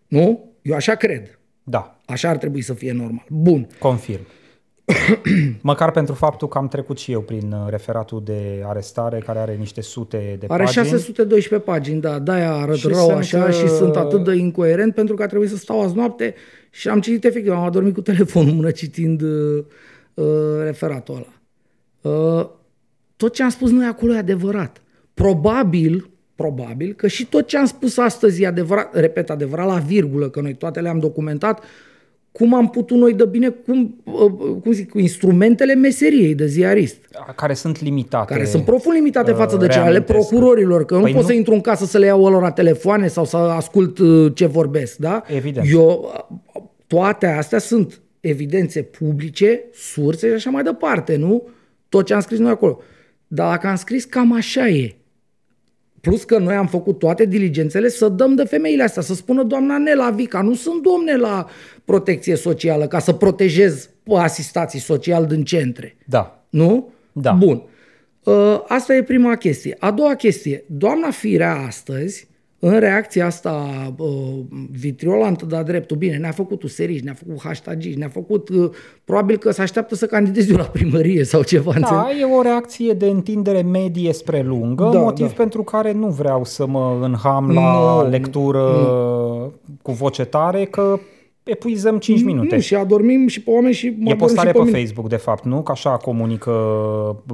Nu? 0.08 0.54
Eu 0.62 0.76
așa 0.76 0.96
cred. 0.96 1.40
Da. 1.64 2.00
Așa 2.06 2.30
ar 2.30 2.38
trebui 2.38 2.62
să 2.62 2.74
fie 2.74 2.92
normal. 2.92 3.26
Bun. 3.30 3.68
Confirm. 3.80 4.22
Măcar 5.62 5.92
pentru 5.92 6.14
faptul 6.14 6.48
că 6.48 6.58
am 6.58 6.68
trecut 6.68 6.98
și 6.98 7.12
eu 7.12 7.22
prin 7.22 7.52
uh, 7.52 7.70
referatul 7.70 8.22
de 8.24 8.64
arestare, 8.66 9.20
care 9.26 9.40
are 9.40 9.56
niște 9.56 9.82
sute 9.82 10.18
de 10.18 10.46
are 10.50 10.64
pagini. 10.64 10.80
Are 10.80 10.90
612 10.90 11.70
pagini, 11.70 12.02
da, 12.02 12.20
de-aia 12.20 12.54
arăt 12.54 12.76
și 12.76 12.88
rău 12.88 13.06
sunt, 13.06 13.12
așa 13.12 13.50
și 13.50 13.68
sunt 13.68 13.96
uh, 13.96 14.02
atât 14.02 14.24
de 14.24 14.36
incoerent 14.36 14.94
pentru 14.94 15.16
că 15.16 15.24
a 15.24 15.28
trebuit 15.28 15.50
să 15.50 15.58
stau 15.58 15.82
azi 15.82 15.96
noapte 15.96 16.36
și 16.70 16.90
am 16.90 17.02
citit 17.02 17.24
efectiv, 17.24 17.52
am 17.52 17.64
adormit 17.64 17.94
cu 17.94 18.02
telefonul 18.12 18.54
mână 18.54 18.72
citind 18.72 19.22
uh, 19.22 19.64
uh, 20.14 20.26
referatul 20.64 21.16
ăla. 21.16 21.34
Uh, 22.16 22.50
tot 23.20 23.34
ce 23.34 23.44
am 23.44 23.50
spus 23.50 23.72
noi 23.72 23.86
acolo 23.86 24.14
e 24.14 24.18
adevărat. 24.18 24.82
Probabil, 25.14 26.10
probabil 26.36 26.94
că 26.94 27.08
și 27.08 27.26
tot 27.26 27.48
ce 27.48 27.58
am 27.58 27.66
spus 27.66 27.98
astăzi 27.98 28.42
e 28.42 28.48
adevărat, 28.48 28.96
repet, 28.96 29.30
adevărat 29.30 29.68
la 29.68 29.78
virgulă, 29.78 30.30
că 30.30 30.42
noi 30.42 30.54
toate 30.54 30.80
le-am 30.80 31.00
documentat, 31.00 31.64
cum 32.32 32.54
am 32.54 32.70
putut 32.70 32.98
noi 32.98 33.14
de 33.14 33.26
bine, 33.26 33.50
cum, 33.50 34.02
uh, 34.04 34.32
cum 34.62 34.72
zic, 34.72 34.90
cu 34.90 35.00
instrumentele 35.00 35.76
meseriei 35.76 36.36
de 36.36 36.46
ziarist. 36.46 36.98
Care 37.36 37.54
sunt 37.54 37.82
limitate. 37.82 38.34
Care 38.34 38.46
sunt 38.46 38.64
profund 38.66 38.96
limitate 38.96 39.32
față 39.32 39.58
de 39.58 39.68
cele 39.68 39.86
ale 39.86 40.02
procurorilor, 40.02 40.86
că 40.86 41.00
păi 41.00 41.04
nu 41.04 41.12
pot 41.12 41.22
nu... 41.22 41.28
să 41.28 41.34
intru 41.34 41.54
în 41.54 41.62
casă 41.62 41.86
să 41.86 41.98
le 41.98 42.06
iau 42.06 42.30
lor 42.30 42.42
la 42.42 42.52
telefoane 42.52 43.08
sau 43.08 43.26
să 43.26 43.38
ascult 43.38 43.98
uh, 43.98 44.32
ce 44.36 44.46
vorbesc, 44.46 44.98
da? 44.98 45.24
Evident. 45.28 45.68
Eu, 45.72 46.14
toate 46.88 47.26
astea 47.26 47.60
sunt 47.60 48.02
evidențe 48.20 48.82
publice, 48.82 49.64
surse 49.74 50.28
și 50.28 50.34
așa 50.34 50.50
mai 50.50 50.64
departe, 50.64 51.16
nu? 51.16 51.48
Tot 51.90 52.06
ce 52.06 52.14
am 52.14 52.22
scris 52.22 52.40
noi 52.40 52.52
acolo. 52.52 52.82
Dar 53.32 53.50
dacă 53.50 53.68
am 53.68 53.76
scris, 53.76 54.06
cam 54.06 54.34
așa 54.34 54.68
e. 54.68 54.96
Plus 56.02 56.24
că 56.24 56.38
noi 56.38 56.56
am 56.56 56.68
făcut 56.68 57.00
toate 57.00 57.26
diligențele 57.26 57.90
să 57.90 58.10
dăm 58.10 58.36
de 58.36 58.44
femeile 58.44 58.84
astea, 58.84 59.02
să 59.02 59.14
spună 59.14 59.44
doamna 59.44 59.78
Nela 59.78 60.10
Vica, 60.10 60.42
nu 60.42 60.54
sunt 60.54 60.82
domne 60.84 61.16
la 61.16 61.48
protecție 61.86 62.36
socială 62.36 62.88
ca 62.88 63.00
să 63.00 63.14
protejez 63.14 63.90
asistații 64.16 64.80
social 64.80 65.26
din 65.26 65.44
centre. 65.44 65.98
Da. 66.06 66.44
Nu? 66.50 66.92
Da. 67.12 67.32
Bun. 67.32 67.64
Ă, 68.26 68.64
asta 68.68 68.96
e 68.96 69.04
prima 69.04 69.36
chestie. 69.36 69.76
A 69.80 69.92
doua 69.92 70.16
chestie. 70.16 70.64
Doamna 70.68 71.10
Firea 71.12 71.56
astăzi 71.56 72.28
în 72.60 72.80
reacția 72.80 73.26
asta 73.26 73.66
uh, 73.98 74.10
vitriolantă, 74.72 75.46
dar 75.46 75.64
dreptul, 75.64 75.98
bine, 75.98 76.18
ne-a 76.18 76.32
făcut 76.32 76.64
userici, 76.64 77.04
ne-a 77.04 77.14
făcut 77.14 77.42
hashtag 77.44 77.84
ne-a 77.84 78.08
făcut, 78.08 78.50
uh, 78.50 78.70
probabil 79.04 79.38
că 79.38 79.52
se 79.52 79.62
așteaptă 79.62 79.96
să 79.96 80.06
candideze 80.06 80.54
la 80.54 80.64
primărie 80.64 81.24
sau 81.24 81.44
ceva. 81.44 81.72
Da, 81.72 81.78
înțeleg? 81.78 82.22
e 82.22 82.36
o 82.36 82.42
reacție 82.42 82.94
de 82.94 83.06
întindere 83.06 83.62
medie 83.62 84.14
spre 84.14 84.42
lungă, 84.42 84.90
da, 84.94 85.00
motiv 85.00 85.28
da. 85.28 85.34
pentru 85.34 85.64
care 85.64 85.92
nu 85.92 86.08
vreau 86.08 86.44
să 86.44 86.68
mă 86.68 86.98
înham 87.02 87.52
la 87.52 87.74
no, 87.74 88.10
lectură 88.10 88.60
no. 88.60 89.52
cu 89.82 89.92
voce 89.92 90.24
tare, 90.24 90.66
că 90.66 91.00
epuizăm 91.44 91.98
5 91.98 92.24
minute. 92.24 92.56
Nu, 92.56 92.62
și 92.62 92.76
adormim 92.76 93.28
și 93.28 93.42
pe 93.42 93.50
oameni 93.50 93.74
și 93.74 93.96
mă 94.00 94.10
E 94.10 94.16
postare 94.16 94.52
pe, 94.52 94.60
pe 94.60 94.80
Facebook, 94.80 95.08
de 95.08 95.16
fapt, 95.16 95.46
nu? 95.46 95.62
Că 95.62 95.72
așa 95.72 95.90
comunică 95.90 96.52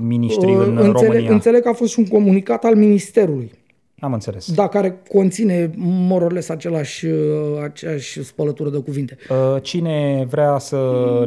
ministrii 0.01 0.55
uh, 0.55 0.65
în 0.65 0.77
înțeleg, 0.77 1.11
România. 1.11 1.31
Înțeleg 1.31 1.61
că 1.61 1.69
a 1.69 1.73
fost 1.73 1.91
și 1.91 1.99
un 1.99 2.05
comunicat 2.05 2.63
al 2.63 2.75
Ministerului. 2.75 3.51
Am 3.99 4.13
înțeles. 4.13 4.51
Da, 4.51 4.67
care 4.67 5.01
conține 5.09 5.71
mororles 5.77 6.49
același, 6.49 7.05
uh, 7.05 7.61
aceeași 7.63 8.23
spălătură 8.23 8.69
de 8.69 8.77
cuvinte. 8.77 9.17
Uh, 9.29 9.61
cine 9.61 10.25
vrea 10.29 10.57
să 10.57 10.77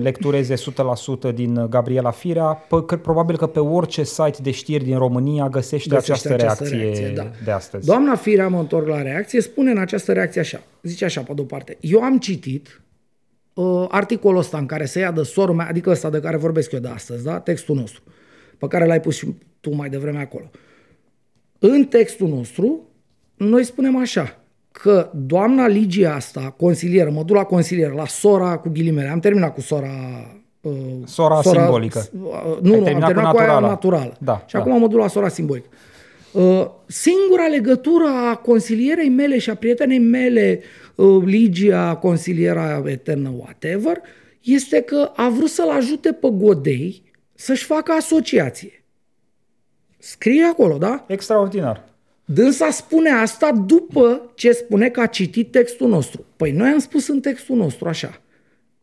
lectureze 0.01 0.55
100% 0.55 1.33
din 1.35 1.67
Gabriela 1.71 2.11
Firea, 2.11 2.67
probabil 3.03 3.37
că 3.37 3.47
pe 3.47 3.59
orice 3.59 4.03
site 4.03 4.43
de 4.43 4.51
știri 4.51 4.85
din 4.85 4.99
România 4.99 5.49
găsește, 5.49 5.95
găsește 5.95 6.33
această, 6.33 6.45
această 6.45 6.65
reacție, 6.65 6.83
reacție 6.83 7.13
da. 7.15 7.31
de 7.45 7.51
astăzi. 7.51 7.87
Doamna 7.87 8.15
Firea, 8.15 8.49
mă 8.49 8.59
întorc 8.59 8.87
la 8.87 9.03
reacție, 9.03 9.41
spune 9.41 9.71
în 9.71 9.79
această 9.79 10.13
reacție 10.13 10.41
așa, 10.41 10.61
zice 10.83 11.05
așa 11.05 11.21
pe 11.21 11.33
de-o 11.35 11.45
parte, 11.45 11.77
eu 11.81 12.03
am 12.03 12.19
citit 12.19 12.81
uh, 13.55 13.85
articolul 13.89 14.39
ăsta 14.39 14.59
în 14.59 14.67
care 14.67 14.85
se 14.85 14.99
ia 14.99 15.13
de 15.13 15.23
sorul 15.23 15.55
meu, 15.55 15.67
adică 15.69 15.91
ăsta 15.91 16.11
de 16.11 16.21
care 16.21 16.37
vorbesc 16.37 16.73
eu 16.73 16.81
de 16.81 16.89
astăzi, 16.89 17.25
da? 17.25 17.39
textul 17.39 17.77
nostru, 17.77 18.03
pe 18.59 18.67
care 18.67 18.87
l-ai 18.87 19.01
pus 19.01 19.17
și 19.17 19.35
tu 19.61 19.75
mai 19.75 19.89
devreme 19.89 20.19
acolo. 20.19 20.51
Uh, 20.53 20.67
în 21.59 21.85
textul 21.85 22.29
nostru, 22.29 22.87
noi 23.37 23.65
spunem 23.65 23.97
așa, 23.97 24.39
că 24.73 25.11
doamna 25.15 25.67
Ligia 25.67 26.15
asta, 26.15 26.55
consilieră, 26.57 27.11
mă 27.11 27.23
duc 27.23 27.37
la 27.37 27.45
consilieră, 27.45 27.93
la 27.95 28.07
sora 28.07 28.57
cu 28.57 28.69
ghilimele, 28.69 29.09
am 29.09 29.21
terminat 29.21 29.55
cu 29.55 29.61
sora 29.61 29.91
uh, 30.61 30.73
Sora, 31.05 31.43
sora 31.43 31.61
simbolică. 31.61 32.09
Uh, 32.23 32.59
nu, 32.61 32.81
nu, 32.81 32.87
am 32.87 33.01
terminat 33.01 33.31
cu, 33.31 33.37
cu 33.37 33.43
aia 33.43 33.59
naturală. 33.59 34.17
Da, 34.21 34.45
și 34.47 34.55
da. 34.55 34.61
acum 34.61 34.81
mă 34.81 34.87
duc 34.87 34.99
la 34.99 35.09
sora 35.09 35.29
simbolică. 35.29 35.69
Uh, 36.33 36.67
singura 36.87 37.47
legătură 37.51 38.05
a 38.31 38.35
consilierei 38.35 39.09
mele 39.09 39.39
și 39.39 39.51
a 39.51 39.55
prietenei 39.55 39.99
mele, 39.99 40.61
uh, 40.95 41.23
Ligia, 41.25 41.97
consiliera 41.97 42.83
eternă, 42.87 43.33
whatever, 43.37 44.01
este 44.43 44.81
că 44.81 45.13
a 45.17 45.29
vrut 45.29 45.49
să-l 45.49 45.71
ajute 45.71 46.13
pe 46.13 46.29
Godei 46.33 47.03
să-și 47.35 47.65
facă 47.65 47.93
asociație. 47.93 48.78
Scrie 49.99 50.43
acolo, 50.43 50.79
da? 50.79 51.05
Extraordinar. 51.09 51.89
Dânsa 52.25 52.71
spune 52.71 53.11
asta 53.11 53.53
după 53.53 54.33
ce 54.35 54.53
spune 54.53 54.89
că 54.89 55.01
a 55.01 55.07
citit 55.07 55.51
textul 55.51 55.89
nostru. 55.89 56.25
Păi 56.37 56.53
noi 56.53 56.69
am 56.69 56.79
spus 56.79 57.09
în 57.09 57.21
textul 57.21 57.57
nostru 57.57 57.89
așa, 57.89 58.21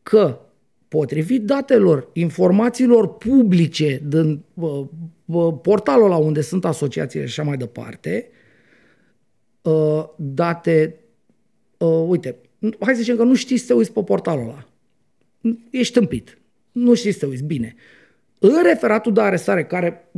că 0.03 0.39
potrivit 0.87 1.43
datelor, 1.43 2.09
informațiilor 2.13 3.17
publice 3.17 4.01
din 4.07 4.43
uh, 4.53 4.85
uh, 5.25 5.53
portalul 5.61 6.09
la 6.09 6.17
unde 6.17 6.41
sunt 6.41 6.65
asociațiile 6.65 7.25
și 7.25 7.39
așa 7.39 7.49
mai 7.49 7.57
departe, 7.57 8.29
uh, 9.61 10.03
date, 10.15 10.95
uh, 11.77 12.05
uite, 12.07 12.35
hai 12.79 12.93
să 12.93 13.01
zicem 13.01 13.15
că 13.15 13.23
nu 13.23 13.35
știi 13.35 13.57
să 13.57 13.65
te 13.65 13.73
uiți 13.73 13.91
pe 13.91 14.03
portalul 14.03 14.43
ăla. 14.43 14.67
Ești 15.69 15.93
tâmpit. 15.93 16.37
Nu 16.71 16.93
știi 16.93 17.11
să 17.11 17.19
te 17.19 17.25
uiți. 17.25 17.43
Bine. 17.43 17.75
În 18.47 18.63
referatul 18.63 19.13
de 19.13 19.21
arestare, 19.21 19.63
care, 19.63 20.11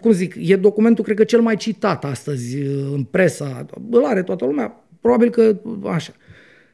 cum 0.00 0.12
zic, 0.12 0.34
e 0.38 0.56
documentul, 0.56 1.04
cred 1.04 1.16
că 1.16 1.24
cel 1.24 1.40
mai 1.40 1.56
citat 1.56 2.04
astăzi 2.04 2.56
în 2.92 3.04
presa, 3.04 3.66
îl 3.90 4.04
are 4.04 4.22
toată 4.22 4.44
lumea, 4.44 4.84
probabil 5.00 5.30
că 5.30 5.60
așa. 5.84 6.12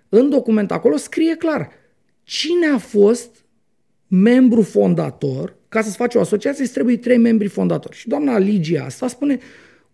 În 0.09 0.31
document 0.31 0.71
acolo 0.71 0.97
scrie 0.97 1.35
clar 1.35 1.71
cine 2.23 2.67
a 2.67 2.79
fost 2.79 3.45
membru 4.07 4.63
fondator, 4.63 5.57
ca 5.69 5.83
să-ți 5.83 5.97
faci 5.97 6.15
o 6.15 6.21
asociație, 6.21 6.65
îți 6.65 6.73
trebuie 6.73 6.97
trei 6.97 7.19
membri 7.19 7.49
fondatori. 7.49 7.97
Și 7.97 8.09
doamna 8.09 8.39
Ligia 8.39 8.85
asta 8.85 9.09
spune, 9.09 9.39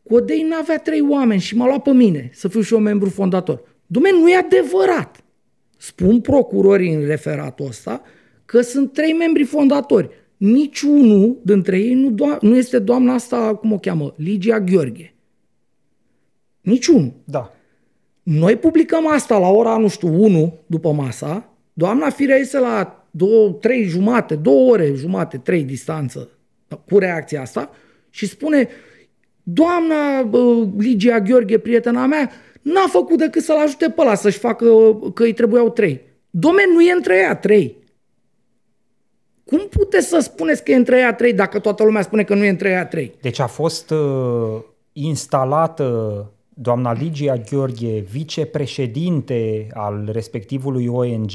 Codei 0.09 0.43
n-avea 0.43 0.79
trei 0.79 1.07
oameni 1.11 1.41
și 1.41 1.57
m-a 1.57 1.67
luat 1.67 1.83
pe 1.83 1.93
mine 1.93 2.31
să 2.33 2.49
fiu 2.49 2.61
și 2.61 2.73
eu 2.73 2.79
membru 2.79 3.09
fondator. 3.09 3.59
Dom'le, 3.87 4.21
nu 4.21 4.31
e 4.31 4.37
adevărat. 4.37 5.25
Spun 5.79 6.21
procurorii 6.21 6.95
în 6.95 7.07
referatul 7.07 7.67
ăsta 7.67 8.03
că 8.45 8.61
sunt 8.61 8.93
trei 8.93 9.13
membri 9.13 9.45
fondatori 9.45 10.11
niciunul 10.43 11.41
dintre 11.43 11.79
ei 11.79 11.95
nu, 11.95 12.11
do- 12.11 12.39
nu 12.41 12.57
este 12.57 12.79
doamna 12.79 13.15
asta, 13.15 13.55
cum 13.55 13.73
o 13.73 13.79
cheamă, 13.79 14.15
Ligia 14.17 14.61
Gheorghe. 14.61 15.15
Niciunul. 16.61 17.13
Da. 17.25 17.53
Noi 18.23 18.57
publicăm 18.57 19.07
asta 19.07 19.39
la 19.39 19.49
ora, 19.49 19.77
nu 19.77 19.89
știu, 19.89 20.23
1 20.23 20.59
după 20.67 20.93
masa, 20.93 21.49
doamna 21.73 22.11
Firea 22.11 22.37
este 22.37 22.59
la 22.59 23.07
2, 23.11 23.57
3 23.61 23.85
jumate, 23.85 24.35
2 24.35 24.55
ore 24.69 24.93
jumate, 24.95 25.37
3 25.37 25.63
distanță 25.63 26.29
cu 26.89 26.99
reacția 26.99 27.41
asta 27.41 27.71
și 28.11 28.27
spune 28.27 28.69
doamna 29.43 30.21
uh, 30.21 30.69
Ligia 30.79 31.21
Gheorghe, 31.21 31.59
prietena 31.59 32.07
mea, 32.07 32.31
n-a 32.63 32.87
făcut 32.89 33.19
decât 33.19 33.43
să-l 33.43 33.57
ajute 33.57 33.91
pe 33.91 34.01
ăla 34.01 34.15
să-și 34.15 34.39
facă 34.39 34.67
că 35.15 35.23
îi 35.23 35.33
trebuiau 35.33 35.71
trei. 35.71 36.01
Dom'le, 36.31 36.73
nu 36.73 36.81
e 36.81 36.93
între 36.93 37.17
ea 37.17 37.37
trei. 37.37 37.82
Cum 39.53 39.69
puteți 39.71 40.09
să 40.09 40.19
spuneți 40.21 40.65
că 40.65 40.71
e 40.71 40.77
între 40.77 40.99
ea 40.99 41.15
trei 41.15 41.33
dacă 41.33 41.59
toată 41.59 41.85
lumea 41.85 42.03
spune 42.03 42.25
că 42.25 42.35
nu 42.35 42.45
e 42.45 42.49
între 42.49 42.69
ea 42.69 42.87
trei? 42.87 43.13
Deci 43.21 43.39
a 43.39 43.47
fost 43.47 43.91
uh, 43.91 44.63
instalată 44.93 46.27
doamna 46.55 46.93
Ligia 46.93 47.37
Gheorghe, 47.51 48.05
vicepreședinte 48.11 49.67
al 49.75 50.09
respectivului 50.13 50.87
ONG, 50.87 51.31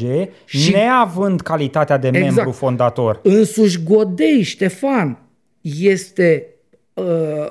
și 0.45 0.71
neavând 0.71 1.41
calitatea 1.41 1.97
de 1.97 2.07
exact. 2.07 2.25
membru 2.25 2.51
fondator. 2.51 3.19
Însuși 3.23 3.83
Godei, 3.83 4.41
Ștefan, 4.41 5.19
este 5.61 6.47
uh, 6.93 7.47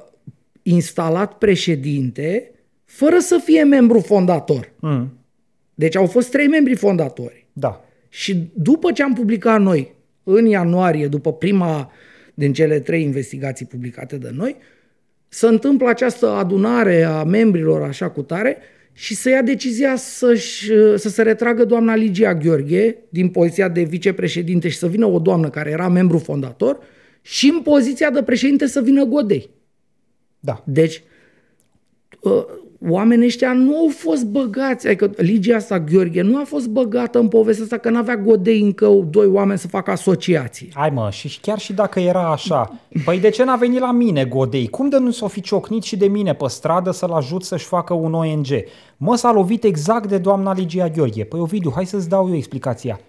instalat 0.62 1.38
președinte 1.38 2.50
fără 2.84 3.18
să 3.18 3.40
fie 3.44 3.62
membru 3.62 4.00
fondator. 4.00 4.72
Mm. 4.80 5.18
Deci 5.74 5.96
au 5.96 6.06
fost 6.06 6.30
trei 6.30 6.46
membri 6.46 6.74
fondatori. 6.74 7.46
Da. 7.52 7.84
Și 8.08 8.50
după 8.54 8.92
ce 8.92 9.02
am 9.02 9.12
publicat 9.12 9.60
noi, 9.60 9.94
în 10.28 10.46
ianuarie, 10.46 11.06
după 11.06 11.32
prima 11.32 11.92
din 12.34 12.52
cele 12.52 12.80
trei 12.80 13.02
investigații 13.02 13.66
publicate 13.66 14.16
de 14.16 14.30
noi, 14.34 14.56
să 15.28 15.46
întâmplă 15.46 15.88
această 15.88 16.28
adunare 16.28 17.02
a 17.02 17.24
membrilor 17.24 17.82
așa 17.82 18.10
cu 18.10 18.22
tare 18.22 18.56
și 18.92 19.14
să 19.14 19.28
ia 19.28 19.42
decizia 19.42 19.96
să-și, 19.96 20.72
să 20.96 21.08
se 21.08 21.22
retragă 21.22 21.64
doamna 21.64 21.94
Ligia 21.94 22.34
Gheorghe 22.34 22.96
din 23.08 23.28
poziția 23.28 23.68
de 23.68 23.82
vicepreședinte 23.82 24.68
și 24.68 24.76
să 24.76 24.88
vină 24.88 25.06
o 25.06 25.18
doamnă 25.18 25.50
care 25.50 25.70
era 25.70 25.88
membru 25.88 26.18
fondator 26.18 26.78
și 27.22 27.48
în 27.48 27.62
poziția 27.62 28.10
de 28.10 28.22
președinte 28.22 28.66
să 28.66 28.80
vină 28.80 29.04
Godei. 29.04 29.50
Da. 30.40 30.62
Deci, 30.66 31.02
ă, 32.24 32.46
oamenii 32.88 33.26
ăștia 33.26 33.52
nu 33.52 33.76
au 33.76 33.88
fost 33.88 34.24
băgați, 34.24 34.86
adică 34.86 35.10
Ligia 35.16 35.56
asta, 35.56 35.80
Gheorghe, 35.80 36.22
nu 36.22 36.38
a 36.38 36.44
fost 36.44 36.68
băgată 36.68 37.18
în 37.18 37.28
povestea 37.28 37.64
asta 37.64 37.78
că 37.78 37.90
n-avea 37.90 38.16
godei 38.16 38.60
încă 38.60 38.86
doi 39.10 39.26
oameni 39.26 39.58
să 39.58 39.68
facă 39.68 39.90
asociații. 39.90 40.70
Hai 40.74 40.90
mă, 40.90 41.08
și 41.10 41.40
chiar 41.40 41.58
și 41.58 41.72
dacă 41.72 42.00
era 42.00 42.30
așa, 42.30 42.80
păi 43.04 43.20
de 43.20 43.28
ce 43.28 43.44
n-a 43.44 43.56
venit 43.56 43.80
la 43.80 43.92
mine 43.92 44.24
godei? 44.24 44.68
Cum 44.68 44.88
de 44.88 44.98
nu 44.98 45.10
s-o 45.10 45.28
fi 45.28 45.40
ciocnit 45.40 45.82
și 45.82 45.96
de 45.96 46.06
mine 46.06 46.34
pe 46.34 46.48
stradă 46.48 46.90
să-l 46.90 47.10
ajut 47.10 47.44
să-și 47.44 47.66
facă 47.66 47.94
un 47.94 48.14
ONG? 48.14 48.46
Mă, 48.96 49.16
s-a 49.16 49.32
lovit 49.32 49.64
exact 49.64 50.08
de 50.08 50.18
doamna 50.18 50.52
Ligia 50.52 50.88
Gheorghe. 50.88 51.24
Păi 51.24 51.40
Ovidiu, 51.40 51.72
hai 51.74 51.86
să-ți 51.86 52.08
dau 52.08 52.28
eu 52.28 52.36
explicația. 52.36 53.00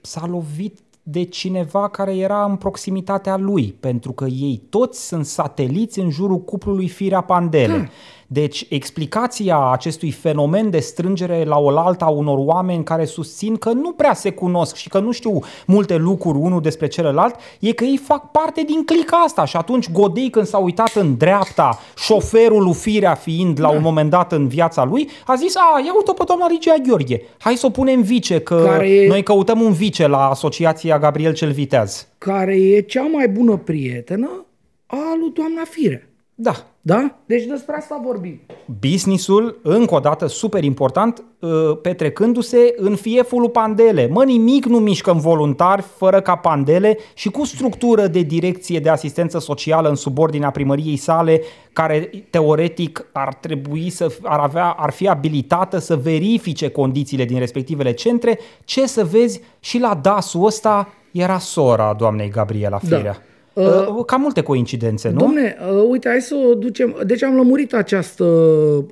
S-a 0.00 0.26
lovit 0.30 0.78
de 1.02 1.22
cineva 1.22 1.88
care 1.88 2.16
era 2.16 2.44
în 2.44 2.56
proximitatea 2.56 3.36
lui, 3.36 3.74
pentru 3.80 4.12
că 4.12 4.24
ei 4.24 4.62
toți 4.68 5.06
sunt 5.06 5.26
sateliți 5.26 5.98
în 5.98 6.10
jurul 6.10 6.40
cuplului 6.40 6.88
Firea 6.88 7.20
Pandele. 7.20 7.74
Hmm. 7.74 7.88
Deci 8.32 8.66
explicația 8.68 9.70
acestui 9.72 10.10
fenomen 10.10 10.70
de 10.70 10.78
strângere 10.78 11.44
la 11.44 11.58
oaltă 11.58 12.04
a 12.04 12.08
unor 12.08 12.38
oameni 12.38 12.84
care 12.84 13.04
susțin 13.04 13.56
că 13.56 13.72
nu 13.72 13.92
prea 13.92 14.14
se 14.14 14.30
cunosc 14.30 14.74
și 14.74 14.88
că 14.88 14.98
nu 14.98 15.10
știu 15.10 15.38
multe 15.66 15.96
lucruri 15.96 16.38
unul 16.38 16.60
despre 16.60 16.86
celălalt, 16.86 17.34
e 17.60 17.72
că 17.72 17.84
ei 17.84 17.96
fac 17.96 18.30
parte 18.30 18.62
din 18.62 18.84
clica 18.84 19.16
asta 19.16 19.44
și 19.44 19.56
atunci 19.56 19.90
Godei 19.90 20.30
când 20.30 20.46
s-a 20.46 20.58
uitat 20.58 20.94
în 20.94 21.16
dreapta, 21.16 21.78
șoferul 21.96 22.62
lui 22.62 22.74
Firea 22.74 23.14
fiind 23.14 23.60
la 23.60 23.68
da. 23.68 23.76
un 23.76 23.82
moment 23.82 24.10
dat 24.10 24.32
în 24.32 24.48
viața 24.48 24.84
lui, 24.84 25.08
a 25.26 25.34
zis, 25.34 25.56
a, 25.56 25.80
ia 25.84 25.92
uite 25.94 26.12
pe 26.16 26.22
doamna 26.26 26.48
Ligia 26.48 26.74
Gheorghe, 26.86 27.22
hai 27.38 27.56
să 27.56 27.66
o 27.66 27.70
punem 27.70 28.02
vice, 28.02 28.40
că 28.40 28.62
care 28.64 28.88
e... 28.88 29.08
noi 29.08 29.22
căutăm 29.22 29.60
un 29.60 29.72
vice 29.72 30.06
la 30.06 30.28
Asociația 30.28 30.98
Gabriel 30.98 31.34
cel 31.34 31.50
Viteaz. 31.50 32.06
Care 32.18 32.56
e 32.56 32.80
cea 32.80 33.08
mai 33.12 33.28
bună 33.28 33.56
prietenă 33.56 34.44
a 34.86 35.16
lui 35.20 35.30
doamna 35.34 35.62
Firea. 35.64 36.06
Da. 36.42 36.54
Da? 36.80 37.14
Deci 37.26 37.44
despre 37.44 37.76
asta 37.76 38.00
vorbim. 38.04 38.40
Businessul, 38.80 39.60
încă 39.62 39.94
o 39.94 39.98
dată, 39.98 40.26
super 40.26 40.64
important, 40.64 41.24
uh, 41.40 41.50
petrecându-se 41.82 42.74
în 42.76 42.96
fieful 42.96 43.40
lui 43.40 43.50
Pandele. 43.50 44.06
Mă, 44.06 44.24
nimic 44.24 44.64
nu 44.64 44.78
mișcă 44.78 45.12
voluntari 45.12 45.82
fără 45.82 46.20
ca 46.20 46.36
Pandele 46.36 46.98
și 47.14 47.30
cu 47.30 47.44
structură 47.44 48.06
de 48.06 48.20
direcție 48.20 48.80
de 48.80 48.88
asistență 48.88 49.38
socială 49.38 49.88
în 49.88 49.94
subordinea 49.94 50.50
primăriei 50.50 50.96
sale, 50.96 51.40
care 51.72 52.10
teoretic 52.30 53.06
ar 53.12 53.34
trebui 53.34 53.90
să 53.90 54.16
ar 54.22 54.38
avea, 54.38 54.70
ar 54.70 54.90
fi 54.90 55.08
abilitată 55.08 55.78
să 55.78 55.96
verifice 55.96 56.68
condițiile 56.68 57.24
din 57.24 57.38
respectivele 57.38 57.92
centre. 57.92 58.38
Ce 58.64 58.86
să 58.86 59.04
vezi 59.04 59.40
și 59.60 59.78
la 59.78 59.98
DAS-ul 60.02 60.46
ăsta 60.46 60.88
era 61.12 61.38
sora 61.38 61.94
doamnei 61.98 62.28
Gabriela 62.28 62.80
da. 62.82 62.96
Firea. 62.96 63.12
Da. 63.12 63.31
Uh, 63.54 63.64
uh, 63.96 64.04
Cam 64.04 64.20
multe 64.20 64.42
coincidențe, 64.42 65.10
nu? 65.10 65.18
Domne, 65.18 65.56
uh, 65.72 65.84
uite, 65.88 66.08
hai 66.08 66.20
să 66.20 66.34
o 66.34 66.54
ducem... 66.54 66.96
Deci 67.06 67.22
am 67.22 67.36
lămurit 67.36 67.74
această, 67.74 68.24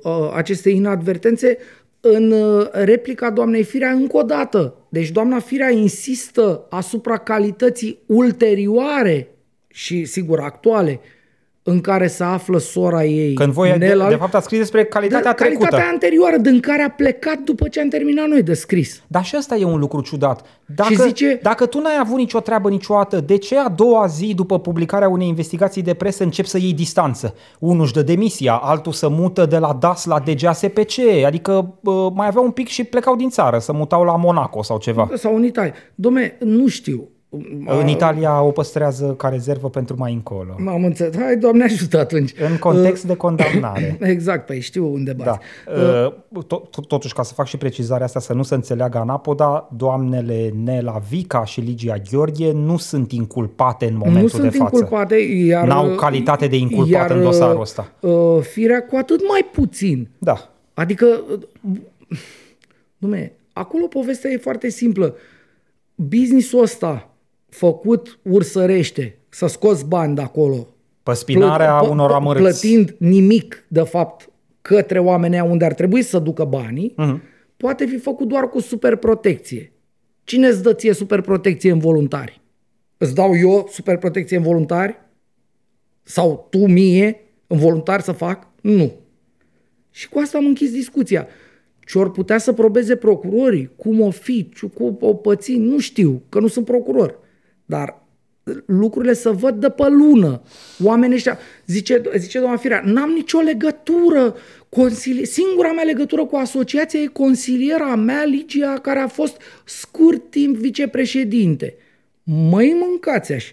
uh, 0.03 0.31
aceste 0.35 0.69
inadvertențe 0.69 1.57
în 1.99 2.31
uh, 2.31 2.67
replica 2.71 3.29
doamnei 3.29 3.63
Firea 3.63 3.91
încă 3.91 4.17
o 4.17 4.23
dată. 4.23 4.75
Deci 4.89 5.09
doamna 5.09 5.39
Firea 5.39 5.69
insistă 5.69 6.65
asupra 6.69 7.17
calității 7.17 7.99
ulterioare 8.05 9.27
și, 9.67 10.05
sigur, 10.05 10.39
actuale 10.39 10.99
în 11.63 11.81
care 11.81 12.07
se 12.07 12.23
află 12.23 12.57
sora 12.57 13.05
ei. 13.05 13.33
Când 13.33 13.53
voi, 13.53 13.77
Nela, 13.77 14.03
de, 14.03 14.09
de 14.09 14.15
fapt, 14.15 14.33
a 14.33 14.39
scris 14.39 14.59
despre 14.59 14.85
calitatea 14.85 15.31
de, 15.31 15.43
trecută. 15.43 15.65
Calitatea 15.65 15.91
anterioară, 15.91 16.37
din 16.37 16.59
care 16.59 16.81
a 16.81 16.89
plecat 16.89 17.37
după 17.37 17.67
ce 17.67 17.81
am 17.81 17.87
terminat 17.87 18.27
noi 18.27 18.43
de 18.43 18.53
scris. 18.53 19.03
Dar 19.07 19.23
și 19.23 19.35
asta 19.35 19.55
e 19.55 19.63
un 19.63 19.79
lucru 19.79 20.01
ciudat. 20.01 20.45
Dacă, 20.75 20.93
și 20.93 21.01
zice, 21.01 21.39
dacă 21.41 21.65
tu 21.65 21.79
n-ai 21.79 21.97
avut 21.99 22.17
nicio 22.17 22.39
treabă 22.39 22.69
niciodată, 22.69 23.19
de 23.19 23.37
ce 23.37 23.57
a 23.57 23.69
doua 23.69 24.05
zi 24.07 24.33
după 24.33 24.59
publicarea 24.59 25.09
unei 25.09 25.27
investigații 25.27 25.81
de 25.81 25.93
presă 25.93 26.23
încep 26.23 26.45
să 26.45 26.57
iei 26.57 26.73
distanță? 26.73 27.35
Unul 27.59 27.83
își 27.83 27.93
dă 27.93 28.01
demisia, 28.01 28.53
altul 28.53 28.91
să 28.91 29.09
mută 29.09 29.45
de 29.45 29.57
la 29.57 29.77
DAS 29.79 30.05
la 30.05 30.19
DGASPC, 30.19 30.99
adică 31.25 31.73
mai 32.13 32.27
avea 32.27 32.41
un 32.41 32.51
pic 32.51 32.67
și 32.67 32.83
plecau 32.83 33.15
din 33.15 33.29
țară, 33.29 33.59
să 33.59 33.73
mutau 33.73 34.03
la 34.03 34.15
Monaco 34.15 34.63
sau 34.63 34.77
ceva. 34.77 35.09
Sau 35.13 35.35
în 35.35 35.43
Italia. 35.43 35.73
Dom'le, 35.73 36.37
nu 36.39 36.67
știu. 36.67 37.09
În 37.65 37.87
Italia 37.87 38.41
o 38.41 38.51
păstrează 38.51 39.05
ca 39.05 39.27
rezervă 39.27 39.69
pentru 39.69 39.95
mai 39.97 40.13
încolo. 40.13 40.55
M-am 40.57 40.83
înțeles. 40.83 41.15
Hai, 41.17 41.37
Doamne 41.37 41.63
ajută 41.63 41.99
atunci. 41.99 42.31
În 42.49 42.57
context 42.57 43.03
de 43.03 43.15
condamnare. 43.15 43.97
exact, 44.15 44.45
păi 44.45 44.59
știu 44.59 44.93
unde 44.93 45.13
bați. 45.13 45.39
Da. 45.65 46.13
Uh, 46.37 46.53
totuși, 46.87 47.13
ca 47.13 47.23
să 47.23 47.33
fac 47.33 47.45
și 47.45 47.57
precizarea 47.57 48.05
asta, 48.05 48.19
să 48.19 48.33
nu 48.33 48.43
se 48.43 48.55
înțeleagă 48.55 48.97
anapoda, 48.97 49.69
doamnele 49.75 50.53
Nela 50.63 51.01
Vica 51.09 51.45
și 51.45 51.59
Ligia 51.59 51.95
Gheorghe 52.11 52.51
nu 52.51 52.77
sunt 52.77 53.11
inculpate 53.11 53.85
în 53.85 53.97
momentul 53.97 54.21
nu 54.21 54.27
sunt 54.27 54.41
de 54.41 54.57
față. 54.57 54.75
inculpate, 54.75 55.15
iar... 55.15 55.67
N-au 55.67 55.95
calitate 55.95 56.47
de 56.47 56.55
inculpat 56.57 57.09
iar, 57.09 57.11
în 57.11 57.23
dosarul 57.23 57.61
ăsta. 57.61 57.91
Uh, 57.99 58.39
firea 58.41 58.85
cu 58.85 58.95
atât 58.95 59.27
mai 59.27 59.49
puțin. 59.51 60.09
Da. 60.17 60.49
Adică, 60.73 61.05
dume, 62.97 63.33
acolo 63.53 63.87
povestea 63.87 64.31
e 64.31 64.37
foarte 64.37 64.69
simplă. 64.69 65.15
Businessul 65.95 66.61
ăsta 66.61 67.10
făcut 67.51 68.19
ursărește, 68.21 69.17
să 69.29 69.47
scoți 69.47 69.85
bani 69.85 70.15
de 70.15 70.21
acolo. 70.21 70.67
Pe 71.03 71.13
spinarea 71.13 71.77
Plăt, 71.77 71.91
unor 71.91 72.11
amărâți. 72.11 72.41
Plătind 72.43 72.95
nimic, 72.97 73.65
de 73.67 73.81
fapt, 73.81 74.29
către 74.61 74.99
oamenii 74.99 75.39
unde 75.39 75.65
ar 75.65 75.73
trebui 75.73 76.01
să 76.01 76.19
ducă 76.19 76.43
banii, 76.43 76.95
uh-huh. 76.97 77.19
poate 77.57 77.85
fi 77.85 77.97
făcut 77.97 78.27
doar 78.27 78.49
cu 78.49 78.59
superprotecție. 78.59 79.71
Cine 80.23 80.47
îți 80.47 80.63
dă 80.63 80.73
ție 80.73 80.93
superprotecție 80.93 81.71
în 81.71 81.79
voluntari? 81.79 82.41
Îți 82.97 83.15
dau 83.15 83.35
eu 83.35 83.67
superprotecție 83.71 84.37
în 84.37 84.43
voluntari? 84.43 84.99
Sau 86.03 86.47
tu 86.49 86.65
mie 86.65 87.19
în 87.47 87.57
voluntari 87.57 88.03
să 88.03 88.11
fac? 88.11 88.47
Nu. 88.61 88.91
Și 89.89 90.09
cu 90.09 90.19
asta 90.19 90.37
am 90.37 90.45
închis 90.45 90.71
discuția. 90.71 91.27
Ce 91.85 91.97
ori 91.97 92.11
putea 92.11 92.37
să 92.37 92.53
probeze 92.53 92.95
procurorii, 92.95 93.71
cum 93.75 94.01
o 94.01 94.09
fi, 94.09 94.49
cum 94.73 94.97
o 94.99 95.13
păți, 95.13 95.55
nu 95.55 95.79
știu, 95.79 96.21
că 96.29 96.39
nu 96.39 96.47
sunt 96.47 96.65
procuror. 96.65 97.19
Dar 97.71 98.01
lucrurile 98.65 99.13
să 99.13 99.31
văd 99.31 99.55
de 99.55 99.69
pe 99.69 99.87
lună. 99.87 100.41
Oamenii 100.83 101.15
ăștia, 101.15 101.37
zice, 101.65 102.01
zice 102.17 102.39
doamna 102.39 102.57
Firea, 102.57 102.81
n-am 102.85 103.09
nicio 103.09 103.39
legătură. 103.39 104.35
Consili... 104.69 105.25
Singura 105.25 105.71
mea 105.71 105.83
legătură 105.83 106.25
cu 106.25 106.35
asociația 106.35 106.99
e 106.99 107.05
consiliera 107.05 107.95
mea, 107.95 108.23
Ligia, 108.23 108.73
care 108.73 108.99
a 108.99 109.07
fost 109.07 109.41
scurt 109.65 110.29
timp 110.29 110.55
vicepreședinte. 110.55 111.75
Măi 112.23 112.75
mâncați 112.79 113.33
-aș. 113.33 113.45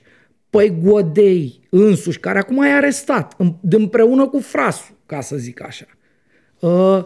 Păi 0.51 0.79
Godei 0.83 1.61
însuși, 1.71 2.21
care 2.21 2.39
acum 2.39 2.63
e 2.63 2.73
arestat, 2.73 3.37
împreună 3.71 4.27
cu 4.27 4.39
frasul, 4.39 4.95
ca 5.07 5.21
să 5.21 5.37
zic 5.37 5.63
așa. 5.63 5.87
Uh, 6.61 7.05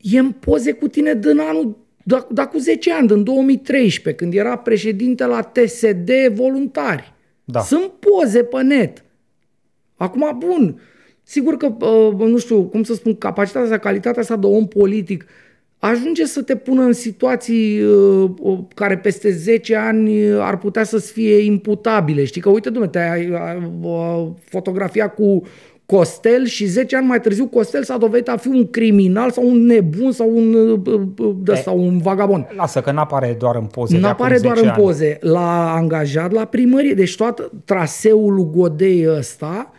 e 0.00 0.18
în 0.18 0.30
poze 0.30 0.72
cu 0.72 0.88
tine 0.88 1.14
din 1.14 1.38
anul 1.38 1.81
dar, 2.02 2.26
dar 2.30 2.48
cu 2.48 2.58
10 2.58 2.92
ani, 2.92 3.10
în 3.10 3.24
2013, 3.24 4.22
când 4.22 4.34
era 4.34 4.56
președinte 4.56 5.24
la 5.24 5.42
TSD 5.42 6.10
voluntari. 6.34 7.12
Da. 7.44 7.60
Sunt 7.60 7.90
poze 7.98 8.42
pe 8.42 8.62
net. 8.62 9.04
Acum, 9.96 10.36
bun, 10.38 10.80
sigur 11.22 11.56
că, 11.56 11.66
uh, 11.86 12.28
nu 12.28 12.38
știu, 12.38 12.62
cum 12.62 12.82
să 12.82 12.94
spun, 12.94 13.16
capacitatea 13.16 13.68
asta, 13.68 13.78
calitatea 13.78 14.20
asta 14.20 14.36
de 14.36 14.46
om 14.46 14.68
politic 14.68 15.26
ajunge 15.78 16.24
să 16.24 16.42
te 16.42 16.56
pună 16.56 16.82
în 16.82 16.92
situații 16.92 17.82
uh, 17.82 18.30
uh 18.40 18.58
care 18.74 18.98
peste 18.98 19.30
10 19.30 19.76
ani 19.76 20.32
ar 20.32 20.58
putea 20.58 20.84
să 20.84 20.98
fie 20.98 21.38
imputabile. 21.38 22.24
Știi 22.24 22.40
că, 22.40 22.48
uite, 22.48 22.70
dumne, 22.70 22.88
te-ai 22.88 23.30
uh, 23.82 24.28
fotografia 24.44 25.08
cu 25.08 25.42
Costel 25.96 26.46
și 26.46 26.66
10 26.66 26.96
ani 26.96 27.06
mai 27.06 27.20
târziu 27.20 27.46
Costel 27.46 27.82
s-a 27.82 27.96
dovedit 27.96 28.28
a 28.28 28.36
fi 28.36 28.48
un 28.48 28.70
criminal 28.70 29.30
sau 29.30 29.48
un 29.48 29.66
nebun 29.66 30.12
sau 30.12 30.36
un, 30.36 30.54
uh, 30.54 30.80
uh, 31.18 31.34
de, 31.36 31.54
sau 31.54 31.78
un 31.78 31.98
vagabond. 31.98 32.46
Lasă 32.56 32.80
că 32.80 32.90
n-apare 32.90 33.36
doar 33.38 33.56
în 33.56 33.66
poze. 33.66 33.98
Nu 33.98 34.06
apare 34.06 34.38
doar 34.38 34.56
în 34.56 34.68
ani. 34.68 34.82
poze. 34.82 35.18
L-a 35.20 35.74
angajat 35.74 36.32
la 36.32 36.44
primărie. 36.44 36.94
Deci 36.94 37.16
tot 37.16 37.50
traseul 37.64 38.34
lui 38.34 38.48
Godei 38.54 39.08
ăsta 39.08 39.72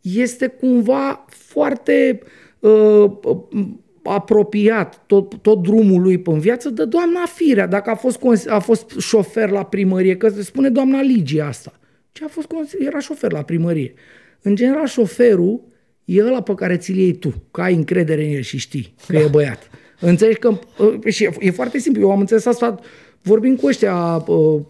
este 0.00 0.46
cumva 0.46 1.24
foarte 1.28 2.20
uh, 2.58 3.10
apropiat 4.02 5.02
tot, 5.06 5.34
tot 5.42 5.62
drumul 5.62 6.02
lui 6.02 6.22
în 6.24 6.38
viață 6.38 6.70
de 6.70 6.84
doamna 6.84 7.20
Firea, 7.34 7.66
dacă 7.66 7.90
a 7.90 7.94
fost, 7.94 8.48
a 8.48 8.58
fost 8.58 8.98
șofer 8.98 9.50
la 9.50 9.64
primărie, 9.64 10.16
că 10.16 10.28
spune 10.28 10.68
doamna 10.68 11.00
Ligia 11.00 11.46
asta. 11.46 11.72
Ce 12.12 12.24
a 12.24 12.28
fost, 12.28 12.46
era 12.78 12.98
șofer 12.98 13.32
la 13.32 13.42
primărie. 13.42 13.94
În 14.42 14.54
general, 14.54 14.86
șoferul 14.86 15.60
e 16.04 16.24
ăla 16.24 16.42
pe 16.42 16.54
care 16.54 16.76
ți-l 16.76 16.96
iei 16.96 17.12
tu, 17.12 17.34
că 17.50 17.60
ai 17.60 17.74
încredere 17.74 18.24
în 18.24 18.34
el 18.34 18.42
și 18.42 18.58
știi 18.58 18.94
că 19.06 19.16
e 19.16 19.28
băiat. 19.30 19.70
Înțelegi 20.00 20.38
că... 20.38 20.58
Uh, 20.78 21.12
și 21.12 21.28
e 21.38 21.50
foarte 21.50 21.78
simplu. 21.78 22.02
Eu 22.02 22.10
am 22.10 22.20
înțeles 22.20 22.46
asta 22.46 22.80
vorbim 23.22 23.56
cu 23.56 23.66
ăștia 23.66 24.24
uh, 24.26 24.60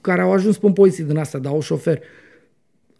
care 0.00 0.20
au 0.20 0.32
ajuns 0.32 0.58
pe 0.58 0.70
poziții 0.70 1.04
din 1.04 1.16
asta, 1.16 1.38
dar 1.38 1.52
au 1.52 1.60
șofer. 1.60 2.00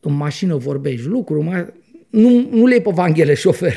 În 0.00 0.16
mașină 0.16 0.56
vorbești 0.56 1.06
lucruri, 1.06 1.44
mai... 1.44 1.66
nu, 2.10 2.48
nu 2.50 2.66
le 2.66 2.74
iei 2.74 2.82
pe 2.82 2.90
Vanghele 2.94 3.34
șofer. 3.34 3.74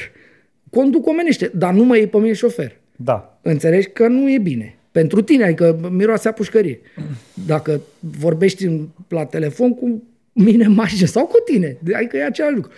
Conduc 0.69 1.07
omenește, 1.07 1.51
dar 1.55 1.73
nu 1.73 1.83
mă 1.83 1.97
iei 1.97 2.07
pe 2.07 2.17
mine 2.17 2.33
șofer. 2.33 2.79
Da. 2.95 3.39
Înțelegi 3.41 3.87
că 3.87 4.07
nu 4.07 4.31
e 4.31 4.37
bine. 4.37 4.77
Pentru 4.91 5.21
tine, 5.21 5.43
adică 5.43 5.89
miroase 5.91 6.27
a 6.27 6.31
pușcărie. 6.31 6.79
Dacă 7.47 7.81
vorbești 7.99 8.69
la 9.07 9.25
telefon 9.25 9.73
cu 9.73 10.03
mine 10.33 10.65
în 10.65 10.73
mașină 10.73 11.07
sau 11.07 11.25
cu 11.25 11.37
tine, 11.45 11.77
adică 11.93 12.17
e 12.17 12.23
același 12.23 12.55
lucru. 12.55 12.71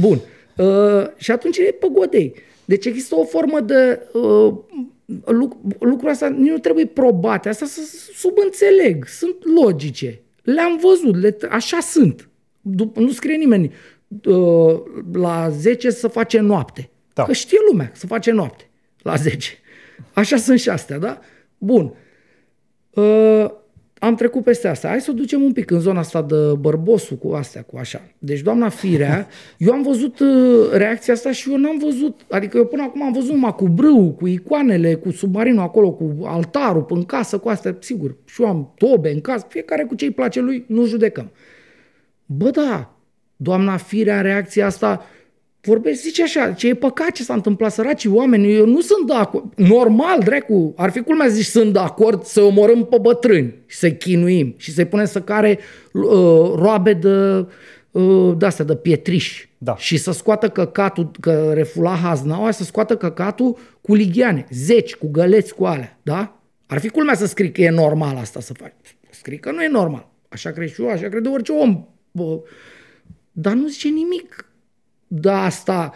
Bun. 0.00 0.20
Uh, 0.56 1.06
și 1.16 1.30
atunci 1.30 1.56
e 1.56 1.76
pe 1.80 1.88
godei. 1.92 2.34
Deci 2.64 2.86
există 2.86 3.16
o 3.16 3.24
formă 3.24 3.60
de... 3.60 4.00
Uh, 4.12 4.54
lucru, 5.24 5.60
lucrul 5.78 6.10
ăsta 6.10 6.28
nu 6.28 6.58
trebuie 6.58 6.86
probate, 6.86 7.48
asta 7.48 7.66
să 7.66 7.80
subînțeleg, 8.14 9.06
sunt 9.06 9.36
logice. 9.62 10.20
Le-am 10.42 10.80
văzut, 10.82 11.20
le, 11.20 11.36
așa 11.50 11.80
sunt. 11.80 12.28
Nu 12.94 13.10
scrie 13.10 13.36
nimeni 13.36 13.74
uh, 14.24 14.80
la 15.12 15.48
10 15.50 15.90
să 15.90 16.08
face 16.08 16.40
noapte. 16.40 16.90
Da. 17.14 17.22
Că 17.22 17.32
știe 17.32 17.58
lumea 17.70 17.90
să 17.94 18.06
face 18.06 18.30
noapte 18.30 18.68
la 19.02 19.14
10. 19.14 19.58
Așa 20.12 20.36
sunt 20.36 20.58
și 20.58 20.68
astea, 20.68 20.98
da? 20.98 21.20
Bun. 21.58 21.94
Uh, 22.90 23.46
am 24.06 24.14
trecut 24.14 24.44
peste 24.44 24.68
asta. 24.68 24.88
Hai 24.88 25.00
să 25.00 25.10
o 25.10 25.14
ducem 25.14 25.42
un 25.42 25.52
pic 25.52 25.70
în 25.70 25.80
zona 25.80 25.98
asta 25.98 26.22
de 26.22 26.36
bărbosul 26.58 27.16
cu 27.16 27.28
astea, 27.32 27.62
cu 27.62 27.76
așa. 27.76 28.02
Deci, 28.18 28.40
doamna 28.40 28.68
Firea, 28.68 29.28
eu 29.58 29.72
am 29.72 29.82
văzut 29.82 30.18
uh, 30.18 30.70
reacția 30.72 31.14
asta 31.14 31.32
și 31.32 31.50
eu 31.50 31.56
n-am 31.56 31.78
văzut, 31.78 32.20
adică 32.30 32.56
eu 32.56 32.66
până 32.66 32.82
acum 32.82 33.02
am 33.02 33.12
văzut 33.12 33.30
numai 33.30 33.54
cu 33.54 33.68
brâu, 33.68 34.12
cu 34.12 34.26
icoanele, 34.26 34.94
cu 34.94 35.10
submarinul 35.10 35.62
acolo, 35.62 35.92
cu 35.92 36.16
altarul 36.24 36.86
în 36.88 37.04
casă, 37.04 37.38
cu 37.38 37.48
astea, 37.48 37.76
sigur. 37.80 38.16
Și 38.24 38.42
eu 38.42 38.48
am 38.48 38.72
tobe 38.78 39.10
în 39.10 39.20
casă, 39.20 39.46
fiecare 39.48 39.84
cu 39.84 39.94
ce 39.94 40.04
îi 40.04 40.10
place 40.10 40.40
lui, 40.40 40.64
nu 40.68 40.84
judecăm. 40.84 41.30
Bă, 42.26 42.50
da, 42.50 42.96
doamna 43.36 43.76
Firea, 43.76 44.20
reacția 44.20 44.66
asta, 44.66 45.04
vorbești, 45.66 46.02
zice 46.02 46.22
așa, 46.22 46.52
ce 46.52 46.68
e 46.68 46.74
păcat 46.74 47.10
ce 47.10 47.22
s-a 47.22 47.34
întâmplat 47.34 47.72
săracii 47.72 48.10
oameni, 48.10 48.54
eu 48.54 48.66
nu 48.66 48.80
sunt 48.80 49.06
de 49.06 49.12
acord. 49.12 49.52
Normal, 49.56 50.20
dracu, 50.24 50.74
ar 50.76 50.90
fi 50.90 51.00
culmea 51.00 51.28
zici, 51.28 51.44
sunt 51.44 51.72
de 51.72 51.78
acord 51.78 52.24
să 52.24 52.40
omorâm 52.40 52.84
pe 52.84 52.98
bătrâni 53.00 53.54
și 53.66 53.76
să-i 53.76 53.96
chinuim 53.96 54.54
și 54.56 54.72
să-i 54.72 54.84
punem 54.84 55.06
să 55.06 55.20
care 55.20 55.58
uh, 55.92 56.02
roabe 56.54 56.92
de, 56.92 57.46
uh, 57.90 58.34
de 58.38 58.46
astea, 58.46 58.64
de 58.64 58.76
pietriș. 58.76 59.46
Da. 59.58 59.76
Și 59.76 59.96
să 59.96 60.12
scoată 60.12 60.48
căcatul, 60.48 61.10
că 61.20 61.52
refula 61.54 61.94
haznaua, 61.94 62.50
să 62.50 62.64
scoată 62.64 62.96
căcatul 62.96 63.58
cu 63.80 63.94
ligheane, 63.94 64.46
zeci, 64.50 64.94
cu 64.94 65.08
găleți, 65.10 65.54
cu 65.54 65.64
alea, 65.64 65.98
da? 66.02 66.40
Ar 66.66 66.78
fi 66.78 66.88
culmea 66.88 67.14
să 67.14 67.26
scrii 67.26 67.52
că 67.52 67.60
e 67.60 67.70
normal 67.70 68.16
asta 68.16 68.40
să 68.40 68.54
faci. 68.54 68.72
Scrii 69.10 69.38
că 69.38 69.50
nu 69.50 69.62
e 69.62 69.68
normal. 69.68 70.08
Așa 70.28 70.50
crezi 70.50 70.74
și 70.74 70.82
eu, 70.82 70.88
așa 70.88 71.08
crede 71.08 71.28
orice 71.28 71.52
om. 71.52 71.86
Bă, 72.10 72.40
dar 73.32 73.52
nu 73.52 73.68
zice 73.68 73.88
nimic 73.88 74.45
de 75.06 75.30
asta, 75.30 75.92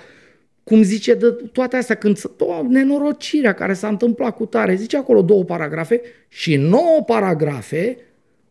cum 0.65 0.83
zice, 0.83 1.15
de 1.15 1.27
toate 1.53 1.77
astea, 1.77 1.95
când 1.95 2.21
o, 2.39 2.63
nenorocirea 2.69 3.53
care 3.53 3.73
s-a 3.73 3.89
întâmplat 3.89 4.37
cu 4.37 4.47
tare, 4.47 4.75
zice 4.75 4.97
acolo 4.97 5.23
două 5.23 5.45
paragrafe 5.45 6.01
și 6.29 6.57
nouă 6.57 7.03
paragrafe 7.07 7.97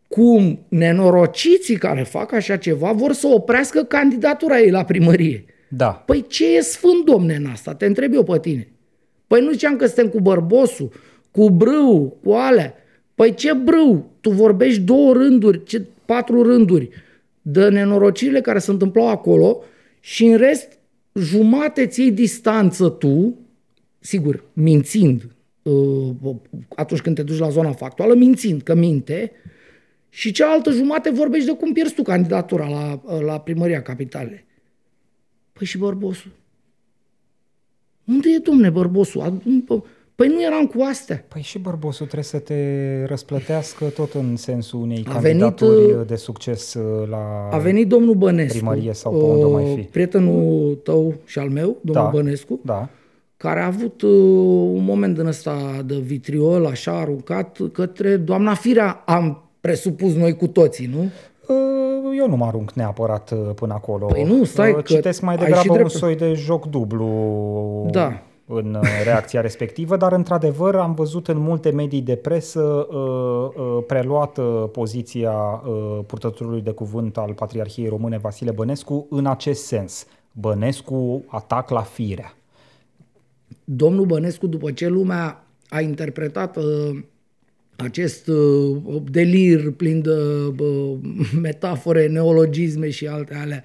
cum 0.07 0.59
nenorociții 0.67 1.75
care 1.75 2.03
fac 2.03 2.31
așa 2.31 2.57
ceva 2.57 2.91
vor 2.91 3.13
să 3.13 3.27
oprească 3.27 3.83
candidatura 3.83 4.59
ei 4.59 4.71
la 4.71 4.83
primărie. 4.83 5.45
Da. 5.67 5.87
Păi 5.87 6.25
ce 6.27 6.55
e 6.55 6.61
sfânt, 6.61 7.05
domne, 7.05 7.35
în 7.35 7.45
asta? 7.45 7.73
Te 7.73 7.85
întreb 7.85 8.13
eu 8.13 8.23
pe 8.23 8.39
tine. 8.39 8.67
Păi 9.27 9.41
nu 9.41 9.51
ziceam 9.51 9.75
că 9.75 9.85
suntem 9.85 10.07
cu 10.07 10.19
bărbosul, 10.19 10.91
cu 11.31 11.49
brâu, 11.49 12.17
cu 12.23 12.31
alea. 12.31 12.73
Păi 13.15 13.33
ce 13.33 13.53
brâu? 13.53 14.11
Tu 14.21 14.29
vorbești 14.29 14.81
două 14.81 15.13
rânduri, 15.13 15.63
ce, 15.63 15.85
patru 16.05 16.41
rânduri 16.41 16.89
de 17.41 17.69
nenorocirile 17.69 18.41
care 18.41 18.59
se 18.59 18.71
întâmplau 18.71 19.07
acolo 19.07 19.63
și 19.99 20.25
în 20.25 20.37
rest 20.37 20.79
jumate 21.13 21.87
ți 21.87 22.01
distanță 22.01 22.89
tu, 22.89 23.37
sigur, 23.99 24.43
mințind 24.53 25.35
uh, 25.61 26.35
atunci 26.75 27.01
când 27.01 27.15
te 27.15 27.23
duci 27.23 27.37
la 27.37 27.49
zona 27.49 27.71
factuală, 27.71 28.13
mințind 28.13 28.61
că 28.61 28.75
minte, 28.75 29.31
și 30.09 30.31
cealaltă 30.31 30.71
jumate 30.71 31.09
vorbești 31.09 31.47
de 31.47 31.55
cum 31.55 31.73
pierzi 31.73 31.93
tu 31.93 32.01
candidatura 32.01 32.67
la, 32.67 33.01
la 33.19 33.39
primăria 33.39 33.81
capitalei. 33.81 34.45
Păi 35.53 35.65
și 35.65 35.77
bărbosul? 35.77 36.31
Unde 38.03 38.29
e, 38.29 38.37
domne, 38.37 38.69
bărbosul? 38.69 39.41
Păi 40.19 40.27
nu 40.27 40.43
eram 40.43 40.65
cu 40.65 40.85
astea. 40.89 41.25
Păi 41.27 41.41
și 41.41 41.59
bărbosul 41.59 42.05
trebuie 42.05 42.23
să 42.23 42.39
te 42.39 42.55
răsplătească 43.05 43.85
tot 43.85 44.13
în 44.13 44.35
sensul 44.35 44.79
unei 44.81 45.05
a 45.07 45.11
candidaturi 45.11 45.85
venit, 45.85 45.95
uh, 45.95 46.07
de 46.07 46.15
succes 46.15 46.73
uh, 46.73 47.07
la 47.09 47.49
A 47.51 47.57
venit 47.57 47.87
domnul 47.87 48.13
Bănescu, 48.15 48.57
primărie 48.57 48.93
sau 48.93 49.11
pe 49.11 49.23
unde 49.23 49.45
mai 49.45 49.75
fi. 49.75 49.81
prietenul 49.81 50.75
tău 50.83 51.13
și 51.25 51.39
al 51.39 51.49
meu, 51.49 51.77
domnul 51.81 52.03
da, 52.03 52.09
Bănescu, 52.09 52.59
da. 52.61 52.89
care 53.37 53.59
a 53.59 53.65
avut 53.65 54.01
uh, 54.01 54.09
un 54.73 54.83
moment 54.83 55.15
din 55.15 55.25
ăsta 55.25 55.81
de 55.85 55.95
vitriol 55.95 56.65
așa 56.65 56.99
aruncat 56.99 57.57
către 57.71 58.15
doamna 58.15 58.53
Firea, 58.53 59.03
am 59.05 59.43
presupus 59.61 60.13
noi 60.13 60.35
cu 60.35 60.47
toții, 60.47 60.89
nu? 60.93 61.09
Eu 62.17 62.27
nu 62.29 62.35
mă 62.35 62.45
arunc 62.45 62.71
neapărat 62.71 63.33
până 63.55 63.73
acolo. 63.73 64.05
Păi 64.05 64.23
nu, 64.23 64.43
stai 64.43 64.81
Citesc 64.83 65.21
mai 65.21 65.37
degrabă 65.37 65.79
un 65.81 65.89
soi 65.89 66.15
de 66.15 66.33
joc 66.33 66.65
dublu. 66.65 67.07
Da 67.91 68.23
în 68.51 68.73
uh, 68.73 69.01
reacția 69.03 69.41
respectivă, 69.41 69.97
dar 69.97 70.11
într-adevăr 70.11 70.75
am 70.75 70.93
văzut 70.93 71.27
în 71.27 71.37
multe 71.37 71.69
medii 71.69 72.01
de 72.01 72.15
presă 72.15 72.61
uh, 72.61 72.97
uh, 72.97 73.83
preluată 73.87 74.41
poziția 74.71 75.31
uh, 75.31 75.99
purtătorului 76.07 76.61
de 76.61 76.71
cuvânt 76.71 77.17
al 77.17 77.33
Patriarhiei 77.33 77.87
Române 77.87 78.17
Vasile 78.17 78.51
Bănescu 78.51 79.07
în 79.09 79.25
acest 79.25 79.65
sens. 79.65 80.05
Bănescu 80.31 81.23
atac 81.27 81.69
la 81.69 81.81
firea. 81.81 82.33
Domnul 83.63 84.05
Bănescu, 84.05 84.47
după 84.47 84.71
ce 84.71 84.87
lumea 84.87 85.43
a 85.69 85.81
interpretat 85.81 86.57
uh, 86.57 86.99
acest 87.75 88.27
uh, 88.27 88.77
delir 89.11 89.71
plin 89.71 90.01
de 90.01 90.11
uh, 90.63 90.97
metafore, 91.41 92.07
neologisme 92.07 92.89
și 92.89 93.07
alte 93.07 93.35
alea, 93.35 93.63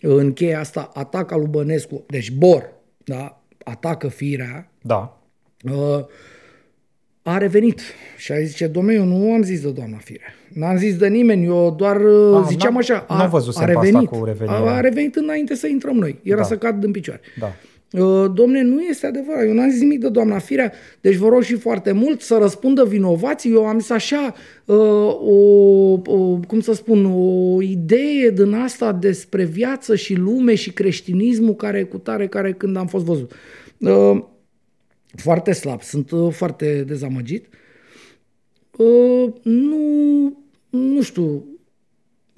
în 0.00 0.32
cheia 0.32 0.60
asta, 0.60 0.90
atac 0.94 1.32
al 1.32 1.38
lui 1.38 1.48
Bănescu, 1.48 2.04
deci 2.06 2.32
Bor, 2.32 2.72
da? 3.04 3.40
Atacă 3.64 4.08
firea, 4.08 4.70
da. 4.82 5.20
Uh, 5.62 6.04
a 7.22 7.38
revenit 7.38 7.80
și 8.16 8.32
a 8.32 8.40
zis, 8.40 8.66
domnule, 8.66 8.96
eu 8.96 9.04
nu 9.04 9.32
am 9.32 9.42
zis 9.42 9.60
de 9.60 9.70
doamna 9.70 9.96
Firea. 9.96 10.34
N-am 10.48 10.76
zis 10.76 10.96
de 10.96 11.08
nimeni, 11.08 11.44
eu 11.44 11.74
doar 11.76 12.00
uh, 12.00 12.36
a, 12.36 12.42
ziceam 12.42 12.76
așa. 12.76 13.04
A, 13.08 13.22
a, 13.22 13.40
a 13.54 13.64
revenit. 13.64 14.08
Cu 14.08 14.24
a, 14.46 14.74
a 14.74 14.80
revenit 14.80 15.16
înainte 15.16 15.54
să 15.54 15.66
intrăm 15.66 15.96
noi. 15.96 16.18
Era 16.22 16.36
da. 16.36 16.42
să 16.42 16.58
cad 16.58 16.84
în 16.84 16.90
picioare. 16.90 17.20
Da. 17.38 17.52
Uh, 17.98 18.30
domne, 18.34 18.62
nu 18.62 18.80
este 18.80 19.06
adevărat. 19.06 19.44
Eu 19.44 19.52
n-am 19.52 19.70
zis 19.70 19.80
nimic 19.80 20.00
de 20.00 20.08
doamna 20.08 20.38
Firea, 20.38 20.72
deci 21.00 21.14
vă 21.14 21.28
rog 21.28 21.42
și 21.42 21.54
foarte 21.54 21.92
mult 21.92 22.20
să 22.20 22.36
răspundă 22.40 22.84
vinovații. 22.84 23.52
Eu 23.52 23.66
am 23.66 23.78
zis 23.78 23.90
așa, 23.90 24.34
uh, 24.64 24.76
o, 25.20 25.34
o, 26.04 26.40
cum 26.46 26.60
să 26.60 26.72
spun, 26.72 27.04
o 27.04 27.62
idee 27.62 28.30
din 28.30 28.52
asta 28.52 28.92
despre 28.92 29.44
viață 29.44 29.96
și 29.96 30.14
lume 30.14 30.54
și 30.54 30.72
creștinismul 30.72 31.54
care 31.54 31.84
cu 31.84 31.98
tare, 31.98 32.28
care 32.28 32.52
când 32.52 32.76
am 32.76 32.86
fost 32.86 33.04
văzut. 33.04 33.32
Uh, 33.78 34.24
foarte 35.14 35.52
slab, 35.52 35.82
sunt 35.82 36.10
foarte 36.30 36.84
dezamăgit. 36.86 37.46
Nu, 39.42 40.38
nu 40.70 41.02
știu, 41.02 41.44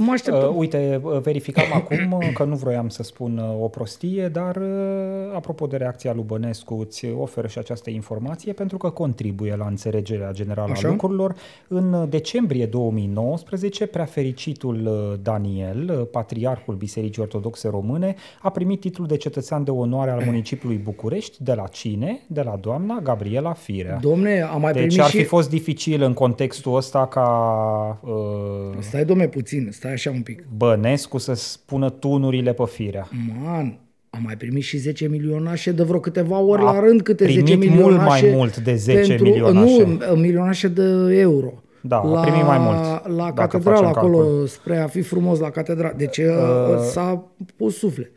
Mă 0.00 0.12
așteptăm. 0.12 0.48
Uh, 0.48 0.56
uite, 0.56 1.00
uh, 1.02 1.20
verificam 1.20 1.64
acum 1.80 2.12
uh, 2.12 2.30
că 2.34 2.44
nu 2.44 2.56
vroiam 2.56 2.88
să 2.88 3.02
spun 3.02 3.38
uh, 3.38 3.62
o 3.62 3.68
prostie, 3.68 4.28
dar 4.28 4.56
uh, 4.56 5.34
apropo 5.34 5.66
de 5.66 5.76
reacția 5.76 6.12
lui 6.12 6.24
Bănescu, 6.26 6.74
îți 6.74 7.06
oferă 7.06 7.46
și 7.46 7.58
această 7.58 7.90
informație 7.90 8.52
pentru 8.52 8.76
că 8.76 8.90
contribuie 8.90 9.56
la 9.56 9.66
înțelegerea 9.66 10.32
generală 10.32 10.72
Așa. 10.72 10.88
a 10.88 10.90
lucrurilor. 10.90 11.34
În 11.68 12.06
decembrie 12.08 12.66
2019, 12.66 13.86
prea 13.86 14.04
fericitul 14.04 14.86
uh, 14.86 15.18
Daniel, 15.22 15.96
uh, 16.00 16.06
patriarhul 16.10 16.74
Bisericii 16.74 17.22
Ortodoxe 17.22 17.68
Române, 17.68 18.14
a 18.42 18.50
primit 18.50 18.80
titlul 18.80 19.06
de 19.06 19.16
cetățean 19.16 19.64
de 19.64 19.70
onoare 19.70 20.10
al 20.10 20.22
municipiului 20.24 20.76
București 20.76 21.42
de 21.42 21.54
la 21.54 21.66
cine? 21.66 22.20
De 22.26 22.42
la 22.42 22.58
doamna 22.60 23.00
Gabriela 23.02 23.52
Firea. 23.52 23.98
Domne, 24.00 24.40
am 24.40 24.60
mai 24.60 24.72
Deci 24.72 24.82
primit 24.82 25.00
ar 25.00 25.10
și... 25.10 25.16
fi 25.16 25.24
fost 25.24 25.48
dificil 25.50 26.02
în 26.02 26.12
contextul 26.12 26.76
ăsta 26.76 27.06
ca 27.06 28.00
uh, 28.02 28.76
Stai, 28.78 29.04
domne, 29.04 29.28
puțin, 29.28 29.68
stai 29.70 29.87
așa 29.92 30.10
un 30.10 30.22
pic. 30.22 30.44
Bănescu 30.56 31.18
să 31.18 31.34
spună 31.34 31.90
tunurile 31.90 32.52
pe 32.52 32.64
firea. 32.66 33.08
Man, 33.42 33.78
am 34.10 34.20
mai 34.24 34.36
primit 34.36 34.62
și 34.62 34.76
10 34.76 35.08
milionașe 35.08 35.72
de 35.72 35.82
vreo 35.82 36.00
câteva 36.00 36.38
ori 36.38 36.60
A 36.62 36.64
la 36.64 36.80
rând 36.80 37.02
câte 37.02 37.24
10 37.24 37.42
primit 37.42 37.68
mult 37.68 37.80
milionașe. 37.80 38.26
mai 38.26 38.34
mult 38.36 38.56
de 38.56 38.74
10 38.74 39.08
pentru, 39.08 39.24
milionașe. 39.24 39.84
Nu, 39.84 40.14
milionașe 40.14 40.68
de 40.68 40.82
euro. 41.18 41.52
Da, 41.80 41.96
a 41.96 42.20
primit 42.20 42.44
mai 42.44 42.58
mult, 42.58 43.16
La 43.16 43.32
dacă 43.32 43.34
catedrală 43.34 43.76
facem 43.76 43.98
acolo, 43.98 44.18
calcul. 44.18 44.46
spre 44.46 44.78
a 44.78 44.86
fi 44.86 45.00
frumos 45.00 45.38
la 45.38 45.50
catedrală. 45.50 45.94
Deci 45.96 46.16
uh, 46.16 46.78
s-a 46.90 47.24
pus 47.56 47.76
suflet. 47.76 48.10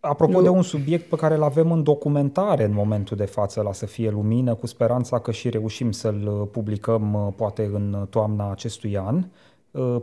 Apropo 0.00 0.40
de 0.40 0.48
un 0.48 0.62
subiect 0.62 1.08
pe 1.08 1.16
care 1.16 1.34
îl 1.34 1.42
avem 1.42 1.72
în 1.72 1.82
documentare 1.82 2.64
în 2.64 2.72
momentul 2.74 3.16
de 3.16 3.24
față 3.24 3.60
la 3.60 3.72
Să 3.72 3.86
fie 3.86 4.10
lumină, 4.10 4.54
cu 4.54 4.66
speranța 4.66 5.18
că 5.18 5.30
și 5.30 5.48
reușim 5.48 5.90
să-l 5.90 6.48
publicăm 6.52 7.14
uh, 7.14 7.32
poate 7.36 7.70
în 7.72 8.06
toamna 8.10 8.50
acestui 8.50 8.98
an, 8.98 9.16
uh, 9.16 9.24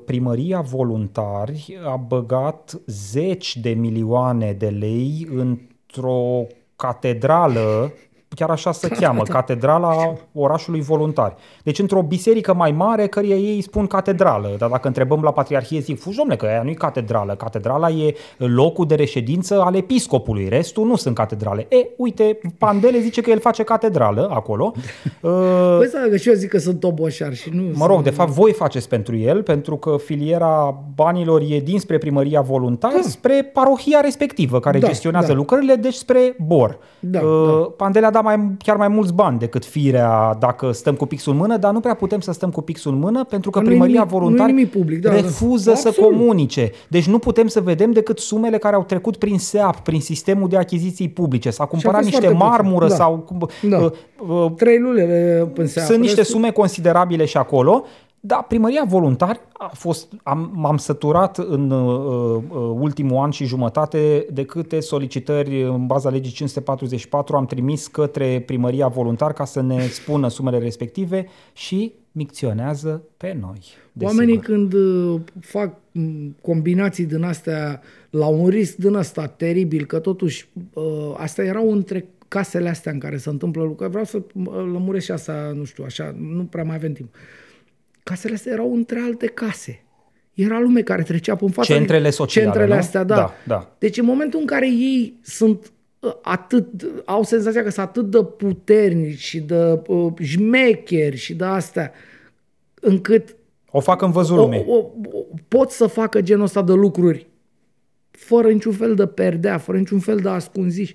Primăria 0.06 0.62
Voluntari 0.62 1.80
a 1.86 1.96
băgat 1.96 2.82
zeci 2.86 3.58
de 3.58 3.70
milioane 3.70 4.54
de 4.54 4.70
lei 4.70 5.28
într-o 5.36 6.46
catedrală, 6.76 7.94
chiar 8.36 8.50
așa 8.50 8.72
se 8.72 8.88
cheamă, 9.00 9.24
Catedrala 9.24 10.14
Orașului 10.34 10.82
Voluntari. 10.82 11.36
Deci 11.64 11.80
într-o 11.80 12.02
biserică 12.02 12.54
mai 12.54 12.72
mare, 12.72 13.08
căreia 13.08 13.36
ei 13.36 13.56
îi 13.56 13.62
spun 13.62 13.88
catedrală. 13.88 14.56
Dar 14.58 14.70
dacă 14.70 14.88
întrebăm 14.88 15.22
la 15.22 15.32
Patriarhie, 15.32 15.80
zic, 15.80 16.00
fugi, 16.00 16.18
domnule, 16.18 16.38
că 16.38 16.46
aia 16.46 16.62
nu 16.64 16.70
e 16.70 16.74
catedrală. 16.74 17.36
Catedrala 17.36 17.90
e 17.90 18.16
locul 18.38 18.86
de 18.86 18.96
reședință 18.96 19.62
al 19.62 19.76
episcopului. 19.76 20.48
Restul 20.50 20.86
nu 20.86 20.96
sunt 20.96 21.16
catedrale. 21.16 21.66
E, 21.70 21.88
uite, 21.98 22.40
Pandele 22.58 23.00
zice 23.00 23.22
că 23.22 23.30
el 23.30 23.40
face 23.40 23.64
catedrală 23.64 24.30
acolo. 24.34 24.72
Uh, 25.22 25.76
Păi 25.78 25.88
stai, 25.88 26.10
că 26.10 26.18
și 26.18 26.30
eu 26.30 26.36
zic 26.36 26.50
că 26.50 26.58
sunt 26.58 26.80
toboșar 26.80 27.34
și 27.34 27.50
nu 27.54 27.64
Mă 27.74 27.86
rog, 27.86 28.02
de 28.02 28.10
fapt, 28.10 28.30
voi 28.30 28.54
faceți 28.54 28.90
pentru 28.90 29.16
el, 29.16 29.44
pentru 29.44 29.76
că 29.78 29.96
filiera 30.04 30.84
banilor 30.96 31.42
e 31.48 31.60
dinspre 31.60 31.98
primăria 31.98 32.42
voluntar 32.42 32.92
spre 33.02 33.50
parohia 33.54 34.00
respectivă, 34.00 34.60
care 34.60 34.80
Da, 34.80 34.88
gestionează 34.88 35.28
da. 35.28 35.34
lucrările, 35.34 35.76
deci 35.76 35.94
spre 35.94 36.36
BOR. 36.48 36.78
Da, 37.00 37.20
Uh, 37.20 37.68
Pandele 37.78 38.06
a 38.06 38.12
dat 38.22 38.38
mai, 38.38 38.52
chiar 38.64 38.76
mai 38.76 38.88
mulți 38.88 39.14
bani 39.14 39.40
decât 39.40 39.66
firea 39.66 40.36
dacă 40.40 40.72
stăm 40.72 40.96
cu 40.96 41.06
pixul 41.06 41.32
în 41.32 41.38
mână, 41.38 41.58
dar 41.58 41.72
nu 41.74 41.80
prea 41.80 41.94
putem 41.94 42.20
să 42.20 42.32
stăm 42.32 42.50
cu 42.50 42.62
pixul 42.62 42.92
în 42.94 43.00
mână, 43.00 43.24
pentru 43.24 43.50
că 43.50 43.58
Că 43.60 43.64
nu 43.66 43.70
e 43.72 43.74
primăria 43.74 44.02
nimic- 44.04 44.12
voluntar 44.12 44.46
nu 44.46 44.52
e 44.52 44.56
nimic 44.56 44.72
public, 44.72 45.02
da, 45.02 45.10
da. 45.10 45.16
refuză 45.16 45.74
să 45.76 45.88
Absolut. 45.88 46.10
comunice. 46.12 46.72
Deci 46.88 47.08
nu 47.08 47.20
putem 47.20 47.48
să 47.48 47.62
vedem 47.62 47.92
decât 47.92 48.20
sumele 48.20 48.58
care 48.58 48.76
au 48.76 48.84
trecut 48.84 49.16
prin 49.18 49.38
SEAP, 49.40 49.80
prin 49.80 50.00
sistemul 50.02 50.50
de 50.50 50.58
achiziții 50.58 51.10
publice. 51.10 51.50
S-a 51.50 51.66
cumpărat 51.66 51.96
fost 52.02 52.06
niște 52.10 52.22
foarte 52.28 52.38
puțin, 52.44 52.52
marmură 52.52 52.88
da. 52.88 52.96
sau... 52.96 53.18
cum- 53.18 53.50
Da. 53.70 53.78
uh, 53.78 53.92
uh, 54.30 54.52
Trei 54.56 54.80
lulele 54.80 55.52
în 55.56 55.68
seară. 55.68 55.88
sunt 55.90 56.02
niște 56.02 56.16
restul- 56.20 56.36
sume 56.40 56.52
considerabile 56.52 57.26
și 57.26 57.38
acolo, 57.38 57.84
dar 58.20 58.46
primăria 58.48 58.84
voluntari 58.88 59.40
a 59.54 59.72
fost, 59.74 60.12
am, 60.24 60.52
m-am 60.54 60.78
săturat 60.78 61.38
în 61.38 61.72
uh, 61.72 62.44
uh, 62.50 62.58
ultimul 62.80 63.18
an 63.18 63.30
și 63.30 63.46
jumătate 63.46 64.26
de 64.32 64.44
câte 64.46 64.80
solicitări 64.80 65.64
în 65.64 65.86
baza 65.86 66.10
legii 66.10 66.34
544 66.34 67.36
am 67.36 67.46
trimis 67.46 67.88
către 67.88 68.44
primăria 68.46 68.88
voluntar 68.88 69.34
ca 69.34 69.46
să 69.46 69.62
ne 69.62 69.88
spună 69.88 70.28
sumele 70.28 70.58
respective 70.58 71.28
și 71.54 71.94
micționează 72.12 73.04
pe 73.18 73.38
noi. 73.42 73.60
Oamenii 74.02 74.38
desigur. 74.38 74.56
când 74.56 74.74
uh, 74.74 75.20
fac 75.42 75.76
m, 75.92 76.36
combinații 76.42 77.06
din 77.06 77.24
astea 77.24 77.82
la 78.10 78.28
un 78.28 78.48
risc 78.48 78.76
din 78.76 78.94
ăsta 78.94 79.28
teribil, 79.28 79.86
că 79.86 80.00
totuși 80.00 80.50
uh, 80.74 80.84
astea 81.18 81.46
erau 81.46 81.72
între 81.72 82.06
casele 82.28 82.70
astea 82.70 82.92
în 82.92 83.00
care 83.00 83.18
se 83.18 83.30
întâmplă 83.30 83.64
lucruri. 83.64 83.90
Vreau 83.90 84.06
să 84.06 84.18
uh, 84.18 84.46
lămuresc 84.54 85.06
și 85.06 85.12
asta, 85.12 85.52
nu 85.56 85.64
știu, 85.64 85.84
așa, 85.84 86.16
nu 86.18 86.44
prea 86.44 86.64
mai 86.64 86.76
avem 86.76 86.94
timp. 86.94 87.16
Casele 88.04 88.34
astea 88.34 88.52
erau 88.52 88.74
între 88.74 89.00
alte 89.00 89.28
case. 89.28 89.84
Era 90.34 90.60
lume 90.60 90.82
care 90.82 91.04
trecea 91.04 91.36
pe 91.36 91.44
în 91.44 91.52
fața. 91.52 91.74
Centrele 91.74 92.10
sociale, 92.10 92.48
Centrele 92.48 92.74
nu? 92.74 92.80
astea, 92.80 93.04
da. 93.04 93.16
Da, 93.16 93.34
da. 93.48 93.76
Deci 93.78 93.98
în 93.98 94.06
momentul 94.06 94.40
în 94.40 94.46
care 94.46 94.68
ei 94.68 95.20
sunt 95.22 95.72
uh, 96.00 96.12
atât, 96.22 96.66
au 97.06 97.24
senzația 97.24 97.64
că 97.64 97.70
sunt 97.70 97.86
atât 97.86 98.10
de 98.12 98.24
puternici 98.24 99.20
și 99.20 99.40
de 99.40 99.82
uh, 99.88 100.14
șmecheri 100.22 101.16
și 101.16 101.34
de 101.34 101.44
astea, 101.46 101.92
încât 102.82 103.36
O 103.72 103.80
fac 103.80 104.02
în 104.02 104.12
văzul 104.12 104.38
o, 104.38 104.42
lumii. 104.42 104.66
o, 104.68 104.76
o, 104.78 104.86
pot 105.48 105.72
să 105.72 105.88
facă 105.88 106.22
genul 106.22 106.44
ăsta 106.44 106.62
de 106.62 106.74
lucruri 106.74 107.28
fără 108.12 108.52
niciun 108.52 108.74
fel 108.74 108.96
de 108.96 109.06
perdea, 109.08 109.58
fără 109.58 109.78
niciun 109.78 110.00
fel 110.00 110.18
de 110.18 110.30
ascunziș. 110.30 110.92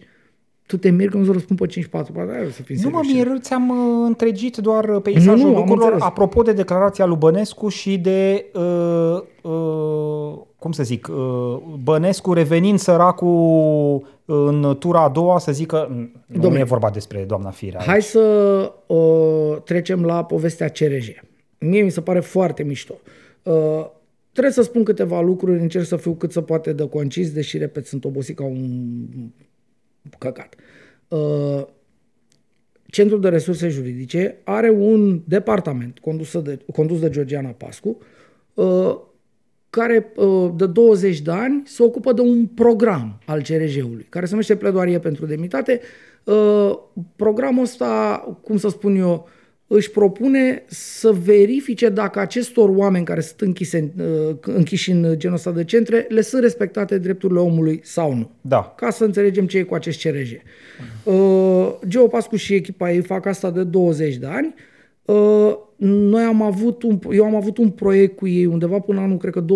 Tu 0.66 0.76
te 0.76 0.90
miri 0.90 1.10
că 1.10 1.16
nu-ți 1.16 1.32
răspund 1.32 1.58
pe 1.58 1.66
5-4, 1.66 1.88
bă, 2.12 2.24
da, 2.24 2.50
să 2.50 2.62
fim 2.62 2.76
Nu 2.82 2.90
mă 2.90 3.00
serioși. 3.04 3.28
mir, 3.28 3.38
ți-am 3.40 3.68
uh, 3.68 4.04
întregit 4.06 4.56
doar 4.56 4.84
uh, 4.88 5.02
peisajul 5.02 5.36
Nu, 5.36 5.42
nu, 5.42 5.48
am 5.48 5.54
lucrurilor 5.54 5.84
înțeles. 5.92 6.02
apropo 6.08 6.42
de 6.42 6.52
declarația 6.52 7.04
lui 7.06 7.16
Bănescu 7.16 7.68
și 7.68 7.98
de, 7.98 8.46
uh, 8.54 9.22
uh, 9.52 10.38
cum 10.58 10.72
să 10.72 10.82
zic, 10.82 11.08
uh, 11.10 11.56
Bănescu 11.82 12.32
revenind 12.32 12.78
săracul 12.78 14.06
în 14.24 14.76
tura 14.78 15.02
a 15.02 15.08
doua 15.08 15.38
să 15.38 15.52
zică, 15.52 15.88
"Mm, 15.90 16.12
nu 16.26 16.48
Dom'le, 16.50 16.58
e 16.58 16.64
vorba 16.64 16.90
despre 16.90 17.24
doamna 17.28 17.50
Firea. 17.50 17.80
Hai 17.86 18.02
să 18.02 18.20
uh, 18.86 19.62
trecem 19.64 20.04
la 20.04 20.24
povestea 20.24 20.68
CRJ. 20.68 21.08
Mie 21.58 21.82
mi 21.82 21.90
se 21.90 22.00
pare 22.00 22.20
foarte 22.20 22.62
mișto. 22.62 22.94
Uh, 23.42 23.86
trebuie 24.32 24.52
să 24.52 24.62
spun 24.62 24.82
câteva 24.84 25.20
lucruri, 25.20 25.60
încerc 25.60 25.84
să 25.84 25.96
fiu 25.96 26.12
cât 26.12 26.32
se 26.32 26.40
poate 26.42 26.72
de 26.72 26.88
concis, 26.88 27.32
deși, 27.32 27.58
repet, 27.58 27.86
sunt 27.86 28.04
obosit 28.04 28.36
ca 28.36 28.44
un 28.44 28.58
căcat. 30.18 30.54
Uh, 31.08 31.66
Centrul 32.86 33.20
de 33.20 33.28
Resurse 33.28 33.68
Juridice 33.68 34.40
are 34.44 34.70
un 34.70 35.22
departament 35.24 35.98
condus 35.98 36.40
de, 36.40 36.58
condus 36.72 37.00
de 37.00 37.10
Georgiana 37.10 37.48
Pascu, 37.48 37.98
uh, 38.54 38.96
care 39.70 40.12
uh, 40.16 40.52
de 40.56 40.66
20 40.66 41.20
de 41.20 41.30
ani 41.30 41.62
se 41.64 41.82
ocupă 41.82 42.12
de 42.12 42.20
un 42.20 42.46
program 42.46 43.18
al 43.26 43.42
CRJ-ului, 43.42 44.06
care 44.08 44.24
se 44.24 44.30
numește 44.30 44.56
Pledoarie 44.56 44.98
pentru 44.98 45.26
Demnitate. 45.26 45.80
Uh, 46.24 46.78
Programul 47.16 47.62
ăsta, 47.62 48.18
cum 48.42 48.56
să 48.56 48.68
spun 48.68 48.96
eu, 48.96 49.28
își 49.74 49.90
propune 49.90 50.62
să 50.66 51.12
verifice 51.24 51.88
dacă 51.88 52.18
acestor 52.20 52.68
oameni 52.68 53.04
care 53.04 53.20
sunt 53.20 53.40
închise, 53.40 53.92
uh, 53.98 54.36
închiși 54.40 54.90
în 54.90 55.14
genul 55.16 55.36
ăsta 55.36 55.50
de 55.50 55.64
centre, 55.64 56.06
le 56.08 56.20
sunt 56.20 56.42
respectate 56.42 56.98
drepturile 56.98 57.38
omului 57.38 57.80
sau 57.82 58.14
nu 58.14 58.30
Da. 58.40 58.74
ca 58.76 58.90
să 58.90 59.04
înțelegem 59.04 59.46
ce 59.46 59.58
e 59.58 59.62
cu 59.62 59.74
acest 59.74 60.02
CRJ. 60.02 60.32
Uh, 61.04 61.74
Geo 61.88 62.06
Pascu 62.06 62.36
și 62.36 62.54
echipa 62.54 62.92
ei 62.92 63.00
fac 63.00 63.26
asta 63.26 63.50
de 63.50 63.64
20 63.64 64.16
de 64.16 64.26
ani. 64.26 64.54
Uh, 65.04 65.56
noi 65.76 66.22
am 66.22 66.42
avut 66.42 66.82
un, 66.82 66.98
eu 67.10 67.24
am 67.24 67.34
avut 67.34 67.58
un 67.58 67.70
proiect 67.70 68.16
cu 68.16 68.26
ei 68.26 68.46
undeva 68.46 68.78
până 68.78 69.00
anul, 69.00 69.16
cred 69.16 69.32
că 69.32 69.44
2015-2016, 69.44 69.46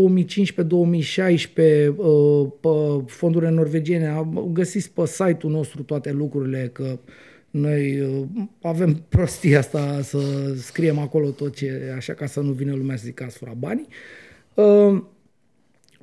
uh, 1.96 2.46
pe 2.60 2.68
fondurile 3.06 3.50
norvegiene. 3.50 4.06
Am 4.06 4.50
găsit 4.52 4.86
pe 4.86 5.06
site-ul 5.06 5.52
nostru 5.52 5.82
toate 5.82 6.12
lucrurile, 6.12 6.70
că 6.72 6.98
noi 7.50 8.00
uh, 8.00 8.26
avem 8.62 9.04
prostia 9.08 9.58
asta 9.58 10.00
să 10.02 10.18
scriem 10.56 10.98
acolo 10.98 11.30
tot 11.30 11.56
ce, 11.56 11.92
așa 11.96 12.12
ca 12.12 12.26
să 12.26 12.40
nu 12.40 12.52
vină 12.52 12.74
lumea 12.74 12.96
să 12.96 13.02
zică 13.04 13.24
ați 13.24 13.36
furat 13.36 13.56
banii. 13.56 13.86
Uh, 14.54 15.02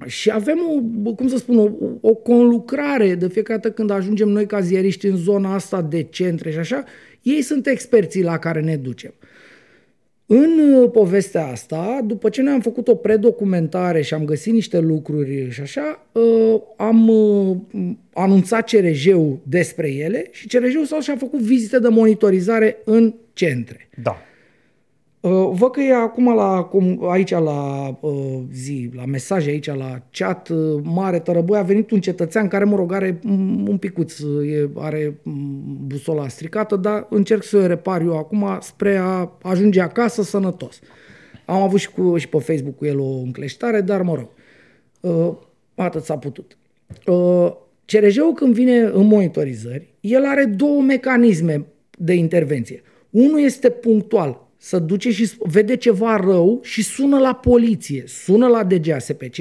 și 0.06 0.32
avem, 0.32 0.58
o, 1.04 1.14
cum 1.14 1.28
să 1.28 1.38
spun, 1.38 1.58
o, 1.58 1.70
o 2.02 2.14
conlucrare 2.14 3.16
de 3.16 3.28
fiecare 3.28 3.60
dată 3.60 3.74
când 3.74 3.90
ajungem 3.90 4.30
noi 4.30 4.46
ca 4.46 4.60
ziariști 4.60 5.08
în 5.08 5.16
zona 5.16 5.54
asta 5.54 5.82
de 5.82 6.04
centre 6.04 6.52
și 6.52 6.58
așa, 6.58 6.84
ei 7.22 7.42
sunt 7.42 7.68
experții 7.68 8.24
la 8.24 8.38
care 8.38 8.62
ne 8.62 8.76
ducem. 8.76 9.14
În 10.28 10.60
uh, 10.60 10.90
povestea 10.92 11.48
asta, 11.48 12.02
după 12.06 12.30
ce 12.30 12.42
noi 12.42 12.54
am 12.54 12.62
făcut 12.62 12.88
o 12.88 12.96
predocumentare 12.96 14.02
și 14.02 14.14
am 14.14 14.26
găsit 14.26 14.54
niște 14.54 14.80
lucruri 14.80 15.50
și 15.52 15.62
așa, 15.62 16.06
uh, 16.12 16.62
am 16.78 17.08
uh, 17.08 17.58
anunțat 18.14 18.70
CRJ-ul 18.70 19.40
despre 19.44 19.94
ele 19.94 20.28
și 20.32 20.48
CRJ-ul 20.48 20.86
sau 20.86 21.00
și-a 21.00 21.16
făcut 21.16 21.40
vizite 21.40 21.80
de 21.80 21.88
monitorizare 21.88 22.78
în 22.86 23.14
centre. 23.34 23.90
Da. 24.04 24.18
Uh, 25.26 25.50
Văd 25.54 25.72
că 25.72 25.82
e 25.82 25.94
acum 25.96 26.36
la, 26.36 26.64
cum- 26.64 27.10
aici 27.10 27.30
la 27.30 27.88
uh, 28.00 28.40
zi, 28.54 28.90
la 28.94 29.06
mesaje 29.06 29.50
aici, 29.50 29.66
la 29.66 30.02
chat 30.12 30.50
uh, 30.50 30.82
mare, 30.84 31.20
tărăboi, 31.20 31.58
a 31.58 31.62
venit 31.62 31.92
un 31.92 32.00
cetățean 32.00 32.48
care, 32.48 32.64
mă 32.64 32.76
rog, 32.76 32.92
are 32.92 33.20
mm, 33.24 33.68
un 33.68 33.78
picuț, 33.78 34.20
uh, 34.20 34.52
e, 34.52 34.70
are 34.76 35.20
mm, 35.24 35.78
busola 35.88 36.28
stricată, 36.28 36.76
dar 36.76 37.08
încerc 37.10 37.44
să 37.44 37.58
o 37.58 37.66
repar 37.66 38.02
eu 38.02 38.18
acum 38.18 38.58
spre 38.62 38.96
a 38.96 39.32
ajunge 39.42 39.82
acasă 39.82 40.24
sănătos. 40.24 40.80
Am 41.46 41.62
avut 41.62 41.80
și, 41.80 41.92
cu, 41.92 42.18
și 42.18 42.30
pe 42.30 42.38
Facebook 42.38 42.78
cu 42.78 42.86
el 42.86 43.00
o 43.00 43.18
încleștare, 43.24 43.82
dar 43.82 44.02
mă 44.02 44.16
rog, 44.16 44.30
uh, 45.00 45.36
atât 45.76 46.04
s-a 46.04 46.18
putut. 46.18 46.58
Uh, 47.06 47.52
CRJ-ul 47.86 48.34
când 48.34 48.54
vine 48.54 48.80
în 48.80 49.06
monitorizări, 49.06 49.94
el 50.00 50.26
are 50.26 50.46
două 50.46 50.82
mecanisme 50.82 51.66
de 51.98 52.14
intervenție. 52.14 52.82
Unul 53.10 53.40
este 53.40 53.70
punctual, 53.70 54.45
să 54.58 54.80
duce 54.80 55.12
și 55.12 55.32
vede 55.40 55.76
ceva 55.76 56.16
rău 56.16 56.60
și 56.64 56.84
sună 56.84 57.20
la 57.20 57.34
poliție, 57.34 58.04
sună 58.08 58.48
la 58.48 58.64
DGASPC, 58.64 59.38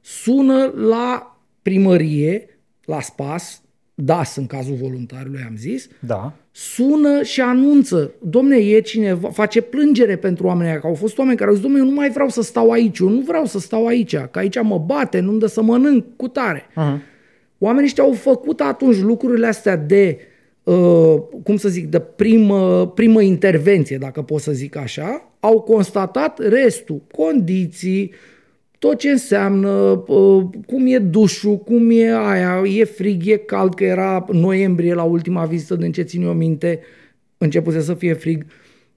sună 0.00 0.72
la 0.76 1.36
primărie, 1.62 2.46
la 2.84 3.00
SPAS, 3.00 3.62
DAS 3.94 4.36
în 4.36 4.46
cazul 4.46 4.74
voluntarului 4.74 5.40
am 5.46 5.56
zis, 5.56 5.88
Da. 6.00 6.32
sună 6.50 7.22
și 7.22 7.40
anunță, 7.40 8.12
domne, 8.22 8.56
e 8.56 8.80
cineva, 8.80 9.30
face 9.30 9.60
plângere 9.60 10.16
pentru 10.16 10.46
oamenii 10.46 10.80
că 10.80 10.86
au 10.86 10.94
fost 10.94 11.18
oameni 11.18 11.36
care 11.36 11.48
au 11.48 11.54
zis, 11.56 11.64
domne, 11.64 11.78
eu 11.78 11.84
nu 11.84 11.94
mai 11.94 12.10
vreau 12.10 12.28
să 12.28 12.42
stau 12.42 12.70
aici, 12.70 12.98
eu 12.98 13.08
nu 13.08 13.20
vreau 13.20 13.44
să 13.44 13.58
stau 13.58 13.86
aici, 13.86 14.16
că 14.16 14.38
aici 14.38 14.62
mă 14.62 14.78
bate, 14.86 15.20
nu-mi 15.20 15.38
dă 15.38 15.46
să 15.46 15.62
mănânc 15.62 16.04
cu 16.16 16.28
tare. 16.28 16.60
Uh-huh. 16.60 17.10
Oamenii 17.58 17.86
ăștia 17.86 18.04
au 18.04 18.12
făcut 18.12 18.60
atunci 18.60 18.96
lucrurile 18.96 19.46
astea 19.46 19.76
de, 19.76 20.16
uh, 20.18 20.31
cum 21.42 21.56
să 21.56 21.68
zic, 21.68 21.86
de 21.86 21.98
primă, 21.98 22.88
primă 22.88 23.22
intervenție, 23.22 23.98
dacă 23.98 24.22
pot 24.22 24.40
să 24.40 24.52
zic 24.52 24.76
așa, 24.76 25.32
au 25.40 25.60
constatat 25.60 26.38
restul, 26.38 27.02
condiții, 27.12 28.12
tot 28.78 28.98
ce 28.98 29.10
înseamnă, 29.10 29.70
uh, 30.06 30.44
cum 30.66 30.86
e 30.86 30.98
dușul, 30.98 31.58
cum 31.58 31.90
e 31.90 32.14
aia, 32.14 32.62
e 32.64 32.84
frig, 32.84 33.26
e 33.26 33.36
cald, 33.36 33.74
că 33.74 33.84
era 33.84 34.26
noiembrie 34.32 34.94
la 34.94 35.02
ultima 35.02 35.44
vizită, 35.44 35.74
din 35.74 35.92
ce 35.92 36.02
țin 36.02 36.22
eu 36.22 36.32
minte, 36.32 36.80
începuse 37.38 37.80
să 37.80 37.94
fie 37.94 38.12
frig. 38.12 38.46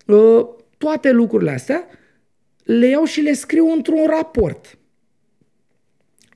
Uh, 0.05 0.47
toate 0.78 1.11
lucrurile 1.11 1.51
astea 1.51 1.88
le 2.63 2.88
iau 2.88 3.03
și 3.03 3.22
le 3.22 3.34
scriu 3.34 3.72
într-un 3.76 4.05
raport. 4.09 4.78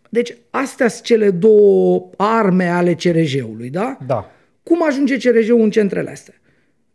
Deci 0.09 0.37
astea 0.49 0.87
sunt 0.87 1.05
cele 1.05 1.29
două 1.29 2.09
arme 2.17 2.67
ale 2.67 2.93
CRJ-ului, 2.93 3.69
da? 3.69 3.97
Da. 4.07 4.31
Cum 4.63 4.85
ajunge 4.85 5.17
CRJ-ul 5.17 5.61
în 5.61 5.69
centrele 5.69 6.09
astea? 6.09 6.33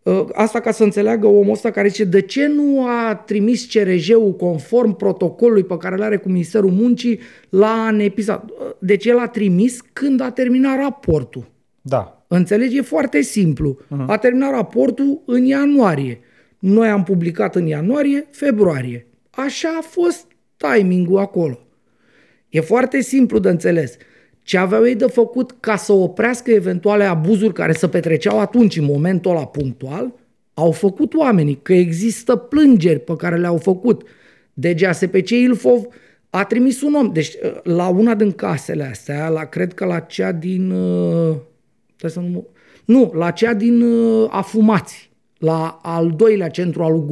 Uh, 0.03 0.25
Asta 0.33 0.61
ca 0.61 0.71
să 0.71 0.83
înțeleagă 0.83 1.27
omul 1.27 1.53
ăsta 1.53 1.71
care 1.71 1.89
zice 1.89 2.05
de 2.05 2.21
ce 2.21 2.47
nu 2.47 2.87
a 2.87 3.15
trimis 3.15 3.67
CRJ-ul 3.73 4.37
conform 4.37 4.97
protocolului 4.97 5.65
pe 5.65 5.77
care 5.77 5.95
îl 5.95 6.03
are 6.03 6.17
cu 6.17 6.29
Ministerul 6.29 6.71
Muncii 6.71 7.21
la 7.49 7.85
ANEPISA. 7.87 8.45
Deci 8.79 9.05
el 9.05 9.19
a 9.19 9.29
trimis 9.29 9.81
când 9.93 10.21
a 10.21 10.31
terminat 10.31 10.79
raportul. 10.79 11.53
Da. 11.81 12.25
Înțelegi? 12.29 12.77
E 12.77 12.81
foarte 12.81 13.21
simplu. 13.21 13.79
Uh-huh. 13.81 14.07
A 14.07 14.17
terminat 14.17 14.51
raportul 14.51 15.23
în 15.27 15.45
ianuarie. 15.45 16.21
Noi 16.59 16.89
am 16.89 17.03
publicat 17.03 17.57
în 17.57 17.67
ianuarie, 17.67 18.27
februarie. 18.31 19.07
Așa 19.31 19.69
a 19.79 19.83
fost 19.83 20.27
timingul 20.57 21.19
acolo. 21.19 21.59
E 22.49 22.61
foarte 22.61 23.01
simplu 23.01 23.39
de 23.39 23.49
înțeles. 23.49 23.97
Ce 24.45 24.59
aveau 24.59 24.87
ei 24.87 24.95
de 24.95 25.07
făcut 25.07 25.55
ca 25.61 25.77
să 25.77 25.93
oprească 25.93 26.51
eventuale 26.51 27.05
abuzuri 27.05 27.53
care 27.53 27.73
se 27.73 27.89
petreceau 27.89 28.41
atunci, 28.41 28.77
în 28.77 28.85
momentul 28.85 29.31
ăla 29.31 29.47
punctual, 29.47 30.13
au 30.55 30.71
făcut 30.71 31.15
oamenii, 31.15 31.59
că 31.63 31.73
există 31.73 32.37
plângeri 32.37 32.99
pe 32.99 33.17
care 33.17 33.37
le-au 33.37 33.57
făcut. 33.57 34.03
DGASPC 34.53 35.29
Ilfov 35.29 35.83
a 36.31 36.45
trimis 36.45 36.83
un 36.83 36.95
om. 36.95 37.13
Deci 37.13 37.33
la 37.63 37.89
una 37.89 38.15
din 38.15 38.33
casele 38.33 38.85
astea, 38.85 39.29
la, 39.29 39.45
cred 39.45 39.75
că 39.75 39.85
la 39.85 39.99
cea 40.01 40.33
din... 40.33 40.71
uh, 40.71 41.37
Trebuie 41.97 42.11
să 42.11 42.21
nu, 42.21 42.39
mă- 42.39 42.49
nu, 42.85 43.13
la 43.15 43.31
cea 43.31 43.55
din 43.55 43.83
uh, 43.83 44.29
Afumați, 44.31 45.11
la 45.39 45.79
al 45.83 46.11
doilea 46.17 46.49
centru 46.49 46.83
al 46.83 46.93
lui 46.93 47.07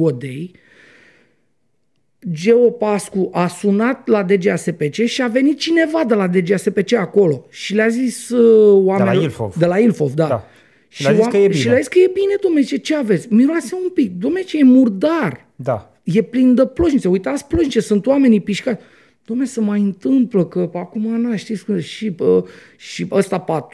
Godei, 2.23 2.31
Geo 2.31 2.69
Pascu 2.69 3.29
a 3.31 3.47
sunat 3.47 4.07
la 4.07 4.23
DGASPC 4.23 4.93
și 4.93 5.21
a 5.21 5.27
venit 5.27 5.59
cineva 5.59 6.03
de 6.07 6.13
la 6.13 6.27
DGASPC 6.27 6.93
acolo 6.93 7.45
și 7.49 7.75
le-a 7.75 7.87
zis 7.87 8.29
uh, 8.29 8.81
oamenilor... 8.85 9.23
Ilfov. 9.23 9.55
De 9.55 9.65
la 9.65 9.77
Ilfov, 9.79 10.13
da. 10.13 10.27
Da. 10.27 10.47
Și 10.87 11.03
le-a 11.03 11.13
zis 11.13 11.25
că 11.25 11.37
e 11.37 11.47
bine. 11.47 11.59
Și 11.59 11.67
le-a 11.67 11.77
zis 11.77 11.87
că 11.87 11.99
e 11.99 12.11
bine, 12.13 12.35
domnule, 12.41 12.63
ce, 12.63 12.77
ce 12.77 12.95
aveți? 12.95 13.33
Miroase 13.33 13.75
un 13.83 13.89
pic. 13.89 14.11
Domnule, 14.11 14.43
ce 14.43 14.57
e 14.57 14.63
murdar. 14.63 15.47
Da. 15.55 15.93
E 16.03 16.21
plin 16.21 16.55
de 16.55 16.65
plășnițe. 16.65 17.07
Uitați 17.07 17.47
plășnițe, 17.47 17.79
sunt 17.79 18.05
oamenii 18.05 18.41
pișcați. 18.41 18.81
Dom'le, 19.23 19.45
se 19.45 19.59
mai 19.59 19.81
întâmplă 19.81 20.45
că 20.45 20.69
acum, 20.73 21.21
na, 21.21 21.35
știți 21.35 21.65
că 21.65 21.79
și, 21.79 22.09
bă, 22.09 22.43
și 22.77 23.07
ăsta, 23.11 23.37
pat, 23.37 23.73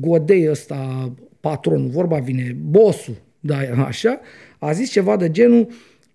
Godei 0.00 0.50
ăsta, 0.50 1.12
patronul, 1.40 1.88
vorba 1.88 2.18
vine, 2.18 2.56
bossul, 2.60 3.14
da, 3.40 3.56
așa, 3.86 4.20
a 4.58 4.72
zis 4.72 4.90
ceva 4.90 5.16
de 5.16 5.30
genul, 5.30 5.68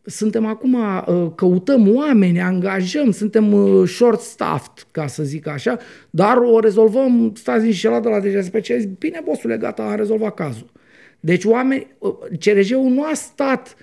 suntem 0.06 0.45
acum, 0.45 0.74
uh, 0.74 1.32
căutăm 1.36 1.95
oameni, 1.95 2.41
angajăm, 2.41 3.12
suntem 3.12 3.54
uh, 3.54 3.88
short-staffed, 3.88 4.88
ca 4.91 5.08
să 5.08 5.24
zic 5.24 5.47
așa, 5.47 5.78
dar 6.10 6.38
o 6.38 6.60
rezolvăm, 6.60 7.34
stați 7.36 7.66
niște 7.66 8.00
de 8.02 8.10
la 8.10 8.20
DGSP, 8.20 8.60
ce 8.60 8.78
zic, 8.78 8.97
bine, 8.97 9.22
bosule, 9.24 9.58
gata, 9.58 9.84
am 9.84 9.95
rezolvat 9.95 10.34
cazul. 10.34 10.72
Deci 11.20 11.45
oameni, 11.45 11.88
uh, 11.97 12.14
CRJ-ul 12.39 12.89
nu 12.89 13.04
a 13.04 13.14
stat 13.14 13.76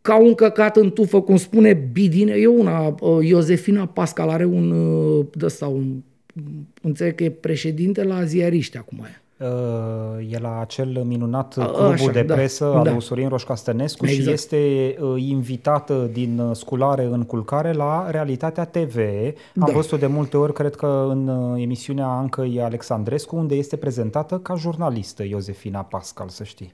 ca 0.00 0.16
un 0.16 0.34
căcat 0.34 0.76
în 0.76 0.90
tufă, 0.90 1.22
cum 1.22 1.36
spune 1.36 1.72
Bidine, 1.92 2.32
e 2.32 2.46
una, 2.46 2.94
uh, 3.00 3.26
Iosefina 3.26 3.86
Pascal 3.86 4.28
are 4.28 4.44
un, 4.44 4.70
uh, 4.70 5.26
de 5.34 5.44
ăsta, 5.44 5.66
un, 5.66 6.02
înțeleg 6.82 7.14
că 7.14 7.24
e 7.24 7.30
președinte 7.30 8.02
la 8.02 8.24
ziariști 8.24 8.76
acum 8.76 9.00
aia. 9.02 9.21
Uh, 9.42 10.30
E 10.30 10.38
la 10.38 10.60
acel 10.60 11.02
minunat 11.04 11.56
A, 11.58 11.64
clubul 11.64 11.92
așa, 11.92 12.10
de 12.10 12.22
da, 12.22 12.34
presă 12.34 12.64
al 12.64 12.84
da. 12.84 12.90
lui 12.90 13.02
Sorin 13.02 13.28
Roșcastănescu 13.28 14.04
și 14.06 14.14
Exact. 14.14 14.32
este 14.32 14.96
uh, 15.00 15.22
invitată 15.22 16.08
din 16.12 16.38
uh, 16.38 16.56
sculare 16.56 17.04
în 17.04 17.22
culcare 17.22 17.72
la 17.72 18.10
Realitatea 18.10 18.64
TV. 18.64 18.96
Am 18.96 19.66
Da. 19.66 19.72
văzut-o 19.72 19.96
de 19.96 20.06
multe 20.06 20.36
ori, 20.36 20.52
cred 20.52 20.74
că 20.74 21.06
în 21.08 21.28
uh, 21.28 21.62
emisiunea 21.62 22.06
Ancăi 22.06 22.60
Alexandrescu, 22.62 23.36
unde 23.36 23.54
este 23.54 23.76
prezentată 23.76 24.38
ca 24.38 24.54
jurnalistă 24.54 25.22
Iosefina 25.24 25.80
Pascal, 25.80 26.28
să 26.28 26.44
știi. 26.44 26.72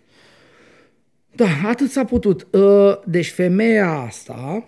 Da, 1.34 1.46
atât 1.68 1.90
s-a 1.90 2.04
putut. 2.04 2.46
Uh, 2.52 2.96
Deci 3.04 3.30
femeia 3.30 3.90
asta 4.06 4.64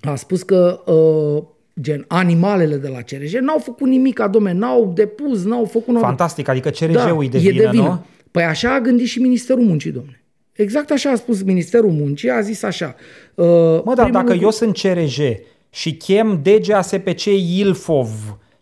a 0.00 0.14
spus 0.14 0.42
că 0.42 0.80
uh, 0.92 1.42
gen 1.80 2.04
animalele 2.08 2.76
de 2.76 2.88
la 2.88 3.00
CRJ 3.00 3.32
n-au 3.34 3.58
făcut 3.58 3.88
nimic, 3.88 4.20
domne, 4.30 4.52
n-au 4.52 4.92
depus, 4.94 5.44
n-au 5.44 5.64
făcut... 5.64 5.94
n-au- 5.94 6.02
Fantastic, 6.02 6.48
adică 6.48 6.68
CRJ-ul 6.70 7.24
e 7.24 7.28
de 7.28 7.36
e 7.38 7.40
vină, 7.40 7.62
de 7.62 7.68
vină. 7.70 7.82
nu? 7.82 8.04
Păi 8.30 8.42
așa 8.42 8.74
a 8.74 8.80
gândit 8.80 9.06
și 9.06 9.20
Ministerul 9.20 9.64
Muncii, 9.64 9.90
domne. 9.90 10.22
Exact 10.52 10.90
așa 10.90 11.10
a 11.10 11.14
spus 11.14 11.42
Ministerul 11.42 11.90
Muncii, 11.90 12.30
a 12.30 12.40
zis 12.40 12.62
așa. 12.62 12.94
Uh, 13.34 13.46
Mă, 13.46 13.82
dar 13.84 13.94
primul 13.94 14.10
dacă 14.12 14.26
lucru- 14.32 14.42
eu 14.42 14.50
sunt 14.50 14.78
CRJ 14.78 15.18
și 15.70 15.94
chem 15.96 16.40
DGASPC 16.42 17.24
Ilfov 17.58 18.08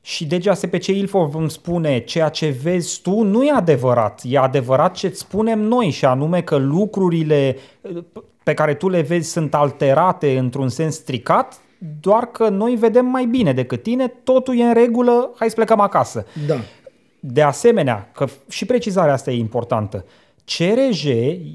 și 0.03 0.27
DGASPC 0.27 0.87
Ilfov 0.87 1.35
îmi 1.35 1.51
spune 1.51 1.99
ceea 1.99 2.29
ce 2.29 2.55
vezi 2.63 3.01
tu 3.03 3.21
nu 3.23 3.45
e 3.45 3.51
adevărat. 3.53 4.23
E 4.25 4.39
adevărat 4.39 4.95
ce 4.95 5.07
îți 5.07 5.19
spunem 5.19 5.61
noi 5.61 5.91
și 5.91 6.05
anume 6.05 6.41
că 6.43 6.57
lucrurile 6.57 7.57
uh, 7.81 8.03
pe 8.43 8.55
care 8.55 8.75
tu 8.75 8.89
le 8.89 9.01
vezi 9.01 9.31
sunt 9.31 9.55
alterate 9.55 10.39
într-un 10.39 10.69
sens 10.69 10.95
stricat, 10.95 11.61
doar 12.01 12.27
că 12.27 12.49
noi 12.49 12.75
vedem 12.75 13.07
mai 13.07 13.27
bine 13.27 13.53
decât 13.53 13.83
tine, 13.83 14.09
totul 14.25 14.59
e 14.59 14.65
în 14.65 14.75
regulă, 14.75 15.33
hai 15.37 15.49
să 15.49 15.55
plecăm 15.55 15.81
acasă. 15.81 16.27
Da. 16.47 16.57
De 17.21 17.43
asemenea, 17.43 18.11
că 18.15 18.27
și 18.49 18.67
precizarea 18.67 19.13
asta 19.13 19.31
e 19.31 19.39
importantă, 19.39 20.05
CRJ 20.45 21.07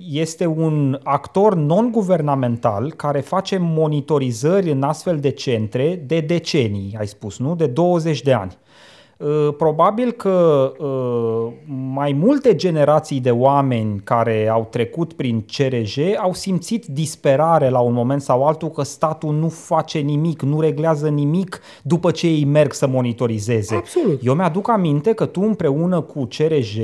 este 0.10 0.46
un 0.46 1.00
actor 1.04 1.56
non-guvernamental 1.56 2.94
care 2.94 3.20
face 3.20 3.58
monitorizări 3.58 4.72
în 4.72 4.84
astfel 4.84 5.20
de 5.20 5.30
centre 5.30 6.04
de 6.06 6.20
decenii, 6.20 6.96
ai 7.00 7.08
spus, 7.08 7.40
nu? 7.40 7.56
De 7.56 7.68
20 7.68 8.22
de 8.22 8.34
ani. 8.34 8.58
Uh, 9.18 9.54
Probabil 9.58 10.12
că 10.12 10.72
uh, 10.78 11.54
mai 11.94 12.12
multe 12.20 12.56
generații 12.56 13.20
de 13.20 13.32
oameni 13.32 14.02
care 14.04 14.50
au 14.52 14.68
trecut 14.70 15.14
prin 15.14 15.46
CRJ 15.58 15.98
au 16.22 16.34
simțit 16.34 16.86
disperare 16.86 17.70
la 17.70 17.80
un 17.80 17.94
moment 17.94 18.22
sau 18.22 18.48
altul 18.48 18.70
că 18.70 18.84
statul 18.84 19.34
nu 19.34 19.50
face 19.50 20.00
nimic, 20.00 20.42
nu 20.42 20.60
reglează 20.60 21.08
nimic 21.08 21.60
după 21.82 22.12
ce 22.12 22.28
ei 22.28 22.46
merg 22.46 22.74
să 22.74 22.88
monitorizeze. 22.88 23.76
Absolut. 23.76 24.20
Eu 24.24 24.34
mi-aduc 24.34 24.70
aminte 24.70 25.14
că 25.14 25.26
tu 25.26 25.42
împreună 25.42 26.02
cu 26.02 26.28
CRJ 26.38 26.78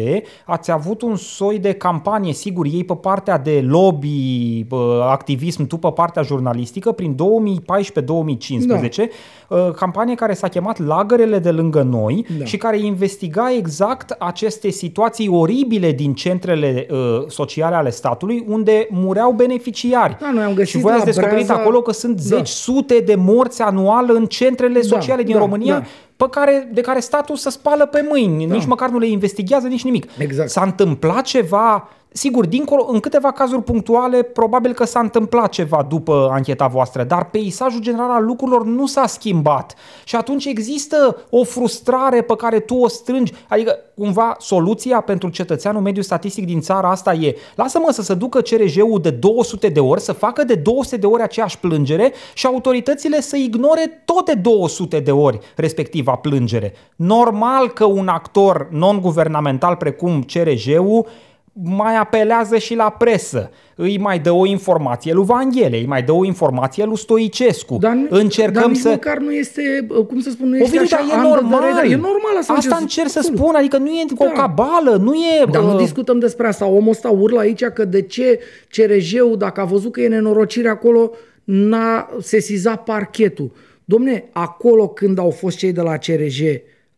ați 0.45 0.71
avut 0.71 1.01
un 1.01 1.15
soi 1.15 1.59
de 1.59 1.73
campanie, 1.73 2.33
sigur, 2.33 2.65
ei 2.65 2.83
pe 2.83 2.95
partea 2.95 3.37
de 3.37 3.61
lobby, 3.67 4.63
bă, 4.67 5.07
activism, 5.09 5.67
tu 5.67 5.77
pe 5.77 5.91
partea 5.91 6.21
jurnalistică, 6.21 6.91
prin 6.91 7.15
2014-2015, 7.15 7.17
da. 9.47 9.71
campanie 9.71 10.15
care 10.15 10.33
s-a 10.33 10.47
chemat 10.47 10.79
Lagărele 10.79 11.39
de 11.39 11.51
lângă 11.51 11.81
noi 11.81 12.25
Da. 12.37 12.45
și 12.45 12.57
care 12.57 12.79
investiga 12.79 13.53
exact 13.57 14.15
aceste 14.19 14.69
situații 14.69 15.27
oribile 15.27 15.91
din 15.91 16.13
centrele 16.13 16.87
uh, 16.89 16.97
sociale 17.27 17.75
ale 17.75 17.89
statului 17.89 18.43
unde 18.47 18.87
mureau 18.89 19.31
beneficiari. 19.31 20.17
Da, 20.19 20.31
noi 20.33 20.43
am 20.43 20.53
găsit 20.53 20.69
și 20.75 20.77
voi 20.79 20.91
ați 20.91 20.99
la 20.99 21.05
descoperit 21.05 21.45
Breaza- 21.45 21.53
acolo 21.59 21.81
că 21.81 21.91
sunt 21.91 22.15
Da. 22.15 22.21
zeci, 22.35 22.47
sute 22.47 22.99
de 23.05 23.15
morți 23.15 23.61
anual 23.61 24.09
în 24.13 24.25
centrele 24.25 24.79
Da, 24.79 24.87
sociale 24.87 25.23
din 25.23 25.33
da, 25.33 25.39
România 25.39 25.73
da. 25.79 25.85
pe 26.15 26.25
care, 26.31 26.69
de 26.73 26.81
care 26.81 26.99
statul 26.99 27.35
să 27.35 27.49
spală 27.49 27.85
pe 27.85 28.05
mâini, 28.09 28.47
da. 28.47 28.53
nici 28.53 28.65
măcar 28.65 28.89
nu 28.89 28.97
le 28.99 29.07
investigează, 29.07 29.67
nici 29.67 29.83
nimic. 29.83 30.05
Exact. 30.17 30.49
S-a 30.49 30.61
întâmplat 30.61 31.21
ceva 31.23 31.89
Sigur, 32.11 32.45
dincolo, 32.45 32.87
în 32.91 32.99
câteva 32.99 33.31
cazuri 33.31 33.63
punctuale, 33.63 34.21
probabil 34.21 34.73
că 34.73 34.85
s-a 34.85 34.99
întâmplat 34.99 35.49
ceva 35.49 35.85
după 35.89 36.29
ancheta 36.31 36.67
voastră, 36.67 37.03
dar 37.03 37.29
peisajul 37.29 37.81
general 37.81 38.09
al 38.09 38.25
lucrurilor 38.25 38.65
nu 38.65 38.85
s-a 38.85 39.07
schimbat. 39.07 39.75
Și 40.03 40.15
atunci 40.15 40.45
există 40.45 41.25
o 41.29 41.43
frustrare 41.43 42.21
pe 42.21 42.35
care 42.35 42.59
tu 42.59 42.75
o 42.75 42.87
strângi. 42.87 43.33
Adică, 43.47 43.77
cumva, 43.95 44.35
soluția 44.39 45.01
pentru 45.01 45.29
cetățeanul 45.29 45.81
mediu 45.81 46.01
statistic 46.01 46.45
din 46.45 46.61
țara 46.61 46.89
asta 46.89 47.13
e 47.13 47.35
lasă-mă 47.55 47.87
să 47.91 48.01
se 48.01 48.13
ducă 48.13 48.41
CRJ-ul 48.41 48.99
de 49.01 49.09
200 49.09 49.69
de 49.69 49.79
ori, 49.79 50.01
să 50.01 50.11
facă 50.11 50.43
de 50.43 50.55
200 50.55 50.97
de 50.97 51.05
ori 51.05 51.21
aceeași 51.21 51.59
plângere 51.59 52.13
și 52.33 52.45
autoritățile 52.45 53.21
să 53.21 53.35
ignore 53.35 54.01
tot 54.05 54.25
de 54.25 54.33
200 54.33 54.99
de 54.99 55.11
ori 55.11 55.39
respectiva 55.55 56.15
plângere. 56.15 56.73
Normal 56.95 57.69
că 57.69 57.85
un 57.85 58.07
actor 58.07 58.67
non-guvernamental 58.71 59.75
precum 59.75 60.23
CRJ-ul 60.23 61.05
mai 61.63 61.95
apelează 61.95 62.57
și 62.57 62.75
la 62.75 62.89
presă. 62.89 63.49
Îi 63.75 63.97
mai 63.97 64.19
dă 64.19 64.31
o 64.31 64.45
informație 64.45 65.13
lui 65.13 65.25
Vanghele, 65.25 65.77
îi 65.77 65.85
mai 65.85 66.03
dă 66.03 66.11
o 66.11 66.25
informație 66.25 66.83
lui 66.85 66.97
Stoicescu. 66.97 67.77
Dar, 67.79 67.97
Încercăm 68.09 68.61
dar 68.61 68.69
nici 68.71 68.79
să... 68.79 68.89
măcar 68.89 69.17
nu 69.17 69.31
este, 69.31 69.87
cum 70.07 70.19
să 70.19 70.29
spun, 70.29 70.49
nu 70.49 70.57
este 70.57 70.77
Ovidiu, 70.77 70.97
așa 70.97 71.05
dar 71.09 71.17
e 71.17 71.27
under 71.27 71.37
the 71.39 71.49
normal. 71.49 71.69
radar. 71.69 71.83
E 71.83 71.95
normal 71.95 72.37
asta. 72.39 72.53
Asta 72.53 72.75
ce 72.75 72.81
încerc 72.81 73.09
să 73.09 73.19
acolo. 73.23 73.35
spun, 73.37 73.55
adică 73.55 73.77
nu 73.77 73.87
e 73.87 74.05
o 74.15 74.25
Da. 74.25 74.31
cabală, 74.31 74.95
nu 75.01 75.13
e... 75.13 75.45
Dar 75.51 75.61
nu 75.63 75.71
uh, 75.73 75.77
discutăm 75.79 76.19
despre 76.19 76.47
asta. 76.47 76.65
Omul 76.65 76.89
ăsta 76.91 77.09
urlă 77.09 77.39
aici 77.39 77.63
că 77.63 77.85
de 77.85 78.01
ce 78.01 78.39
CRJ-ul, 78.69 79.37
dacă 79.37 79.61
a 79.61 79.65
văzut 79.65 79.91
că 79.91 80.01
e 80.01 80.07
nenorocire 80.07 80.69
acolo, 80.69 81.11
n-a 81.43 82.09
sesizat 82.21 82.83
parchetul. 82.83 83.51
Domne, 83.85 84.23
acolo 84.31 84.87
când 84.87 85.19
au 85.19 85.29
fost 85.29 85.57
cei 85.57 85.71
de 85.71 85.81
la 85.81 85.97
CRJ, 85.97 86.41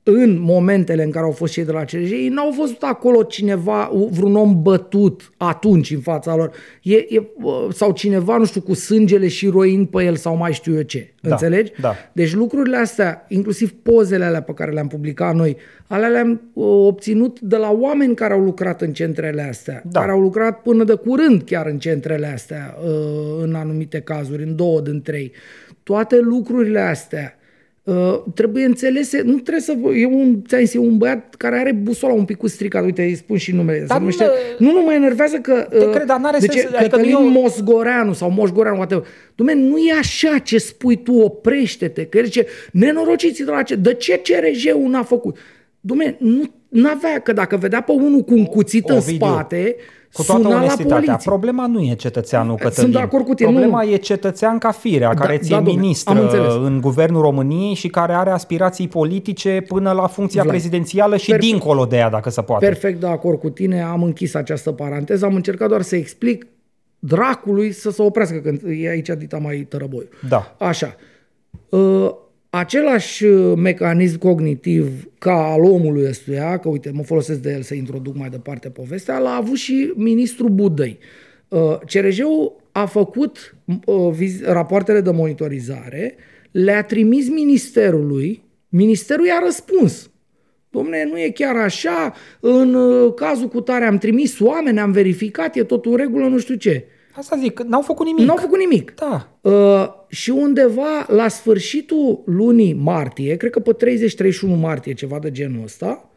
în 0.04 0.39
momentele 0.39 1.04
în 1.04 1.12
care 1.12 1.26
au 1.26 1.32
fost 1.32 1.54
cei 1.54 1.66
de 1.66 1.72
la 1.72 1.84
CRJ, 1.84 2.12
ei 2.12 2.28
n-au 2.28 2.49
văzut 2.58 2.82
acolo 2.82 3.24
cineva, 3.24 3.91
vreun 4.10 4.36
om 4.36 4.62
bătut 4.62 5.32
atunci 5.38 5.91
în 5.91 5.99
fața 5.99 6.36
lor. 6.36 6.52
E, 6.82 6.95
e, 6.95 7.28
sau 7.72 7.91
cineva, 7.91 8.38
nu 8.38 8.45
știu, 8.45 8.62
cu 8.62 8.74
sângele 8.74 9.28
și 9.28 9.47
roind 9.47 9.88
pe 9.88 10.04
el 10.04 10.16
sau 10.16 10.36
mai 10.36 10.54
știu 10.54 10.76
eu 10.76 10.82
ce. 10.82 11.14
Da, 11.22 11.30
Înțelegi? 11.30 11.72
da. 11.82 11.95
Deci 12.14 12.34
lucrurile 12.34 12.78
astea, 12.78 13.26
inclusiv 13.28 13.72
pozele 13.72 14.26
alea 14.26 14.41
pe 14.41 14.54
care 14.54 14.72
le-am 14.72 14.88
publicat 14.88 15.36
noi, 15.36 15.58
alea 15.88 16.08
le-am 16.08 16.41
uh, 16.54 16.66
obținut 16.66 17.39
de 17.39 17.56
la 17.56 17.72
oameni 17.72 18.16
care 18.16 18.34
au 18.34 18.41
lucrat 18.43 18.82
în 18.82 18.93
centrele 18.93 19.41
astea, 19.41 19.82
Da. 19.86 19.99
care 19.99 20.12
au 20.12 20.20
lucrat 20.20 20.62
până 20.62 20.84
de 20.84 20.93
curând 20.93 21.41
chiar 21.43 21.66
în 21.66 21.80
centrele 21.80 22.28
astea, 22.28 22.78
uh, 22.84 22.89
în 23.41 23.54
anumite 23.54 23.99
cazuri, 23.99 24.43
în 24.43 24.56
două 24.56 24.82
din 24.82 25.02
trei. 25.02 25.32
Toate 25.84 26.20
lucrurile 26.20 26.80
astea 26.80 27.36
uh, 27.84 28.21
trebuie 28.36 28.65
înțelese, 28.65 29.21
nu 29.21 29.34
trebuie 29.34 29.61
să... 29.63 29.73
vă- 29.82 29.93
E 29.93 30.05
un, 30.05 30.41
ți-am 30.47 30.59
zis, 30.59 30.73
e 30.73 30.77
un 30.77 30.97
băiat 30.97 31.36
care 31.36 31.57
are 31.59 31.71
busola 31.71 32.13
un 32.13 32.25
pic 32.25 32.38
cu 32.38 32.47
stricat, 32.47 32.84
uite, 32.84 33.01
îi 33.03 33.15
spun 33.15 33.38
și 33.38 33.51
numele. 33.51 33.79
se 33.79 33.86
Dar 33.86 33.97
numește, 33.99 34.25
nu- 34.57 34.65
nu, 34.67 34.71
nu 34.79 34.82
mă 34.86 34.93
enervează 34.93 35.38
că... 35.38 35.67
Te 35.69 35.89
cred, 35.89 36.05
dar 36.05 36.19
n-are 36.19 36.38
deci, 36.39 36.51
sens, 36.51 36.63
adică 36.65 36.82
Cătălin 36.82 37.11
nu 37.11 37.19
e 37.19 37.25
o- 37.25 37.41
Mosgoreanu 37.41 38.13
sau 38.13 38.29
Moșgoreanu, 38.32 38.77
whatever. 38.77 39.05
Dumne, 39.36 39.53
nu 39.53 39.77
e 39.77 39.93
așa 39.99 40.38
ce 40.38 40.57
spui 40.57 41.03
tu, 41.03 41.13
oprește-te, 41.13 42.05
că 42.05 42.17
el 42.17 42.23
zice, 42.23 42.45
nenorociții 42.71 43.45
de 43.45 43.51
la 43.51 43.61
ce, 43.63 43.75
de 43.75 43.93
ce 43.93 44.21
CRJ-ul 44.23 44.89
n-a 44.89 45.03
făcut? 45.03 45.38
Dumne, 45.79 46.15
nu 46.19 46.43
n-avea, 46.69 47.19
că 47.19 47.34
dacă 47.34 47.57
vedea 47.57 47.82
pe 47.82 47.91
unul 47.91 48.21
cu 48.21 48.34
un 48.34 48.45
cuțit 48.45 48.89
în 48.89 48.95
Ovidiu, 48.95 49.15
spate, 49.27 49.75
Cu 50.14 50.24
toată 50.24 50.41
suna 50.41 50.53
la 50.53 50.62
onestitatea, 50.62 50.95
poliție. 50.95 51.30
problema 51.30 51.68
nu 51.68 51.82
e 51.82 51.93
cetățeanul 51.95 52.57
Sunt 52.57 52.62
Cătălin. 52.74 52.91
de 52.91 52.97
acord 52.99 53.26
cu 53.26 53.34
tine, 53.34 53.49
Problema 53.49 53.84
nu. 53.84 53.89
e 53.89 53.95
cetățean 53.95 54.57
ca 54.57 54.72
firea, 54.72 55.14
care 55.14 55.38
ți-e 55.38 55.49
da, 55.49 55.55
domne, 55.55 55.72
am 55.72 55.80
ministră 55.80 56.22
înțeles. 56.22 56.53
în 56.53 56.82
guvernul 56.82 57.22
României 57.22 57.74
și 57.74 57.88
care 57.88 58.14
are 58.14 58.30
aspirații 58.30 58.88
politice 58.88 59.64
până 59.68 59.91
la 59.91 60.07
funcția 60.07 60.41
Vlad, 60.41 60.53
prezidențială 60.55 61.18
și 61.18 61.30
perfect. 61.30 61.51
dincolo 61.51 61.86
de 61.86 61.95
ea, 61.97 62.09
dacă 62.09 62.30
se 62.30 62.41
poate. 62.41 62.66
Perfect 62.66 62.99
de 62.99 63.07
acord 63.07 63.39
cu 63.39 63.49
tine, 63.49 63.82
am 63.82 64.03
închis 64.03 64.34
această 64.34 64.72
paranteză, 64.72 65.26
am 65.26 65.36
încercat 65.36 65.70
doar 65.70 65.82
să 65.82 65.95
explic 65.95 66.47
dracului 66.99 67.72
să 67.72 67.91
se 67.91 68.01
oprească 68.01 68.38
când 68.38 68.62
e 68.82 68.89
aici 68.89 69.09
dita 69.18 69.38
mai 69.38 69.57
tărăboi. 69.70 70.09
Da. 70.30 70.55
Așa. 70.59 70.95
Uh, 71.70 72.12
același 72.54 73.26
uh, 73.26 73.58
mecanism 73.58 74.18
cognitiv 74.18 75.10
ca 75.18 75.52
al 75.52 75.64
omului 75.64 76.08
ăstuia, 76.08 76.58
că 76.58 76.70
uite, 76.70 76.91
mă 76.93 77.04
folosesc 77.04 77.39
de 77.39 77.52
el 77.52 77.62
să 77.62 77.74
introduc 77.74 78.16
mai 78.16 78.30
departe 78.30 78.70
povestea, 78.70 79.20
l-a 79.20 79.36
avut 79.36 79.58
și 79.58 79.93
ministrul 79.95 80.49
Budăi. 80.49 80.97
Uh, 81.47 81.78
CRJ-ul 81.86 82.56
a 82.72 82.86
făcut 82.86 83.56
uh, 83.86 84.12
viz- 84.12 84.43
rapoartele 84.45 85.02
de 85.02 85.12
monitorizare, 85.12 86.16
le-a 86.52 86.84
trimis 86.84 87.30
ministerului, 87.30 88.43
ministerul 88.70 89.26
i-a 89.26 89.41
răspuns. 89.43 90.10
Domne, 90.70 91.08
nu 91.12 91.20
e 91.20 91.30
chiar 91.30 91.56
așa, 91.56 92.14
în 92.39 92.74
uh, 92.74 93.14
cazul 93.14 93.47
cu 93.47 93.62
tare 93.62 93.86
am 93.86 93.97
trimis 93.97 94.39
oameni, 94.39 94.80
am 94.80 94.91
verificat, 94.91 95.56
e 95.56 95.64
totul 95.64 95.91
în 95.91 95.97
regulă, 95.97 96.28
nu 96.28 96.39
știu 96.39 96.56
ce. 96.56 96.86
Asta 97.16 97.36
zic, 97.39 97.53
că 97.53 97.64
n-au 97.64 97.82
făcut 97.82 98.05
nimic. 98.05 98.26
Nu 98.26 98.32
au 98.32 98.38
făcut 98.38 98.59
nimic. 98.59 98.93
Da. 98.95 99.28
Uh, 99.41 99.88
și 100.07 100.30
undeva 100.30 101.05
la 101.07 101.28
sfârșitul 101.28 102.24
lunii 102.26 102.74
martie, 102.74 103.36
cred 103.36 103.51
că 103.51 103.59
pe 103.59 103.76
30-31 104.55 104.59
martie, 104.59 104.93
ceva 104.93 105.20
de 105.20 105.32
genul 105.32 105.64
ăsta, 105.64 106.12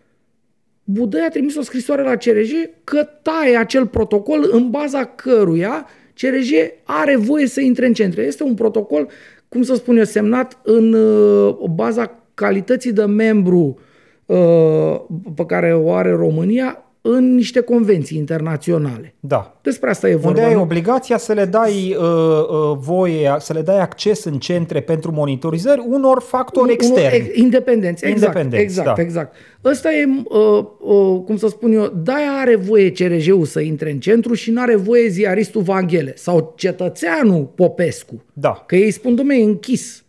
Budăi 0.84 1.20
a 1.20 1.28
trimis 1.28 1.57
o 1.57 1.62
scrisoare 1.62 2.03
la 2.03 2.16
CRJ 2.16 2.51
că 2.84 3.09
taie 3.22 3.57
acel 3.57 3.86
protocol 3.86 4.49
în 4.51 4.70
baza 4.70 5.05
căruia 5.05 5.86
CRJ 6.14 6.51
are 6.82 7.16
voie 7.16 7.47
să 7.47 7.61
intre 7.61 7.86
în 7.86 7.92
centre. 7.92 8.22
Este 8.22 8.42
un 8.42 8.55
protocol, 8.55 9.09
cum 9.49 9.62
să 9.62 9.74
spun 9.74 9.97
eu, 9.97 10.05
semnat 10.05 10.61
în 10.62 10.92
uh, 10.92 11.57
baza 11.74 12.18
calității 12.34 12.92
de 12.92 13.05
membru 13.05 13.78
uh, 14.26 15.01
pe 15.34 15.45
care 15.47 15.74
o 15.74 15.92
are 15.92 16.11
România 16.11 16.84
în 17.07 17.34
niște 17.34 17.61
convenții 17.61 18.16
internaționale. 18.16 19.14
Da. 19.20 19.59
Despre 19.62 19.90
asta 19.90 20.09
e 20.09 20.14
vorba. 20.14 20.28
Unde 20.28 20.42
ai 20.42 20.55
nu? 20.55 20.61
obligația 20.61 21.16
să 21.16 21.32
le 21.32 21.44
dai 21.44 21.96
uh, 21.98 22.05
uh, 22.05 22.76
voie, 22.78 23.36
să 23.38 23.52
le 23.52 23.62
dai 23.62 23.80
acces 23.80 24.24
în 24.24 24.38
centre 24.38 24.80
pentru 24.80 25.12
monitorizări 25.12 25.84
unor 25.88 26.22
factori 26.22 26.72
externi. 26.72 27.16
Ex- 27.16 27.36
Independenți, 27.36 28.05
exact. 28.05 28.26
Independenți, 28.26 28.64
exact, 28.64 28.96
da. 28.96 29.02
exact. 29.02 29.34
Ăsta 29.64 29.92
e, 29.92 30.07
uh, 30.24 30.64
uh, 30.80 31.22
cum 31.24 31.36
să 31.36 31.48
spun 31.48 31.72
eu, 31.72 31.92
de-aia 31.96 32.32
are 32.40 32.57
voie 32.57 32.92
CRJ-ul 32.92 33.44
să 33.44 33.61
intre 33.61 33.90
în 33.90 34.00
centru 34.00 34.34
și 34.34 34.50
nu 34.50 34.61
are 34.61 34.76
voie 34.76 35.09
ziaristul 35.09 35.62
Vanghele 35.62 36.12
sau 36.16 36.55
cetățeanul 36.57 37.44
Popescu. 37.55 38.24
Da. 38.32 38.64
Că 38.66 38.76
ei 38.76 38.90
spun, 38.90 39.14
domnule, 39.14 39.38
e 39.38 39.44
închis. 39.44 40.05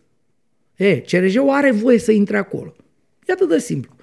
E, 0.76 1.00
CRJ-ul 1.00 1.50
are 1.50 1.70
voie 1.70 1.98
să 1.98 2.12
intre 2.12 2.36
acolo. 2.36 2.74
E 3.26 3.32
atât 3.32 3.48
de 3.48 3.58
simplu. 3.58 3.95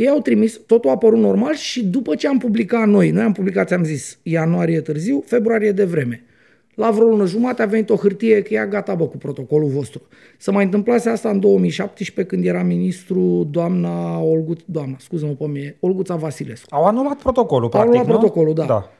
Ei 0.00 0.08
au 0.08 0.20
trimis, 0.20 0.60
totul 0.66 0.90
a 0.90 0.92
apărut 0.92 1.18
normal 1.18 1.54
și 1.54 1.84
după 1.84 2.14
ce 2.14 2.28
am 2.28 2.38
publicat 2.38 2.88
noi, 2.88 3.10
noi 3.10 3.22
am 3.22 3.32
publicat, 3.32 3.72
am 3.72 3.84
zis, 3.84 4.18
ianuarie 4.22 4.80
târziu, 4.80 5.22
februarie 5.26 5.72
de 5.72 5.84
vreme. 5.84 6.22
La 6.74 6.90
vreo 6.90 7.06
lună 7.06 7.26
jumate 7.26 7.62
a 7.62 7.66
venit 7.66 7.90
o 7.90 7.96
hârtie 7.96 8.42
că 8.42 8.54
e 8.54 8.66
gata, 8.70 8.94
bă, 8.94 9.06
cu 9.06 9.16
protocolul 9.16 9.68
vostru. 9.68 10.02
Să 10.38 10.52
mai 10.52 10.64
întâmplase 10.64 11.08
asta 11.08 11.28
în 11.28 11.40
2017 11.40 12.34
când 12.34 12.46
era 12.46 12.62
ministru 12.62 13.48
doamna 13.50 14.18
Olgut, 14.18 14.60
doamna, 14.64 14.96
scuză-mă 14.98 15.32
pe 15.32 15.46
mine, 15.46 15.76
Olguța 15.80 16.14
Vasilescu. 16.16 16.74
Au 16.74 16.84
anulat 16.84 17.16
protocolul, 17.16 17.62
Au 17.64 17.68
practic, 17.68 17.92
luat 17.92 18.06
nu? 18.06 18.12
protocolul, 18.12 18.54
da. 18.54 18.64
da. 18.64 18.90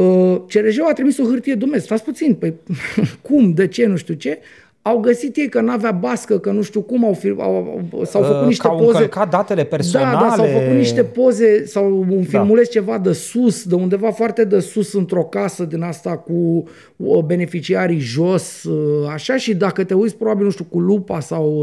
Uh, 0.00 0.42
CRJ-ul 0.48 0.86
a 0.88 0.92
trimis 0.92 1.18
o 1.18 1.24
hârtie, 1.24 1.54
domnule, 1.54 1.80
stați 1.80 2.04
puțin, 2.04 2.34
păi 2.34 2.54
cum, 3.28 3.52
de 3.52 3.66
ce, 3.66 3.86
nu 3.86 3.96
știu 3.96 4.14
ce, 4.14 4.38
au 4.86 4.98
găsit 4.98 5.36
ei 5.36 5.48
că 5.48 5.60
n-avea 5.60 5.90
bască, 5.90 6.38
că 6.38 6.50
nu 6.50 6.62
știu 6.62 6.80
cum, 6.80 7.04
au, 7.04 7.12
fi, 7.12 7.34
au, 7.38 7.82
au 7.92 8.04
s-au 8.04 8.22
făcut 8.22 8.40
Uh, 8.40 8.46
niște 8.46 8.62
că 8.62 8.68
au 8.68 8.76
poze. 8.76 8.90
încălcat 8.92 9.30
datele 9.30 9.64
personale. 9.64 10.16
Da, 10.20 10.26
da, 10.28 10.34
s-au 10.34 10.44
făcut 10.44 10.76
niște 10.76 11.02
poze 11.04 11.64
sau 11.64 11.98
un 11.98 12.16
Da. 12.22 12.28
filmuleț 12.28 12.68
ceva 12.68 12.98
de 12.98 13.12
sus, 13.12 13.64
de 13.64 13.74
undeva 13.74 14.10
foarte 14.10 14.44
de 14.44 14.58
sus 14.60 14.92
într-o 14.92 15.22
casă 15.24 15.64
din 15.64 15.82
asta 15.82 16.16
cu 16.16 16.64
uh, 16.96 17.18
beneficiarii 17.24 17.98
jos, 17.98 18.62
uh, 18.64 19.08
așa 19.12 19.36
și 19.36 19.54
dacă 19.54 19.84
te 19.84 19.94
uiți 19.94 20.16
probabil, 20.16 20.44
nu 20.44 20.50
știu, 20.50 20.64
cu 20.68 20.80
lupa 20.80 21.20
sau 21.20 21.54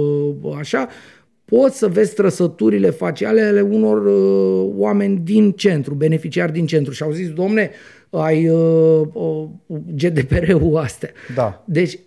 uh, 0.41 0.55
așa, 0.59 0.87
poți 1.45 1.77
să 1.77 1.87
vezi 1.87 2.13
trăsăturile 2.13 2.89
faciale 2.89 3.41
ale 3.41 3.61
unor 3.61 4.05
uh, 4.05 4.71
oameni 4.77 5.21
din 5.23 5.51
centru, 5.51 5.93
beneficiari 5.93 6.51
din 6.51 6.65
centru 6.65 6.93
și 6.93 7.03
au 7.03 7.11
zis, 7.11 7.29
domne, 7.29 7.69
ai 8.09 8.49
uh, 8.49 9.01
uh, 9.13 9.43
GDPR-ul 9.95 10.77
astea. 10.77 11.09
Da. 11.35 11.63
Deci 11.65 11.99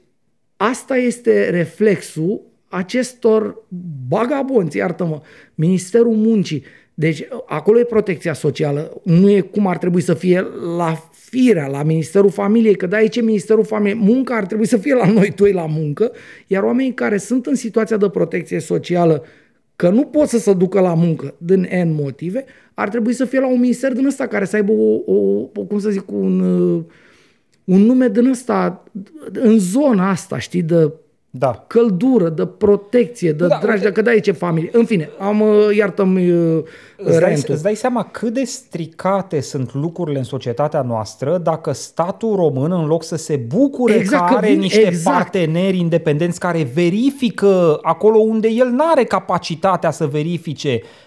asta 0.57 0.97
este 0.97 1.51
reflexul 1.51 2.41
acestor 2.69 3.65
bagabonți, 4.09 4.77
iartă-mă, 4.77 5.21
Ministerul 5.55 6.15
Muncii. 6.15 6.63
Deci 6.95 7.29
acolo 7.47 7.79
e 7.79 7.85
protecția 7.85 8.33
socială, 8.33 9.01
nu 9.05 9.31
e 9.31 9.41
cum 9.41 9.67
ar 9.67 9.79
trebui 9.79 10.01
să 10.01 10.15
fie 10.15 10.47
la 10.77 11.11
firea, 11.13 11.67
la 11.67 11.83
Ministerul 11.83 12.31
Familiei, 12.31 12.77
că 12.77 12.87
de 12.87 12.97
aici 12.97 13.17
e 13.17 13.21
Ministerul 13.21 13.65
Familiei. 13.65 13.99
Munca 13.99 14.37
ar 14.37 14.47
trebui 14.47 14.67
să 14.67 14.77
fie 14.77 14.95
la 14.95 15.11
noi 15.11 15.33
doi 15.37 15.53
la 15.53 15.67
muncă, 15.67 16.13
iar 16.47 16.63
oamenii 16.63 16.95
care 16.95 17.17
sunt 17.17 17.47
în 17.47 17.55
situația 17.55 17.97
de 17.97 18.09
protecție 18.09 18.59
socială, 18.59 19.25
că 19.77 19.89
nu 19.89 20.03
pot 20.03 20.29
să 20.29 20.39
se 20.39 20.55
ducă 20.55 20.81
la 20.81 20.95
muncă 20.95 21.35
din 21.39 21.69
N 21.85 21.95
motive, 21.95 22.45
ar 22.75 22.89
trebui 22.89 23.13
să 23.13 23.25
fie 23.25 23.41
la 23.41 23.47
un 23.47 23.61
minister 23.61 23.93
din 23.93 24.07
ăsta 24.07 24.27
care 24.27 24.45
să 24.45 24.57
aibă 24.57 24.73
o, 24.73 25.01
o, 25.07 25.49
o 25.55 25.63
cum 25.63 25.79
să 25.79 25.91
zic, 25.91 26.11
un, 26.11 26.41
uh, 26.41 26.85
un 27.67 27.81
nume 27.81 28.09
din 28.09 28.27
ăsta, 28.31 28.83
în 29.33 29.59
zona 29.59 30.11
asta, 30.11 30.39
știi, 30.39 30.63
de 30.63 30.93
Da. 31.31 31.65
căldură, 31.67 32.29
de 32.29 32.47
protecție, 32.47 33.33
de 33.33 33.47
Da, 33.47 33.47
da, 33.47 33.59
dragi, 33.63 33.73
uite- 33.77 33.89
dacă 33.89 34.03
dai 34.03 34.21
ce 34.21 34.33
familie. 34.33 34.71
În 34.73 34.85
fine, 34.85 35.11
am, 35.19 35.41
uh, 35.41 35.77
iartă-mi 35.77 36.31
uh, 36.31 36.63
Îți 36.97 37.19
dai, 37.21 37.29
rentul. 37.29 37.55
îți 37.55 37.63
dai 37.63 37.75
seama 37.75 38.03
cât 38.05 38.33
de 38.33 38.45
stricate 38.45 39.41
sunt 39.41 39.75
lucrurile 39.75 40.19
în 40.19 40.25
societatea 40.25 40.83
noastră 40.83 41.39
dacă 41.43 41.73
statul 41.73 42.37
român, 42.37 42.73
în 42.73 42.87
loc 42.87 43.05
să 43.05 43.17
se 43.17 43.37
bucure 43.37 43.95
Exact, 43.95 44.27
că 44.27 44.31
că 44.33 44.37
are 44.37 44.47
vin- 44.55 44.59
niște 44.59 44.87
exact. 44.87 45.17
parteneri 45.17 45.79
independenți 45.79 46.41
care 46.41 46.71
verifică 46.75 47.79
acolo 47.83 48.19
unde 48.19 48.49
el 48.49 48.69
nu 48.69 48.85
are 48.91 49.05
capacitatea 49.05 49.91
să 49.91 50.07
verifice, 50.07 50.81
uh, 50.83 50.83
uh, 50.83 51.06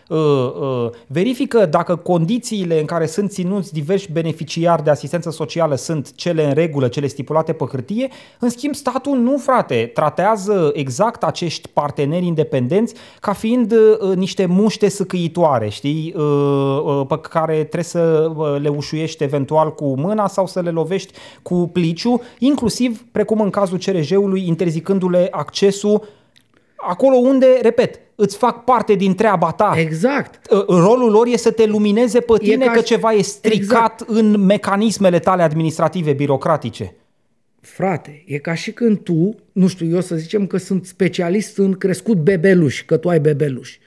verifică 1.08 1.66
dacă 1.66 1.96
condițiile 1.96 2.80
în 2.80 2.86
care 2.86 3.06
sunt 3.06 3.32
ținuți 3.32 3.74
diversi 3.74 4.12
beneficiari 4.12 4.84
de 4.84 4.90
asistență 4.90 5.30
socială 5.32 5.76
sunt 5.76 6.16
cele 6.16 6.46
în 6.46 6.54
regulă, 6.54 6.88
cele 6.88 7.08
stipulate 7.08 7.54
pe 7.54 7.66
hârtie, 7.66 8.10
în 8.40 8.50
schimb 8.50 8.76
statul 8.76 9.18
nu, 9.18 9.38
frate, 9.38 9.92
tratează 9.94 10.72
exact 10.74 11.24
acești 11.24 11.68
parteneri 11.68 12.26
independenți 12.26 12.94
ca 13.20 13.34
fiind 13.34 13.72
uh, 13.72 14.16
niște 14.16 14.46
muște 14.46 14.90
sâcâitoare, 14.90 15.70
știi, 15.70 16.14
uh, 16.18 16.24
uh, 16.84 17.06
pe 17.08 17.20
care 17.20 17.54
trebuie 17.54 17.84
să 17.84 18.32
uh, 18.36 18.62
le 18.62 18.70
ușuiești 18.70 19.24
eventual 19.24 19.74
cu 19.74 20.00
mâna 20.00 20.28
sau 20.28 20.48
să 20.48 20.62
le 20.62 20.70
lovești 20.70 21.14
cu 21.42 21.70
pliciu, 21.74 22.22
inclusiv, 22.40 23.06
precum 23.12 23.42
în 23.42 23.50
cazul 23.50 23.78
CRJ-ului, 23.78 24.48
interzicându-le 24.48 25.28
accesul 25.32 26.08
acolo 26.88 27.16
unde, 27.16 27.60
repet, 27.62 28.00
îți 28.16 28.38
fac 28.38 28.64
parte 28.64 28.94
din 28.94 29.16
treaba 29.16 29.52
ta. 29.52 29.74
Exact. 29.78 30.52
Uh, 30.52 30.66
Rolul 30.68 31.12
lor 31.12 31.28
e 31.28 31.38
să 31.38 31.52
te 31.52 31.66
lumineze 31.66 32.20
pe 32.20 32.34
tine 32.38 32.66
ca 32.66 32.72
că 32.72 32.80
și- 32.80 32.86
ceva 32.86 33.12
e 33.12 33.22
stricat 33.22 33.60
Exact. 33.62 34.04
în 34.08 34.46
mecanismele 34.46 35.20
tale 35.20 35.42
administrative, 35.42 36.14
birocratice. 36.14 36.96
Frate, 37.62 38.24
e 38.26 38.38
ca 38.38 38.54
și 38.54 38.72
când 38.72 38.98
tu, 39.00 39.36
nu 39.52 39.68
știu, 39.68 39.86
eu 39.88 40.02
să 40.02 40.16
zicem 40.16 40.48
că 40.48 40.58
sunt 40.58 40.86
specialist 40.86 41.58
în 41.58 41.74
crescut 41.74 42.18
bebeluși, 42.18 42.86
că 42.86 42.98
tu 42.98 43.10
ai 43.10 43.20
bebeluși. 43.20 43.80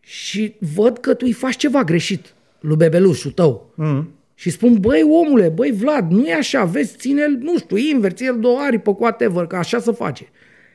Și 0.00 0.54
văd 0.74 0.98
că 0.98 1.14
tu 1.14 1.24
îi 1.26 1.32
faci 1.32 1.56
ceva 1.56 1.82
greșit 1.84 2.34
lui 2.60 2.76
bebelușul 2.76 3.30
tău. 3.30 3.72
Mm. 3.74 4.08
Și 4.34 4.50
spun, 4.50 4.76
băi 4.80 5.02
omule, 5.10 5.48
băi 5.48 5.70
Vlad, 5.72 6.10
nu 6.10 6.26
e 6.26 6.34
așa, 6.34 6.64
vezi, 6.64 6.96
ține-l, 6.96 7.38
nu 7.42 7.58
știu, 7.58 7.76
invers, 7.76 8.14
ține-l 8.14 8.38
două 8.40 8.58
aripă 8.58 8.94
cu 8.94 9.02
whatever, 9.02 9.46
că 9.46 9.56
așa 9.56 9.78
se 9.78 9.92
face. 9.92 10.28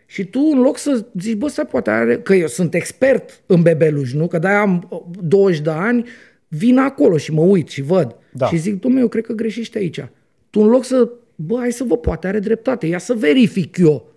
Și 0.05 0.25
tu, 0.25 0.39
în 0.39 0.61
loc 0.61 0.77
să 0.77 1.05
zici, 1.19 1.35
bă, 1.35 1.47
stai, 1.47 1.65
poate 1.65 1.89
are, 1.89 2.17
că 2.17 2.33
eu 2.33 2.47
sunt 2.47 2.73
expert 2.73 3.41
în 3.45 3.61
bebeluși, 3.61 4.15
nu? 4.15 4.27
Că 4.27 4.37
de-aia 4.37 4.59
am 4.59 4.87
uh, 4.89 5.01
20 5.21 5.59
de 5.59 5.69
ani, 5.69 6.07
vin 6.47 6.77
acolo 6.77 7.17
și 7.17 7.31
mă 7.31 7.41
uit 7.41 7.67
și 7.67 7.81
văd. 7.81 8.15
Da. 8.31 8.47
Și 8.47 8.57
zic, 8.57 8.79
domnule, 8.79 9.01
eu 9.03 9.09
cred 9.09 9.25
că 9.25 9.33
greșești 9.33 9.77
aici. 9.77 10.05
Tu 10.49 10.59
în 10.59 10.67
loc 10.67 10.85
să, 10.85 11.09
bă, 11.35 11.57
hai 11.57 11.71
să 11.71 11.83
vă 11.83 11.97
poate 11.97 12.27
are 12.27 12.39
dreptate, 12.39 12.87
ia 12.87 12.97
să 12.97 13.13
verific 13.13 13.77
eu 13.77 14.13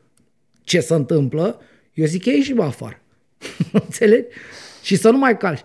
ce 0.62 0.80
se 0.80 0.94
întâmplă, 0.94 1.60
eu 1.94 2.06
zic, 2.06 2.24
ei 2.24 2.40
și 2.40 2.52
bă 2.52 2.62
afară. 2.62 3.00
Înțelegi? 3.72 4.26
Și 4.82 4.96
să 4.96 5.10
nu 5.10 5.18
mai 5.18 5.36
calci. 5.36 5.62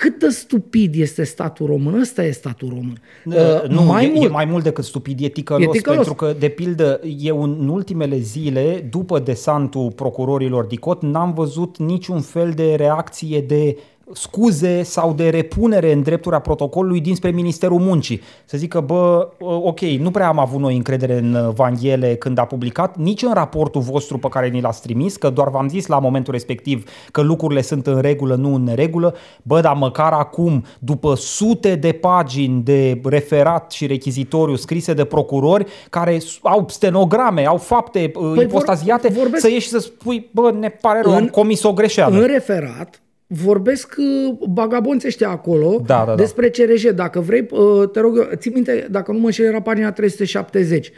Cât 0.00 0.18
de 0.18 0.28
stupid 0.28 0.94
este 0.94 1.24
statul 1.24 1.66
român? 1.66 2.00
Ăsta 2.00 2.24
e 2.24 2.30
statul 2.30 2.68
român. 2.68 3.00
Uh, 3.24 3.68
nu, 3.68 3.82
mai 3.82 4.04
e, 4.04 4.10
mult, 4.14 4.26
e 4.26 4.28
mai 4.28 4.44
mult 4.44 4.64
decât 4.64 4.84
stupid, 4.84 5.20
e 5.22 5.28
ticălos, 5.28 5.66
E 5.66 5.70
ticălos. 5.70 5.96
pentru 5.96 6.14
că, 6.14 6.34
de 6.38 6.48
pildă, 6.48 7.00
eu 7.18 7.42
în 7.42 7.68
ultimele 7.68 8.18
zile, 8.18 8.86
după 8.90 9.18
desantul 9.18 9.90
procurorilor 9.90 10.64
DICOT, 10.64 11.02
n-am 11.02 11.32
văzut 11.32 11.78
niciun 11.78 12.20
fel 12.20 12.50
de 12.50 12.74
reacție 12.74 13.40
de 13.40 13.76
scuze 14.12 14.82
sau 14.82 15.12
de 15.12 15.28
repunere 15.28 15.92
în 15.92 16.02
dreptura 16.02 16.38
protocolului 16.38 17.00
dinspre 17.00 17.30
Ministerul 17.30 17.78
Muncii. 17.78 18.20
Să 18.44 18.56
zică, 18.58 18.80
bă, 18.80 19.28
ok, 19.40 19.80
nu 19.80 20.10
prea 20.10 20.28
am 20.28 20.38
avut 20.38 20.60
noi 20.60 20.76
încredere 20.76 21.18
în 21.18 21.50
Vanghele 21.54 22.14
când 22.14 22.38
a 22.38 22.44
publicat, 22.44 22.96
nici 22.96 23.22
în 23.22 23.32
raportul 23.32 23.80
vostru 23.80 24.18
pe 24.18 24.28
care 24.28 24.48
ni 24.48 24.60
l-ați 24.60 24.82
trimis, 24.82 25.16
că 25.16 25.30
doar 25.30 25.48
v-am 25.50 25.68
zis 25.68 25.86
la 25.86 25.98
momentul 25.98 26.32
respectiv 26.32 26.90
că 27.10 27.20
lucrurile 27.20 27.62
sunt 27.62 27.86
în 27.86 28.00
regulă, 28.00 28.34
nu 28.34 28.54
în 28.54 28.62
neregulă, 28.62 29.14
bă, 29.42 29.60
dar 29.60 29.74
măcar 29.76 30.12
acum, 30.12 30.64
după 30.78 31.14
sute 31.14 31.74
de 31.74 31.92
pagini 31.92 32.62
de 32.62 33.00
referat 33.04 33.70
și 33.72 33.86
rechizitoriu 33.86 34.54
scrise 34.56 34.94
de 34.94 35.04
procurori 35.04 35.64
care 35.90 36.18
au 36.42 36.64
stenograme, 36.68 37.46
au 37.46 37.56
fapte 37.56 37.98
păi 38.12 38.22
vor- 38.22 38.42
ipostaziate, 38.42 39.08
vorbesc- 39.08 39.42
să 39.42 39.48
ieși 39.48 39.60
și 39.64 39.68
să 39.68 39.78
spui, 39.78 40.28
bă, 40.32 40.52
ne 40.58 40.68
pare 40.68 41.00
rău, 41.02 41.12
În- 41.12 41.18
am 41.18 41.26
comis 41.26 41.62
o 41.62 41.72
greșeală. 41.72 42.20
în 42.20 42.26
referat, 42.26 43.00
vorbesc 43.32 43.94
uh, 43.98 44.48
bagabonți 44.48 45.06
ăștia 45.06 45.28
acolo 45.28 45.82
Da, 45.86 45.98
da, 45.98 46.04
da. 46.04 46.14
despre 46.14 46.48
CRJ. 46.48 46.84
Dacă 46.84 47.20
vrei, 47.20 47.46
uh, 47.50 47.88
te 47.92 48.00
rog, 48.00 48.16
eu, 48.16 48.28
ții 48.34 48.50
minte, 48.50 48.86
dacă 48.90 49.12
nu 49.12 49.18
mă 49.18 49.26
înșel, 49.26 49.46
era 49.46 49.62
pagina 49.62 49.92
370. 49.92 50.92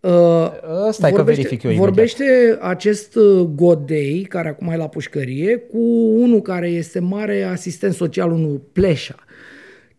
Uh, 0.00 0.10
Ăsta 0.88 1.08
e 1.08 1.12
că 1.12 1.22
verific 1.22 1.62
eu 1.62 1.70
imediat. 1.70 1.84
Vorbește 1.88 2.58
acest 2.60 3.14
uh, 3.14 3.40
Godei, 3.54 4.26
care 4.28 4.48
acum 4.48 4.70
e 4.70 4.76
la 4.76 4.88
pușcărie, 4.88 5.56
cu 5.56 5.78
unul 6.16 6.40
care 6.40 6.68
este 6.68 6.98
mare 6.98 7.42
asistent 7.42 7.94
social, 7.94 8.30
unul 8.30 8.60
Pleșa. 8.72 9.14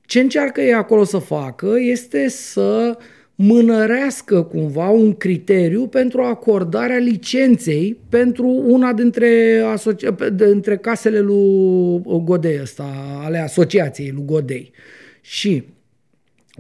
Ce 0.02 0.20
încearcă 0.20 0.62
ei 0.62 0.74
acolo 0.74 1.04
să 1.04 1.18
facă 1.18 1.74
este 1.80 2.30
să 2.30 2.98
mânărească 3.42 4.42
cumva 4.42 4.90
un 4.90 5.14
criteriu 5.14 5.88
pentru 5.88 6.22
acordarea 6.22 6.98
licenței 6.98 7.98
pentru 8.10 8.48
una 8.48 8.94
dintre, 8.94 9.60
asocia- 9.74 10.16
dintre 10.34 10.78
casele 10.78 11.20
lui 11.20 12.02
Godei 12.24 12.60
ăsta, 12.62 12.86
ale 13.24 13.38
asociației 13.38 14.12
lui 14.12 14.24
Godei. 14.26 14.72
Și 15.22 15.64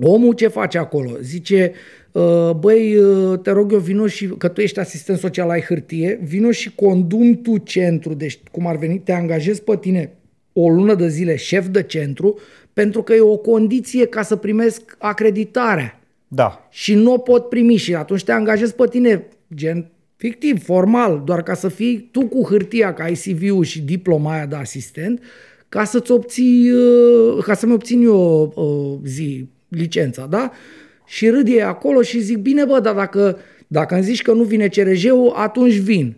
Omul 0.01 0.33
ce 0.33 0.47
face 0.47 0.77
acolo? 0.77 1.11
Zice, 1.21 1.71
"Uh, 2.11 2.49
băi, 2.59 2.95
uh, 2.95 3.39
te 3.39 3.51
rog 3.51 3.71
eu, 3.71 3.79
vino 3.79 4.07
și, 4.07 4.27
că 4.27 4.47
tu 4.47 4.61
ești 4.61 4.79
asistent 4.79 5.17
social, 5.17 5.49
ai 5.49 5.61
hârtie, 5.61 6.19
vino 6.23 6.51
și 6.51 6.75
condum 6.75 7.41
tu 7.41 7.57
centru, 7.57 8.13
deci 8.13 8.39
cum 8.51 8.67
ar 8.67 8.77
veni, 8.77 8.99
te 8.99 9.11
angajezi 9.11 9.61
pe 9.61 9.77
tine 9.79 10.11
o 10.53 10.69
lună 10.69 10.95
de 10.95 11.07
zile 11.07 11.35
șef 11.35 11.67
de 11.67 11.83
centru, 11.83 12.39
pentru 12.73 13.03
că 13.03 13.13
e 13.13 13.19
o 13.19 13.37
condiție 13.37 14.05
ca 14.05 14.21
să 14.21 14.35
primesc 14.35 14.95
acreditarea 14.97 15.98
Da. 16.31 16.67
și 16.71 16.93
nu 16.93 17.13
o 17.13 17.17
pot 17.17 17.49
primi 17.49 17.75
și 17.75 17.95
atunci 17.95 18.23
te 18.23 18.31
angajezi 18.31 18.75
pe 18.75 18.87
tine, 18.89 19.27
gen 19.55 19.91
fictiv, 20.15 20.63
formal, 20.63 21.21
doar 21.25 21.43
ca 21.43 21.53
să 21.53 21.67
fii 21.67 22.09
tu 22.11 22.27
cu 22.27 22.43
hârtia, 22.43 22.93
ca 22.93 23.03
ai 23.03 23.13
CV-ul 23.13 23.63
și 23.63 23.81
diploma 23.81 24.33
aia 24.33 24.45
de 24.45 24.55
asistent, 24.55 25.21
ca 25.69 25.83
să-ți 25.83 26.11
obții, 26.11 26.71
uh, 26.71 27.43
ca 27.43 27.53
să-mi 27.53 27.73
obțin 27.73 28.03
eu 28.03 28.53
uh, 28.55 29.09
zi, 29.09 29.47
licența, 29.67 30.25
da? 30.25 30.51
Și 31.05 31.29
râd 31.29 31.47
ei 31.47 31.61
acolo 31.61 32.01
și 32.01 32.19
zic, 32.19 32.37
bine 32.37 32.65
bă, 32.65 32.79
dar 32.79 32.95
dacă, 32.95 33.37
dacă 33.67 33.95
îmi 33.95 34.03
zici 34.03 34.21
că 34.21 34.33
nu 34.33 34.43
vine 34.43 34.67
CRJ-ul, 34.67 35.33
atunci 35.35 35.75
vin. 35.75 36.15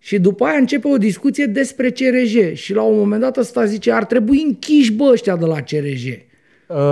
Și 0.00 0.18
după 0.18 0.44
aia 0.44 0.58
începe 0.58 0.88
o 0.88 0.98
discuție 0.98 1.46
despre 1.46 1.90
CRJ 1.90 2.52
și 2.54 2.74
la 2.74 2.82
un 2.82 2.98
moment 2.98 3.20
dat 3.20 3.36
ăsta 3.36 3.64
zice, 3.64 3.92
ar 3.92 4.04
trebui 4.04 4.42
închiși 4.46 4.92
bă 4.92 5.04
ăștia 5.04 5.36
de 5.36 5.44
la 5.44 5.60
CRJ. 5.60 6.27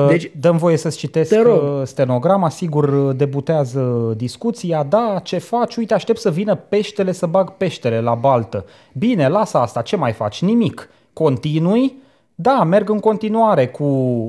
Deci, 0.09 0.22
Deci- 0.22 0.33
Dăm 0.41 0.57
voie 0.57 0.77
să-ți 0.77 0.97
citesc 0.99 1.31
Te 1.31 1.43
rog. 1.43 1.62
uh, 1.62 1.81
stenograma, 1.85 2.49
sigur 2.49 2.89
uh, 2.89 3.16
debutează 3.16 4.12
discuția, 4.16 4.83
da, 4.83 5.20
ce 5.22 5.39
faci? 5.39 5.77
Uite, 5.77 5.95
aștept 5.95 6.18
să 6.18 6.31
vină 6.31 6.55
peștele 6.55 7.12
să 7.12 7.27
bag 7.27 7.51
peștele 7.51 8.01
la 8.01 8.14
baltă. 8.14 8.64
Bine, 8.93 9.29
lasă 9.29 9.59
asta, 9.59 9.83
ce 9.83 9.96
mai 9.96 10.13
faci? 10.13 10.42
Nimic. 10.42 10.88
Continui? 11.13 11.96
Da, 12.34 12.64
merg 12.64 12.88
în 12.91 12.99
continuare 12.99 13.67
cu... 13.68 13.84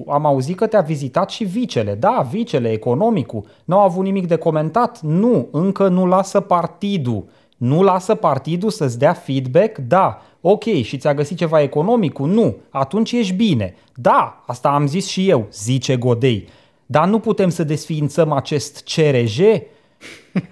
Am 0.08 0.26
auzit 0.26 0.58
că 0.58 0.68
te-a 0.68 0.82
vizitat 0.82 1.30
și 1.30 1.44
vicele. 1.44 1.94
Da, 2.00 2.28
vicele, 2.32 2.72
economicul. 2.72 3.44
Nu 3.66 3.78
au 3.78 3.84
avut 3.84 4.04
nimic 4.04 4.28
de 4.28 4.36
comentat? 4.36 5.02
Nu, 5.02 5.48
încă 5.52 5.88
nu 5.88 6.06
lasă 6.06 6.40
partidul. 6.40 7.26
Nu 7.58 7.82
lasă 7.84 8.16
partidul 8.16 8.70
să-ți 8.70 9.00
dea 9.00 9.14
feedback? 9.14 9.78
Da. 9.78 10.22
Ok, 10.42 10.64
și 10.64 10.98
ți-a 10.98 11.14
găsit 11.14 11.38
ceva 11.38 11.62
economicul? 11.62 12.30
Nu. 12.30 12.56
Atunci 12.70 13.12
ești 13.12 13.34
bine. 13.34 13.76
Da, 13.96 14.44
asta 14.48 14.70
am 14.70 14.88
zis 14.88 15.08
și 15.08 15.30
eu, 15.30 15.48
zice 15.52 15.98
Godei. 15.98 16.48
Dar 16.86 17.08
nu 17.08 17.20
putem 17.20 17.50
să 17.50 17.64
desființăm 17.64 18.32
acest 18.32 18.84
CRJ? 18.94 19.40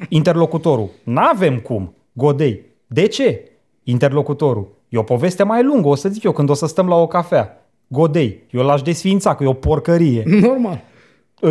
Interlocutorul. 0.09 0.89
N-avem 1.03 1.59
cum. 1.59 1.93
Godei. 2.13 2.61
De 2.87 3.07
ce? 3.07 3.51
Interlocutorul. 3.83 4.67
E 4.89 4.97
o 4.97 5.03
poveste 5.03 5.43
mai 5.43 5.63
lungă, 5.63 5.87
o 5.87 5.95
să 5.95 6.09
zic 6.09 6.23
eu 6.23 6.31
când 6.31 6.49
o 6.49 6.53
să 6.53 6.65
stăm 6.65 6.87
la 6.87 6.95
o 6.95 7.07
cafea. 7.07 7.65
Godei. 7.87 8.43
Eu 8.51 8.61
l-aș 8.61 8.81
desființa, 8.81 9.35
că 9.35 9.43
e 9.43 9.47
o 9.47 9.53
porcărie. 9.53 10.23
Normal. 10.47 10.81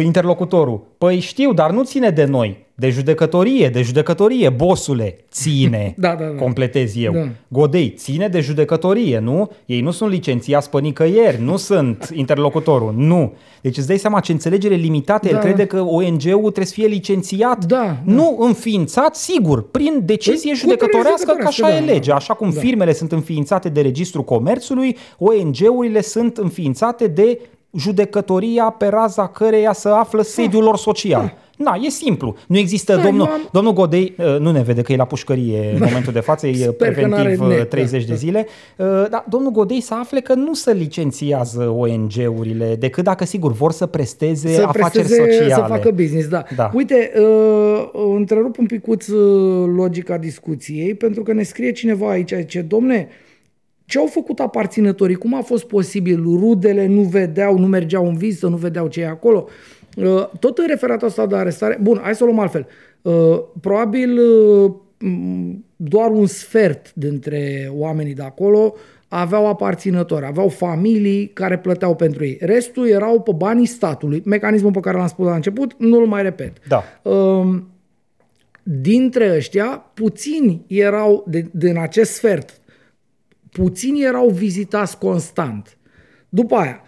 Interlocutorul. 0.02 0.86
Păi 0.98 1.18
știu, 1.20 1.52
dar 1.52 1.70
nu 1.70 1.84
ține 1.84 2.10
de 2.10 2.24
noi. 2.24 2.63
De 2.76 2.90
judecătorie, 2.90 3.68
de 3.68 3.82
judecătorie, 3.82 4.48
bosule, 4.48 5.24
ține. 5.30 5.94
Da, 5.98 6.14
da, 6.14 6.24
da. 6.24 6.42
Completez 6.42 6.96
eu. 6.96 7.12
Da. 7.12 7.28
Godei, 7.48 7.94
ține 7.96 8.28
de 8.28 8.40
judecătorie, 8.40 9.18
nu? 9.18 9.50
Ei 9.66 9.80
nu 9.80 9.90
sunt 9.90 10.10
licențiați 10.10 10.70
pe 10.70 10.80
nicăieri, 10.80 11.42
nu 11.42 11.56
sunt 11.56 12.10
interlocutorul, 12.14 12.94
nu. 12.96 13.32
Deci 13.60 13.76
îți 13.76 13.86
dai 13.86 13.98
seama 13.98 14.20
ce 14.20 14.32
înțelegere 14.32 14.74
limitată, 14.74 15.28
el 15.28 15.34
Da. 15.34 15.40
crede 15.40 15.66
că 15.66 15.80
ONG-ul 15.80 16.40
trebuie 16.40 16.66
să 16.66 16.72
fie 16.72 16.86
licențiat, 16.86 17.64
Da, 17.64 17.96
nu 18.04 18.36
înființat, 18.40 19.16
sigur, 19.16 19.70
prin 19.70 20.00
decizie 20.04 20.50
Cu 20.50 20.56
judecătorească, 20.56 21.32
că 21.32 21.46
așa 21.46 21.50
judecătorească, 21.50 21.82
e 21.82 21.86
da, 21.86 21.92
legea. 21.92 22.14
Așa 22.14 22.34
cum 22.34 22.50
da. 22.50 22.60
firmele 22.60 22.92
sunt 22.92 23.12
înființate 23.12 23.68
de 23.68 23.80
Registrul 23.80 24.24
Comerțului, 24.24 24.96
ONG-urile 25.18 26.00
sunt 26.00 26.36
înființate 26.36 27.06
de 27.06 27.40
judecătoria 27.76 28.64
pe 28.64 28.86
raza 28.86 29.26
căreia 29.26 29.72
să 29.72 29.88
află 29.88 30.22
sediul 30.22 30.62
lor 30.62 30.76
social. 30.76 31.34
Na, 31.56 31.78
e 31.82 31.88
simplu. 31.88 32.36
Nu 32.46 32.58
există, 32.58 32.94
Da, 32.96 33.02
domnul, 33.02 33.26
eu 33.26 33.32
am- 33.32 33.48
domnul 33.52 33.72
Godei 33.72 34.14
uh, 34.18 34.36
nu 34.38 34.50
ne 34.50 34.62
vede 34.62 34.82
că 34.82 34.92
e 34.92 34.96
la 34.96 35.04
pușcărie 35.04 35.70
în 35.72 35.80
momentul 35.88 36.12
de 36.12 36.20
față, 36.20 36.46
e 36.46 36.52
Sper 36.54 36.66
că 36.68 36.72
preventiv 36.72 37.12
n-are 37.12 37.36
net, 37.36 37.60
uh, 37.60 37.66
30 37.66 37.90
da, 37.90 37.98
de 37.98 38.04
da. 38.12 38.14
zile. 38.14 38.46
Uh, 38.76 38.86
Dar 39.10 39.24
domnul 39.28 39.50
Godei 39.50 39.80
să 39.80 39.94
afle 39.94 40.20
că 40.20 40.34
nu 40.34 40.54
se 40.54 40.72
licențiază 40.72 41.68
ONG-urile, 41.76 42.76
decât 42.78 43.04
dacă, 43.04 43.24
sigur, 43.24 43.52
vor 43.52 43.72
să 43.72 43.86
presteze 43.86 44.48
să 44.54 44.62
afaceri 44.62 45.04
presteze, 45.06 45.22
sociale. 45.30 45.52
Să 45.54 45.64
facă 45.68 45.90
business, 45.90 46.28
da. 46.28 46.42
Da. 46.56 46.70
Uite, 46.74 47.12
uh, 47.20 47.88
întrerup 48.16 48.58
un 48.58 48.66
picuț 48.66 49.06
uh, 49.06 49.70
logica 49.76 50.18
discuției, 50.18 50.94
pentru 50.94 51.22
că 51.22 51.32
ne 51.32 51.42
scrie 51.42 51.72
cineva 51.72 52.10
aici, 52.10 52.32
zice, 52.36 52.60
domne, 52.60 53.08
ce 53.86 53.98
au 53.98 54.06
făcut 54.06 54.38
aparținătorii? 54.40 55.16
Cum 55.16 55.34
a 55.34 55.40
fost 55.40 55.64
posibil? 55.64 56.22
Rudele 56.22 56.86
nu 56.86 57.00
vedeau, 57.00 57.58
nu 57.58 57.66
mergeau 57.66 58.06
în 58.08 58.16
vizită, 58.16 58.46
nu 58.46 58.56
vedeau 58.56 58.86
ce 58.86 59.00
e 59.00 59.06
acolo? 59.08 59.44
Uh, 59.46 59.52
Tot 60.40 60.58
în 60.58 60.66
referatul 60.66 61.06
ăsta 61.06 61.26
de 61.26 61.36
arestare, 61.36 61.78
bun, 61.82 62.00
hai 62.02 62.14
să 62.14 62.22
o 62.22 62.26
luăm 62.26 62.38
altfel. 62.38 62.66
Uh, 63.02 63.40
Probabil 63.60 64.18
uh, 64.18 64.72
m, 64.98 65.64
doar 65.76 66.10
un 66.10 66.26
sfert 66.26 66.92
dintre 66.94 67.70
oamenii 67.72 68.14
de 68.14 68.22
acolo 68.22 68.74
aveau 69.08 69.46
aparținători, 69.46 70.26
aveau 70.26 70.48
familii 70.48 71.28
care 71.28 71.58
plăteau 71.58 71.94
pentru 71.96 72.24
ei. 72.24 72.38
Restul 72.40 72.88
erau 72.88 73.20
pe 73.20 73.32
banii 73.36 73.66
statului. 73.66 74.22
Mecanismul 74.24 74.72
pe 74.72 74.80
care 74.80 74.96
l-am 74.96 75.06
spus 75.06 75.26
la 75.26 75.34
început, 75.34 75.74
nu-l 75.78 76.06
mai 76.06 76.22
repet. 76.22 76.66
Da. 76.68 77.10
Um, 77.10 77.68
dintre 78.62 79.34
ăștia, 79.36 79.66
puțini 79.94 80.64
erau, 80.66 81.24
de, 81.28 81.48
din 81.52 81.78
acest 81.78 82.12
sfert, 82.12 82.60
puțini 83.52 84.02
erau 84.02 84.28
vizitați 84.28 84.98
constant. 84.98 85.76
După 86.28 86.54
aia, 86.54 86.82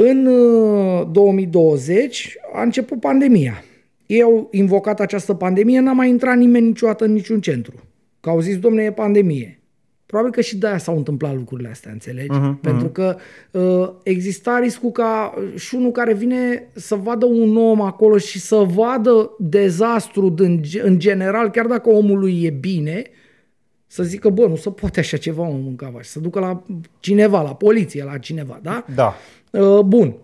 în 0.00 0.26
uh, 0.26 1.08
2020 1.12 2.36
a 2.52 2.62
început 2.62 3.00
pandemia. 3.00 3.64
Ei 4.06 4.22
au 4.22 4.48
invocat 4.52 5.00
această 5.00 5.34
pandemie, 5.34 5.80
n-a 5.80 5.92
mai 5.92 6.08
intrat 6.08 6.36
nimeni 6.36 6.66
niciodată 6.66 7.04
în 7.04 7.12
niciun 7.12 7.40
centru. 7.40 7.74
Că 8.20 8.30
au 8.30 8.40
zis, 8.40 8.58
domne, 8.58 8.82
e 8.82 8.92
pandemie. 8.92 9.62
Probabil 10.06 10.32
că 10.32 10.40
și 10.40 10.56
de-aia 10.56 10.78
s-au 10.78 10.96
întâmplat 10.96 11.34
lucrurile 11.34 11.68
astea, 11.68 11.92
înțelegi? 11.92 12.38
Uh-huh, 12.38 12.60
Pentru 12.60 12.88
că 12.88 13.16
uh, 13.50 13.90
exista 14.02 14.58
riscul 14.58 14.90
ca 14.90 15.34
uh, 15.36 15.60
și 15.60 15.74
unul 15.74 15.90
care 15.90 16.14
vine 16.14 16.68
să 16.74 16.94
vadă 16.94 17.26
un 17.26 17.56
om 17.56 17.80
acolo 17.80 18.18
și 18.18 18.40
să 18.40 18.56
vadă 18.56 19.30
dezastru 19.38 20.28
din, 20.28 20.62
în 20.82 20.98
general, 20.98 21.50
chiar 21.50 21.66
dacă 21.66 21.90
omului 21.90 22.42
e 22.42 22.50
bine, 22.50 23.02
să 23.86 24.02
zică, 24.02 24.28
bă, 24.28 24.46
nu 24.46 24.56
se 24.56 24.70
poate 24.70 25.00
așa 25.00 25.16
ceva 25.16 25.42
om 25.42 25.66
în 25.66 25.76
cavaș, 25.76 26.06
să 26.06 26.20
ducă 26.20 26.40
la 26.40 26.62
cineva, 27.00 27.42
la 27.42 27.54
poliție, 27.54 28.04
la 28.04 28.18
cineva, 28.18 28.60
da? 28.62 28.84
Da. 28.94 29.14
Uh, 29.52 29.80
bun. 29.80 30.14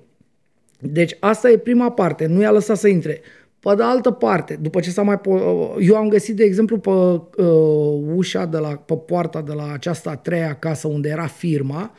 Deci 0.79 1.17
asta 1.21 1.51
e 1.51 1.59
prima 1.59 1.91
parte, 1.91 2.27
nu 2.27 2.41
i-a 2.41 2.51
lăsat 2.51 2.77
să 2.77 2.89
intre. 2.89 3.21
Pe 3.61 3.75
de 3.77 3.83
altă 3.83 4.11
parte, 4.11 4.59
după 4.61 4.81
ce 4.81 4.91
s-a 4.91 5.03
mai... 5.03 5.17
Po- 5.17 5.43
uh, 5.43 5.77
eu 5.81 5.97
am 5.97 6.09
găsit, 6.09 6.37
de 6.37 6.45
exemplu, 6.45 6.79
pe 6.79 6.91
uh, 6.91 8.15
ușa, 8.15 8.45
de 8.45 8.59
la, 8.59 8.69
pe 8.69 8.95
poarta 8.97 9.43
de 9.43 9.53
la 9.53 9.73
această 9.73 10.09
a 10.09 10.17
treia 10.17 10.55
casă 10.55 10.89
unde 10.89 11.09
era 11.09 11.27
firma, 11.27 11.93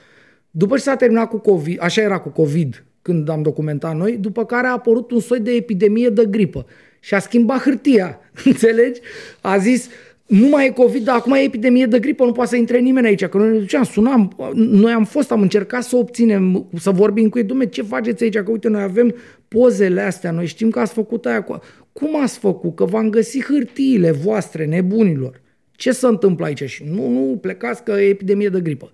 după 0.52 0.76
ce 0.76 0.82
s-a 0.82 0.96
terminat 0.96 1.30
cu 1.30 1.38
COVID, 1.38 1.78
așa 1.82 2.02
era 2.02 2.20
cu 2.20 2.30
COVID 2.30 2.86
când 3.02 3.30
am 3.30 3.42
documentat 3.42 3.96
noi, 3.96 4.18
după 4.18 4.46
care 4.46 4.68
a 4.68 4.72
apărut 4.72 5.12
un 5.12 5.20
soi 5.20 5.40
de 5.40 5.52
epidemie 5.52 6.10
de 6.10 6.26
gripă 6.26 6.66
și 7.00 7.14
a 7.14 7.20
schimbat 7.20 7.62
hârtia, 7.62 8.20
înțelegi? 8.46 9.00
A 9.42 9.58
zis, 9.58 9.90
nu 10.28 10.48
mai 10.48 10.66
e 10.66 10.70
COVID, 10.70 11.04
dar 11.04 11.16
acum 11.16 11.34
e 11.34 11.38
epidemie 11.40 11.86
de 11.86 12.00
gripă, 12.00 12.26
nu 12.26 12.32
poate 12.32 12.50
să 12.50 12.56
intre 12.56 12.80
nimeni 12.80 13.08
aici. 13.08 13.26
Că 13.26 13.38
noi 13.38 13.50
ne 13.52 13.58
duceam, 13.58 13.84
sunam, 13.84 14.32
noi 14.54 14.92
am 14.92 15.06
fost, 15.06 15.32
am 15.32 15.42
încercat 15.42 15.84
să 15.84 15.96
obținem, 15.96 16.70
să 16.80 16.92
vorbim 16.92 17.30
cu 17.30 17.38
ei, 17.38 17.44
domne, 17.44 17.66
ce 17.66 17.82
faceți 17.82 18.24
aici? 18.24 18.38
Că 18.38 18.52
uite, 18.52 18.68
noi 18.70 18.82
avem 18.82 19.16
pozele 19.48 20.02
astea, 20.02 20.32
noi 20.32 20.46
știm 20.46 20.70
că 20.70 20.80
ați 20.80 20.94
făcut 20.94 21.26
aia. 21.26 21.44
cu- 21.44 21.60
Cum 21.94 22.22
ați 22.22 22.38
făcut? 22.40 22.76
Că 22.76 22.86
v-am 22.86 23.10
găsit 23.10 23.44
hârtiile 23.46 24.12
voastre, 24.12 24.66
nebunilor. 24.66 25.42
Ce 25.72 25.92
se 25.92 26.08
întâmplă 26.08 26.46
aici? 26.46 26.64
Și 26.64 26.84
nu, 26.92 27.10
nu, 27.10 27.38
plecați 27.42 27.84
că 27.84 27.92
e 27.92 28.08
epidemie 28.10 28.50
de 28.50 28.60
gripă. 28.62 28.92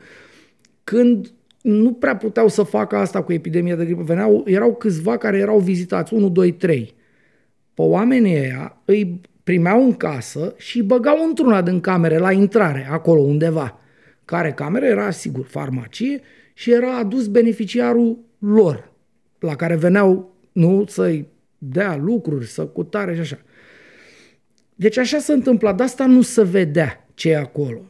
Când 0.83 1.31
nu 1.61 1.91
prea 1.91 2.15
puteau 2.15 2.47
să 2.47 2.63
facă 2.63 2.95
asta 2.95 3.21
cu 3.23 3.33
epidemia 3.33 3.75
de 3.75 3.85
gripă, 3.85 4.01
veneau, 4.03 4.43
erau 4.47 4.75
câțiva 4.75 5.17
care 5.17 5.37
erau 5.37 5.59
vizitați, 5.59 6.13
1, 6.13 6.29
2, 6.29 6.51
3. 6.51 6.93
Pe 7.73 7.81
oamenii 7.81 8.35
ăia 8.35 8.81
îi 8.85 9.21
primeau 9.51 9.83
în 9.83 9.93
casă 9.93 10.53
și 10.57 10.77
îi 10.77 10.83
băgau 10.83 11.27
într-una 11.27 11.61
din 11.61 11.79
camere 11.79 12.17
la 12.17 12.31
intrare, 12.31 12.87
acolo 12.91 13.21
undeva. 13.21 13.79
Care 14.25 14.51
cameră 14.51 14.85
era, 14.85 15.11
sigur, 15.11 15.45
farmacie 15.45 16.21
și 16.53 16.71
era 16.71 16.97
adus 16.97 17.27
beneficiarul 17.27 18.19
lor, 18.39 18.91
la 19.39 19.55
care 19.55 19.75
veneau, 19.75 20.35
nu, 20.51 20.85
să-i 20.87 21.27
dea 21.57 21.95
lucruri, 21.95 22.47
să 22.47 22.65
cutare 22.65 23.13
și 23.13 23.19
așa. 23.19 23.37
Deci 24.75 24.97
așa 24.97 25.17
se 25.17 25.33
întâmpla, 25.33 25.73
de 25.73 25.83
asta 25.83 26.05
nu 26.05 26.21
se 26.21 26.43
vedea 26.43 27.07
ce 27.13 27.29
e 27.29 27.37
acolo. 27.37 27.81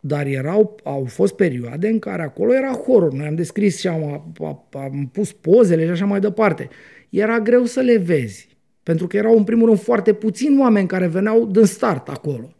Dar 0.00 0.26
erau, 0.26 0.80
au 0.84 1.04
fost 1.04 1.34
perioade 1.34 1.88
în 1.88 1.98
care 1.98 2.22
acolo 2.22 2.54
era 2.54 2.72
horror. 2.72 3.12
Noi 3.12 3.26
am 3.26 3.34
descris 3.34 3.78
și 3.78 3.88
am, 3.88 4.34
am, 4.40 4.68
am 4.72 5.10
pus 5.12 5.32
pozele 5.32 5.84
și 5.84 5.90
așa 5.90 6.04
mai 6.04 6.20
departe. 6.20 6.68
Era 7.08 7.40
greu 7.40 7.64
să 7.64 7.80
le 7.80 7.96
vezi. 7.96 8.47
Pentru 8.88 9.06
că 9.06 9.16
erau 9.16 9.36
în 9.36 9.44
primul 9.44 9.66
rând 9.66 9.80
foarte 9.80 10.12
puțini 10.12 10.60
oameni 10.60 10.86
care 10.86 11.06
veneau 11.06 11.46
din 11.46 11.64
start 11.64 12.08
acolo. 12.08 12.54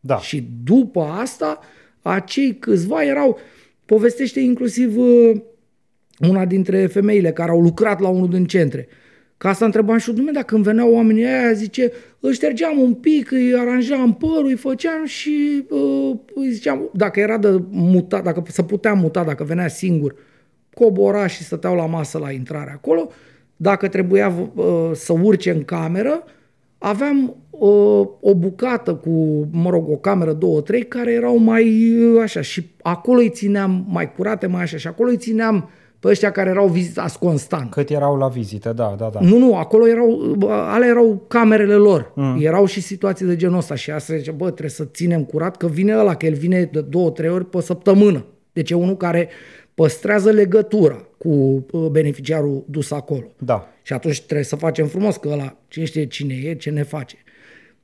Da. 0.00 0.18
Și 0.18 0.48
după 0.64 1.00
asta, 1.00 1.60
acei 2.02 2.56
câțiva 2.56 3.04
erau, 3.04 3.38
povestește 3.84 4.40
inclusiv 4.40 4.96
uh, 4.96 5.40
una 6.20 6.44
dintre 6.44 6.86
femeile 6.86 7.32
care 7.32 7.50
au 7.50 7.60
lucrat 7.60 8.00
la 8.00 8.08
unul 8.08 8.28
din 8.28 8.44
centre. 8.44 8.88
Ca 9.36 9.48
asta 9.48 9.64
întrebam 9.64 9.98
și 9.98 10.08
eu, 10.08 10.14
dumne, 10.14 10.32
dacă 10.32 10.46
când 10.46 10.64
veneau 10.64 10.92
oamenii 10.92 11.24
aia, 11.24 11.52
zice, 11.52 11.92
își 12.20 12.34
ștergeam 12.34 12.78
un 12.78 12.94
pic, 12.94 13.30
îi 13.30 13.54
aranjam 13.54 14.14
părul, 14.14 14.46
îi 14.46 14.56
făceam 14.56 15.04
și 15.04 15.64
uh, 15.70 16.16
îi 16.34 16.50
ziceam, 16.50 16.90
dacă 16.92 17.20
era 17.20 17.38
de 17.38 17.62
mutat, 17.70 18.22
dacă 18.22 18.42
se 18.46 18.62
putea 18.62 18.92
muta, 18.92 19.24
dacă 19.24 19.44
venea 19.44 19.68
singur, 19.68 20.14
cobora 20.74 21.26
și 21.26 21.42
stăteau 21.42 21.74
la 21.74 21.86
masă 21.86 22.18
la 22.18 22.30
intrare 22.30 22.70
acolo. 22.70 23.10
Dacă 23.60 23.88
trebuia 23.88 24.32
uh, 24.54 24.90
să 24.92 25.12
urce 25.22 25.50
în 25.50 25.64
cameră, 25.64 26.24
aveam 26.78 27.36
uh, 27.50 28.08
o 28.20 28.34
bucată 28.34 28.94
cu, 28.94 29.46
mă 29.50 29.70
rog, 29.70 29.90
o 29.90 29.96
cameră, 29.96 30.32
două, 30.32 30.60
trei, 30.60 30.82
care 30.82 31.12
erau 31.12 31.36
mai 31.36 31.94
uh, 31.98 32.20
așa 32.22 32.40
și 32.40 32.70
acolo 32.82 33.20
îi 33.20 33.30
țineam 33.30 33.86
mai 33.88 34.12
curate, 34.12 34.46
mai 34.46 34.62
așa 34.62 34.76
și 34.76 34.86
acolo 34.86 35.08
îi 35.08 35.16
țineam 35.16 35.70
pe 36.00 36.08
ăștia 36.08 36.30
care 36.30 36.50
erau 36.50 36.66
vizitați 36.66 37.18
constant. 37.18 37.70
Cât 37.70 37.90
erau 37.90 38.16
la 38.16 38.28
vizită, 38.28 38.72
da, 38.72 38.94
da, 38.98 39.10
da. 39.12 39.20
Nu, 39.20 39.38
nu, 39.38 39.56
acolo 39.56 39.88
erau, 39.88 40.34
bă, 40.36 40.50
alea 40.50 40.88
erau 40.88 41.24
camerele 41.28 41.74
lor. 41.74 42.12
Mm. 42.14 42.38
Erau 42.40 42.64
și 42.64 42.80
situații 42.80 43.26
de 43.26 43.36
genul 43.36 43.56
ăsta 43.56 43.74
și 43.74 43.90
asta 43.90 44.16
zice, 44.16 44.30
bă, 44.30 44.44
trebuie 44.44 44.70
să 44.70 44.84
ținem 44.84 45.24
curat 45.24 45.56
că 45.56 45.66
vine 45.66 45.98
ăla, 45.98 46.14
că 46.14 46.26
el 46.26 46.34
vine 46.34 46.68
de 46.72 46.80
două, 46.80 47.10
trei 47.10 47.30
ori 47.30 47.44
pe 47.44 47.60
săptămână. 47.60 48.24
Deci 48.52 48.70
e 48.70 48.74
unul 48.74 48.96
care 48.96 49.28
păstrează 49.74 50.30
legătura 50.30 51.07
cu 51.18 51.64
uh, 51.72 51.86
beneficiarul 51.90 52.64
dus 52.66 52.90
acolo. 52.90 53.26
Da. 53.38 53.68
Și 53.82 53.92
atunci 53.92 54.22
trebuie 54.22 54.46
să 54.46 54.56
facem 54.56 54.86
frumos 54.86 55.16
că 55.16 55.28
ăla, 55.32 55.56
cine 55.68 55.84
știe 55.84 56.06
cine 56.06 56.34
e, 56.34 56.54
ce 56.54 56.70
ne 56.70 56.82
face. 56.82 57.16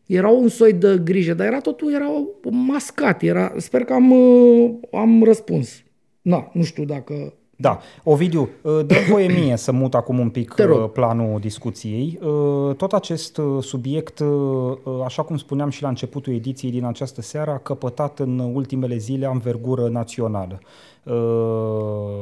Era 0.07 0.29
un 0.29 0.49
soi 0.49 0.73
de 0.73 1.01
grijă, 1.05 1.35
dar 1.35 1.47
era 1.47 1.61
totul 1.61 1.95
era 1.95 2.09
mascat. 2.51 3.23
Era, 3.23 3.53
sper 3.57 3.85
că 3.85 3.93
am, 3.93 4.11
uh, 4.11 4.71
am 4.93 5.23
răspuns. 5.25 5.83
Na, 6.23 6.51
nu 6.53 6.63
știu 6.63 6.85
dacă... 6.85 7.33
Da. 7.57 7.81
Ovidiu, 8.03 8.49
dă 8.63 8.95
voie 9.09 9.29
mie 9.29 9.57
să 9.57 9.73
mut 9.73 9.95
acum 9.95 10.19
un 10.19 10.31
pic 10.31 10.55
Te 10.55 10.65
rog. 10.65 10.83
uh, 10.83 10.91
planul 10.93 11.41
discuției. 11.41 12.19
Uh, 12.23 12.75
Tot 12.77 12.93
acest 12.93 13.37
uh, 13.37 13.63
subiect, 13.63 14.19
uh, 14.19 14.27
așa 15.05 15.23
cum 15.23 15.37
spuneam 15.37 15.69
și 15.71 15.83
la 15.83 15.89
începutul 15.89 16.33
ediției 16.35 16.71
din 16.71 16.85
această 16.85 17.23
seară, 17.23 17.51
a 17.51 17.59
căpătat 17.59 18.19
în 18.19 18.39
ultimele 18.39 18.97
zile 18.97 19.27
anvergură 19.27 19.89
națională. 19.89 20.61
Uh, 21.05 22.21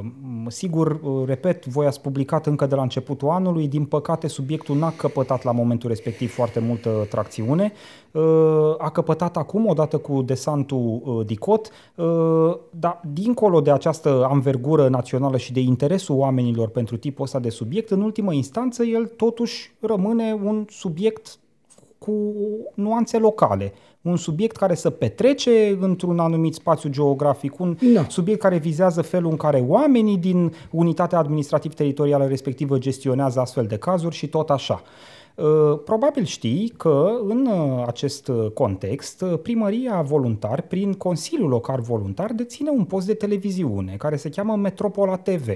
Sigur, 0.49 1.01
uh, 1.03 1.27
repet, 1.27 1.67
voi 1.67 1.87
ați 1.87 2.01
publicat 2.01 2.47
încă 2.47 2.67
de 2.67 2.75
la 2.75 2.83
începutul 2.83 3.29
anului, 3.29 3.69
din 3.69 3.85
păcate 3.85 4.27
subiectul 4.27 4.77
n-a 4.77 4.93
căpătat 4.97 5.43
la 5.43 5.53
momentul 5.53 5.89
respectiv 5.89 6.33
foarte 6.33 6.61
multă 6.61 7.07
tracțiune. 7.11 7.73
Uh, 8.11 8.75
A 8.79 8.91
căpătat 8.91 9.37
acum, 9.37 9.67
odată 9.67 9.99
cu 9.99 10.23
desantul 10.23 11.01
uh, 11.05 11.27
DICOT, 11.27 11.71
uh, 11.95 12.57
dar 12.71 13.01
dincolo 13.13 13.61
de 13.61 13.71
această 13.71 14.27
anvergură 14.31 14.89
națională 14.89 15.37
și 15.37 15.53
de 15.53 15.61
interesul 15.61 16.17
oamenilor 16.17 16.69
pentru 16.69 16.97
tipul 16.97 17.25
ăsta 17.25 17.39
de 17.39 17.49
subiect, 17.49 17.91
în 17.91 18.01
ultimă 18.01 18.33
instanță 18.33 18.85
el 18.85 19.07
totuși 19.07 19.73
rămâne 19.81 20.39
un 20.45 20.65
subiect 20.69 21.39
cu 21.99 22.13
nuanțe 22.75 23.19
locale. 23.19 23.73
Un 24.03 24.17
subiect 24.17 24.57
care 24.57 24.75
să 24.75 24.91
petrece 24.91 25.77
într-un 25.81 26.19
anumit 26.19 26.55
spațiu 26.55 26.89
geografic, 26.91 27.59
un 27.59 27.77
Da. 27.95 28.07
subiect 28.09 28.41
care 28.41 28.57
vizează 28.59 29.03
felul 29.03 29.31
în 29.31 29.37
care 29.37 29.65
oamenii 29.67 30.17
din 30.17 30.53
unitatea 30.71 31.19
administrativ-teritorială 31.19 32.27
respectivă 32.27 32.79
gestionează 32.79 33.41
astfel 33.41 33.67
de 33.67 33.77
cazuri 33.77 34.15
și 34.15 34.27
tot 34.29 34.51
așa. 34.51 34.83
Uh, 35.37 35.79
probabil 35.85 36.25
știi 36.25 36.73
că 36.77 37.11
în 37.29 37.47
uh, 37.47 37.85
acest 37.87 38.31
context 38.55 39.25
primăria 39.43 40.01
voluntar, 40.01 40.61
prin 40.61 40.93
Consiliul 40.93 41.49
Local 41.49 41.81
Voluntar, 41.81 42.33
deține 42.33 42.71
un 42.71 42.85
post 42.85 43.07
de 43.07 43.15
televiziune 43.15 43.95
care 43.99 44.17
se 44.17 44.29
cheamă 44.29 44.57
Metropola 44.57 45.17
TV. 45.17 45.49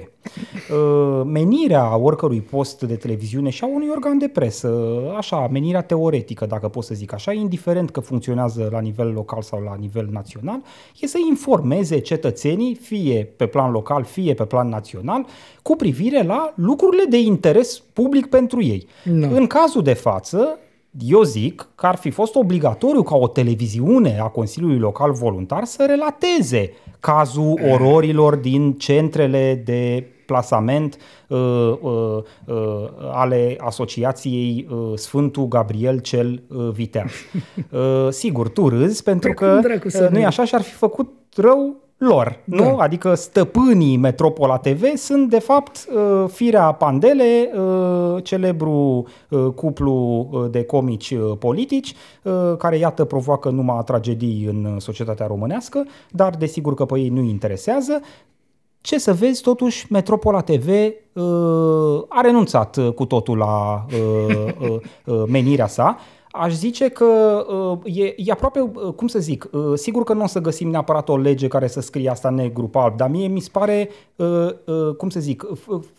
Menirea 1.24 1.96
oricărui 1.96 2.40
post 2.40 2.82
de 2.82 2.96
televiziune 2.96 3.50
și 3.50 3.64
a 3.64 3.66
unui 3.66 3.88
organ 3.90 4.18
de 4.18 4.28
presă, 4.28 5.00
așa, 5.16 5.48
menirea 5.48 5.82
teoretică, 5.82 6.46
dacă 6.46 6.68
pot 6.68 6.84
să 6.84 6.94
zic 6.94 7.12
așa, 7.12 7.32
indiferent 7.32 7.90
că 7.90 8.00
funcționează 8.00 8.68
la 8.72 8.80
nivel 8.80 9.12
local 9.12 9.42
sau 9.42 9.62
la 9.62 9.74
nivel 9.74 10.08
național, 10.10 10.62
e 11.00 11.06
să 11.06 11.18
informeze 11.28 11.98
cetățenii, 11.98 12.74
fie 12.74 13.32
pe 13.36 13.46
plan 13.46 13.70
local, 13.70 14.04
fie 14.04 14.34
pe 14.34 14.44
plan 14.44 14.68
național, 14.68 15.26
cu 15.62 15.76
privire 15.76 16.22
la 16.22 16.52
lucrurile 16.54 17.04
de 17.08 17.20
interes 17.20 17.78
public 17.78 18.26
pentru 18.26 18.62
ei. 18.62 18.86
No. 19.04 19.28
În 19.34 19.46
cazul 19.66 19.82
de 19.82 19.92
față, 19.92 20.58
eu 20.98 21.22
zic 21.22 21.68
că 21.74 21.86
ar 21.86 21.96
fi 21.96 22.10
fost 22.10 22.34
obligatoriu 22.34 23.02
ca 23.02 23.16
o 23.16 23.28
televiziune 23.28 24.18
a 24.20 24.26
Consiliului 24.26 24.78
Local 24.78 25.12
Voluntar 25.12 25.64
să 25.64 25.84
relateze 25.88 26.72
cazul 27.00 27.60
ororilor 27.72 28.34
din 28.34 28.72
centrele 28.72 29.62
de 29.64 30.06
plasament 30.26 30.96
uh, 31.28 31.38
uh, 31.80 32.22
uh, 32.44 32.54
ale 33.12 33.56
Asociației 33.58 34.66
uh, 34.70 34.92
Sfântul 34.94 35.46
Gabriel 35.48 35.98
cel 35.98 36.42
uh, 36.48 36.68
Viteaz. 36.72 37.10
Uh, 37.70 38.08
sigur, 38.10 38.48
tu 38.48 38.68
râzi 38.68 39.02
pentru 39.02 39.32
că 39.32 39.60
uh, 39.84 40.08
nu 40.10 40.18
e 40.18 40.24
așa 40.24 40.44
și 40.44 40.54
ar 40.54 40.62
fi 40.62 40.72
făcut 40.72 41.12
rău 41.36 41.76
lor, 41.98 42.40
da. 42.44 42.56
nu? 42.56 42.76
Adică 42.78 43.14
stăpânii 43.14 43.96
Metropola 43.96 44.58
TV 44.58 44.84
sunt 44.94 45.30
de 45.30 45.38
fapt 45.38 45.86
uh, 45.94 46.28
Firea 46.28 46.72
Pandele, 46.72 47.50
uh, 47.54 48.24
celebru 48.24 49.06
uh, 49.28 49.46
cuplu 49.54 50.28
de 50.50 50.64
comici 50.64 51.14
politici, 51.38 51.94
care 52.58 52.76
iată 52.76 53.04
provoacă 53.04 53.50
numai 53.50 53.82
tragedii 53.84 54.44
în 54.44 54.78
societatea 54.78 55.26
românească, 55.26 55.86
dar 56.10 56.34
desigur 56.36 56.74
că 56.74 56.84
pe 56.84 56.98
ei 56.98 57.08
nu 57.08 57.20
interesează. 57.20 58.00
Ce 58.80 58.98
să 58.98 59.12
vezi, 59.12 59.42
totuși, 59.42 59.86
Metropola 59.92 60.40
TV 60.40 60.68
uh, 60.68 62.02
a 62.08 62.20
renunțat 62.20 62.78
cu 62.94 63.04
totul 63.04 63.36
la 63.36 63.86
uh, 63.86 64.52
uh, 64.60 64.76
uh, 65.04 65.22
menirea 65.28 65.66
sa 65.66 65.96
aș 66.38 66.52
zice 66.52 66.88
că 66.88 67.06
uh, 67.84 67.96
e, 67.96 68.14
e 68.16 68.32
aproape, 68.32 68.60
uh, 68.60 68.92
cum 68.92 69.06
să 69.06 69.18
zic, 69.18 69.48
uh, 69.52 69.72
sigur 69.74 70.04
că 70.04 70.12
nu 70.12 70.22
o 70.22 70.26
să 70.26 70.40
găsim 70.40 70.70
neapărat 70.70 71.08
o 71.08 71.16
lege 71.16 71.48
care 71.48 71.66
să 71.66 71.80
scrie 71.80 72.10
asta 72.10 72.30
negru 72.30 72.68
pe 72.68 72.78
alb, 72.78 72.96
dar 72.96 73.10
mie 73.10 73.26
mi 73.26 73.40
se 73.40 73.48
pare, 73.52 73.88
uh, 74.16 74.26
uh, 74.64 74.94
cum 74.96 75.08
să 75.08 75.20
zic, 75.20 75.46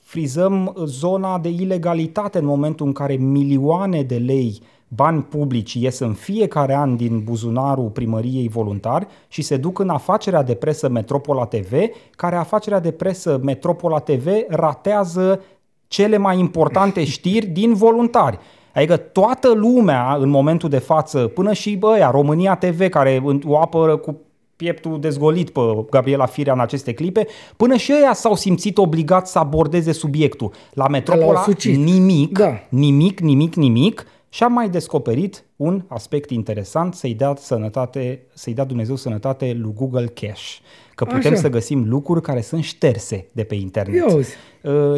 frizăm 0.01 0.75
zona 0.85 1.39
de 1.39 1.49
ilegalitate 1.49 2.37
în 2.37 2.45
momentul 2.45 2.85
în 2.85 2.93
care 2.93 3.13
milioane 3.13 4.01
de 4.01 4.15
lei 4.15 4.61
bani 4.87 5.21
publici 5.21 5.73
ies 5.73 5.99
în 5.99 6.13
fiecare 6.13 6.75
an 6.75 6.95
din 6.95 7.23
buzunarul 7.23 7.89
primăriei 7.89 8.47
voluntari 8.47 9.07
și 9.27 9.41
se 9.41 9.57
duc 9.57 9.79
în 9.79 9.89
afacerea 9.89 10.43
de 10.43 10.53
presă 10.53 10.89
Metropola 10.89 11.45
TV, 11.45 11.71
care 12.11 12.35
afacerea 12.35 12.79
de 12.79 12.91
presă 12.91 13.39
Metropola 13.43 13.99
TV 13.99 14.27
ratează 14.47 15.41
cele 15.87 16.17
mai 16.17 16.39
importante 16.39 17.03
știri 17.03 17.45
din 17.45 17.73
voluntari. 17.73 18.39
Adică 18.77 18.97
toată 18.97 19.53
lumea 19.53 20.15
în 20.19 20.29
momentul 20.29 20.69
de 20.69 20.77
față, 20.77 21.19
până 21.19 21.53
și 21.53 21.75
băia, 21.75 22.11
România 22.11 22.55
TV, 22.55 22.89
care 22.89 23.23
o 23.45 23.57
apără 23.57 23.97
cu 23.97 24.21
pieptul 24.55 24.99
dezgolit 24.99 25.49
pe 25.49 25.61
Gabriela 25.89 26.25
Firea 26.25 26.53
în 26.53 26.59
aceste 26.59 26.93
clipe, 26.93 27.27
până 27.55 27.75
și 27.75 27.93
ăia 27.97 28.13
s-au 28.13 28.35
simțit 28.35 28.77
obligați 28.77 29.31
să 29.31 29.39
abordeze 29.39 29.91
subiectul. 29.91 30.51
La 30.73 30.87
Metropola 30.87 31.45
nimic, 31.63 32.37
da. 32.37 32.59
nimic, 32.69 33.19
nimic, 33.19 33.55
nimic 33.55 34.05
și 34.29 34.43
am 34.43 34.53
mai 34.53 34.69
descoperit 34.69 35.43
un 35.55 35.83
aspect 35.87 36.29
interesant, 36.29 36.93
să-i 36.93 37.13
dea, 37.13 37.33
sănătate, 37.37 38.21
să-i 38.33 38.53
dea 38.53 38.63
Dumnezeu 38.65 38.95
sănătate 38.95 39.57
lui 39.59 39.73
Google 39.75 40.05
Cache. 40.05 40.61
Că 40.95 41.05
putem 41.05 41.31
Așa. 41.31 41.41
să 41.41 41.49
găsim 41.49 41.89
lucruri 41.89 42.21
care 42.21 42.41
sunt 42.41 42.63
șterse 42.63 43.27
de 43.31 43.43
pe 43.43 43.55
internet. 43.55 44.11
Uh, 44.11 44.25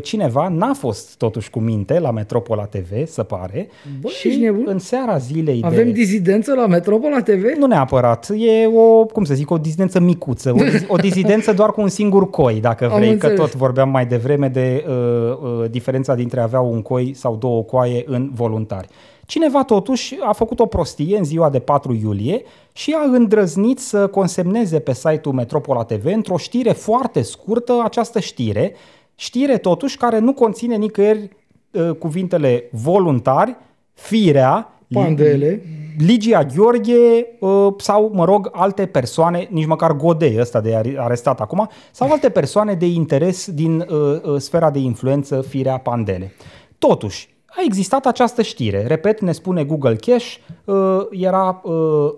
cineva 0.01 0.47
n-a 0.47 0.73
fost 0.73 1.17
totuși 1.17 1.49
cu 1.49 1.59
minte 1.59 1.99
la 1.99 2.11
Metropola 2.11 2.63
TV, 2.63 3.07
să 3.07 3.23
pare, 3.23 3.69
Bă, 4.01 4.07
și 4.07 4.51
în 4.65 4.79
seara 4.79 5.17
zilei 5.17 5.61
Avem 5.63 5.85
de... 5.85 5.91
dizidență 5.91 6.53
la 6.53 6.67
Metropola 6.67 7.21
TV? 7.21 7.43
Nu 7.57 7.65
neapărat, 7.65 8.29
e 8.37 8.67
o, 8.67 9.05
cum 9.05 9.23
să 9.23 9.33
zic, 9.33 9.51
o 9.51 9.57
dizidență 9.57 9.99
micuță, 9.99 10.51
o, 10.51 10.93
o 10.93 10.95
dizidență 11.07 11.53
doar 11.53 11.71
cu 11.71 11.81
un 11.81 11.89
singur 11.89 12.29
coi, 12.29 12.59
dacă 12.59 12.91
vrei, 12.95 13.09
Am 13.09 13.17
că 13.17 13.27
înțeles. 13.27 13.37
tot 13.51 13.59
vorbeam 13.59 13.89
mai 13.89 14.05
devreme 14.05 14.47
de 14.47 14.85
uh, 14.87 14.93
uh, 14.93 15.69
diferența 15.69 16.15
dintre 16.15 16.39
a 16.39 16.43
avea 16.43 16.59
un 16.59 16.81
coi 16.81 17.13
sau 17.13 17.35
două 17.35 17.63
coaie 17.63 18.03
în 18.05 18.29
voluntari. 18.33 18.87
Cineva 19.25 19.63
totuși 19.63 20.17
a 20.21 20.31
făcut 20.31 20.59
o 20.59 20.65
prostie 20.65 21.17
în 21.17 21.23
ziua 21.23 21.49
de 21.49 21.59
4 21.59 21.93
iulie 22.01 22.41
și 22.71 22.95
a 22.97 23.09
îndrăznit 23.11 23.79
să 23.79 24.07
consemneze 24.07 24.79
pe 24.79 24.93
site-ul 24.93 25.33
Metropola 25.33 25.83
TV 25.83 26.05
într-o 26.05 26.37
știre 26.37 26.71
foarte 26.71 27.21
scurtă 27.21 27.81
această 27.83 28.19
știre, 28.19 28.73
știre 29.19 29.57
totuși 29.57 29.97
care 29.97 30.19
nu 30.19 30.33
conține 30.33 30.75
nicăieri 30.75 31.29
uh, 31.71 31.91
cuvintele 31.91 32.69
voluntari, 32.71 33.55
firea, 33.93 34.73
Pandele. 34.93 35.61
Ligia 35.97 36.43
Gheorghe 36.43 37.27
uh, 37.39 37.73
sau, 37.77 38.11
mă 38.13 38.25
rog, 38.25 38.49
alte 38.51 38.85
persoane, 38.85 39.47
nici 39.51 39.65
măcar 39.65 39.91
Godei 39.91 40.39
ăsta 40.39 40.61
de 40.61 40.95
arestat 40.97 41.41
acum, 41.41 41.69
sau 41.91 42.11
alte 42.11 42.29
persoane 42.29 42.73
de 42.73 42.85
interes 42.85 43.51
din 43.51 43.79
uh, 43.79 44.21
uh, 44.23 44.39
sfera 44.39 44.69
de 44.69 44.79
influență 44.79 45.41
firea 45.41 45.77
Pandele. 45.77 46.33
Totuși, 46.77 47.29
a 47.45 47.61
existat 47.63 48.05
această 48.05 48.41
știre. 48.41 48.85
Repet, 48.87 49.21
ne 49.21 49.31
spune 49.31 49.63
Google 49.63 49.95
Cache, 49.95 50.39
uh, 50.65 50.75
era 51.11 51.61
uh, 51.63 51.73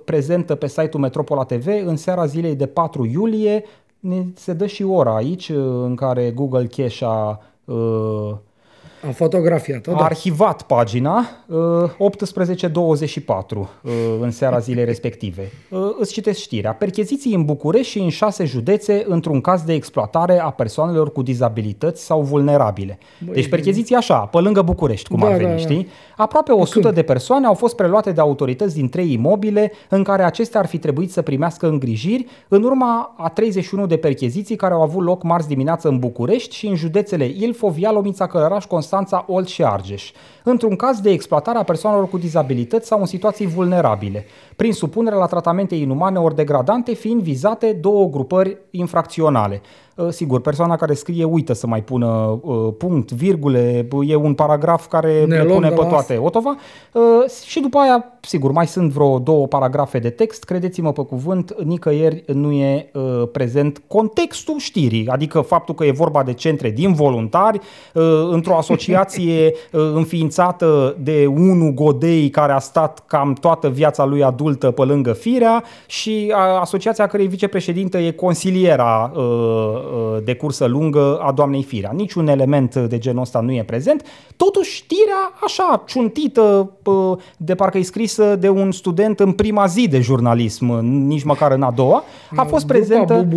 prezentă 0.05 0.55
pe 0.55 0.67
site-ul 0.67 1.01
Metropola 1.01 1.43
TV 1.43 1.67
în 1.85 1.95
seara 1.95 2.25
zilei 2.25 2.55
de 2.55 2.65
4 2.65 3.05
iulie. 3.05 3.63
Ne 4.01 4.25
se 4.35 4.53
dă 4.53 4.65
și 4.65 4.83
ora 4.83 5.15
aici 5.15 5.49
uh, 5.49 5.57
în 5.83 5.95
care 5.95 6.31
Google 6.31 6.65
Cache 6.65 7.05
a 7.05 7.39
am 9.05 9.11
fotografiat-o, 9.11 9.91
da. 9.91 9.97
A 9.97 10.03
arhivat 10.03 10.61
pagina 10.61 11.25
18.24 11.49 11.51
în 14.21 14.31
seara 14.31 14.59
zilei 14.59 14.85
respective. 14.85 15.51
Îți 15.99 16.13
citesc 16.13 16.39
știrea. 16.39 16.73
Percheziții 16.73 17.33
în 17.33 17.45
București 17.45 17.91
și 17.91 17.99
în 17.99 18.09
șase 18.09 18.45
județe 18.45 19.03
într-un 19.07 19.41
caz 19.41 19.61
de 19.61 19.73
exploatare 19.73 20.39
a 20.39 20.49
persoanelor 20.49 21.11
cu 21.11 21.21
dizabilități 21.21 22.05
sau 22.05 22.21
vulnerabile. 22.21 22.97
Băi, 23.25 23.33
deci 23.33 23.49
percheziții 23.49 23.95
așa, 23.95 24.17
pe 24.17 24.37
lângă 24.37 24.61
București, 24.61 25.09
cum 25.09 25.19
da, 25.19 25.25
ar 25.25 25.31
veni, 25.31 25.43
da, 25.43 25.51
da. 25.51 25.57
știi? 25.57 25.87
Aproape 26.17 26.51
100 26.51 26.79
Când? 26.79 26.93
de 26.93 27.01
persoane 27.01 27.45
au 27.45 27.53
fost 27.53 27.75
preluate 27.75 28.11
de 28.11 28.21
autorități 28.21 28.75
din 28.75 28.89
trei 28.89 29.13
imobile 29.13 29.71
în 29.89 30.03
care 30.03 30.23
acestea 30.23 30.59
ar 30.59 30.65
fi 30.65 30.77
trebuit 30.77 31.11
să 31.11 31.21
primească 31.21 31.67
îngrijiri 31.67 32.25
în 32.47 32.63
urma 32.63 33.15
a 33.17 33.29
31 33.29 33.85
de 33.85 33.97
percheziții 33.97 34.55
care 34.55 34.73
au 34.73 34.81
avut 34.81 35.03
loc 35.03 35.23
marți 35.23 35.47
dimineață 35.47 35.87
în 35.87 35.99
București 35.99 36.55
și 36.55 36.67
în 36.67 36.75
județele 36.75 37.25
Ilfov, 37.25 37.77
Ialomița, 37.77 38.27
Călăraș, 38.27 38.65
Constanța, 38.65 38.89
Olt 39.27 39.47
și 39.47 39.63
Argeș, 39.63 40.11
într-un 40.43 40.75
caz 40.75 40.99
de 40.99 41.09
exploatare 41.09 41.57
a 41.57 41.63
persoanelor 41.63 42.09
cu 42.09 42.17
dizabilități 42.17 42.87
sau 42.87 42.99
în 42.99 43.05
situații 43.05 43.47
vulnerabile, 43.47 44.25
prin 44.55 44.73
supunere 44.73 45.15
la 45.15 45.25
tratamente 45.25 45.75
inumane 45.75 46.19
ori 46.19 46.35
degradante, 46.35 46.93
fiind 46.93 47.21
vizate 47.21 47.73
două 47.73 48.09
grupări 48.09 48.57
infracționale. 48.71 49.61
Uh, 50.01 50.11
sigur, 50.11 50.41
persoana 50.41 50.75
care 50.75 50.93
scrie 50.93 51.23
uită 51.23 51.53
să 51.53 51.67
mai 51.67 51.83
pună 51.83 52.39
uh, 52.41 52.73
punct, 52.77 53.11
virgule, 53.11 53.87
e 54.07 54.15
un 54.15 54.33
paragraf 54.33 54.87
care 54.87 55.25
ne 55.25 55.35
le 55.41 55.53
pune 55.53 55.69
pe 55.69 55.85
toate. 55.89 56.17
otova? 56.17 56.55
Uh, 56.91 57.29
și 57.45 57.59
după 57.59 57.77
aia, 57.77 58.05
sigur, 58.21 58.51
mai 58.51 58.67
sunt 58.67 58.91
vreo 58.91 59.19
două 59.19 59.47
paragrafe 59.47 59.99
de 59.99 60.09
text, 60.09 60.43
credeți-mă 60.43 60.91
pe 60.91 61.01
cuvânt, 61.01 61.55
nicăieri 61.63 62.23
nu 62.33 62.51
e 62.51 62.89
uh, 62.93 63.27
prezent 63.31 63.81
contextul 63.87 64.55
știrii, 64.57 65.07
adică 65.07 65.41
faptul 65.41 65.75
că 65.75 65.85
e 65.85 65.91
vorba 65.91 66.23
de 66.23 66.33
centre 66.33 66.69
din 66.69 66.93
voluntari, 66.93 67.59
uh, 67.93 68.03
într-o 68.29 68.57
asociație 68.57 69.53
uh, 69.71 69.81
înființată 70.01 70.95
de 70.99 71.25
unul 71.25 71.71
Godei 71.71 72.29
care 72.29 72.51
a 72.51 72.59
stat 72.59 73.03
cam 73.07 73.33
toată 73.33 73.69
viața 73.69 74.05
lui 74.05 74.23
adultă 74.23 74.71
pe 74.71 74.81
lângă 74.81 75.13
firea 75.13 75.63
și 75.85 76.33
asociația 76.59 77.07
cărei 77.07 77.27
vicepreședintă 77.27 77.97
e 77.97 78.11
consiliera 78.11 79.11
uh, 79.15 79.21
Uh, 79.21 79.90
de 80.23 80.35
cursă 80.35 80.65
lungă 80.65 81.17
a 81.21 81.31
doamnei 81.31 81.63
Firea. 81.63 81.91
Niciun 81.93 82.27
element 82.27 82.75
de 82.75 82.97
genul 82.97 83.21
ăsta 83.21 83.39
nu 83.39 83.51
e 83.51 83.63
prezent. 83.63 84.05
Totuși 84.35 84.75
știrea 84.75 85.31
așa 85.43 85.83
ciuntită, 85.87 86.71
uh, 86.83 87.17
de 87.37 87.55
parcă 87.55 87.77
e 87.77 87.81
scrisă 87.81 88.35
de 88.35 88.49
un 88.49 88.71
student 88.71 89.19
în 89.19 89.31
prima 89.31 89.65
zi 89.65 89.87
de 89.87 89.99
jurnalism, 89.99 90.65
nici 90.83 91.23
măcar 91.23 91.51
în 91.51 91.61
a 91.61 91.71
doua, 91.71 92.03
a 92.35 92.43
fost 92.43 92.65
prezentă, 92.65 93.27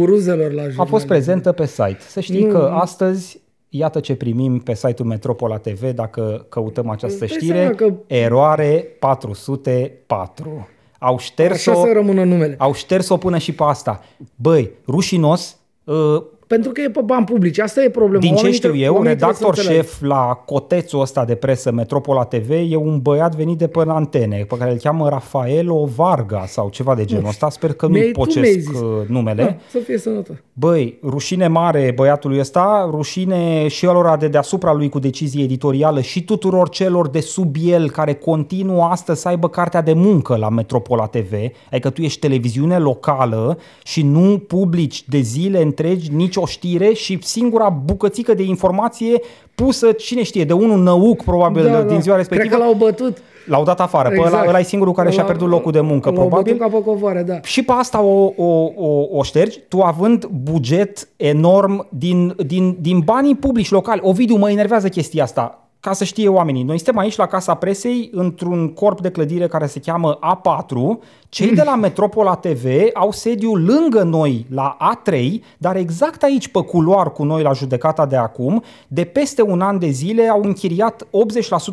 la 0.55 0.63
a 0.77 0.85
fost 0.85 1.07
prezentă 1.07 1.53
pe 1.53 1.67
site. 1.67 1.99
Să 2.09 2.21
știi 2.21 2.47
că 2.47 2.71
astăzi 2.75 3.43
Iată 3.77 4.01
ce 4.01 4.15
primim 4.15 4.59
pe 4.59 4.75
site-ul 4.75 5.09
Metropola 5.09 5.57
TV 5.57 5.91
dacă 5.91 6.47
căutăm 6.49 6.89
această 6.89 7.27
știre. 7.27 7.73
Că... 7.77 7.93
Eroare 8.07 8.87
404. 8.99 10.69
Au 10.99 11.19
șters-o, 11.19 11.71
Așa 11.71 11.81
să 11.81 11.93
rămână 11.93 12.25
numele. 12.25 12.55
Au 12.59 12.75
șters-o 12.75 13.17
până 13.17 13.39
și 13.39 13.53
pe 13.53 13.63
asta. 13.63 14.03
Băi, 14.37 14.71
rușinos, 14.87 15.59
Uh, 15.85 16.23
pentru 16.47 16.71
că 16.71 16.81
e 16.81 16.91
pe 16.91 17.01
bani 17.05 17.25
publici. 17.25 17.59
Asta 17.59 17.83
e 17.83 17.89
problema. 17.91 18.19
Din 18.21 18.29
ce 18.29 18.35
Oamenii 18.35 18.57
știu 18.57 18.69
trebuie- 18.69 18.87
eu, 18.87 18.95
oamenii 18.95 19.17
trebuie 19.17 19.33
redactor 19.37 19.55
să 19.55 19.61
înțeleagă. 19.61 19.89
șef 19.99 20.09
la 20.09 20.43
cotețul 20.47 21.01
ăsta 21.01 21.25
de 21.25 21.35
presă 21.35 21.73
Metropola 21.73 22.25
TV 22.25 22.51
e 22.51 22.77
un 22.77 22.99
băiat 22.99 23.35
venit 23.35 23.59
de 23.59 23.67
pe 23.67 23.83
antene, 23.87 24.45
pe 24.49 24.57
care 24.57 24.71
îl 24.71 24.77
cheamă 24.77 25.09
Rafaelo 25.09 25.89
Varga 25.97 26.45
sau 26.47 26.69
ceva 26.69 26.95
de 26.95 27.05
genul 27.05 27.29
ăsta. 27.29 27.51
Sper 27.51 27.73
că 27.73 27.87
nu 27.87 27.93
Mi-ai- 27.93 28.11
tu 28.11 28.19
mi-ai 28.21 28.27
pocesc 28.27 28.59
zis. 28.71 28.81
uh, 28.81 28.87
numele. 29.09 29.43
Da, 29.43 29.57
să 29.71 29.79
fie 29.85 29.99
sănătos. 29.99 30.37
Băi, 30.53 30.99
rușine 31.03 31.47
mare 31.49 31.93
băiatului 31.97 32.39
ăsta, 32.39 32.89
rușine 32.91 33.69
și 33.69 33.87
alora 33.87 34.17
de 34.17 34.29
deasupra 34.29 34.73
lui 34.73 34.89
cu 34.89 34.99
decizie 34.99 35.43
editorială 35.43 36.01
și 36.01 36.25
tuturor 36.25 36.69
celor 36.69 37.09
de 37.09 37.21
sub 37.21 37.55
el 37.65 37.91
care 37.91 38.15
continuă 38.15 38.83
astăzi 38.83 39.21
să 39.21 39.29
aibă 39.29 39.49
cartea 39.49 39.83
de 39.83 39.93
muncă 39.93 40.37
la 40.37 40.49
Metropola 40.49 41.07
TV, 41.07 41.33
adică 41.71 41.91
tu 41.91 42.03
ești 42.03 42.19
televiziune 42.21 42.79
locală 42.79 43.59
și 43.85 44.03
nu 44.03 44.39
publici 44.47 45.05
de 45.09 45.19
zile 45.21 45.63
întregi 45.63 46.11
nicio 46.35 46.47
știre 46.47 46.93
și 46.93 47.19
singura 47.23 47.69
bucățică 47.69 48.35
de 48.35 48.43
informație 48.43 49.21
pusă, 49.55 49.93
cine 49.93 50.23
știe, 50.23 50.45
de 50.45 50.53
unul 50.53 50.83
năuc 50.83 51.23
probabil 51.25 51.85
din 51.89 52.01
ziua 52.01 52.17
respectivă, 52.17 52.51
Da, 52.51 52.57
Cred 52.57 52.59
că 52.59 52.65
l-au 52.65 52.75
bătut. 52.89 53.17
l-au 53.47 53.65
dat 53.65 53.81
afară. 53.81 54.09
Exact. 54.09 54.31
Pe 54.31 54.37
ăla, 54.37 54.49
ăla 54.49 54.59
e 54.59 54.63
singurul 54.63 54.93
care 54.93 55.11
și-a 55.11 55.19
L-au- 55.23 55.27
pierdut 55.31 55.49
locul 55.49 55.73
de 55.73 55.81
muncă, 55.81 56.09
l-au 56.11 56.19
probabil. 56.19 56.53
bătut 56.57 56.71
ca 56.71 56.77
pe 56.79 56.85
covoare, 56.85 57.23
da. 57.23 57.41
Și 57.43 57.63
pe 57.63 57.73
asta 57.73 58.01
o, 58.03 58.33
o, 58.37 58.71
o, 58.77 59.07
o 59.11 59.23
ștergi, 59.23 59.59
tu 59.69 59.81
având 59.81 60.25
buget 60.27 61.09
enorm 61.17 61.87
din, 61.91 62.35
din, 62.47 62.77
din 62.81 62.99
banii 63.05 63.35
publici 63.35 63.71
locali. 63.71 64.01
Ovidiu, 64.05 64.37
mă 64.37 64.51
enervează 64.51 64.89
chestia 64.89 65.23
asta. 65.23 65.64
Ca 65.85 65.93
să 65.93 66.05
știe 66.05 66.29
oamenii, 66.29 66.63
noi 66.63 66.77
suntem 66.77 66.99
aici 66.99 67.17
la 67.17 67.27
Casa 67.27 67.55
Presei 67.55 68.11
într-un 68.13 68.69
corp 68.69 69.01
de 69.01 69.11
clădire 69.11 69.47
care 69.47 69.67
se 69.67 69.81
cheamă 69.81 70.19
A4. 70.19 70.99
Cei 71.29 71.51
de 71.53 71.63
la 71.65 71.75
Metropola 71.75 72.35
TV 72.35 72.65
au 72.93 73.11
sediu 73.11 73.55
lângă 73.55 74.03
noi 74.03 74.47
la 74.51 74.77
A3, 74.95 75.33
dar 75.59 75.77
exact 75.77 76.23
aici 76.23 76.49
pe 76.49 76.61
culoar 76.61 77.13
cu 77.13 77.25
noi 77.25 77.43
la 77.43 77.53
judecata 77.53 78.07
de 78.07 78.17
acum, 78.17 78.63
de 78.89 79.05
peste 79.05 79.43
un 79.43 79.61
an 79.61 79.79
de 79.79 79.89
zile 79.89 80.29
au 80.29 80.41
închiriat 80.43 81.07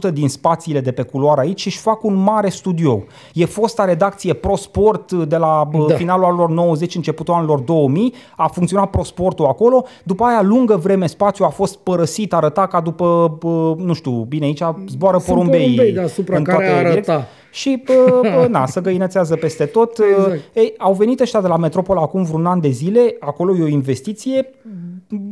80% 0.09 0.13
din 0.13 0.29
spațiile 0.29 0.79
de 0.79 0.91
pe 0.91 1.01
culoar 1.01 1.37
aici 1.37 1.59
și 1.59 1.67
își 1.67 1.77
fac 1.77 2.03
un 2.03 2.23
mare 2.23 2.49
studio. 2.49 3.03
E 3.33 3.45
fosta 3.45 3.85
redacție 3.85 4.33
ProSport 4.33 5.11
de 5.11 5.37
la 5.37 5.69
Da. 5.71 5.85
da. 5.87 5.95
finalul 5.95 6.25
anilor 6.25 6.49
90, 6.49 6.95
începutul 6.95 7.33
anilor 7.33 7.59
2000, 7.59 8.13
a 8.37 8.47
funcționat 8.47 8.89
ProSportul 8.89 9.45
acolo, 9.45 9.85
după 10.03 10.23
aia 10.23 10.41
lungă 10.41 10.75
vreme 10.75 11.07
spațiul 11.07 11.47
a 11.47 11.51
fost 11.51 11.77
părăsit, 11.77 12.33
arăta 12.33 12.67
ca 12.67 12.81
după, 12.81 13.37
bă, 13.39 13.73
nu 13.77 13.93
știu, 13.93 14.00
bine, 14.09 14.45
aici 14.45 14.61
zboară 14.89 15.17
Sunt 15.17 15.27
porumbei, 15.35 15.59
porumbei 15.61 15.91
deasupra 15.93 16.37
în 16.37 16.43
care 16.43 16.57
toate 16.65 16.71
arăta. 16.71 16.89
direcții. 16.89 17.13
Și, 17.51 17.83
bă, 17.85 18.19
bă, 18.21 18.47
na, 18.51 18.65
să 18.65 18.81
găinățează 18.81 19.35
peste 19.35 19.65
tot. 19.65 19.99
Exact. 20.17 20.39
Ei, 20.53 20.73
au 20.77 20.93
venit 20.93 21.19
ăștia 21.19 21.41
de 21.41 21.47
la 21.47 21.57
Metropol 21.57 21.97
acum 21.97 22.23
vreun 22.23 22.45
an 22.45 22.59
de 22.59 22.69
zile, 22.69 23.15
acolo 23.19 23.55
e 23.55 23.63
o 23.63 23.67
investiție 23.67 24.49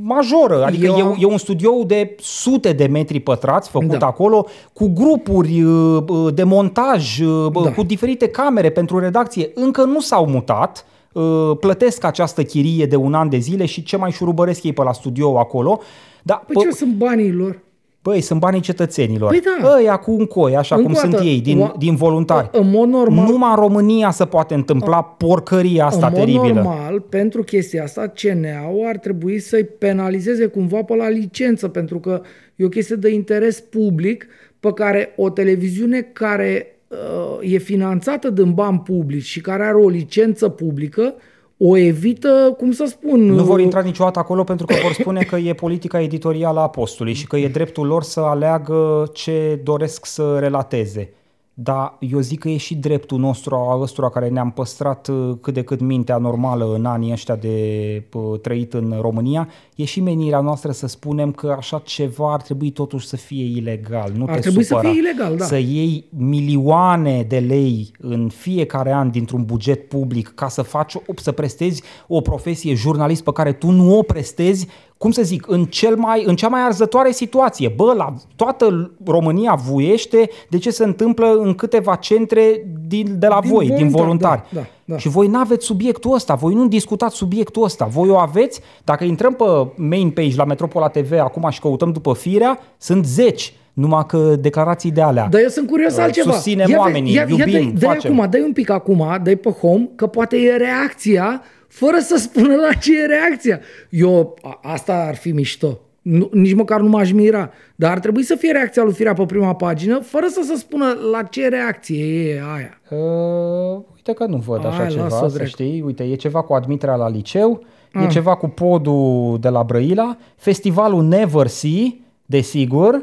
majoră, 0.03 0.63
adică 0.65 0.85
Eu 0.85 0.97
e, 0.97 1.01
am- 1.01 1.15
e 1.19 1.25
un 1.25 1.37
studio 1.37 1.71
de 1.87 2.15
sute 2.19 2.71
de 2.73 2.85
metri 2.87 3.19
pătrați 3.19 3.69
făcut 3.69 3.97
Da. 3.97 4.05
acolo, 4.05 4.45
cu 4.73 4.91
grupuri 4.93 5.61
uh, 5.61 6.03
uh, 6.07 6.33
de 6.33 6.43
montaj, 6.43 7.19
uh, 7.19 7.51
Da. 7.63 7.71
cu 7.71 7.83
diferite 7.83 8.27
camere 8.27 8.69
pentru 8.69 8.99
redacție. 8.99 9.51
Încă 9.53 9.83
nu 9.83 9.99
s-au 9.99 10.25
mutat, 10.25 10.85
uh, 11.13 11.51
plătesc 11.59 12.03
această 12.03 12.43
chirie 12.43 12.85
de 12.85 12.95
un 12.95 13.13
an 13.13 13.29
de 13.29 13.37
zile 13.37 13.65
și 13.65 13.83
ce 13.83 13.97
mai 13.97 14.11
șurubăresc 14.11 14.63
ei 14.63 14.73
pe 14.73 14.83
la 14.83 14.93
studio 14.93 15.39
acolo. 15.39 15.79
Dar, 16.23 16.43
Păi 16.47 16.63
ce 16.63 16.71
sunt 16.71 16.93
banii 16.93 17.31
lor? 17.31 17.59
Băi, 18.01 18.21
sunt 18.21 18.39
banii 18.39 18.61
cetățenilor. 18.61 19.29
Păi 19.29 19.41
da. 19.61 19.75
Ăia 19.77 19.95
cu 19.97 20.11
un 20.11 20.25
coi, 20.25 20.55
așa 20.55 20.75
Încă 20.75 20.87
cum 20.87 20.95
o 20.97 20.99
sunt 20.99 21.11
dată, 21.11 21.23
ei, 21.23 21.41
din, 21.41 21.59
oa- 21.61 21.77
din 21.77 21.95
voluntari. 21.95 22.49
În 22.51 22.69
mod 22.69 22.89
normal, 22.89 23.31
Numai 23.31 23.49
în 23.49 23.55
România 23.55 24.11
se 24.11 24.25
poate 24.25 24.53
întâmpla 24.53 25.03
porcăria 25.03 25.85
asta 25.85 26.05
în 26.05 26.11
mod 26.15 26.25
teribilă. 26.25 26.53
normal, 26.53 26.99
pentru 26.99 27.43
chestia 27.43 27.83
asta, 27.83 28.07
CNA-ul 28.21 28.87
ar 28.87 28.97
trebui 28.97 29.39
să-i 29.39 29.63
penalizeze 29.63 30.45
cumva 30.45 30.83
pe 30.83 30.95
la 30.95 31.09
licență, 31.09 31.67
pentru 31.67 31.99
că 31.99 32.21
e 32.55 32.65
o 32.65 32.69
chestie 32.69 32.95
de 32.95 33.09
interes 33.13 33.59
public 33.59 34.27
pe 34.59 34.73
care 34.73 35.13
o 35.15 35.29
televiziune 35.29 36.01
care 36.13 36.79
uh, 36.87 37.51
e 37.53 37.57
finanțată 37.57 38.29
din 38.29 38.53
bani 38.53 38.79
publici 38.79 39.23
și 39.23 39.41
care 39.41 39.63
are 39.63 39.75
o 39.77 39.89
licență 39.89 40.49
publică, 40.49 41.13
o 41.61 41.77
evită, 41.77 42.55
cum 42.57 42.71
să 42.71 42.85
spun... 42.87 43.25
Nu 43.25 43.43
vor 43.43 43.57
uh, 43.57 43.63
intra 43.63 43.81
niciodată 43.81 44.19
acolo 44.19 44.43
pentru 44.43 44.65
că 44.65 44.75
vor 44.81 44.91
spune 44.91 45.23
că 45.23 45.35
e 45.35 45.53
politica 45.53 46.01
editorială 46.01 46.59
a 46.59 46.69
postului 46.69 47.13
și 47.13 47.27
că 47.27 47.37
e 47.37 47.47
dreptul 47.47 47.87
lor 47.87 48.03
să 48.03 48.19
aleagă 48.19 49.09
ce 49.13 49.59
doresc 49.63 50.05
să 50.05 50.37
relateze. 50.39 51.13
Dar 51.61 51.97
eu 51.99 52.19
zic 52.19 52.39
că 52.39 52.49
e 52.49 52.57
și 52.57 52.75
dreptul 52.75 53.19
nostru 53.19 53.55
a 53.55 53.77
ăstora 53.81 54.09
care 54.09 54.27
ne-am 54.29 54.51
păstrat 54.51 55.07
uh, 55.07 55.31
cât 55.41 55.53
de 55.53 55.61
cât 55.63 55.79
mintea 55.79 56.17
normală 56.17 56.73
în 56.73 56.85
anii 56.85 57.11
ăștia 57.11 57.35
de 57.35 58.03
uh, 58.13 58.39
trăit 58.41 58.73
în 58.73 58.95
România, 59.01 59.47
e 59.75 59.83
și 59.83 60.01
menirea 60.01 60.39
noastră 60.39 60.71
să 60.71 60.87
spunem 60.87 61.31
că 61.31 61.55
așa 61.57 61.81
ceva 61.85 62.33
ar 62.33 62.41
trebui 62.41 62.69
totuși 62.71 63.07
să 63.07 63.15
fie 63.15 63.43
ilegal. 63.57 64.11
Nu 64.15 64.25
Ar 64.27 64.33
te 64.33 64.39
trebui 64.39 64.63
să 64.63 64.67
supăra. 64.73 64.89
fie 64.89 64.99
ilegal, 64.99 65.35
da. 65.37 65.45
Să 65.45 65.57
iei 65.57 66.05
milioane 66.17 67.25
de 67.27 67.37
lei 67.39 67.91
în 67.99 68.29
fiecare 68.29 68.91
an 68.91 69.11
dintr-un 69.11 69.43
buget 69.45 69.87
public 69.87 70.27
ca 70.35 70.47
să 70.47 70.61
faci, 70.61 70.95
o- 70.95 70.99
să 71.15 71.31
prestezi 71.31 71.83
o 72.07 72.21
profesie 72.21 72.73
jurnalist 72.73 73.23
pe 73.23 73.31
care 73.31 73.51
tu 73.53 73.69
nu 73.69 73.97
o 73.97 74.01
prestezi, 74.01 74.67
cum 74.99 75.11
să 75.11 75.21
zic, 75.23 75.45
în, 75.47 75.65
cel 75.65 75.95
mai, 75.95 76.23
în 76.25 76.35
cea 76.35 76.47
mai 76.47 76.61
arzătoare 76.61 77.11
situație. 77.11 77.73
Bă, 77.75 77.93
la 77.97 78.13
toată 78.35 78.91
România 79.05 79.53
vuiește 79.53 80.29
de 80.49 80.57
ce 80.57 80.69
se 80.69 80.83
întâmplă 80.83 81.37
în 81.37 81.53
câteva 81.53 81.95
centre 81.95 82.65
din, 82.87 83.15
de 83.19 83.27
la 83.27 83.39
Din 83.41 83.51
voi, 83.51 83.65
din 83.65 83.75
voluntari, 83.75 83.91
voluntari. 83.91 84.41
da, 84.49 84.59
da, 84.59 84.65
da. 84.85 84.97
Și 84.97 85.07
voi 85.09 85.27
nu 85.27 85.37
aveți 85.39 85.65
subiectul 85.65 86.13
ăsta, 86.13 86.33
voi 86.33 86.53
nu 86.53 86.67
discutați 86.67 87.15
subiectul 87.15 87.63
ăsta, 87.63 87.85
voi 87.85 88.09
o 88.09 88.17
aveți, 88.17 88.61
dacă 88.83 89.03
intrăm 89.03 89.33
pe 89.33 89.43
main 89.75 90.09
page 90.09 90.35
la 90.35 90.45
Metropola 90.45 90.87
TV 90.87 91.11
acum 91.19 91.49
și 91.49 91.59
căutăm 91.59 91.91
după 91.91 92.13
firea, 92.13 92.59
sunt 92.77 93.05
zeci, 93.05 93.53
numai 93.73 94.05
că 94.07 94.35
declarații 94.39 94.91
de 94.91 95.01
alea. 95.01 95.27
Dar 95.31 95.41
eu 95.41 95.47
sunt 95.47 95.67
curios 95.67 95.93
Uh, 95.95 96.03
altceva. 96.03 96.31
susținem 96.31 96.75
oamenii, 96.77 97.13
iubim, 97.15 97.37
dai, 97.37 97.73
dai 97.79 97.93
facem. 97.93 98.13
acum, 98.19 98.29
dai 98.29 98.41
un 98.41 98.53
pic 98.53 98.69
acum, 98.69 99.19
dai 99.23 99.35
pe 99.35 99.49
home, 99.49 99.89
că 99.95 100.07
poate 100.07 100.37
e 100.37 100.55
reacția, 100.57 101.41
fără 101.69 101.97
să 101.99 102.17
spună 102.17 102.55
la 102.55 102.73
ce 102.73 103.01
e 103.01 103.05
reacția. 103.05 103.59
Eu, 103.89 104.37
a, 104.41 104.59
asta 104.63 104.93
ar 105.07 105.15
fi 105.15 105.31
mișto. 105.31 105.79
Nu, 106.01 106.29
nici 106.33 106.53
măcar 106.53 106.79
nu 106.81 106.87
m-aș 106.89 107.11
mira. 107.11 107.51
Dar 107.75 107.91
ar 107.91 107.99
trebui 107.99 108.23
să 108.23 108.35
fie 108.35 108.51
reacția 108.51 108.83
lui 108.83 108.93
Firea 108.93 109.13
pe 109.13 109.25
prima 109.25 109.55
pagină, 109.55 109.99
fără 109.99 110.25
să 110.29 110.41
se 110.45 110.55
spună 110.55 110.85
la 111.11 111.23
ce 111.23 111.47
reacție 111.47 112.29
e 112.29 112.41
aia. 112.55 112.81
Uh, 112.89 113.81
uite 113.95 114.13
că 114.13 114.25
nu 114.25 114.37
văd 114.37 114.65
așa 114.65 114.75
Hai, 114.77 114.87
ceva, 114.89 115.03
lasă-o, 115.03 115.27
să 115.27 115.33
dracu. 115.33 115.49
știi. 115.49 115.81
Uite, 115.81 116.03
e 116.03 116.15
ceva 116.15 116.41
cu 116.41 116.53
admiterea 116.53 116.95
la 116.95 117.09
liceu, 117.09 117.63
e 117.93 117.99
Ah. 117.99 118.09
ceva 118.11 118.35
cu 118.35 118.47
podul 118.47 119.37
de 119.41 119.49
la 119.49 119.63
Brăila, 119.63 120.17
festivalul 120.35 121.03
Never 121.03 121.47
See, 121.47 121.99
desigur. 122.25 122.93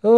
Uh, 0.00 0.10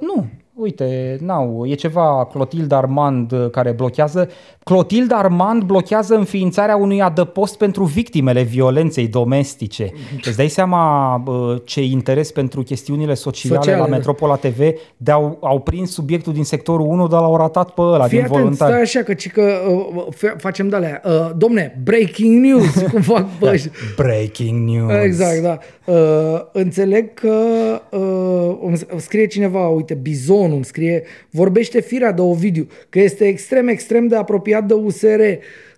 nu, 0.00 0.26
uite, 0.60 1.16
n-au, 1.20 1.64
e 1.66 1.74
ceva 1.74 2.28
Clotilde 2.32 2.74
Armand 2.74 3.32
uh, 3.32 3.50
care 3.50 3.70
blochează. 3.72 4.28
Clotilde 4.64 5.14
Armand 5.14 5.62
blochează 5.62 6.14
înființarea 6.14 6.76
unui 6.76 7.02
adăpost 7.02 7.56
pentru 7.58 7.84
victimele 7.84 8.42
violenței 8.42 9.08
domestice. 9.08 9.90
Îți 10.24 10.36
dai 10.36 10.48
seama 10.48 11.14
uh, 11.26 11.56
ce 11.64 11.82
interes 11.82 12.32
pentru 12.32 12.62
chestiunile 12.62 13.14
sociale, 13.14 13.56
Sociale, 13.56 13.78
la 13.78 13.84
da. 13.84 13.90
Metropola 13.90 14.34
TV 14.36 14.58
de 14.96 15.10
au, 15.10 15.38
au 15.40 15.58
prins 15.60 15.90
subiectul 15.92 16.32
din 16.32 16.44
sectorul 16.44 16.86
1, 16.86 17.06
dar 17.08 17.20
l-au 17.20 17.36
ratat 17.36 17.70
pe 17.70 17.80
ăla 17.80 18.04
Fii 18.04 18.16
din 18.16 18.24
atent, 18.26 18.38
voluntari. 18.38 18.70
stai 18.70 18.80
așa, 18.82 19.00
că, 19.00 19.14
ci 19.14 19.30
că 19.30 19.42
uh, 19.68 20.06
f- 20.14 20.36
facem 20.36 20.68
de 20.68 20.76
alea. 20.76 21.02
Uh, 21.04 21.30
domne, 21.36 21.80
breaking 21.84 22.44
news, 22.44 22.74
cum 22.92 23.00
fac 23.00 23.18
Da. 23.18 23.26
bă, 23.38 23.56
Breaking 23.96 24.68
news. 24.68 24.92
Exact, 25.04 25.42
da. 25.42 25.58
Uh, 25.84 26.40
înțeleg 26.52 27.14
că 27.14 27.32
uh, 27.90 28.56
îmi 28.66 28.78
scrie 28.96 29.26
cineva, 29.26 29.68
uite, 29.68 29.94
Bizonul 30.50 30.56
îmi 30.56 30.64
scrie, 30.64 31.02
vorbește 31.30 31.80
firea 31.80 32.12
de 32.12 32.20
Ovidiu, 32.20 32.66
că 32.88 33.00
este 33.00 33.26
extrem, 33.26 33.68
extrem 33.68 34.06
de 34.06 34.16
apropiat 34.16 34.64
de 34.64 34.74
USR. 34.74 35.20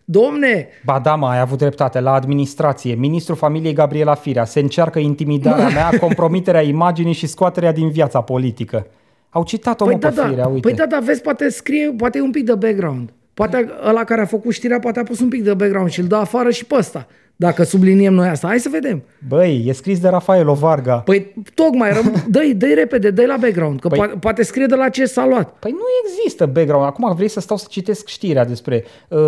Domne, 0.05 0.69
Ba 0.85 1.01
da, 1.03 1.15
mă, 1.15 1.27
ai 1.27 1.41
avut 1.41 1.59
dreptate. 1.59 2.01
La 2.01 2.13
administrație, 2.13 2.95
ministrul 2.95 3.37
familiei 3.37 3.73
Gabriela 3.73 4.15
Firea, 4.15 4.45
se 4.45 4.61
încearcă 4.61 4.99
intimidarea 4.99 5.69
mea, 5.69 5.91
compromiterea 6.07 6.63
imaginii 6.63 7.13
și 7.13 7.27
scoaterea 7.27 7.73
din 7.73 7.91
viața 7.91 8.21
politică. 8.21 8.87
Au 9.31 9.45
citat-o 9.45 9.85
păi 9.85 9.95
mă 9.95 10.01
da, 10.01 10.09
pe 10.09 10.15
da, 10.15 10.29
Firea, 10.29 10.47
uite. 10.47 10.61
păi 10.61 10.77
da, 10.77 10.87
da, 10.87 10.99
vezi, 10.99 11.23
poate 11.23 11.49
scrie, 11.49 11.95
poate 11.97 12.19
e 12.19 12.21
un 12.21 12.31
pic 12.31 12.45
de 12.45 12.55
background. 12.55 13.11
Poate 13.35 13.71
ăla 13.89 14.05
care 14.05 14.21
a 14.21 14.25
făcut 14.25 14.53
știrea, 14.53 14.79
poate 14.79 14.99
a 14.99 15.03
pus 15.03 15.21
un 15.21 15.29
pic 15.29 15.43
de 15.43 15.55
background 15.55 15.91
și 15.91 16.01
îl 16.01 16.07
dă 16.07 16.17
afară 16.17 16.51
și 16.51 16.65
pe 16.65 16.75
ăsta. 16.75 17.07
Dacă 17.43 17.63
subliniem 17.63 18.15
noi 18.15 18.29
asta. 18.29 18.47
Hai 18.47 18.59
să 18.59 18.69
vedem. 18.73 19.03
Băi, 19.29 19.65
e 19.67 19.73
scris 19.73 20.01
de 20.01 20.09
Rafael 20.09 20.53
Varga. 20.53 20.97
Păi 20.97 21.35
tocmai, 21.55 21.91
răm- 21.91 22.25
dă-i, 22.35 22.55
dă 22.55 22.67
repede, 22.75 23.11
dă 23.11 23.27
la 23.27 23.37
background, 23.41 23.81
că 23.81 23.89
Păi- 23.89 23.97
poate, 23.97 24.15
poate 24.21 24.43
scrie 24.43 24.67
de 24.67 24.75
la 24.75 24.89
ce 24.89 25.05
s-a 25.05 25.27
luat. 25.27 25.53
Păi 25.59 25.71
nu 25.71 25.79
există 26.05 26.47
background. 26.47 26.85
Acum 26.87 27.15
vrei 27.15 27.29
să 27.29 27.41
stau 27.41 27.57
să 27.57 27.67
citesc 27.71 28.07
știrea 28.07 28.45
despre... 28.45 28.85
Uh, 29.09 29.19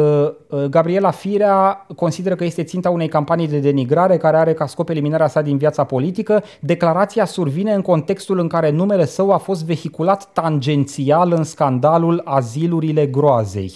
uh, 0.48 0.64
Gabriela 0.64 1.10
Firea 1.10 1.86
consideră 1.96 2.34
că 2.34 2.44
este 2.44 2.62
ținta 2.62 2.90
unei 2.90 3.08
campanii 3.08 3.48
de 3.48 3.58
denigrare 3.58 4.16
care 4.16 4.36
are 4.36 4.52
ca 4.52 4.66
scop 4.66 4.88
eliminarea 4.88 5.28
sa 5.28 5.40
din 5.42 5.56
viața 5.56 5.84
politică. 5.84 6.42
Declarația 6.60 7.24
survine 7.24 7.72
în 7.72 7.82
contextul 7.82 8.38
în 8.38 8.48
care 8.48 8.70
numele 8.70 9.04
său 9.04 9.30
a 9.32 9.36
fost 9.38 9.64
vehiculat 9.64 10.32
tangențial 10.32 11.32
în 11.32 11.42
scandalul 11.44 12.20
azilurile 12.24 13.06
groazei. 13.06 13.72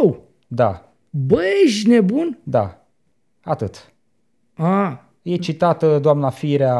Au, 0.00 0.22
Da, 0.46 0.92
băi, 1.10 1.62
ești 1.64 1.88
nebun? 1.88 2.38
da. 2.42 2.76
Atât. 3.44 3.92
A, 4.56 4.98
E 5.22 5.36
citată 5.36 5.98
doamna 6.02 6.30
Firea 6.30 6.74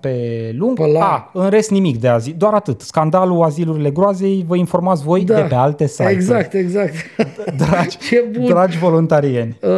pe 0.00 0.16
lung. 0.58 0.76
Pe 0.78 0.86
la- 0.86 1.00
A, 1.04 1.30
în 1.34 1.48
rest 1.48 1.70
nimic 1.70 2.00
de 2.00 2.08
azi. 2.08 2.30
Doar 2.38 2.54
atât. 2.54 2.80
Scandalul 2.80 3.42
azilurile 3.42 3.90
groazei, 3.90 4.44
vă 4.48 4.56
informați 4.56 5.02
voi 5.02 5.24
de 5.24 5.46
pe 5.48 5.54
alte 5.54 5.86
site-uri. 5.86 6.14
Exact, 6.14 6.54
exact. 6.54 6.92
Dragi, 7.66 7.98
Ce 7.98 8.24
bun. 8.38 8.44
dragi 8.46 8.78
voluntarieni. 8.78 9.58
Uh, 9.62 9.70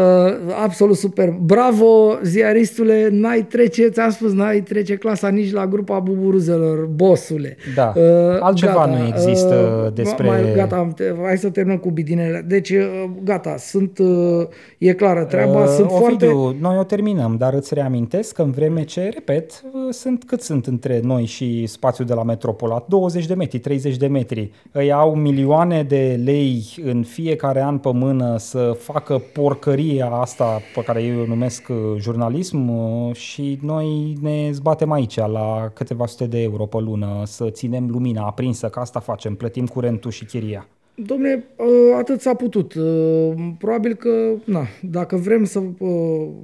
absolut 0.65 0.97
super. 0.97 1.31
Bravo, 1.41 2.17
ziaristule, 2.23 3.09
n-ai 3.11 3.43
trece, 3.43 3.89
ți-am 3.89 4.11
spus, 4.11 4.33
n-ai 4.33 4.61
trece 4.61 4.95
clasa 4.95 5.29
nici 5.29 5.53
la 5.53 5.67
grupa 5.67 5.99
buburuzelor, 5.99 6.85
bossule. 6.85 7.57
Da. 7.75 7.93
Altceva 8.41 8.85
nu 8.87 9.07
există 9.07 9.91
despre- 9.95 10.27
Mai, 10.27 10.53
gata, 10.55 10.77
am 10.77 10.91
te- 10.97 11.13
hai 11.25 11.37
să 11.39 11.51
terminăm 11.51 11.79
cu 11.79 11.91
bidinele. 11.91 12.45
Deci, 12.49 12.71
uh, 12.71 13.05
gata, 13.25 13.55
sunt, 13.59 13.99
uh, 13.99 14.47
e 14.79 14.93
clară 14.93 15.25
treaba, 15.25 15.61
Uh, 15.63 15.67
sunt 15.69 15.91
Ovidiu, 15.91 15.99
foarte... 16.31 16.57
noi 16.61 16.77
o 16.79 16.83
terminăm, 16.85 17.37
dar 17.39 17.55
îți 17.55 17.75
reamintesc 17.75 18.03
că 18.33 18.43
în 18.43 18.51
vreme 18.51 18.85
ce, 18.85 19.09
repet, 19.13 19.65
uh, 19.73 19.93
sunt 19.93 20.25
cât 20.25 20.43
sunt 20.43 20.67
între 20.67 21.01
noi 21.01 21.25
și 21.25 21.67
spațiul 21.67 22.07
de 22.07 22.15
la 22.15 22.23
Metropolat? 22.23 22.87
20 22.89 23.27
de 23.27 23.35
metri, 23.35 23.59
30 23.59 23.97
de 23.97 24.07
metri. 24.07 24.51
Ei 24.75 24.93
au 24.93 25.15
milioane 25.15 25.83
de 25.83 26.21
lei 26.25 26.65
în 26.83 27.03
fiecare 27.03 27.63
an 27.63 27.79
pe 27.79 27.93
mână 27.93 28.37
să 28.39 28.77
facă 28.79 29.23
porcăria 29.33 30.11
asta 30.11 30.61
pe 30.75 30.83
care 30.83 31.03
eu 31.03 31.21
o 31.21 31.27
numesc 31.27 31.69
uh, 31.69 31.77
jurnalism 31.99 32.69
uh, 32.69 33.15
și 33.15 33.59
noi 33.63 34.17
ne 34.21 34.51
zbatem 34.53 34.93
aici 34.93 35.17
la 35.17 35.71
câteva 35.75 36.07
sute 36.07 36.27
de 36.27 36.43
euro 36.43 36.67
pe 36.67 36.79
lună 36.79 37.23
să 37.25 37.51
ținem 37.51 37.91
lumina 37.91 38.27
aprinsă, 38.27 38.69
că 38.69 38.81
asta 38.81 39.01
facem, 39.01 39.35
plătim 39.35 39.67
curentul 39.67 40.11
și 40.11 40.25
chiria. 40.25 40.69
Domne, 40.97 41.45
uh, 41.57 41.67
atât 41.99 42.21
s-a 42.21 42.35
putut. 42.35 42.75
Uh, 42.75 43.33
Probabil 43.59 43.95
că, 43.95 44.33
na, 44.45 44.67
dacă 44.91 45.17
vrem 45.17 45.45
să 45.45 45.63
uh, 45.79 45.91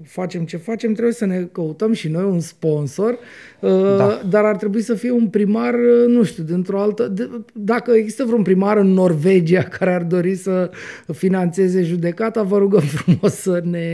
facem 0.04 0.44
ce 0.44 0.56
facem, 0.56 0.92
trebuie 0.92 1.14
să 1.14 1.26
ne 1.26 1.48
căutăm 1.52 1.92
și 1.92 2.08
noi 2.08 2.24
un 2.24 2.40
sponsor, 2.40 3.18
uh, 3.60 3.70
Da. 3.96 4.22
dar 4.30 4.44
ar 4.44 4.56
trebui 4.56 4.80
să 4.82 4.94
fie 4.94 5.10
un 5.10 5.28
primar, 5.28 5.74
uh, 5.74 6.06
nu 6.06 6.22
știu, 6.22 6.42
dintr-o 6.42 6.80
altă... 6.80 7.08
De, 7.08 7.30
dacă 7.52 7.90
există 7.90 8.24
vreun 8.24 8.42
primar 8.42 8.76
în 8.76 8.86
Norvegia 8.86 9.62
care 9.78 9.94
ar 9.94 10.02
dori 10.02 10.34
să 10.34 10.70
financeze 11.12 11.82
judecata, 11.82 12.42
vă 12.42 12.58
rugăm 12.58 12.80
frumos 12.80 13.34
să 13.34 13.62
ne, 13.64 13.88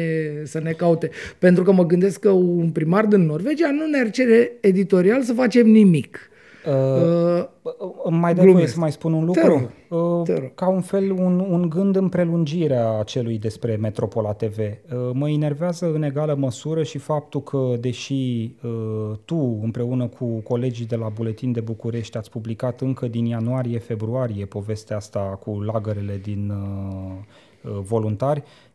să 0.44 0.60
ne 0.62 0.72
caute. 0.72 1.10
Pentru 1.38 1.62
că 1.62 1.72
mă 1.72 1.86
gândesc 1.86 2.20
că 2.20 2.30
un 2.30 2.70
primar 2.70 3.06
din 3.06 3.20
Norvegia 3.26 3.70
nu 3.70 3.86
ne-ar 3.86 4.10
cere 4.10 4.52
editorial 4.60 5.22
să 5.22 5.32
facem 5.32 5.70
nimic. 5.70 6.30
Uh, 6.66 7.44
Uh, 7.78 8.12
mai 8.12 8.34
dă 8.34 8.40
voie 8.40 8.52
glumesc. 8.52 8.72
să 8.72 8.78
mai 8.80 8.92
spun 8.92 9.12
un 9.12 9.30
Te 9.32 9.40
lucru? 9.46 9.70
rog, 9.88 10.18
Uh, 10.18 10.22
te 10.24 10.32
rog. 10.34 10.54
Ca 10.54 10.68
un 10.68 10.80
fel, 10.80 11.10
un, 11.10 11.46
un 11.50 11.68
gând 11.68 11.96
în 11.96 12.08
prelungirea 12.08 13.02
celui 13.02 13.38
despre 13.38 13.76
Metropola 13.76 14.32
TV. 14.32 14.58
Uh, 14.58 15.10
Mă 15.12 15.28
enervează 15.30 15.90
în 15.94 16.02
egală 16.02 16.34
măsură 16.38 16.82
și 16.82 16.98
faptul 16.98 17.42
că, 17.42 17.74
deși 17.80 18.50
uh, 18.62 19.16
tu, 19.24 19.58
împreună 19.62 20.06
cu 20.06 20.24
colegii 20.24 20.86
de 20.86 20.96
la 20.96 21.08
Buletin 21.08 21.52
de 21.52 21.60
București, 21.60 22.16
ați 22.16 22.30
publicat 22.30 22.80
încă 22.80 23.08
din 23.08 23.24
ianuarie-februarie 23.24 24.44
povestea 24.44 24.96
asta 24.96 25.20
cu 25.20 25.60
lagărele 25.62 26.20
din 26.22 26.50
uh, 26.50 27.70
uh, 27.72 27.78
voluntari, 27.82 28.38
uh, 28.44 28.65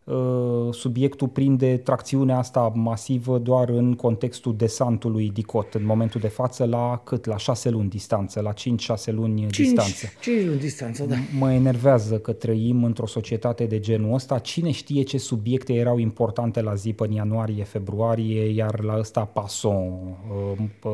subiectul 0.71 1.27
prinde 1.27 1.77
tracțiunea 1.77 2.37
asta 2.37 2.71
masivă 2.75 3.37
doar 3.37 3.69
în 3.69 3.93
contextul 3.93 4.55
desantului 4.55 5.29
DICOT, 5.29 5.73
în 5.73 5.85
momentul 5.85 6.21
de 6.21 6.27
față 6.27 6.65
la 6.65 7.01
cât? 7.03 7.25
La 7.25 7.37
șase 7.37 7.69
luni 7.69 7.89
distanță, 7.89 8.41
la 8.41 8.53
5-6 8.53 8.55
luni 9.05 9.47
distanță. 9.47 10.07
5 10.21 10.45
luni 10.45 10.59
distanță, 10.59 11.03
da. 11.03 11.15
Mă 11.37 11.51
enervează 11.51 12.19
că 12.19 12.31
trăim 12.31 12.83
într-o 12.83 13.07
societate 13.07 13.65
de 13.65 13.79
genul 13.79 14.13
ăsta. 14.13 14.39
Cine 14.39 14.71
știe 14.71 15.03
ce 15.03 15.17
subiecte 15.17 15.73
erau 15.73 15.97
importante 15.97 16.61
la 16.61 16.75
zi 16.75 16.93
în 16.97 17.11
ianuarie, 17.11 17.63
februarie, 17.63 18.43
iar 18.43 18.79
la 18.83 18.97
ăsta 18.97 19.25
pason. 19.25 20.17
Uh, 20.51 20.91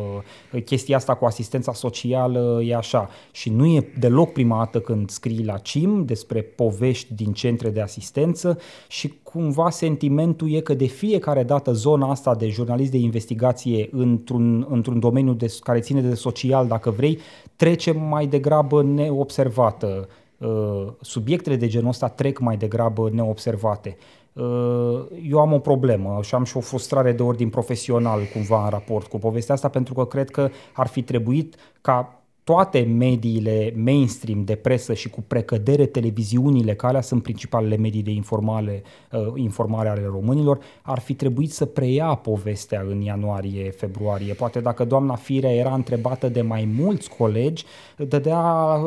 uh, 0.54 0.64
Chestia 0.64 0.96
asta 0.96 1.16
cu 1.16 1.26
asistența 1.26 1.74
socială 1.74 2.62
e 2.64 2.76
așa. 2.76 3.10
Și 3.32 3.50
nu 3.50 3.66
e 3.66 3.92
deloc 4.00 4.32
prima 4.32 4.58
dată 4.58 4.80
când 4.80 5.10
scrii 5.10 5.46
la 5.46 5.58
CIM 5.58 6.06
despre 6.06 6.42
povești 6.42 7.14
din 7.14 7.34
centre 7.34 7.70
de 7.70 7.82
asistență 7.82 8.58
și 8.88 9.07
cumva 9.24 9.70
sentimentul 9.70 10.52
e 10.52 10.60
că 10.60 10.74
de 10.74 10.86
fiecare 10.86 11.44
dată 11.44 11.72
zona 11.72 12.10
asta 12.10 12.36
de 12.36 12.48
jurnalist 12.48 12.92
de 12.92 12.98
investigație 12.98 13.90
într-un, 13.92 14.68
într-un 14.70 15.00
domeniu 15.00 15.34
de, 15.34 15.56
care 15.60 15.80
ține 15.80 16.02
de 16.02 16.16
social, 16.16 16.68
dacă 16.68 16.90
vrei, 16.90 17.20
trece 17.56 17.92
mai 17.92 18.28
degrabă 18.28 18.84
neobservată. 18.84 20.08
Uh, 20.38 20.88
Subiectele 21.02 21.56
de 21.56 21.68
genul 21.68 21.90
ăsta 21.90 22.08
trec 22.08 22.40
mai 22.40 22.58
degrabă 22.58 23.10
neobservate. 23.14 23.98
Uh, 24.34 25.06
Eu 25.30 25.40
am 25.40 25.54
o 25.54 25.60
problemă 25.60 26.20
și 26.24 26.36
am 26.36 26.44
și 26.44 26.58
o 26.58 26.60
frustrare 26.60 27.12
de 27.12 27.24
ordin 27.24 27.50
profesional 27.50 28.20
cumva 28.34 28.64
în 28.64 28.70
raport 28.70 29.08
cu 29.08 29.18
povestea 29.18 29.54
asta 29.56 29.68
pentru 29.68 29.94
că 29.94 30.06
cred 30.06 30.30
că 30.30 30.50
ar 30.74 30.88
fi 30.88 31.02
trebuit 31.02 31.56
ca 31.82 32.17
toate 32.48 32.80
mediile 32.80 33.74
mainstream 33.76 34.44
de 34.44 34.56
presă 34.56 34.94
și 34.94 35.10
cu 35.10 35.24
precădere 35.28 35.86
televiziunile, 35.86 36.74
care 36.74 36.88
alea 36.88 37.02
sunt 37.02 37.24
principalele 37.24 37.78
medii 37.78 38.02
de 38.02 38.12
informare, 38.12 38.84
uh, 39.12 39.20
informare 39.36 39.90
ale 39.90 40.10
românilor, 40.12 40.60
ar 40.82 41.00
fi 41.00 41.14
trebuit 41.14 41.52
să 41.52 41.66
preia 41.66 42.06
povestea 42.06 42.86
în 42.90 43.02
ianuarie, 43.02 43.72
februarie. 43.72 44.34
Poate 44.34 44.60
dacă 44.60 44.86
doamna 44.86 45.16
Firea 45.16 45.54
era 45.54 45.74
întrebată 45.74 46.30
de 46.30 46.42
mai 46.42 46.70
mulți 46.80 47.10
colegi, 47.10 47.66
dădea 47.98 48.42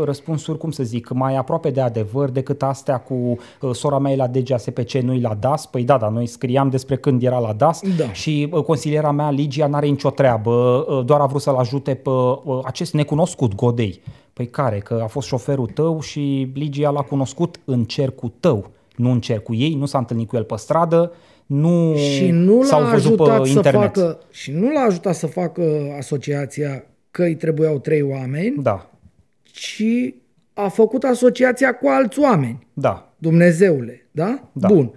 răspunsuri, 0.05 0.59
cum 0.59 0.71
să 0.71 0.83
zic, 0.83 1.11
mai 1.11 1.37
aproape 1.37 1.71
de 1.71 1.81
adevăr 1.81 2.31
decât 2.31 2.63
astea 2.63 3.01
cu 3.01 3.15
uh, 3.15 3.71
sora 3.73 3.99
mea 3.99 4.13
e 4.13 4.17
la 4.17 4.27
DGASPC, 4.27 4.93
nu 4.93 5.21
la 5.21 5.35
DAS. 5.41 5.67
Păi 5.67 5.85
da, 5.85 5.99
dar 5.99 6.11
noi 6.11 6.27
scriam 6.27 6.71
despre 6.71 6.97
când 6.97 7.23
era 7.23 7.39
la 7.39 7.53
DAS 7.53 7.81
Da. 7.97 8.13
și 8.13 8.49
uh, 8.53 8.63
consiliera 8.63 9.11
mea, 9.11 9.31
Ligia, 9.31 9.67
n-are 9.67 9.87
nicio 9.87 10.11
treabă, 10.11 10.51
uh, 10.89 11.05
doar 11.05 11.21
a 11.21 11.27
vrut 11.27 11.41
să-l 11.41 11.55
ajute 11.57 11.95
pe 11.95 12.11
uh, 12.11 12.61
acest 12.65 12.93
necunoscut 12.93 13.49
Godei. 13.55 14.01
Păi 14.33 14.47
care? 14.49 14.79
Că 14.79 15.01
a 15.03 15.07
fost 15.07 15.27
șoferul 15.27 15.67
tău 15.67 16.01
și 16.01 16.51
Ligia 16.55 16.91
l-a 16.91 17.03
cunoscut 17.03 17.61
în 17.65 17.85
cercul 17.85 18.33
tău, 18.41 18.71
nu 18.97 19.11
în 19.11 19.21
cercul 19.21 19.55
ei, 19.59 19.75
nu 19.75 19.87
s-a 19.87 19.99
întâlnit 19.99 20.29
cu 20.29 20.37
el 20.37 20.45
pe 20.45 20.57
stradă, 20.57 21.13
nu 21.47 21.95
și 21.97 22.31
nu 22.31 22.63
s-au 22.63 22.83
l-a 22.83 22.91
văzut 22.91 23.17
pe 23.17 23.23
ajutat 23.23 23.47
să 23.47 23.53
internet. 23.57 23.81
facă 23.95 24.19
și 24.31 24.51
nu 24.53 24.73
l-a 24.73 24.81
ajutat 24.81 25.15
să 25.15 25.27
facă 25.27 25.63
asociația 25.99 26.85
că 27.11 27.23
îi 27.23 27.35
trebuiau 27.37 27.79
trei 27.79 28.03
oameni, 28.03 28.63
Da, 28.63 28.91
ci 29.43 29.85
a 30.55 30.69
făcut 30.69 31.05
asociația 31.05 31.75
cu 31.75 31.89
alți 31.89 32.19
oameni. 32.21 32.67
da, 32.73 33.13
Dumnezeule, 33.19 34.07
da? 34.11 34.49
Da. 34.53 34.69
Bun. 34.69 34.93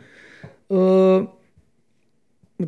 Uh, 0.67 1.27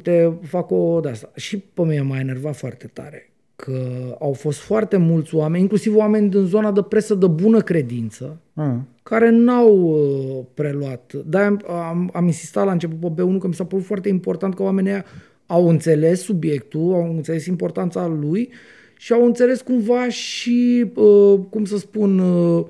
te 0.02 0.30
fac 0.41 0.72
o 0.72 0.99
de 0.99 1.10
asta. 1.10 1.32
Și 1.36 1.57
pe 1.57 1.82
mine 1.82 2.02
m-a 2.02 2.20
enervat 2.20 2.56
foarte 2.56 2.88
tare 2.88 3.30
că 3.56 3.80
au 4.19 4.34
fost 4.34 4.60
foarte 4.60 4.98
mulți 4.98 5.36
oameni, 5.36 5.61
inclusiv 5.61 5.95
oameni 5.95 6.30
din 6.30 6.45
zona 6.45 6.72
de 6.72 6.82
presă 6.82 7.15
de 7.15 7.27
bună 7.27 7.61
credință, 7.61 8.38
mm. 8.53 8.88
care 9.03 9.30
n-au 9.30 9.77
uh, 9.77 10.45
preluat. 10.53 11.14
de 11.26 11.38
am, 11.38 11.61
am, 11.68 12.10
am 12.14 12.26
insistat 12.26 12.65
la 12.65 12.72
început 12.72 13.15
pe 13.15 13.22
B1 13.22 13.38
că 13.40 13.48
mi 13.48 13.53
s-a 13.53 13.65
părut 13.65 13.86
foarte 13.86 14.10
important 14.10 14.56
că 14.56 14.64
oamenii 14.64 14.91
ăia 14.91 15.06
au 15.45 15.69
înțeles 15.69 16.22
subiectul, 16.22 16.94
au 16.94 17.14
înțeles 17.15 17.45
importanța 17.45 18.07
lui 18.07 18.49
și 18.98 19.14
au 19.14 19.26
înțeles 19.26 19.61
cumva 19.61 20.10
și, 20.10 20.91
uh, 20.95 21.40
cum 21.49 21.65
să 21.65 21.77
spun, 21.77 22.19
uh, 22.19 22.65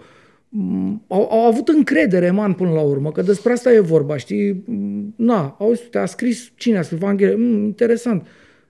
m, 0.49 1.03
au, 1.07 1.31
au 1.31 1.45
avut 1.45 1.67
încredere, 1.67 2.31
man, 2.31 2.53
până 2.53 2.71
la 2.71 2.81
urmă, 2.81 3.11
că 3.11 3.21
despre 3.21 3.51
asta 3.51 3.73
e 3.73 3.79
vorba, 3.79 4.17
știi? 4.17 4.63
M, 4.65 5.13
Na, 5.15 5.55
auzi, 5.59 5.83
te 5.89 5.97
a 5.97 6.05
scris, 6.05 6.51
cine 6.55 6.77
a 6.77 6.81
scris? 6.81 6.99
Vanghelie? 6.99 7.35
Mm, 7.35 7.63
interesant. 7.63 8.27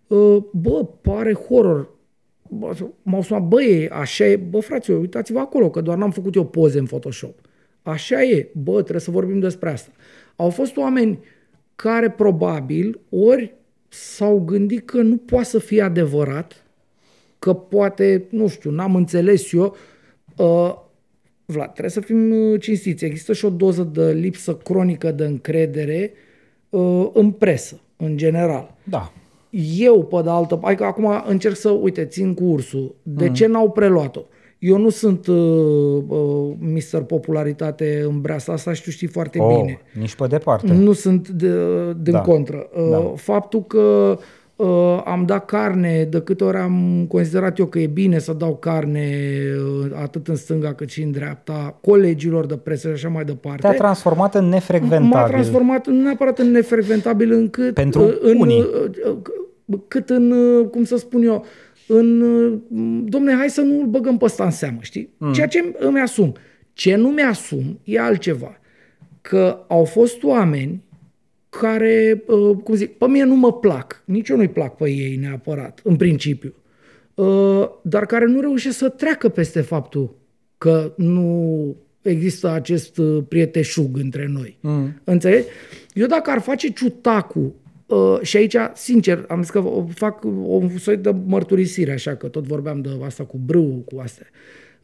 Uh, 0.07 0.37
Bă, 0.51 0.85
pare 1.01 1.33
horror. 1.33 1.94
Bă, 2.49 2.75
M-au 3.01 3.21
sunat, 3.21 3.43
bă, 3.43 3.63
e, 3.63 3.89
așa 3.91 4.25
e, 4.25 4.35
bă, 4.35 4.59
fraților, 4.59 4.99
uitați-vă 4.99 5.39
acolo, 5.39 5.69
că 5.69 5.81
doar 5.81 5.97
n-am 5.97 6.11
făcut 6.11 6.35
eu 6.35 6.45
poze 6.45 6.79
în 6.79 6.85
Photoshop. 6.85 7.39
Așa 7.81 8.23
e, 8.23 8.49
bă, 8.53 8.81
trebuie 8.81 8.99
să 9.01 9.11
vorbim 9.11 9.39
despre 9.39 9.69
asta. 9.69 9.91
Au 10.35 10.49
fost 10.49 10.77
oameni 10.77 11.19
care 11.75 12.09
probabil 12.09 12.99
ori 13.09 13.53
s-au 13.87 14.39
gândit 14.39 14.85
că 14.85 15.01
nu 15.01 15.17
poate 15.17 15.45
să 15.45 15.59
fie 15.59 15.81
adevărat, 15.81 16.63
că 17.39 17.53
poate, 17.53 18.25
nu 18.29 18.47
știu, 18.47 18.71
n-am 18.71 18.95
înțeles 18.95 19.51
eu. 19.51 19.75
Uh, 20.37 20.83
Vlad, 21.45 21.69
trebuie 21.69 21.89
să 21.91 21.99
fim 21.99 22.31
uh, 22.31 22.61
cinstiți. 22.61 23.05
Există 23.05 23.33
și 23.33 23.45
o 23.45 23.49
doză 23.49 23.83
de 23.83 24.11
lipsă 24.11 24.55
cronică 24.55 25.11
de 25.11 25.25
încredere 25.25 26.11
uh, 26.69 27.09
în 27.13 27.31
presă, 27.31 27.81
în 27.97 28.17
general. 28.17 28.75
da. 28.83 29.11
Eu, 29.77 30.03
pe 30.03 30.21
de 30.23 30.29
altă 30.29 30.55
parte, 30.55 30.83
acum 30.83 31.23
încerc 31.27 31.55
să, 31.55 31.69
uite, 31.69 32.05
țin 32.05 32.33
cu 32.33 32.43
ursul. 32.43 32.95
De 33.03 33.29
ce 33.29 33.47
n-au 33.47 33.71
preluat-o? 33.71 34.21
Eu 34.59 34.77
nu 34.77 34.89
sunt 34.89 35.27
uh, 35.27 35.35
uh, 36.07 36.53
Mr. 36.59 37.01
Popularitate 37.01 38.03
în 38.07 38.21
breasa 38.21 38.53
asta 38.53 38.73
și 38.73 38.83
tu 38.83 38.89
știi 38.89 39.07
foarte 39.07 39.39
Oh, 39.39 39.55
bine. 39.59 39.79
nici 39.99 40.15
pe 40.15 40.27
departe. 40.27 40.73
Nu 40.73 40.93
sunt 40.93 41.27
de, 41.29 41.47
din 42.01 42.13
Da. 42.13 42.21
contră. 42.21 42.69
Uh, 42.75 42.89
Da. 42.89 43.11
Faptul 43.15 43.63
că 43.63 43.77
uh, 44.11 44.17
am 45.05 45.23
dat 45.25 45.45
carne, 45.45 46.07
de 46.09 46.21
câte 46.21 46.43
ori 46.43 46.57
am 46.57 47.05
considerat 47.07 47.59
eu 47.59 47.65
că 47.65 47.79
e 47.79 47.87
bine 47.87 48.19
să 48.19 48.33
dau 48.33 48.55
carne 48.55 49.09
uh, 49.83 49.91
atât 50.01 50.27
în 50.27 50.35
stânga 50.35 50.73
cât 50.73 50.89
și 50.89 51.01
în 51.01 51.11
dreapta 51.11 51.77
colegilor 51.81 52.45
de 52.45 52.57
presă 52.57 52.87
și 52.87 52.93
așa 52.93 53.09
mai 53.09 53.25
departe. 53.25 53.61
Te-a 53.61 53.73
transformat 53.73 54.35
în 54.35 54.43
M-a 54.43 54.49
nefrecventabil. 54.49 55.31
transformat 55.31 55.87
nu 55.87 56.01
neapărat 56.01 56.39
în 56.39 56.51
nefrecventabil 56.51 57.31
încât... 57.31 57.73
Pentru 57.73 58.01
uh, 58.01 58.17
în, 58.21 58.39
unii. 58.39 58.61
uh, 59.05 59.15
uh, 59.65 59.79
cât 59.87 60.09
în, 60.09 60.31
uh, 60.31 60.67
cum 60.67 60.83
să 60.83 60.97
spun 60.97 61.23
eu, 61.23 61.45
în, 61.87 62.21
uh, 62.21 62.53
domne, 63.05 63.35
hai 63.35 63.49
să 63.49 63.61
nu-l 63.61 63.85
băgăm 63.85 64.17
pe 64.17 64.25
ăsta 64.25 64.43
în 64.43 64.51
seamă, 64.51 64.77
știi? 64.81 65.09
Mm. 65.17 65.33
Ceea 65.33 65.47
ce 65.47 65.75
îmi 65.79 65.99
asum. 65.99 66.33
Ce 66.73 66.95
nu 66.95 67.09
mi-asum 67.09 67.79
e 67.83 67.99
altceva. 67.99 68.59
Că 69.21 69.63
au 69.67 69.83
fost 69.83 70.23
oameni 70.23 70.83
care, 71.59 72.23
uh, 72.27 72.57
cum 72.63 72.75
zic, 72.75 72.97
pe 72.97 73.07
mine 73.07 73.23
nu 73.23 73.35
mă 73.35 73.53
plac. 73.53 74.03
Nici 74.05 74.29
eu 74.29 74.37
nu-i 74.37 74.47
plac 74.47 74.75
pe 74.75 74.89
ei 74.89 75.15
neapărat, 75.15 75.81
în 75.83 75.95
principiu. 75.95 76.53
Dar 77.81 78.05
care 78.05 78.25
nu 78.25 78.39
reușesc 78.39 78.77
să 78.77 78.89
treacă 78.89 79.29
peste 79.29 79.61
faptul 79.61 80.15
că 80.57 80.93
nu 80.97 81.75
există 82.01 82.49
acest 82.49 83.01
prieteșug 83.27 83.97
între 83.97 84.27
noi. 84.31 84.57
Mm. 84.61 85.01
Înțelegi? 85.03 85.47
Eu 85.93 86.07
dacă 86.07 86.29
ar 86.29 86.41
face 86.41 86.69
ciutacul 86.69 87.53
Uh, 87.85 88.19
și 88.21 88.37
aici, 88.37 88.55
sincer, 88.73 89.25
am 89.27 89.41
zis 89.41 89.49
că 89.49 89.63
fac 89.89 90.23
o 90.45 90.61
soi 90.77 90.97
de 90.97 91.15
mărturisire, 91.25 91.91
așa 91.91 92.15
că 92.15 92.27
tot 92.27 92.43
vorbeam 92.43 92.81
de 92.81 92.89
asta 93.03 93.23
cu 93.23 93.37
brâu, 93.37 93.83
cu 93.85 93.99
astea. 93.99 94.25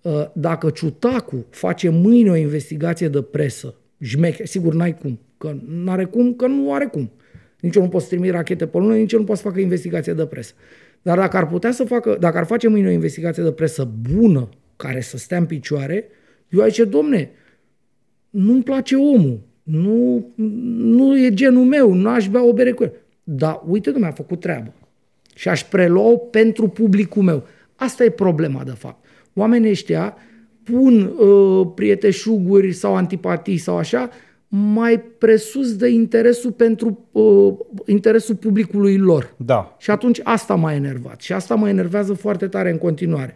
Uh, 0.02 0.26
dacă 0.34 0.70
Ciutacu 0.70 1.46
face 1.50 1.90
mâine 1.90 2.30
o 2.30 2.36
investigație 2.36 3.08
de 3.08 3.22
presă, 3.22 3.76
jmeche, 3.98 4.46
sigur 4.46 4.74
n-ai 4.74 4.98
cum, 4.98 5.20
că 5.42 5.56
nu 5.68 5.92
are 5.92 6.06
cum, 6.06 6.34
că 6.34 6.48
nu 6.48 6.74
are 6.74 6.86
cum. 6.86 7.12
Nici 7.60 7.76
eu 7.76 7.82
nu 7.82 7.90
pot 7.90 8.02
să 8.02 8.08
trimit 8.08 8.32
rachete 8.32 8.68
pe 8.68 8.78
lună, 8.78 8.96
nici 8.96 9.12
eu 9.12 9.20
nu 9.20 9.26
pot 9.26 9.38
să 9.38 9.44
facă 9.44 9.60
investigație 9.60 10.14
de 10.14 10.26
presă. 10.26 10.54
Dar 11.02 11.18
dacă 11.18 11.38
ar 11.38 11.48
putea 11.48 11.72
să 11.72 11.84
facă, 11.84 12.18
dacă 12.20 12.38
ar 12.38 12.46
face 12.46 12.68
mâine 12.68 12.88
o 12.88 12.92
investigație 12.92 13.44
de 13.44 13.52
presă 13.52 13.92
bună, 14.14 14.50
care 14.76 15.02
să 15.02 15.18
stea 15.18 15.38
în 15.38 15.46
picioare, 15.46 16.06
eu 16.50 16.62
aici, 16.62 16.80
domne, 16.80 17.32
nu-mi 18.30 18.64
place 18.64 18.96
omul, 18.96 19.40
nu, 19.64 20.26
nu 20.78 21.20
e 21.20 21.34
genul 21.34 21.64
meu, 21.64 21.94
nu 21.94 22.10
aș 22.10 22.30
bea 22.30 22.46
o 22.46 22.54
bere 22.54 22.72
cu 22.72 22.84
el. 22.84 22.94
Dar 23.24 23.62
uite, 23.68 23.92
mi 23.96 24.06
a 24.06 24.12
făcut 24.12 24.40
treabă. 24.40 24.74
Și 25.36 25.50
aș 25.50 25.64
prelua 25.64 26.18
pentru 26.18 26.68
publicul 26.68 27.24
meu. 27.24 27.44
Asta 27.76 28.04
e 28.04 28.10
problema, 28.10 28.64
de 28.64 28.72
fapt. 28.72 29.06
Oamenii 29.34 29.70
ăștia 29.70 30.18
pun 30.64 31.02
uh, 31.02 31.68
prieteșuguri 31.76 32.72
sau 32.72 32.96
antipatii 32.96 33.58
sau 33.58 33.78
așa 33.78 34.10
mai 34.54 35.00
presus 35.18 35.76
de 35.76 35.88
interesul 35.88 36.52
pentru 36.52 37.08
uh, 37.12 37.54
interesul 37.86 38.36
publicului 38.36 38.98
lor. 38.98 39.34
Da. 39.38 39.76
Și 39.80 39.92
atunci 39.92 40.20
asta 40.24 40.56
m-a 40.56 40.74
enervat. 40.74 41.22
Și 41.22 41.34
asta 41.34 41.56
mă 41.56 41.70
enervează 41.70 42.14
foarte 42.14 42.48
tare 42.48 42.72
în 42.72 42.78
continuare. 42.78 43.36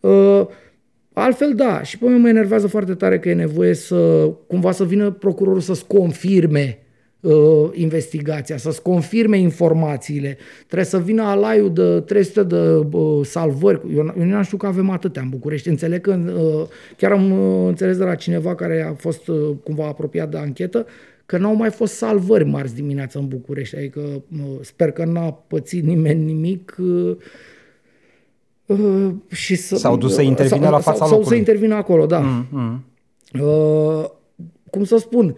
Uh, 0.00 0.46
Altfel, 1.18 1.54
da, 1.54 1.82
și 1.82 1.98
pe 1.98 2.04
mine 2.04 2.18
mă 2.18 2.28
enervează 2.28 2.66
foarte 2.66 2.94
tare 2.94 3.18
că 3.18 3.28
e 3.28 3.34
nevoie 3.34 3.74
să, 3.74 4.30
cumva 4.46 4.72
să 4.72 4.84
vină 4.84 5.10
procurorul 5.10 5.60
să-ți 5.60 5.86
confirme 5.86 6.78
uh, 7.26 7.70
investigația, 7.72 8.56
să-ți 8.56 8.82
confirme 8.82 9.38
informațiile. 9.38 10.36
Trebuie 10.66 10.86
să 10.86 10.98
vină 10.98 11.22
alaiul 11.22 11.72
de 11.72 12.00
300 12.00 12.42
de 12.42 12.86
uh, 12.96 13.24
salvări. 13.24 13.80
Eu, 13.96 14.14
eu 14.18 14.24
nu 14.24 14.42
știu 14.42 14.56
că 14.56 14.66
avem 14.66 14.90
atâtea 14.90 15.22
în 15.22 15.28
București. 15.28 15.68
Înțeleg 15.68 16.00
că, 16.00 16.18
uh, 16.26 16.68
chiar 16.96 17.12
am 17.12 17.30
uh, 17.30 17.68
înțeles 17.68 17.96
de 17.96 18.04
la 18.04 18.14
cineva 18.14 18.54
care 18.54 18.86
a 18.90 18.94
fost 18.94 19.28
uh, 19.28 19.50
cumva 19.64 19.86
apropiat 19.86 20.30
de 20.30 20.36
anchetă, 20.36 20.86
că 21.26 21.38
n-au 21.38 21.54
mai 21.54 21.70
fost 21.70 21.94
salvări 21.94 22.44
marți 22.44 22.74
dimineața 22.74 23.18
în 23.18 23.28
București. 23.28 23.76
Adică 23.76 24.00
uh, 24.00 24.58
sper 24.60 24.90
că 24.90 25.04
n-a 25.04 25.30
pățit 25.30 25.84
nimeni 25.84 26.24
nimic. 26.24 26.76
Uh, 26.78 27.16
Uh, 28.66 29.10
și 29.28 29.54
să, 29.54 29.76
S-au 29.76 29.96
dus 29.96 30.14
să 30.14 30.22
intervină 30.22 30.62
sau, 30.62 30.70
la 30.70 30.78
fața 30.78 30.96
sau, 30.96 31.06
locului. 31.06 31.24
Sau 31.24 31.32
să 31.32 31.38
intervină 31.38 31.74
acolo, 31.74 32.06
da. 32.06 32.18
Mm, 32.18 32.46
mm. 32.50 32.84
Uh, 33.40 34.04
cum 34.70 34.84
să 34.84 34.96
spun, 34.96 35.26
uh, 35.26 35.36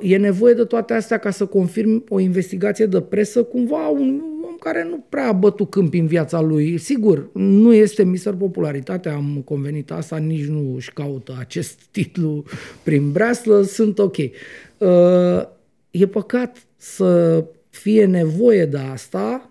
e 0.00 0.16
nevoie 0.16 0.54
de 0.54 0.64
toate 0.64 0.94
astea 0.94 1.18
ca 1.18 1.30
să 1.30 1.46
confirm 1.46 2.04
o 2.08 2.18
investigație 2.18 2.86
de 2.86 3.00
presă 3.00 3.42
cumva 3.42 3.88
un 3.88 4.22
om 4.44 4.56
care 4.60 4.86
nu 4.90 5.04
prea 5.08 5.28
a 5.28 5.32
bătut 5.32 5.70
câmpi 5.70 5.98
în 5.98 6.06
viața 6.06 6.40
lui. 6.40 6.78
Sigur, 6.78 7.30
nu 7.32 7.74
este 7.74 8.04
Mister 8.04 8.34
Popularitate, 8.34 9.08
am 9.08 9.42
convenit 9.44 9.90
asta, 9.90 10.16
nici 10.16 10.46
nu 10.46 10.74
își 10.74 10.92
caută 10.92 11.36
acest 11.38 11.80
titlu 11.90 12.44
prin 12.82 13.12
breaslă, 13.12 13.62
sunt 13.62 13.98
ok. 13.98 14.16
Uh, 14.16 15.42
e 15.90 16.06
păcat 16.06 16.56
să 16.76 17.44
fie 17.70 18.04
nevoie 18.04 18.66
de 18.66 18.78
asta 18.78 19.50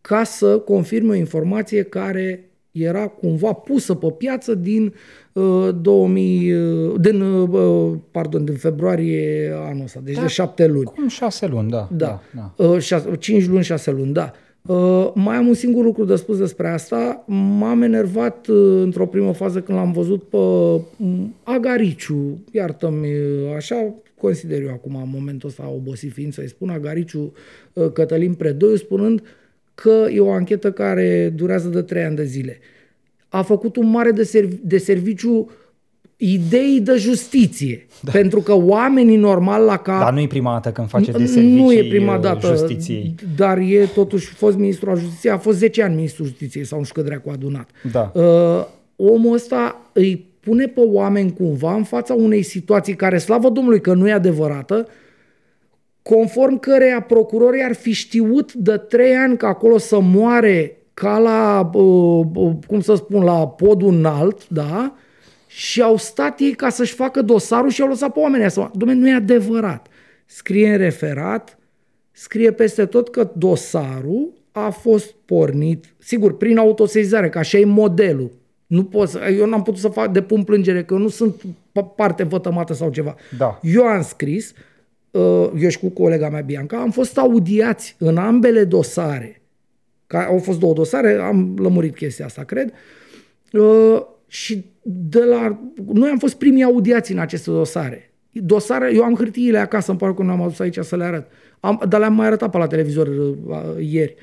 ca 0.00 0.24
să 0.24 0.58
confirme 0.58 1.10
o 1.10 1.14
informație 1.14 1.82
care 1.82 2.50
era 2.70 3.06
cumva 3.06 3.52
pusă 3.52 3.94
pe 3.94 4.10
piață 4.18 4.54
din 4.54 4.84
uh, 4.84 4.92
2000, 5.80 6.52
uh, 6.52 7.00
din, 7.00 7.20
uh, 7.20 7.98
pardon, 8.10 8.44
din 8.44 8.54
februarie 8.54 9.52
anul 9.70 9.84
ăsta, 9.84 10.00
deci 10.04 10.14
da, 10.14 10.20
de 10.20 10.26
șapte 10.26 10.66
luni. 10.66 10.84
Cum 10.84 11.08
șase 11.08 11.46
luni, 11.46 11.70
da. 11.70 11.88
Da, 11.96 12.20
da, 12.34 12.52
da. 12.56 12.64
Uh, 12.64 12.78
șase, 12.78 13.08
cinci 13.18 13.46
luni, 13.46 13.64
șase 13.64 13.90
luni, 13.90 14.12
da. 14.12 14.32
Uh, 14.66 15.10
mai 15.14 15.36
am 15.36 15.46
un 15.46 15.54
singur 15.54 15.84
lucru 15.84 16.04
de 16.04 16.16
spus 16.16 16.38
despre 16.38 16.68
asta. 16.68 17.24
M-am 17.26 17.82
enervat 17.82 18.46
uh, 18.46 18.80
într-o 18.82 19.06
primă 19.06 19.32
fază 19.32 19.60
când 19.60 19.78
l-am 19.78 19.92
văzut 19.92 20.22
pe 20.22 20.36
uh, 20.36 20.80
Agariciu, 21.42 22.38
iartă-mi, 22.52 23.06
uh, 23.06 23.54
așa 23.56 23.94
consider 24.20 24.62
eu 24.62 24.70
acum, 24.70 24.94
în 24.94 25.10
momentul 25.12 25.48
ăsta 25.48 25.72
obosit 25.74 26.12
fiind 26.12 26.32
să-i 26.32 26.48
spun, 26.48 26.68
Agariciu 26.68 27.32
uh, 27.72 27.92
Cătălin 27.92 28.34
Predoiu, 28.34 28.76
spunând 28.76 29.20
uh, 29.20 29.26
că 29.82 30.06
e 30.10 30.20
o 30.20 30.32
anchetă 30.32 30.72
care 30.72 31.32
durează 31.36 31.68
de 31.68 31.82
trei 31.82 32.02
ani 32.02 32.16
de 32.16 32.24
zile. 32.24 32.58
A 33.30 33.42
făcut 33.42 33.76
un 33.76 33.90
mare 33.90 34.10
de, 34.10 34.22
serv- 34.22 34.58
de 34.62 34.78
serviciu 34.78 35.50
idei 36.16 36.80
de 36.80 36.94
justiție. 36.96 37.86
Da. 38.00 38.10
Pentru 38.10 38.40
că 38.40 38.54
oamenii 38.54 39.16
normal 39.16 39.64
la 39.64 39.76
cap... 39.76 40.00
Dar 40.00 40.12
nu 40.12 40.20
e 40.20 40.26
prima 40.26 40.52
dată 40.52 40.70
când 40.70 40.88
face 40.88 41.10
de 41.10 41.26
servicii 41.26 41.62
Nu 41.62 41.72
e 41.72 41.84
prima 41.88 42.14
uh, 42.14 42.20
dată, 42.20 42.46
justiției. 42.46 43.14
dar 43.36 43.58
e 43.58 43.88
totuși 43.94 44.26
fost 44.26 44.56
ministru 44.56 44.90
al 44.90 44.98
justiției, 44.98 45.32
a 45.32 45.38
fost 45.38 45.58
10 45.58 45.82
ani 45.82 45.94
ministru 45.94 46.24
justiției 46.24 46.64
sau 46.64 46.78
nu 46.78 46.84
știu 46.84 47.02
cât 47.02 47.16
cu 47.16 47.30
adunat. 47.30 47.70
Da. 47.92 48.12
Uh, 48.14 48.66
omul 48.96 49.34
ăsta 49.34 49.90
îi 49.92 50.26
pune 50.40 50.66
pe 50.66 50.80
oameni 50.80 51.32
cumva 51.32 51.74
în 51.74 51.84
fața 51.84 52.14
unei 52.14 52.42
situații 52.42 52.94
care, 52.94 53.18
slavă 53.18 53.48
Domnului 53.48 53.80
că 53.80 53.94
nu 53.94 54.08
e 54.08 54.12
adevărată, 54.12 54.86
uh, 54.86 54.92
conform 56.02 56.58
căreia 56.58 57.00
procurorii 57.00 57.62
ar 57.62 57.74
fi 57.74 57.92
știut 57.92 58.52
de 58.52 58.76
trei 58.76 59.14
ani 59.14 59.36
că 59.36 59.46
acolo 59.46 59.78
să 59.78 60.00
moare 60.00 60.76
ca 61.00 61.18
la, 61.18 61.70
cum 62.66 62.80
să 62.80 62.94
spun, 62.94 63.22
la 63.22 63.48
podul 63.48 63.88
înalt, 63.88 64.48
da? 64.48 64.94
Și 65.46 65.82
au 65.82 65.96
stat 65.96 66.40
ei 66.40 66.52
ca 66.52 66.68
să-și 66.68 66.94
facă 66.94 67.22
dosarul 67.22 67.70
și 67.70 67.82
au 67.82 67.88
lăsat 67.88 68.12
pe 68.12 68.18
oamenii 68.18 68.50
să... 68.50 68.70
Dom'le, 68.70 68.94
nu 68.94 69.08
e 69.08 69.14
adevărat. 69.14 69.86
Scrie 70.26 70.70
în 70.70 70.76
referat, 70.76 71.58
scrie 72.12 72.52
peste 72.52 72.86
tot 72.86 73.08
că 73.08 73.30
dosarul 73.36 74.32
a 74.52 74.70
fost 74.70 75.14
pornit, 75.24 75.84
sigur, 75.98 76.36
prin 76.36 76.58
autosezizare, 76.58 77.28
că 77.28 77.38
așa 77.38 77.58
e 77.58 77.64
modelul. 77.64 78.30
Nu 78.66 78.84
pot 78.84 79.08
să, 79.08 79.18
eu 79.38 79.46
n-am 79.46 79.62
putut 79.62 79.80
să 79.80 79.88
fac 79.88 80.12
depun 80.12 80.42
plângere, 80.42 80.84
că 80.84 80.94
eu 80.94 81.00
nu 81.00 81.08
sunt 81.08 81.42
parte 81.96 82.22
vătămată 82.22 82.74
sau 82.74 82.90
ceva. 82.90 83.14
Da. 83.38 83.58
Eu 83.62 83.82
am 83.82 84.02
scris, 84.02 84.54
Uh, 85.10 85.50
eu 85.60 85.68
și 85.68 85.78
cu 85.78 85.88
colega 85.88 86.28
mea 86.28 86.40
Bianca, 86.40 86.80
am 86.80 86.90
fost 86.90 87.18
audiați 87.18 87.96
în 87.98 88.16
ambele 88.16 88.64
dosare. 88.64 89.39
Că 90.10 90.16
au 90.16 90.38
fost 90.38 90.58
două 90.58 90.72
dosare, 90.72 91.14
am 91.14 91.56
lămurit 91.58 91.94
chestia 91.94 92.24
asta, 92.24 92.42
cred. 92.42 92.72
Uh, 93.52 94.02
și 94.26 94.64
de 94.82 95.24
la... 95.24 95.60
Noi 95.92 96.08
am 96.10 96.18
fost 96.18 96.34
primii 96.34 96.62
audiați 96.62 97.12
în 97.12 97.18
aceste 97.18 97.50
dosare. 97.50 98.12
Dosare, 98.30 98.94
eu 98.94 99.02
am 99.02 99.14
hârtiile 99.14 99.58
acasă, 99.58 99.90
îmi 99.90 100.00
pare 100.00 100.12
că 100.14 100.22
nu 100.22 100.30
am 100.30 100.42
adus 100.42 100.58
aici 100.58 100.78
să 100.78 100.96
le 100.96 101.04
arăt. 101.04 101.26
Am, 101.60 101.82
dar 101.88 102.00
le-am 102.00 102.14
mai 102.14 102.26
arătat 102.26 102.50
pe 102.50 102.58
la 102.58 102.66
televizor 102.66 103.06
uh, 103.06 103.56
ieri. 103.78 104.14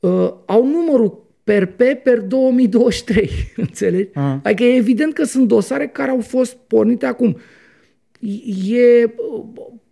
Uh, 0.00 0.32
au 0.46 0.66
numărul 0.66 1.26
per 1.44 1.66
pe 1.66 2.00
per 2.04 2.20
2023, 2.20 3.30
înțelegi? 3.56 4.08
Uh. 4.14 4.34
Adică 4.42 4.62
e 4.62 4.76
evident 4.76 5.12
că 5.12 5.24
sunt 5.24 5.48
dosare 5.48 5.86
care 5.86 6.10
au 6.10 6.20
fost 6.20 6.56
pornite 6.56 7.06
acum. 7.06 7.36
E 8.70 9.14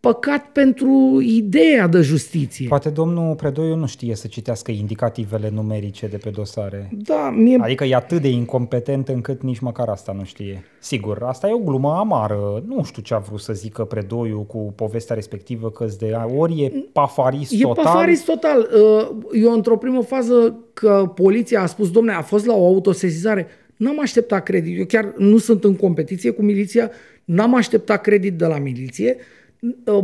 păcat 0.00 0.46
pentru 0.52 1.20
ideea 1.22 1.86
de 1.86 2.00
justiție. 2.00 2.68
Poate 2.68 2.88
domnul 2.88 3.34
Predoiu 3.34 3.74
nu 3.74 3.86
știe 3.86 4.14
să 4.14 4.26
citească 4.26 4.70
indicativele 4.70 5.50
numerice 5.52 6.06
de 6.06 6.16
pe 6.16 6.30
dosare. 6.30 6.90
Da, 6.92 7.30
mie... 7.30 7.58
Adică 7.60 7.84
e 7.84 7.94
atât 7.94 8.20
de 8.20 8.28
incompetent 8.28 9.08
încât 9.08 9.42
nici 9.42 9.58
măcar 9.58 9.88
asta 9.88 10.12
nu 10.12 10.24
știe. 10.24 10.64
Sigur, 10.78 11.22
asta 11.22 11.48
e 11.48 11.52
o 11.52 11.58
glumă 11.58 11.96
amară. 11.98 12.62
Nu 12.66 12.84
știu 12.84 13.02
ce 13.02 13.14
a 13.14 13.18
vrut 13.18 13.40
să 13.40 13.52
zică 13.52 13.84
Predoiu 13.84 14.40
cu 14.40 14.72
povestea 14.76 15.14
respectivă, 15.14 15.70
că 15.70 15.86
de 15.98 16.12
ori 16.36 16.62
e 16.62 16.72
pafarist 16.92 17.52
e 17.52 17.58
total. 17.60 17.84
E 17.84 17.86
pafarist 17.86 18.24
total. 18.24 18.68
Uh, 18.74 19.40
eu 19.42 19.52
într-o 19.52 19.76
primă 19.76 20.02
fază 20.02 20.58
că 20.72 21.12
poliția 21.14 21.62
a 21.62 21.66
spus, 21.66 21.90
domne, 21.90 22.12
a 22.12 22.22
fost 22.22 22.46
la 22.46 22.54
o 22.54 22.66
autosezizare, 22.66 23.46
n-am 23.76 24.00
așteptat 24.00 24.42
credit. 24.42 24.78
Eu 24.78 24.84
chiar 24.84 25.12
nu 25.16 25.38
sunt 25.38 25.64
în 25.64 25.76
competiție 25.76 26.30
cu 26.30 26.42
miliția, 26.42 26.90
n-am 27.24 27.54
așteptat 27.54 28.00
credit 28.00 28.38
de 28.38 28.46
la 28.46 28.58
miliție, 28.58 29.16
Ă, 29.16 29.24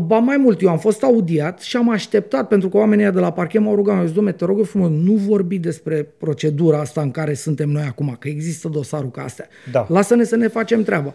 ba 0.06 0.18
mai 0.18 0.36
mult, 0.36 0.62
eu 0.62 0.68
am 0.68 0.78
fost 0.78 1.02
audiat 1.02 1.60
și 1.60 1.76
am 1.76 1.90
așteptat, 1.90 2.48
pentru 2.48 2.68
că 2.68 2.76
oamenii 2.76 3.10
de 3.10 3.20
la 3.20 3.32
parchet 3.32 3.60
m-au 3.60 3.74
rugat, 3.74 3.98
au 3.98 4.04
zis, 4.04 4.14
domne, 4.14 4.32
te 4.32 4.44
rog 4.44 4.58
eu 4.58 4.64
frumos, 4.64 4.90
nu 4.90 5.12
vorbi 5.12 5.58
despre 5.58 6.08
procedura 6.18 6.80
asta 6.80 7.00
în 7.00 7.10
care 7.10 7.34
suntem 7.34 7.68
noi 7.68 7.82
acum, 7.82 8.16
că 8.18 8.28
există 8.28 8.68
dosarul 8.68 9.10
ca 9.10 9.22
astea. 9.22 9.48
Da. 9.72 9.86
Lasă-ne 9.88 10.24
să 10.24 10.36
ne 10.36 10.48
facem 10.48 10.82
treaba. 10.82 11.14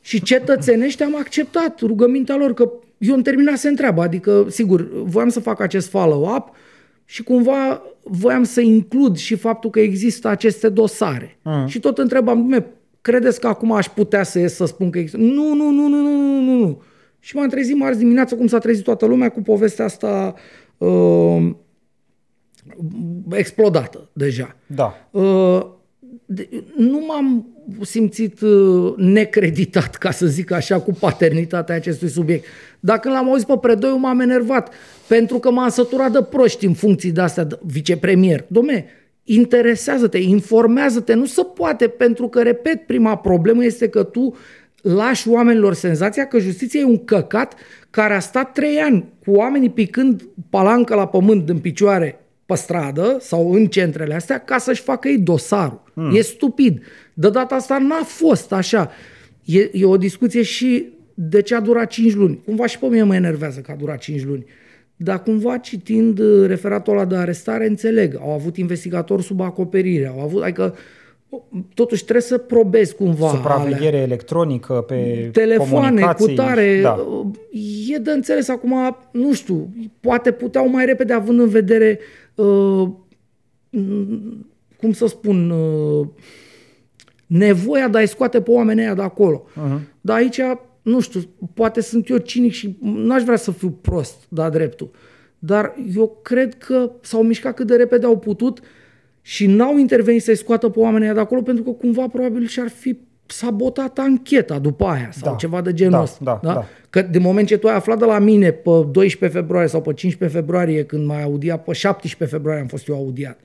Și 0.00 0.22
cetățenești 0.22 1.02
am 1.02 1.16
acceptat 1.16 1.80
rugămintea 1.80 2.36
lor, 2.36 2.54
că 2.54 2.70
eu 2.98 3.14
îmi 3.14 3.22
terminase 3.22 3.68
întreaba, 3.68 4.02
adică, 4.02 4.46
sigur, 4.48 4.88
voiam 5.04 5.28
să 5.28 5.40
fac 5.40 5.60
acest 5.60 5.88
follow-up, 5.88 6.50
și 7.10 7.22
cumva 7.22 7.82
voiam 8.02 8.44
să 8.44 8.60
includ 8.60 9.16
și 9.16 9.34
faptul 9.34 9.70
că 9.70 9.80
există 9.80 10.28
aceste 10.28 10.68
dosare. 10.68 11.38
Mm. 11.42 11.66
Și 11.66 11.80
tot 11.80 11.98
întrebam, 11.98 12.36
dume, 12.36 12.66
credeți 13.00 13.40
că 13.40 13.46
acum 13.46 13.72
aș 13.72 13.88
putea 13.88 14.22
să 14.22 14.38
ies 14.38 14.54
să 14.54 14.66
spun 14.66 14.90
că 14.90 14.98
există? 14.98 15.20
Nu, 15.20 15.54
nu, 15.54 15.70
nu, 15.70 15.88
nu, 15.88 16.00
nu, 16.00 16.16
nu, 16.16 16.40
nu, 16.40 16.58
nu. 16.58 16.82
Și 17.20 17.36
m-am 17.36 17.48
trezit 17.48 17.76
marți 17.76 17.98
dimineață, 17.98 18.34
cum 18.34 18.46
s-a 18.46 18.58
trezit 18.58 18.84
toată 18.84 19.06
lumea, 19.06 19.28
cu 19.28 19.42
povestea 19.42 19.84
asta 19.84 20.34
uh, 20.78 21.50
explodată 23.30 24.10
deja. 24.12 24.56
Da. 24.66 25.08
Uh, 25.10 25.66
de, 26.26 26.48
nu 26.76 27.00
m-am 27.06 27.46
simțit 27.80 28.40
uh, 28.40 28.94
necreditat, 28.96 29.94
ca 29.94 30.10
să 30.10 30.26
zic 30.26 30.50
așa, 30.50 30.80
cu 30.80 30.92
paternitatea 31.00 31.74
acestui 31.74 32.08
subiect. 32.08 32.44
Dacă 32.80 33.08
l-am 33.08 33.28
auzit 33.28 33.46
pe 33.46 33.58
predoi, 33.60 33.98
m-am 33.98 34.20
enervat, 34.20 34.74
pentru 35.06 35.38
că 35.38 35.50
m-am 35.50 35.68
săturat 35.68 36.12
de 36.12 36.22
proști 36.22 36.66
în 36.66 36.74
funcții 36.74 37.12
de 37.12 37.20
astea, 37.20 37.44
de 37.44 37.58
vicepremier. 37.62 38.42
Dom'le, 38.42 38.84
interesează-te, 39.22 40.18
informează-te, 40.18 41.14
nu 41.14 41.24
se 41.24 41.42
poate, 41.54 41.88
pentru 41.88 42.28
că, 42.28 42.42
repet, 42.42 42.86
prima 42.86 43.16
problemă 43.16 43.64
este 43.64 43.88
că 43.88 44.02
tu 44.02 44.36
lași 44.94 45.28
oamenilor 45.28 45.74
senzația 45.74 46.26
că 46.26 46.38
justiția 46.38 46.80
e 46.80 46.84
un 46.84 47.04
căcat 47.04 47.54
care 47.90 48.14
a 48.14 48.20
stat 48.20 48.52
trei 48.52 48.76
ani 48.76 49.04
cu 49.24 49.30
oamenii 49.30 49.70
picând 49.70 50.28
palancă 50.50 50.94
la 50.94 51.06
pământ 51.06 51.48
în 51.48 51.58
picioare 51.58 52.20
pe 52.46 52.54
stradă 52.54 53.16
sau 53.20 53.52
în 53.52 53.66
centrele 53.66 54.14
astea 54.14 54.38
ca 54.38 54.58
să-și 54.58 54.82
facă 54.82 55.08
ei 55.08 55.18
dosarul. 55.18 55.82
Hmm. 55.94 56.14
E 56.14 56.20
stupid. 56.20 56.82
De 57.14 57.30
data 57.30 57.54
asta 57.54 57.78
n-a 57.78 58.02
fost 58.02 58.52
așa. 58.52 58.90
E, 59.44 59.68
e 59.72 59.84
o 59.84 59.96
discuție 59.96 60.42
și 60.42 60.86
de 61.14 61.42
ce 61.42 61.54
a 61.54 61.60
durat 61.60 61.88
5 61.88 62.14
luni. 62.14 62.40
Cumva 62.44 62.66
și 62.66 62.78
pe 62.78 62.86
mine 62.86 63.02
mă 63.02 63.14
enervează 63.14 63.60
că 63.60 63.70
a 63.72 63.76
durat 63.76 63.98
5 63.98 64.24
luni. 64.24 64.44
Dar 64.96 65.22
cumva 65.22 65.56
citind 65.56 66.18
uh, 66.18 66.46
referatul 66.46 66.92
ăla 66.92 67.04
de 67.04 67.16
arestare, 67.16 67.66
înțeleg. 67.66 68.16
Au 68.20 68.32
avut 68.32 68.56
investigatori 68.56 69.22
sub 69.22 69.40
acoperire. 69.40 70.06
Au 70.06 70.20
avut, 70.20 70.42
adică 70.42 70.74
totuși 71.74 72.02
trebuie 72.02 72.22
să 72.22 72.38
probezi 72.38 72.94
cumva. 72.94 73.28
Supraveghere 73.28 73.86
alea. 73.86 74.02
electronică 74.02 74.72
pe 74.72 75.28
Telefoane, 75.32 76.14
cu 76.18 76.26
tare. 76.26 76.80
Da. 76.82 77.06
E 77.88 77.98
de 77.98 78.10
înțeles 78.10 78.48
acum, 78.48 78.96
nu 79.12 79.32
știu, 79.32 79.70
poate 80.00 80.30
puteau 80.30 80.68
mai 80.68 80.84
repede 80.84 81.12
având 81.12 81.40
în 81.40 81.48
vedere 81.48 81.98
uh, 82.34 82.88
cum 84.76 84.92
să 84.92 85.06
spun, 85.06 85.50
uh, 85.50 86.06
nevoia 87.26 87.88
de 87.88 87.98
a-i 87.98 88.06
scoate 88.06 88.40
pe 88.40 88.50
oamenii 88.50 88.82
aia 88.82 88.94
de 88.94 89.02
acolo. 89.02 89.44
Uh-huh. 89.50 89.80
Dar 90.00 90.16
aici, 90.16 90.40
nu 90.82 91.00
știu, 91.00 91.20
poate 91.54 91.80
sunt 91.80 92.08
eu 92.08 92.16
cinic 92.16 92.52
și 92.52 92.78
n-aș 92.80 93.22
vrea 93.22 93.36
să 93.36 93.50
fiu 93.50 93.78
prost, 93.80 94.16
da, 94.28 94.50
dreptul. 94.50 94.90
Dar 95.38 95.74
eu 95.96 96.18
cred 96.22 96.54
că 96.54 96.90
s-au 97.00 97.22
mișcat 97.22 97.54
cât 97.54 97.66
de 97.66 97.76
repede 97.76 98.06
au 98.06 98.18
putut 98.18 98.60
și 99.22 99.46
n-au 99.46 99.78
intervenit 99.78 100.22
să-i 100.22 100.36
scoată 100.36 100.68
pe 100.68 100.78
oamenii 100.78 101.12
de 101.12 101.20
acolo 101.20 101.42
pentru 101.42 101.64
că 101.64 101.70
cumva 101.70 102.08
probabil 102.08 102.46
și-ar 102.46 102.68
fi 102.68 102.98
sabotat 103.26 103.98
ancheta 103.98 104.58
după 104.58 104.84
aia 104.84 105.08
sau 105.12 105.30
da. 105.30 105.36
ceva 105.36 105.60
de 105.60 105.72
genul 105.72 105.92
da, 105.92 106.02
ăsta. 106.02 106.18
Da, 106.24 106.40
da? 106.42 106.52
Da. 106.52 106.66
Că 106.90 107.02
de 107.02 107.18
moment 107.18 107.46
ce 107.46 107.56
tu 107.56 107.68
ai 107.68 107.74
aflat 107.74 107.98
de 107.98 108.04
la 108.04 108.18
mine 108.18 108.50
pe 108.50 108.70
12 108.90 109.38
februarie 109.38 109.68
sau 109.68 109.80
pe 109.80 109.92
15 109.92 110.38
februarie 110.38 110.84
când 110.84 111.06
m-ai 111.06 111.22
audiat, 111.22 111.64
pe 111.64 111.72
17 111.72 112.36
februarie 112.36 112.62
am 112.62 112.68
fost 112.68 112.88
eu 112.88 112.94
audiat 112.94 113.40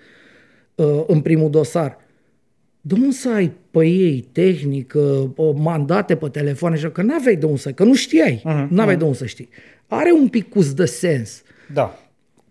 uh, 0.75 1.03
în 1.07 1.21
primul 1.21 1.49
dosar, 1.49 1.97
de 2.81 2.93
unde 2.93 3.11
să 3.11 3.29
ai 3.33 3.51
pe 3.71 3.85
ei 3.85 4.27
tehnică, 4.31 4.99
uh, 5.35 5.51
mandate 5.55 6.15
pe 6.15 6.29
telefon, 6.29 6.71
așa, 6.71 6.89
că 6.89 7.01
n-aveai 7.01 7.35
de 7.35 7.45
unde 7.45 7.57
să, 7.57 7.71
că 7.71 7.83
nu 7.83 7.93
știai, 7.93 8.37
uh-huh, 8.37 8.67
n-aveai 8.69 8.95
uh-huh. 8.95 8.99
de 8.99 9.03
unde 9.03 9.17
să 9.17 9.25
știi. 9.25 9.49
Are 9.87 10.11
un 10.11 10.27
pic 10.27 10.53
de 10.75 10.85
sens. 10.85 11.41
Da. 11.73 11.99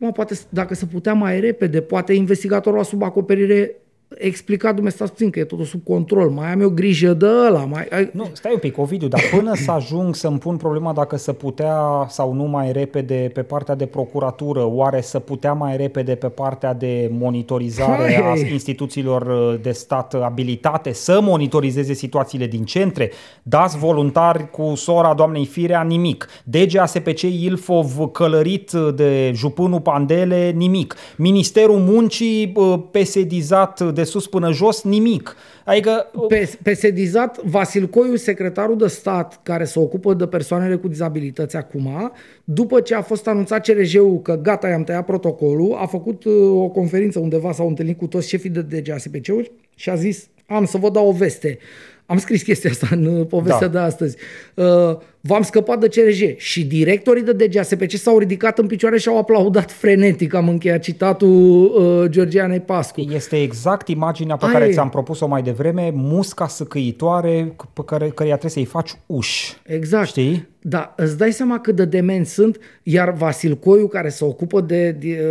Acum, 0.02 0.14
poate, 0.14 0.38
dacă 0.48 0.74
se 0.74 0.86
putea 0.86 1.14
mai 1.14 1.40
repede, 1.40 1.80
poate 1.80 2.12
investigatorul 2.12 2.84
sub 2.84 3.02
acoperire 3.02 3.81
explicat, 4.14 4.74
dumneavoastră, 4.74 5.04
stați 5.04 5.12
puțin 5.12 5.30
că 5.30 5.38
e 5.38 5.44
totul 5.44 5.64
sub 5.64 5.84
control, 5.84 6.30
mai 6.30 6.52
am 6.52 6.60
eu 6.60 6.68
grijă 6.68 7.12
de 7.12 7.26
ăla. 7.46 7.64
Mai, 7.64 7.86
ai... 7.90 8.10
Nu, 8.12 8.30
stai 8.32 8.52
un 8.52 8.58
pic, 8.58 8.78
Ovidiu, 8.78 9.08
dar 9.08 9.20
până 9.30 9.54
să 9.54 9.70
ajung 9.70 10.14
să-mi 10.14 10.38
pun 10.38 10.56
problema 10.56 10.92
dacă 10.92 11.16
să 11.16 11.32
putea 11.32 12.06
sau 12.08 12.32
nu 12.32 12.44
mai 12.44 12.72
repede 12.72 13.30
pe 13.34 13.42
partea 13.42 13.74
de 13.74 13.86
procuratură, 13.86 14.64
oare 14.64 15.00
să 15.00 15.18
putea 15.18 15.52
mai 15.52 15.76
repede 15.76 16.14
pe 16.14 16.28
partea 16.28 16.74
de 16.74 17.10
monitorizare 17.18 18.14
hai, 18.14 18.44
a 18.44 18.50
instituțiilor 18.50 19.22
uh, 19.22 19.60
de 19.62 19.70
stat 19.70 20.14
abilitate 20.14 20.92
să 20.92 21.20
monitorizeze 21.22 21.92
situațiile 21.92 22.46
din 22.46 22.64
centre? 22.64 23.10
Dați 23.42 23.78
voluntari 23.78 24.50
cu 24.50 24.74
sora 24.74 25.14
doamnei 25.14 25.46
Firea, 25.46 25.82
nimic. 25.82 26.28
DGASPC 26.44 27.20
Ilfov 27.20 28.10
călărit 28.12 28.70
de 28.94 29.32
jupânul 29.34 29.80
Pandele, 29.80 30.50
nimic. 30.56 30.96
Ministerul 31.16 31.78
Muncii 31.78 32.52
uh, 32.54 32.78
pesedizat 32.90 33.92
de 33.92 34.01
de 34.02 34.08
sus 34.08 34.26
până 34.26 34.52
jos, 34.52 34.82
nimic. 34.82 35.36
Adică... 35.64 36.06
Pe, 36.28 36.50
pe 36.62 36.74
sedizat, 36.74 37.42
Vasil 37.42 37.88
Coiu, 37.88 38.14
secretarul 38.14 38.76
de 38.76 38.86
stat 38.86 39.40
care 39.42 39.64
se 39.64 39.78
ocupă 39.78 40.14
de 40.14 40.26
persoanele 40.26 40.76
cu 40.76 40.88
dizabilități 40.88 41.56
acum, 41.56 42.12
după 42.44 42.80
ce 42.80 42.94
a 42.94 43.02
fost 43.02 43.26
anunțat 43.26 43.66
CRJ-ul 43.66 44.20
că 44.22 44.38
gata, 44.42 44.68
i-am 44.68 44.84
tăiat 44.84 45.04
protocolul, 45.04 45.76
a 45.80 45.86
făcut 45.86 46.24
uh, 46.24 46.32
o 46.50 46.68
conferință 46.68 47.18
undeva, 47.18 47.52
s-au 47.52 47.68
întâlnit 47.68 47.98
cu 47.98 48.06
toți 48.06 48.28
șefii 48.28 48.50
de 48.50 48.62
DGASPC-uri 48.62 49.52
și 49.74 49.90
a 49.90 49.94
zis, 49.94 50.28
am 50.46 50.64
să 50.64 50.78
vă 50.78 50.90
dau 50.90 51.08
o 51.08 51.12
veste. 51.12 51.58
Am 52.06 52.18
scris 52.18 52.42
chestia 52.42 52.70
asta 52.70 52.88
în 52.90 53.04
uh, 53.06 53.26
povestea 53.26 53.68
da. 53.68 53.78
de 53.78 53.78
astăzi. 53.78 54.16
Uh, 54.54 54.98
v-am 55.24 55.42
scăpat 55.42 55.80
de 55.80 55.88
CRJ 55.88 56.36
și 56.36 56.64
directorii 56.64 57.22
de 57.22 57.32
DGASPC 57.32 57.90
s-au 57.90 58.18
ridicat 58.18 58.58
în 58.58 58.66
picioare 58.66 58.98
și 58.98 59.08
au 59.08 59.18
aplaudat 59.18 59.70
frenetic. 59.70 60.34
Am 60.34 60.48
încheiat 60.48 60.80
citatul 60.80 61.64
uh, 61.64 62.10
Georgianei 62.10 62.60
Pascu. 62.60 63.00
Este 63.00 63.42
exact 63.42 63.88
imaginea 63.88 64.36
pe 64.36 64.44
Aia 64.44 64.52
care 64.52 64.70
ți-am 64.70 64.88
propus-o 64.88 65.26
mai 65.26 65.42
devreme, 65.42 65.90
musca 65.94 66.46
săcăitoare 66.46 67.56
pe 67.72 67.82
care, 67.84 68.08
care 68.08 68.28
trebuie 68.28 68.50
să-i 68.50 68.64
faci 68.64 68.94
uși. 69.06 69.56
Exact. 69.66 70.06
Știi? 70.06 70.50
Da, 70.64 70.94
îți 70.96 71.18
dai 71.18 71.32
seama 71.32 71.60
cât 71.60 71.76
de 71.76 71.84
demenți 71.84 72.32
sunt, 72.32 72.58
iar 72.82 73.12
Vasil 73.12 73.56
Coiu, 73.56 73.86
care 73.86 74.08
se 74.08 74.24
ocupă 74.24 74.60
de, 74.60 74.90
de 74.90 75.24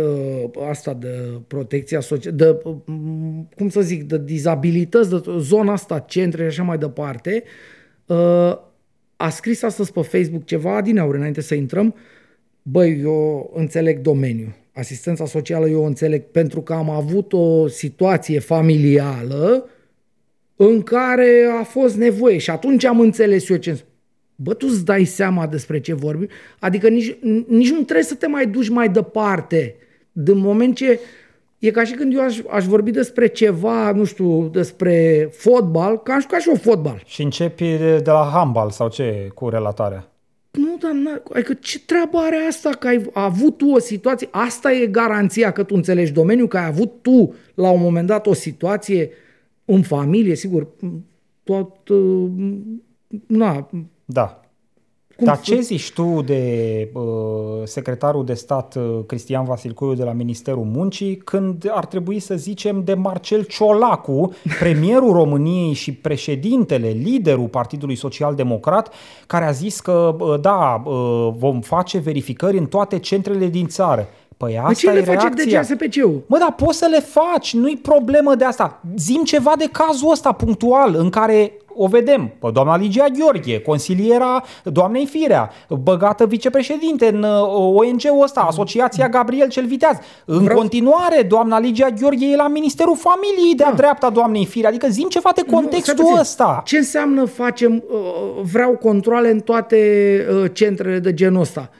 uh, 0.44 0.68
asta, 0.68 0.92
de 0.92 1.40
protecția 1.46 2.00
socială, 2.00 2.36
de, 2.36 2.60
uh, 2.64 2.74
cum 3.56 3.68
să 3.68 3.80
zic, 3.80 4.02
de 4.02 4.20
dizabilități, 4.24 5.10
de 5.10 5.22
zona 5.38 5.72
asta, 5.72 5.98
centre 5.98 6.42
și 6.42 6.48
așa 6.48 6.62
mai 6.62 6.78
departe, 6.78 7.42
uh, 8.06 8.70
a 9.22 9.28
scris 9.28 9.62
astăzi 9.62 9.92
pe 9.92 10.00
Facebook 10.00 10.44
ceva 10.44 10.80
din 10.80 10.98
aur 10.98 11.14
înainte 11.14 11.40
să 11.40 11.54
intrăm, 11.54 11.94
băi, 12.62 13.00
eu 13.00 13.50
înțeleg 13.54 13.98
domeniul. 13.98 14.54
Asistența 14.72 15.26
socială 15.26 15.68
eu 15.68 15.82
o 15.82 15.86
înțeleg 15.86 16.22
pentru 16.22 16.60
că 16.60 16.72
am 16.72 16.90
avut 16.90 17.32
o 17.32 17.68
situație 17.68 18.38
familială 18.38 19.68
în 20.56 20.82
care 20.82 21.48
a 21.60 21.62
fost 21.62 21.96
nevoie 21.96 22.38
și 22.38 22.50
atunci 22.50 22.84
am 22.84 23.00
înțeles 23.00 23.48
eu 23.48 23.56
ce 23.56 23.84
Bă, 24.36 24.54
tu 24.54 24.66
îți 24.70 24.84
dai 24.84 25.04
seama 25.04 25.46
despre 25.46 25.80
ce 25.80 25.94
vorbim? 25.94 26.28
Adică 26.58 26.88
nici, 26.88 27.16
nici 27.46 27.70
nu 27.70 27.82
trebuie 27.82 28.04
să 28.04 28.14
te 28.14 28.26
mai 28.26 28.46
duci 28.46 28.68
mai 28.68 28.88
departe. 28.88 29.74
Din 30.12 30.38
moment 30.38 30.76
ce 30.76 31.00
e 31.62 31.70
ca 31.70 31.84
și 31.84 31.94
când 31.94 32.14
eu 32.14 32.20
aș, 32.20 32.38
aș 32.50 32.64
vorbi 32.64 32.90
despre 32.90 33.26
ceva, 33.26 33.92
nu 33.92 34.04
știu, 34.04 34.48
despre 34.48 35.28
fotbal, 35.32 35.98
că 36.02 36.12
am 36.12 36.20
jucat 36.20 36.40
și 36.40 36.48
eu 36.48 36.54
fotbal. 36.54 37.02
Și 37.04 37.22
începi 37.22 37.64
de 37.76 38.02
la 38.04 38.30
handbal 38.32 38.70
sau 38.70 38.88
ce 38.88 39.30
cu 39.34 39.48
relatarea? 39.48 40.08
Nu, 40.50 40.76
dar 40.80 41.22
adică 41.32 41.54
ce 41.54 41.80
treabă 41.80 42.18
are 42.18 42.36
asta 42.48 42.70
că 42.70 42.86
ai 42.86 43.10
avut 43.12 43.56
tu 43.56 43.70
o 43.70 43.78
situație? 43.78 44.28
Asta 44.30 44.72
e 44.72 44.86
garanția 44.86 45.52
că 45.52 45.62
tu 45.62 45.74
înțelegi 45.74 46.12
domeniul, 46.12 46.48
că 46.48 46.58
ai 46.58 46.66
avut 46.66 47.02
tu 47.02 47.34
la 47.54 47.70
un 47.70 47.80
moment 47.80 48.06
dat 48.06 48.26
o 48.26 48.32
situație 48.32 49.10
în 49.64 49.82
familie, 49.82 50.34
sigur, 50.34 50.66
tot, 51.42 51.76
na, 53.26 53.70
da. 54.04 54.41
Cum 55.22 55.32
Dar 55.32 55.40
ce 55.40 55.60
zici 55.60 55.92
tu 55.92 56.22
de 56.24 56.88
uh, 56.92 57.02
secretarul 57.64 58.24
de 58.24 58.34
stat 58.34 58.74
uh, 58.74 58.98
Cristian 59.06 59.44
Vasilcoiu 59.44 59.94
de 59.94 60.04
la 60.04 60.12
Ministerul 60.12 60.64
Muncii 60.64 61.16
când 61.16 61.70
ar 61.70 61.86
trebui 61.86 62.18
să 62.18 62.34
zicem 62.34 62.84
de 62.84 62.94
Marcel 62.94 63.42
Ciolacu, 63.42 64.34
premierul 64.60 65.12
României 65.12 65.72
și 65.72 65.92
președintele, 65.92 66.88
liderul 66.88 67.48
Partidului 67.48 67.94
Social 67.94 68.34
Democrat, 68.34 68.92
care 69.26 69.44
a 69.44 69.50
zis 69.50 69.80
că 69.80 70.16
uh, 70.18 70.40
da, 70.40 70.82
uh, 70.84 71.28
vom 71.36 71.60
face 71.60 71.98
verificări 71.98 72.58
în 72.58 72.66
toate 72.66 72.98
centrele 72.98 73.46
din 73.46 73.66
țară. 73.66 74.08
Păi 74.36 74.58
asta 74.58 74.72
ce 74.72 74.88
e 74.88 74.92
le 74.92 75.00
face 75.00 75.18
reacția. 75.18 75.60
de 75.60 75.74
GSPC-ul? 75.74 76.22
Mă, 76.26 76.38
dar 76.38 76.54
poți 76.56 76.78
să 76.78 76.86
le 76.90 77.00
faci, 77.00 77.54
nu-i 77.54 77.76
problemă 77.76 78.34
de 78.34 78.44
asta. 78.44 78.80
Zim 78.96 79.22
ceva 79.22 79.52
de 79.58 79.68
cazul 79.72 80.10
ăsta 80.10 80.32
punctual 80.32 80.94
în 80.94 81.10
care 81.10 81.52
o 81.74 81.86
vedem 81.86 82.32
pe 82.38 82.50
doamna 82.52 82.76
Ligia 82.76 83.06
Gheorghe, 83.18 83.60
consiliera 83.60 84.44
doamnei 84.64 85.06
Firea, 85.06 85.50
băgată 85.68 86.26
vicepreședinte 86.26 87.06
în 87.08 87.22
uh, 87.22 87.40
ONG-ul 87.74 88.22
ăsta, 88.22 88.40
Asociația 88.40 89.08
Gabriel 89.08 89.48
cel 89.48 89.66
Viteaz. 89.66 89.96
În 90.24 90.42
Vreau... 90.42 90.58
continuare, 90.58 91.22
doamna 91.28 91.58
Ligia 91.58 91.88
Gheorghe 92.00 92.26
e 92.26 92.36
la 92.36 92.48
Ministerul 92.48 92.96
Familiei 92.96 93.54
de-a 93.56 93.70
da. 93.70 93.76
dreapta 93.76 94.10
doamnei 94.10 94.46
Firea. 94.46 94.68
Adică 94.68 94.86
zim 94.88 95.08
ceva 95.08 95.30
de 95.34 95.42
contextul 95.50 96.04
nu, 96.10 96.20
ăsta. 96.20 96.62
Ce 96.64 96.76
înseamnă 96.76 97.24
facem, 97.24 97.84
uh, 97.90 98.42
vreau 98.52 98.76
controle 98.76 99.30
în 99.30 99.40
toate 99.40 99.76
uh, 100.30 100.50
centrele 100.52 100.98
de 100.98 101.14
genul 101.14 101.40
ăsta? 101.40 101.70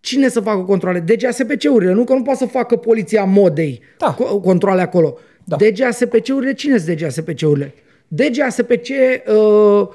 cine 0.00 0.28
să 0.28 0.40
facă 0.40 0.60
controle? 0.60 1.00
DGASPC-urile, 1.00 1.92
nu 1.92 2.04
că 2.04 2.14
nu 2.14 2.22
poate 2.22 2.38
să 2.38 2.46
facă 2.46 2.76
poliția 2.76 3.24
modei 3.24 3.80
Da. 3.98 4.14
co- 4.14 4.42
controle 4.42 4.80
acolo. 4.80 5.16
Da. 5.44 5.56
DGASPC-urile, 5.56 6.52
cine 6.54 6.78
sunt 6.78 6.96
DGASPC-urile? 6.96 7.74
DGASPC 8.12 8.88
uh, 9.26 9.88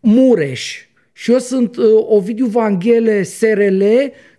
Mureș. 0.00 0.86
Și 1.12 1.30
eu 1.32 1.38
sunt 1.38 1.76
uh, 1.76 1.84
Ovidiu 2.08 2.46
Vanghele 2.46 3.22
SRL 3.22 3.82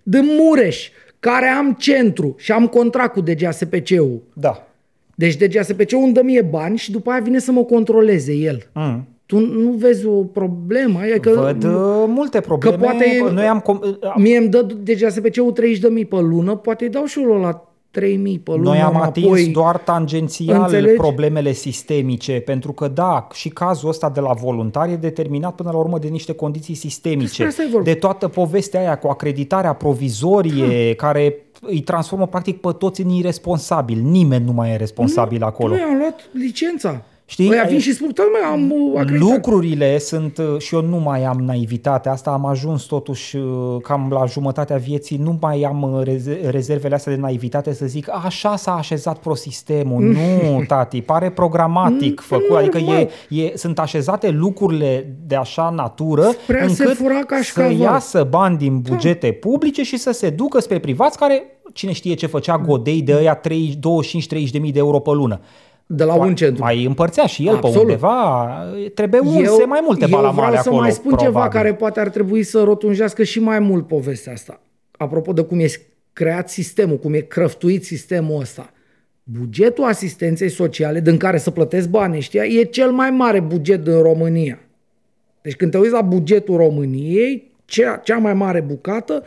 din 0.03 0.25
Mureș, 0.39 0.89
care 1.19 1.45
am 1.47 1.75
centru 1.79 2.35
și 2.37 2.51
am 2.51 2.67
contract 2.67 3.13
cu 3.13 3.21
DGASPC-ul. 3.21 4.21
Da. 4.33 4.67
Deci 5.15 5.35
DGASPC-ul 5.35 6.03
îmi 6.03 6.13
dă 6.13 6.21
mie 6.23 6.41
bani 6.41 6.77
și 6.77 6.91
după 6.91 7.11
aia 7.11 7.19
vine 7.21 7.39
să 7.39 7.51
mă 7.51 7.63
controleze 7.63 8.33
el. 8.33 8.69
Mm. 8.73 9.07
Tu 9.25 9.39
nu 9.39 9.69
vezi 9.71 10.05
o 10.05 10.23
problemă? 10.23 10.99
Adică 10.99 11.29
Văd 11.29 11.63
uh, 11.63 11.71
multe 12.07 12.39
probleme. 12.41 12.77
poate- 12.77 13.29
Noi 13.33 13.45
am... 13.45 13.61
Com- 13.61 13.79
uh, 14.01 14.13
Mie 14.17 14.37
îmi 14.37 14.47
dă 14.49 14.61
DGASPC-ul 14.83 15.53
30.000 16.01 16.07
pe 16.09 16.15
lună, 16.19 16.55
poate 16.55 16.83
îi 16.83 16.89
dau 16.89 17.05
și 17.05 17.19
eu 17.21 17.39
la 17.39 17.72
3.000 17.99 18.44
pe 18.44 18.52
lună 18.52 18.64
Noi 18.64 18.82
am 18.82 18.95
înapoi. 18.95 19.24
atins 19.24 19.52
doar 19.52 19.78
tangențial 19.78 20.61
Înțelegi? 20.61 20.95
problemele 20.95 21.52
sistemice, 21.52 22.32
pentru 22.40 22.72
că 22.72 22.88
da, 22.88 23.28
și 23.34 23.49
cazul 23.49 23.90
ăsta 23.90 24.10
de 24.10 24.20
la 24.20 24.34
voluntari 24.34 24.91
e 24.91 24.95
determinat 24.95 25.56
până 25.56 25.70
la 25.72 25.78
urmă 25.78 25.98
de 25.99 26.07
niște 26.07 26.34
condiții 26.34 26.76
sistemice. 26.76 27.26
Despre 27.28 27.45
asta 27.45 27.61
e 27.64 27.68
vorba. 27.72 27.86
De 27.86 27.94
toată 27.94 28.28
povestea 28.28 28.80
aia 28.80 28.98
cu 28.98 29.07
acreditarea 29.07 29.74
provizorie, 29.74 30.94
care 30.95 31.36
îi 31.61 31.82
transformă 31.82 32.28
practic 32.28 32.61
pe 32.61 32.72
toți 32.78 33.02
în 33.02 33.10
irresponsabili. 33.10 34.02
Nimeni 34.02 34.45
nu 34.45 34.52
mai 34.52 34.72
e 34.72 34.76
responsabil 34.76 35.44
acolo. 35.44 35.74
Noi 35.74 35.84
am 35.90 35.98
luat 35.98 36.30
licența. 36.32 37.02
Știi? 37.34 37.49
Ăia 37.51 37.64
vin 37.64 37.73
Ai- 37.73 37.80
și 37.81 37.93
spun, 37.93 38.11
"Da, 38.15 38.23
mă, 38.23 38.51
am 38.51 38.72
uh, 38.72 38.99
acreditat. 38.99 39.30
Lucrurile 39.34 39.97
sunt, 39.97 40.38
uh, 40.38 40.60
și 40.61 40.76
eu 40.76 40.81
nu 40.81 40.97
mai 40.97 41.23
am 41.23 41.38
naivitatea 41.39 42.11
asta, 42.11 42.30
am 42.31 42.45
ajuns 42.45 42.84
totuși 42.84 43.35
uh, 43.38 43.43
cam 43.81 44.07
la 44.11 44.26
jumătatea 44.26 44.77
vieții, 44.77 45.18
nu 45.18 45.38
mai 45.41 45.61
am 45.61 45.81
uh, 45.81 46.03
reze- 46.03 46.39
rezervele 46.49 46.95
astea 46.95 47.14
de 47.14 47.19
naivitate 47.19 47.73
să 47.73 47.85
zic 47.85 48.10
așa 48.26 48.55
s-a 48.55 48.76
așezat 48.76 49.18
prosistemul. 49.18 50.01
Nu, 50.43 50.64
tati, 50.68 51.01
pare 51.01 51.30
programatic 51.31 52.19
făcut, 52.19 52.55
adică 52.55 52.77
e, 52.77 52.81
normal. 52.84 53.10
e, 53.30 53.51
sunt 53.55 53.80
așezate 53.80 54.30
lucrurile 54.30 55.15
de 55.27 55.35
așa 55.35 55.69
natură 55.69 56.22
Spre 56.43 56.61
a 56.64 56.68
se 56.68 56.81
încât 56.84 56.97
fura 56.97 57.18
să 57.18 57.23
cașcaval. 57.26 57.72
iasă 57.77 58.27
bani 58.30 58.57
din 58.57 58.80
bugete 58.80 59.31
publice 59.31 59.84
și 59.84 59.97
să 59.97 60.11
se 60.11 60.30
ducă 60.30 60.60
spre 60.60 60.80
privați 60.80 61.18
care, 61.18 61.43
cine 61.73 61.91
știe 61.91 62.14
ce 62.14 62.26
făcea 62.27 62.57
Godei 62.57 63.01
de 63.01 63.14
ăia 63.15 63.34
30 63.35 63.76
25-30 64.47 64.51
de 64.51 64.57
mii 64.57 64.72
de 64.72 64.80
euro 64.80 64.99
pe 64.99 65.11
lună. 65.11 65.39
De 65.85 66.03
la 66.03 66.14
un 66.14 66.35
centru. 66.35 66.64
Mai 66.64 66.85
împărțea 66.85 67.26
și 67.26 67.47
el 67.47 67.55
Absolut. 67.55 67.76
pe 67.76 67.81
undeva, 67.81 68.49
trebuie 68.93 69.22
unse 69.22 69.65
mai 69.65 69.80
multe 69.84 70.03
eu 70.03 70.10
balamale 70.10 70.47
vreau 70.47 70.61
acolo. 70.61 70.76
să 70.76 70.81
mai 70.81 70.91
spun 70.91 71.11
probabil. 71.11 71.34
ceva 71.34 71.47
care 71.47 71.73
poate 71.73 71.99
ar 71.99 72.10
trebui 72.10 72.43
să 72.43 72.64
rotunjească 72.64 73.23
și 73.23 73.39
mai 73.39 73.60
mult 73.60 73.88
povestea 73.88 74.34
asta. 74.34 74.60
Apropo 74.91 75.34
de 75.34 75.41
cum 75.41 75.60
e 75.60 75.65
creat 76.14 76.49
sistemul, 76.49 76.97
cum 76.97 77.14
e 77.14 77.19
crăftuit 77.19 77.85
sistemul 77.85 78.39
ăsta. 78.41 78.72
Bugetul 79.23 79.84
asistenței 79.84 80.49
sociale, 80.49 80.99
din 80.99 81.18
care 81.18 81.38
să 81.38 81.51
plătesc 81.51 81.89
bani 81.89 82.18
ăștia, 82.18 82.43
e 82.43 82.64
cel 82.64 82.91
mai 82.91 83.10
mare 83.10 83.39
buget 83.39 83.84
din 83.84 84.01
România. 84.01 84.60
Deci 85.41 85.55
când 85.55 85.72
te 85.72 85.77
uiți 85.77 85.91
la 85.91 86.01
bugetul 86.01 86.57
României, 86.57 87.51
cea, 87.65 87.95
cea 88.03 88.18
mai 88.18 88.34
mare 88.34 88.61
bucată, 88.61 89.23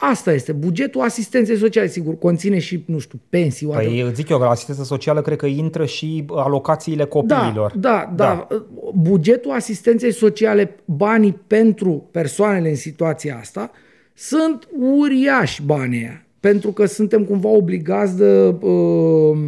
asta 0.00 0.32
este. 0.32 0.52
Bugetul 0.52 1.00
asistenței 1.00 1.56
sociale, 1.56 1.88
sigur, 1.88 2.18
conține 2.18 2.58
și, 2.58 2.84
nu 2.86 2.98
știu, 2.98 3.20
pensii, 3.28 3.66
whatever. 3.66 4.02
Păi 4.04 4.14
zic 4.14 4.28
eu 4.28 4.38
că 4.38 4.44
la 4.44 4.50
asistență 4.50 4.84
socială 4.84 5.22
cred 5.22 5.36
că 5.36 5.46
intră 5.46 5.84
și 5.84 6.24
alocațiile 6.28 7.04
copiilor. 7.04 7.72
Da, 7.76 8.12
da, 8.14 8.46
da. 8.46 8.46
Bugetul 8.94 9.50
asistenței 9.50 10.12
sociale, 10.12 10.76
banii 10.84 11.40
pentru 11.46 12.08
persoanele 12.10 12.68
în 12.68 12.76
situația 12.76 13.36
asta, 13.40 13.70
sunt 14.14 14.68
uriași 14.98 15.62
banii 15.62 15.98
aia. 15.98 16.24
Pentru 16.40 16.72
că 16.72 16.86
suntem 16.86 17.24
cumva 17.24 17.48
obligați 17.48 18.16
de 18.16 18.54
uh, 18.60 19.38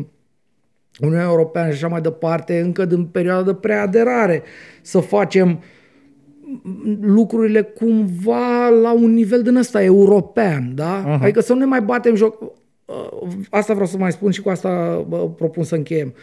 Uniunea 1.00 1.24
Europeană 1.24 1.68
și 1.68 1.74
așa 1.74 1.88
mai 1.88 2.00
departe, 2.00 2.60
încă 2.60 2.84
din 2.84 3.04
perioada 3.04 3.42
de 3.42 3.54
preaderare, 3.54 4.42
să 4.82 5.00
facem 5.00 5.60
lucrurile 7.00 7.62
cumva 7.62 8.68
la 8.68 8.92
un 8.92 9.12
nivel 9.12 9.42
din 9.42 9.56
ăsta 9.56 9.82
european, 9.82 10.72
da? 10.74 11.04
Uh-huh. 11.04 11.22
Adică 11.22 11.40
să 11.40 11.52
nu 11.52 11.58
ne 11.58 11.64
mai 11.64 11.80
batem 11.82 12.14
joc. 12.14 12.42
Uh, 12.84 13.28
Asta 13.50 13.72
vreau 13.72 13.88
să 13.88 13.96
mai 13.96 14.12
spun 14.12 14.30
și 14.30 14.40
cu 14.42 14.48
asta 14.48 15.04
bă, 15.08 15.28
propun 15.30 15.64
să 15.64 15.74
încheiem. 15.74 16.14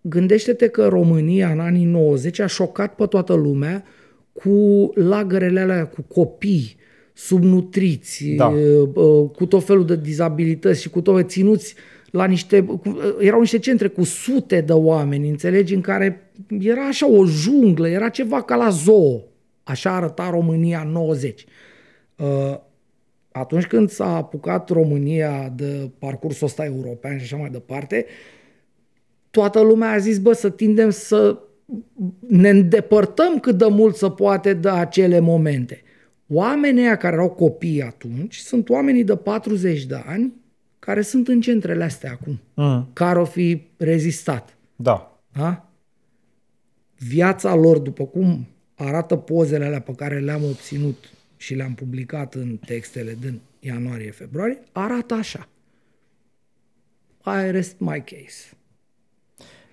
Gândește-te 0.00 0.68
că 0.68 0.86
România 0.86 1.48
în 1.50 1.60
anii 1.60 1.84
90 1.84 2.38
a 2.38 2.46
șocat 2.46 2.94
pe 2.94 3.06
toată 3.06 3.34
lumea 3.34 3.84
cu 4.32 4.90
lagărele 4.94 5.60
alea 5.60 5.86
cu 5.86 6.02
copii 6.08 6.76
subnutriți, 7.12 8.24
Da. 8.36 8.46
uh, 8.46 9.28
cu 9.36 9.46
tot 9.46 9.64
felul 9.64 9.84
de 9.86 9.96
dizabilități 9.96 10.80
și 10.80 10.90
cu 10.90 11.00
tot 11.00 11.28
ținuți 11.28 11.74
la 12.10 12.24
niște, 12.24 12.60
cu- 12.62 12.82
erau 13.18 13.40
niște 13.40 13.58
centre 13.58 13.88
cu 13.88 14.04
sute 14.04 14.60
de 14.60 14.72
oameni, 14.72 15.28
înțelegi, 15.28 15.74
în 15.74 15.80
care 15.80 16.30
era 16.60 16.80
așa 16.86 17.10
o 17.10 17.24
junglă, 17.26 17.88
era 17.88 18.08
ceva 18.08 18.42
ca 18.42 18.56
la 18.56 18.68
zoo. 18.68 19.20
Așa 19.68 19.94
arăta 19.94 20.30
România 20.30 20.80
în 20.80 20.88
90. 20.90 21.44
Uh, 22.16 22.58
Atunci 23.32 23.66
când 23.66 23.90
s-a 23.90 24.16
apucat 24.16 24.68
România 24.68 25.52
de 25.56 25.90
parcursul 25.98 26.46
ăsta 26.46 26.64
european 26.64 27.16
și 27.18 27.22
așa 27.22 27.36
mai 27.36 27.50
departe, 27.50 28.06
toată 29.30 29.60
lumea 29.60 29.90
a 29.90 29.98
zis, 29.98 30.18
bă, 30.18 30.32
să 30.32 30.50
tindem 30.50 30.90
să 30.90 31.38
ne 32.28 32.48
îndepărtăm 32.48 33.38
cât 33.40 33.58
de 33.58 33.66
mult 33.66 33.96
să 33.96 34.08
poate 34.08 34.54
de 34.54 34.68
acele 34.68 35.18
momente. 35.18 35.82
Oamenii 36.28 36.82
ăia 36.82 36.96
care 36.96 37.14
erau 37.14 37.30
copii 37.30 37.82
atunci 37.82 38.36
sunt 38.36 38.68
oamenii 38.68 39.04
de 39.04 39.16
40 39.16 39.84
de 39.84 40.02
ani 40.06 40.32
care 40.78 41.00
sunt 41.02 41.28
în 41.28 41.40
centrele 41.40 41.84
astea 41.84 42.10
acum, 42.12 42.40
Mm, 42.54 42.88
care 42.92 43.18
au 43.18 43.24
fi 43.24 43.62
rezistat. 43.76 44.56
da. 44.76 45.20
Da? 45.32 45.68
Viața 46.96 47.54
lor, 47.54 47.78
după 47.78 48.04
cum 48.06 48.46
arată 48.78 49.16
pozele 49.16 49.64
alea 49.64 49.80
pe 49.80 49.94
care 49.94 50.20
le-am 50.20 50.44
obținut 50.44 51.10
și 51.36 51.54
le-am 51.54 51.74
publicat 51.74 52.34
în 52.34 52.56
textele 52.56 53.16
din 53.20 53.40
ianuarie-februarie, 53.60 54.58
arată 54.72 55.14
așa. 55.14 55.48
I 57.24 57.50
rest 57.50 57.78
my 57.78 58.04
case. 58.04 58.56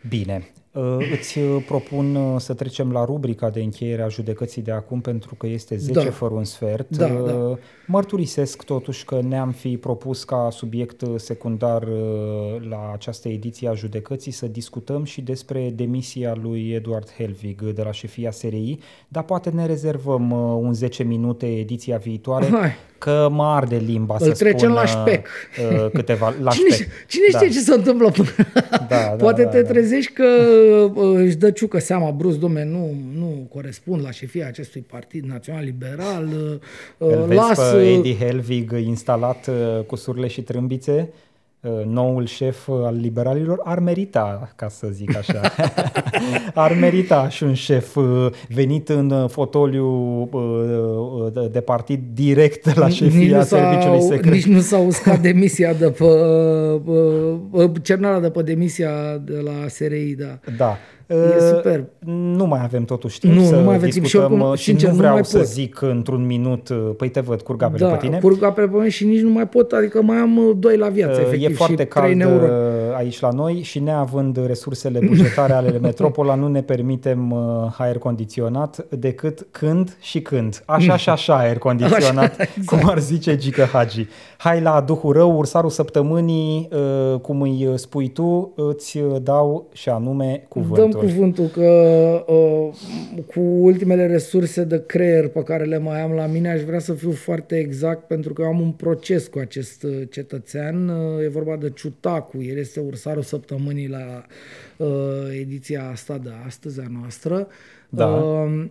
Bine. 0.08 0.48
Uh, 0.76 0.98
Îți 1.20 1.40
uh, 1.40 1.64
propun 1.68 2.16
uh, 2.16 2.36
să 2.40 2.54
trecem 2.54 2.92
la 2.92 3.06
rubrica 3.06 3.50
de 3.50 3.62
încheiere 3.62 4.02
a 4.02 4.08
judecății 4.08 4.62
de 4.62 4.72
acum 4.72 5.02
pentru 5.02 5.36
că 5.36 5.48
este 5.48 5.76
10 5.78 6.04
Da. 6.04 6.12
fără 6.12 6.34
un 6.34 6.44
sfert. 6.44 6.98
Da, 6.98 7.06
Uh, 7.06 7.26
da. 7.26 7.58
Mărturisesc 7.88 8.64
totuși 8.64 9.06
că 9.06 9.20
ne-am 9.28 9.52
fi 9.52 9.78
propus 9.78 10.24
ca 10.24 10.48
subiect 10.52 11.02
uh, 11.02 11.14
secundar 11.16 11.82
uh, 11.84 12.68
la 12.70 12.90
această 12.94 13.28
ediție 13.30 13.68
a 13.70 13.74
judecății 13.74 14.32
să 14.32 14.46
discutăm 14.48 15.04
și 15.04 15.22
despre 15.22 15.72
demisia 15.76 16.36
lui 16.42 16.72
Eduard 16.72 17.10
Helvig 17.18 17.62
de 17.64 17.82
la 17.82 17.92
șefia 17.92 18.32
SRI, 18.32 18.80
dar 19.08 19.24
poate 19.24 19.50
ne 19.50 19.66
rezervăm 19.66 20.32
uh, 20.32 20.60
un 20.62 20.74
10 20.74 21.04
minute 21.04 21.46
ediția 21.46 21.98
viitoare 21.98 22.46
Hai. 22.46 22.72
că 22.98 23.28
mă 23.32 23.44
arde 23.44 23.76
limba 23.78 24.16
Îl 24.20 24.26
să 24.28 24.32
trecem 24.44 24.58
spun 24.70 24.74
la 24.74 24.82
uh, 24.82 24.88
șpec. 24.88 25.28
uh, 25.84 25.90
câteva 25.94 26.34
la 26.42 26.52
Cine, 26.58 26.70
șpec. 26.70 26.88
cine 27.08 27.26
știe 27.28 27.48
Da. 27.48 27.54
ce 27.54 27.60
se 27.60 27.74
întâmplă 27.74 28.10
până... 28.12 28.28
da, 28.90 28.98
Poate 28.98 29.44
da, 29.44 29.50
te 29.50 29.62
da. 29.62 29.68
trezești 29.68 30.12
că 30.12 30.24
uh, 30.24 30.65
își 31.16 31.36
dă 31.36 31.52
ciucă 31.52 31.80
seama 31.80 32.12
brusc, 32.12 32.38
domne, 32.38 32.64
nu, 32.64 32.96
nu 33.18 33.48
corespund 33.54 34.02
la 34.04 34.12
șefia 34.12 34.48
acestui 34.48 34.82
partid 34.82 35.24
național-liberal, 35.24 36.28
uh, 36.28 37.08
Îl 37.10 37.22
uh, 37.22 37.26
vezi 37.28 37.40
las... 37.40 37.72
pe 37.72 37.78
uh, 37.78 37.94
Eddie 37.98 38.16
Helvig 38.16 38.72
instalat 38.72 39.48
uh, 39.48 39.84
cu 39.86 39.96
surle 39.96 40.28
și 40.28 40.42
trâmbițe, 40.42 41.10
uh, 41.12 41.16
noul 41.88 42.26
șef 42.26 42.68
uh, 42.68 42.76
al 42.86 42.96
liberalilor, 43.02 43.62
ar 43.64 43.80
merita, 43.80 44.52
ca 44.56 44.68
să 44.70 44.88
zic 44.92 45.16
așa, 45.18 45.42
ar 46.54 46.78
merita 46.80 47.30
și 47.30 47.44
un 47.44 47.54
șef 47.54 47.96
uh, 47.96 48.28
venit 48.50 48.90
în 48.90 49.10
uh, 49.10 49.30
fotoliu 49.30 49.86
uh, 50.32 51.34
de- 51.34 51.48
de 51.52 51.60
partid 51.62 52.00
direct 52.14 52.76
la 52.78 52.88
nici 52.88 52.96
șefia 52.96 53.38
nu 53.38 53.44
serviciului 53.44 54.00
s-au- 54.00 54.10
secret. 54.10 54.34
Nici 54.34 54.46
nu 54.46 54.60
s-a 54.60 54.78
uscat 54.78 55.20
demisia 55.30 55.74
de 55.74 55.90
pe... 55.90 56.04
uh, 56.04 56.82
uh, 57.52 57.72
cernarea 57.82 58.20
de 58.20 58.30
pe 58.30 58.42
demisia 58.42 59.18
de 59.24 59.40
la 59.44 59.68
SRI, 59.68 60.16
da. 60.20 60.40
Da. 60.58 60.78
E 61.08 61.14
Uh, 61.16 61.56
superb. 61.56 61.86
Nu 62.36 62.46
mai 62.46 62.60
avem 62.64 62.84
totuși 62.86 63.20
timp 63.20 63.34
Nu, 63.34 63.44
să 63.44 63.56
nu 63.56 63.64
mai 63.64 63.76
avem 63.76 63.90
timp 63.90 64.06
și 64.06 64.12
discutăm 64.12 64.32
oricum, 64.32 64.50
uh, 64.52 64.58
și 64.58 64.64
sincer, 64.64 64.88
nu 64.88 64.94
nu 64.94 65.00
vreau 65.00 65.14
mai 65.14 65.26
să 65.26 65.38
pot. 65.38 65.48
zic 65.48 65.82
într-un 65.82 66.26
minut, 66.26 66.70
uh, 66.70 66.90
păi 66.98 67.10
te 67.10 67.20
văd, 67.20 67.42
curg 67.42 67.62
apele 67.62 67.86
Da, 67.86 67.92
pe 67.92 67.98
tine. 67.98 68.20
curg 68.20 68.44
apele 68.44 68.68
pe 68.68 68.76
mine 68.76 68.90
și 68.90 69.06
nici 69.06 69.22
nu 69.22 69.30
mai 69.30 69.48
pot, 69.48 69.72
adică 69.72 70.02
mai 70.02 70.18
am 70.18 70.38
uh, 70.38 70.56
doi 70.58 70.78
la 70.78 70.88
viață, 70.90 71.20
Uh, 71.20 71.26
efectiv, 71.26 71.50
e 71.50 71.54
foarte 71.54 71.82
și 71.84 71.88
cald, 71.90 72.06
trei 72.06 72.18
neuroni. 72.18 72.52
uh, 72.52 72.96
aici 72.98 73.20
la 73.20 73.30
noi 73.30 73.62
și 73.62 73.80
neavând 73.80 74.46
resursele 74.46 75.00
bugetare 75.08 75.54
ale 75.54 75.80
Metropola, 75.82 76.36
nu 76.36 76.48
ne 76.48 76.62
permitem 76.62 77.32
uh, 77.32 77.40
aer 77.78 77.98
condiționat 77.98 78.86
decât 78.90 79.48
când 79.52 79.98
și 80.02 80.22
când. 80.22 80.64
Așa 80.66 80.98
și 80.98 81.10
așa 81.10 81.36
aer 81.38 81.58
condiționat, 81.58 82.32
așa, 82.40 82.50
exact. 82.56 82.68
cum 82.82 82.90
ar 82.90 83.00
zice 83.00 83.36
Gică 83.36 83.64
Hagi. 83.64 84.08
Hai 84.38 84.62
la 84.62 84.84
Duhul 84.86 85.14
Rău, 85.14 85.38
ursarul 85.38 85.70
săptămânii, 85.70 86.70
uh, 87.14 87.20
cum 87.20 87.42
îi 87.42 87.70
spui 87.76 88.08
tu, 88.08 88.54
îți 88.56 89.00
dau 89.22 89.70
și 89.74 89.90
anume 89.90 90.46
cuvântul. 90.50 90.90
Dăm 90.90 90.95
cuvântul 90.96 91.48
că 91.48 91.70
uh, 92.28 92.74
cu 93.26 93.40
ultimele 93.40 94.08
resurse 94.08 94.64
de 94.64 94.84
creier 94.86 95.28
pe 95.28 95.44
care 95.44 95.64
le 95.64 95.78
mai 95.78 96.02
am 96.02 96.12
la 96.12 96.26
mine, 96.26 96.50
aș 96.50 96.62
vrea 96.62 96.80
să 96.80 96.94
fiu 96.94 97.12
foarte 97.12 97.58
exact 97.58 98.08
pentru 98.08 98.34
că 98.34 98.42
eu 98.42 98.48
am 98.48 98.60
un 98.60 98.72
proces 98.72 99.28
cu 99.28 99.40
acest 99.40 99.84
uh, 99.84 100.02
cetățean. 100.10 100.88
Uh, 100.88 101.24
e 101.24 101.28
vorba 101.28 101.56
de 101.56 101.70
Ciutacu, 101.70 102.42
el 102.42 102.58
este 102.58 102.80
ursarul 102.80 103.24
săptămânii 103.24 103.88
la 103.88 104.26
uh, 104.78 104.88
ediția 105.40 105.90
asta 105.92 106.18
de 106.18 106.30
astăzi 106.46 106.80
a 106.80 106.88
noastră. 107.00 107.48
Da. 107.90 108.08
Uh, 108.08 108.66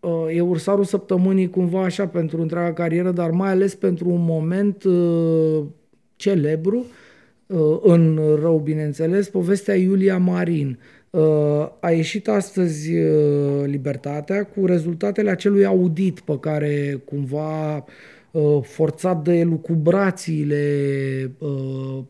uh, 0.00 0.36
e 0.36 0.40
ursarul 0.40 0.84
săptămânii 0.84 1.50
cumva 1.50 1.82
așa 1.82 2.06
pentru 2.06 2.40
întreaga 2.40 2.72
carieră, 2.72 3.10
dar 3.10 3.30
mai 3.30 3.50
ales 3.50 3.74
pentru 3.74 4.08
un 4.08 4.24
moment 4.24 4.84
uh, 4.84 5.64
celebru, 6.16 6.86
uh, 7.46 7.78
în 7.82 8.20
rău 8.40 8.58
bineînțeles, 8.58 9.28
povestea 9.28 9.76
Iulia 9.76 10.18
Marin. 10.18 10.78
Uh, 11.12 11.68
a 11.80 11.90
ieșit 11.90 12.28
astăzi 12.28 12.94
uh, 12.94 13.64
Libertatea 13.64 14.44
cu 14.44 14.66
rezultatele 14.66 15.30
acelui 15.30 15.64
audit 15.64 16.20
pe 16.20 16.38
care 16.40 17.02
cumva 17.04 17.84
uh, 18.30 18.62
forțat 18.62 19.22
de 19.22 19.42
lucubrațiile 19.42 20.56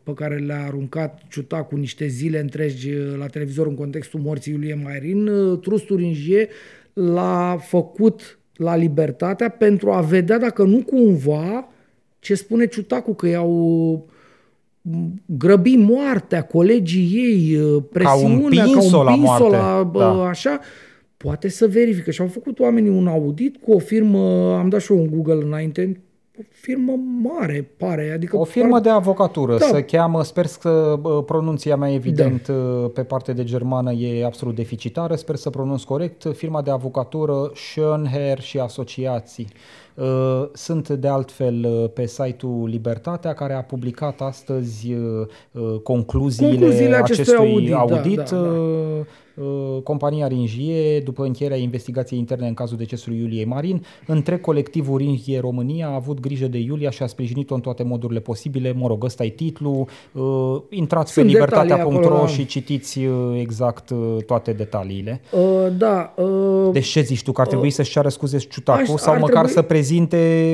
pe 0.03 0.13
care 0.15 0.37
le-a 0.37 0.65
aruncat 0.65 1.21
Ciuta 1.29 1.63
cu 1.63 1.77
niște 1.77 2.07
zile 2.07 2.41
întregi 2.41 2.91
la 3.19 3.27
televizor 3.27 3.67
în 3.67 3.75
contextul 3.75 4.21
morții 4.21 4.53
Iulie 4.53 4.81
Mairin, 4.83 5.31
Trustul 5.61 5.97
Ringie 5.97 6.49
l-a 6.93 7.59
făcut 7.61 8.39
la 8.57 8.77
Libertatea 8.77 9.49
pentru 9.49 9.91
a 9.91 10.01
vedea 10.01 10.39
dacă 10.39 10.63
nu 10.63 10.83
cumva 10.83 11.69
ce 12.19 12.35
spune 12.35 12.67
Ciutacu 12.67 13.15
că 13.15 13.27
i-au 13.27 14.09
grăbi 15.27 15.77
moartea, 15.77 16.43
colegii 16.43 17.11
ei, 17.15 17.59
presiunea, 17.93 18.65
că 18.65 18.71
au 18.71 19.07
împins-o 19.07 19.49
la, 19.49 19.79
la 19.79 19.91
da. 19.99 20.29
așa, 20.29 20.61
poate 21.17 21.49
să 21.49 21.67
verifică. 21.67 22.11
Și 22.11 22.21
au 22.21 22.27
făcut 22.27 22.59
oamenii 22.59 22.91
un 22.91 23.07
audit 23.07 23.57
cu 23.57 23.73
o 23.73 23.79
firmă, 23.79 24.55
am 24.59 24.69
dat 24.69 24.81
și 24.81 24.93
eu 24.93 24.99
un 24.99 25.07
Google 25.11 25.45
înainte, 25.45 26.03
o 26.39 26.43
firmă 26.49 26.93
mare, 27.23 27.71
pare. 27.77 28.13
Adică 28.15 28.37
o 28.37 28.45
firmă 28.45 28.71
par... 28.71 28.81
de 28.81 28.89
avocatură, 28.89 29.59
da. 29.59 29.67
se 29.67 29.83
cheamă, 29.83 30.23
sper 30.23 30.47
că 30.61 31.01
pronunția 31.27 31.77
mea 31.77 31.93
evident 31.93 32.47
da. 32.47 32.91
pe 32.95 33.03
partea 33.03 33.35
de 33.35 33.45
germană 33.45 33.93
e 33.93 34.25
absolut 34.25 34.55
deficitară, 34.55 35.15
sper 35.15 35.37
să 35.37 35.51
pronunț 35.51 35.83
corect, 35.83 36.27
firma 36.35 36.63
de 36.63 36.71
avocatură 36.71 37.53
Schönherr 37.53 38.39
și 38.41 38.59
asociații. 38.59 39.47
Uh, 39.95 40.49
sunt 40.53 40.89
de 40.89 41.09
altfel 41.09 41.65
uh, 41.65 41.91
pe 41.95 42.07
site-ul 42.07 42.69
Libertatea 42.69 43.33
care 43.33 43.53
a 43.53 43.63
publicat 43.63 44.21
astăzi 44.21 44.93
uh, 44.93 45.81
concluziile, 45.83 46.51
concluziile 46.51 46.97
acestui 46.97 47.35
audit. 47.37 47.71
Da, 47.71 47.79
audit 47.79 48.17
da, 48.17 48.23
da, 48.23 48.41
da. 48.41 49.05
Compania 49.83 50.27
Ringie, 50.27 51.01
după 51.01 51.25
încheierea 51.25 51.57
investigației 51.57 52.19
interne 52.19 52.47
în 52.47 52.55
cazul 52.55 52.77
decesului 52.77 53.19
Iuliei 53.19 53.45
Marin, 53.45 53.85
între 54.07 54.39
colectivul 54.39 54.99
Ringie 54.99 55.41
România 55.41 55.87
a 55.87 55.95
avut 55.95 56.21
grijă 56.21 56.47
de 56.47 56.59
Iulia 56.59 56.91
și 56.91 57.03
a 57.03 57.07
sprijinit-o 57.07 57.55
în 57.55 57.61
toate 57.61 57.83
modurile 57.83 58.21
posibile. 58.21 58.73
Mă 58.73 58.87
rog, 58.87 59.05
ăsta 59.05 59.25
e 59.25 59.29
titlul. 59.29 59.89
Intrați 60.71 61.13
Sunt 61.13 61.27
pe 61.27 61.33
libertatea.ro 61.33 62.19
da. 62.21 62.27
și 62.27 62.47
citiți 62.47 63.01
exact 63.39 63.91
toate 64.27 64.53
detaliile. 64.53 65.21
Uh, 65.31 65.41
da. 65.77 66.15
Uh, 66.17 66.73
deci 66.73 66.87
ce 66.87 67.01
zici 67.01 67.23
tu, 67.23 67.33
că 67.33 67.41
ar 67.41 67.47
trebui 67.47 67.67
uh, 67.67 67.73
să-și 67.73 67.91
ceară 67.91 68.09
scuze 68.09 68.39
Ciutacu 68.39 68.97
sau 68.97 69.19
măcar 69.19 69.29
trebui... 69.29 69.51
să 69.51 69.63
prezinte 69.63 69.82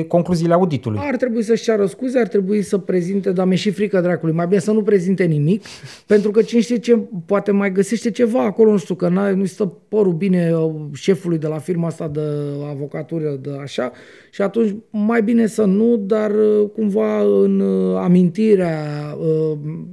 concluziile 0.07 0.53
auditului. 0.53 0.99
Ar 1.01 1.15
trebui 1.15 1.43
să-și 1.43 1.63
ceară 1.63 1.85
scuze, 1.85 2.19
ar 2.19 2.27
trebui 2.27 2.61
să 2.61 2.77
prezinte, 2.77 3.31
dar 3.31 3.45
mi-e 3.45 3.55
și 3.55 3.71
frică 3.71 4.01
dracului, 4.01 4.35
mai 4.35 4.47
bine 4.47 4.59
să 4.59 4.71
nu 4.71 4.83
prezinte 4.83 5.23
nimic, 5.23 5.63
pentru 6.07 6.31
că 6.31 6.41
cine 6.41 6.61
știe 6.61 6.77
ce, 6.77 6.99
poate 7.25 7.51
mai 7.51 7.71
găsește 7.71 8.11
ceva 8.11 8.43
acolo, 8.43 8.71
nu 8.71 8.77
știu, 8.77 8.95
că 8.95 9.07
nu 9.35 9.45
stă 9.45 9.65
părul 9.87 10.13
bine 10.13 10.51
uh, 10.55 10.75
șefului 10.93 11.37
de 11.37 11.47
la 11.47 11.57
firma 11.57 11.87
asta 11.87 12.07
de 12.07 12.21
avocatură, 12.69 13.39
de 13.41 13.49
așa, 13.61 13.91
și 14.31 14.41
atunci 14.41 14.75
mai 14.89 15.23
bine 15.23 15.47
să 15.47 15.63
nu, 15.63 15.97
dar 15.97 16.31
uh, 16.31 16.69
cumva 16.73 17.21
în 17.21 17.59
uh, 17.59 17.97
amintirea 17.97 18.77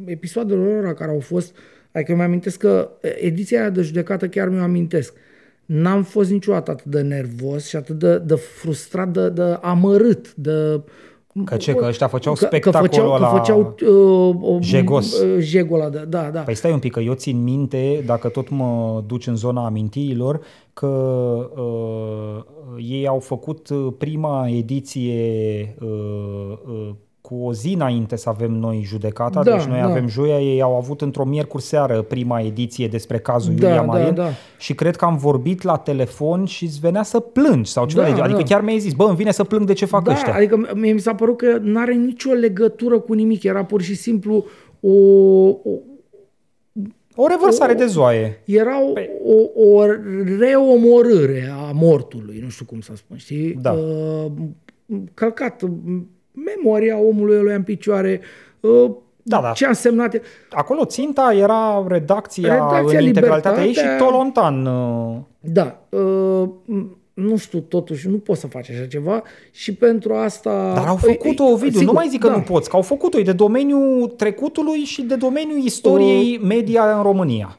episoadelor 0.05 0.95
care 0.95 1.11
au 1.11 1.21
fost, 1.21 1.57
adică 1.93 2.11
eu 2.11 2.17
mi-amintesc 2.17 2.59
că 2.59 2.91
ediția 3.01 3.71
de 3.71 3.81
judecată 3.83 4.29
chiar 4.29 4.49
mi-o 4.49 4.63
amintesc 4.63 5.15
n-am 5.67 6.03
fost 6.03 6.31
niciodată 6.31 6.71
atât 6.71 6.85
de 6.85 7.01
nervos 7.01 7.69
și 7.69 7.77
atât 7.77 7.99
de, 7.99 8.19
de 8.19 8.35
frustrat, 8.35 9.09
de, 9.09 9.29
de 9.29 9.59
amărât, 9.63 10.35
de... 10.35 10.81
Că 11.45 11.57
ce, 11.57 11.75
că 11.75 11.85
ăștia 11.85 12.09
făceau 12.09 12.35
spectacolul 12.35 12.89
că 12.89 12.95
făceau, 12.95 13.15
ăla 13.15 13.31
că 13.31 13.37
făceau, 13.37 13.75
uh, 14.41 14.59
jegos. 14.61 15.21
Uh, 15.21 15.37
jegul 15.39 15.81
ăla, 15.81 15.89
da, 15.89 16.05
da, 16.05 16.31
da. 16.33 16.41
Păi 16.41 16.55
stai 16.55 16.73
un 16.73 16.79
pic, 16.79 16.93
că 16.93 17.01
eu 17.01 17.15
țin 17.15 17.43
minte, 17.43 18.03
dacă 18.07 18.29
tot 18.29 18.49
mă 18.49 19.03
duci 19.07 19.27
în 19.27 19.37
zona 19.37 19.65
amintiilor, 19.65 20.41
că 20.73 20.87
uh, 21.57 22.45
ei 22.79 23.07
au 23.07 23.19
făcut 23.19 23.69
uh, 23.69 23.93
prima 23.99 24.49
ediție 24.49 25.77
uh, 25.81 26.59
uh, 26.67 26.91
cu 27.29 27.35
o 27.45 27.53
zi 27.53 27.73
înainte 27.73 28.17
să 28.17 28.29
avem 28.29 28.53
noi 28.53 28.83
judecata, 28.85 29.43
da, 29.43 29.57
deci 29.57 29.65
noi 29.65 29.79
da. 29.79 29.85
avem 29.85 30.09
joia, 30.09 30.41
ei 30.41 30.63
au 30.63 30.77
avut 30.77 31.01
într-o 31.01 31.25
miercuri 31.25 31.63
seară 31.63 32.03
prima 32.03 32.41
ediție 32.41 32.89
despre 32.89 33.19
cazul 33.19 33.55
da, 33.55 33.67
Iulia 33.67 33.81
da, 33.81 33.87
Marin 33.87 34.15
da, 34.15 34.23
da. 34.23 34.29
și 34.59 34.75
cred 34.75 34.97
că 34.97 35.05
am 35.05 35.17
vorbit 35.17 35.63
la 35.63 35.77
telefon 35.77 36.45
și 36.45 36.65
îți 36.65 36.79
venea 36.81 37.03
să 37.03 37.21
plângi 37.21 37.71
sau 37.71 37.87
ceva, 37.87 38.03
da, 38.03 38.23
adică 38.23 38.39
da. 38.39 38.45
chiar 38.45 38.61
mi-ai 38.61 38.79
zis, 38.79 38.93
bă, 38.93 39.05
îmi 39.05 39.17
vine 39.17 39.31
să 39.31 39.45
plâng 39.45 39.67
de 39.67 39.73
ce 39.73 39.85
fac 39.85 40.05
da, 40.05 40.13
ăștia. 40.13 40.35
adică 40.35 40.71
mie 40.75 40.93
mi 40.93 41.01
s-a 41.01 41.15
părut 41.15 41.37
că 41.37 41.59
nu 41.63 41.81
are 41.81 41.95
nicio 41.95 42.33
legătură 42.33 42.99
cu 42.99 43.13
nimic, 43.13 43.43
era 43.43 43.65
pur 43.65 43.83
și 43.83 43.95
simplu 43.95 44.45
o, 44.81 44.93
o 45.49 45.79
o 47.19 47.27
revărsare 47.27 47.73
o, 47.73 47.77
de 47.77 47.87
zoaie. 47.87 48.43
Era 48.45 48.85
o, 48.85 48.93
păi. 48.93 49.11
o, 49.25 49.63
o 49.69 49.85
reomorâre 50.39 51.55
a 51.59 51.73
mortului, 51.73 52.41
nu 52.43 52.49
știu 52.49 52.65
cum 52.65 52.81
să 52.81 52.93
spun, 52.97 53.17
știi? 53.17 53.59
Da. 53.63 53.73
Uh, 53.73 54.27
călcat 55.15 55.63
memoria 56.45 56.99
omului 56.99 57.39
ăluia 57.39 57.55
în 57.55 57.63
picioare, 57.63 58.21
uh, 58.61 58.91
da, 59.23 59.41
da. 59.41 59.53
ce 59.53 59.65
a 59.65 59.69
însemnat. 59.69 60.21
Acolo 60.51 60.85
ținta 60.85 61.35
era 61.35 61.85
redacția, 61.89 62.53
redacția 62.53 62.99
în 62.99 63.05
integralitatea 63.05 63.65
ei 63.65 63.73
și 63.73 63.85
Tolontan. 63.99 64.67
Uh. 64.67 65.17
Da. 65.41 65.79
Uh, 65.89 66.49
nu 67.15 67.37
știu, 67.37 67.59
totuși, 67.59 68.09
nu 68.09 68.17
poți 68.17 68.41
să 68.41 68.47
faci 68.47 68.71
așa 68.71 68.87
ceva 68.87 69.23
și 69.51 69.75
pentru 69.75 70.15
asta... 70.15 70.73
Dar 70.75 70.87
au 70.87 70.97
făcut-o, 70.97 71.45
Ovidiu, 71.45 71.81
nu 71.81 71.93
mai 71.93 72.09
zic 72.09 72.21
că 72.21 72.29
da. 72.29 72.35
nu 72.37 72.41
poți, 72.41 72.69
că 72.71 72.77
au 72.77 72.83
făcut-o, 72.83 73.19
e 73.19 73.23
de 73.23 73.33
domeniul 73.33 74.09
trecutului 74.09 74.79
și 74.79 75.03
de 75.03 75.15
domeniul 75.15 75.59
istoriei 75.65 76.39
uh, 76.41 76.47
media 76.49 76.97
în 76.97 77.03
România. 77.03 77.59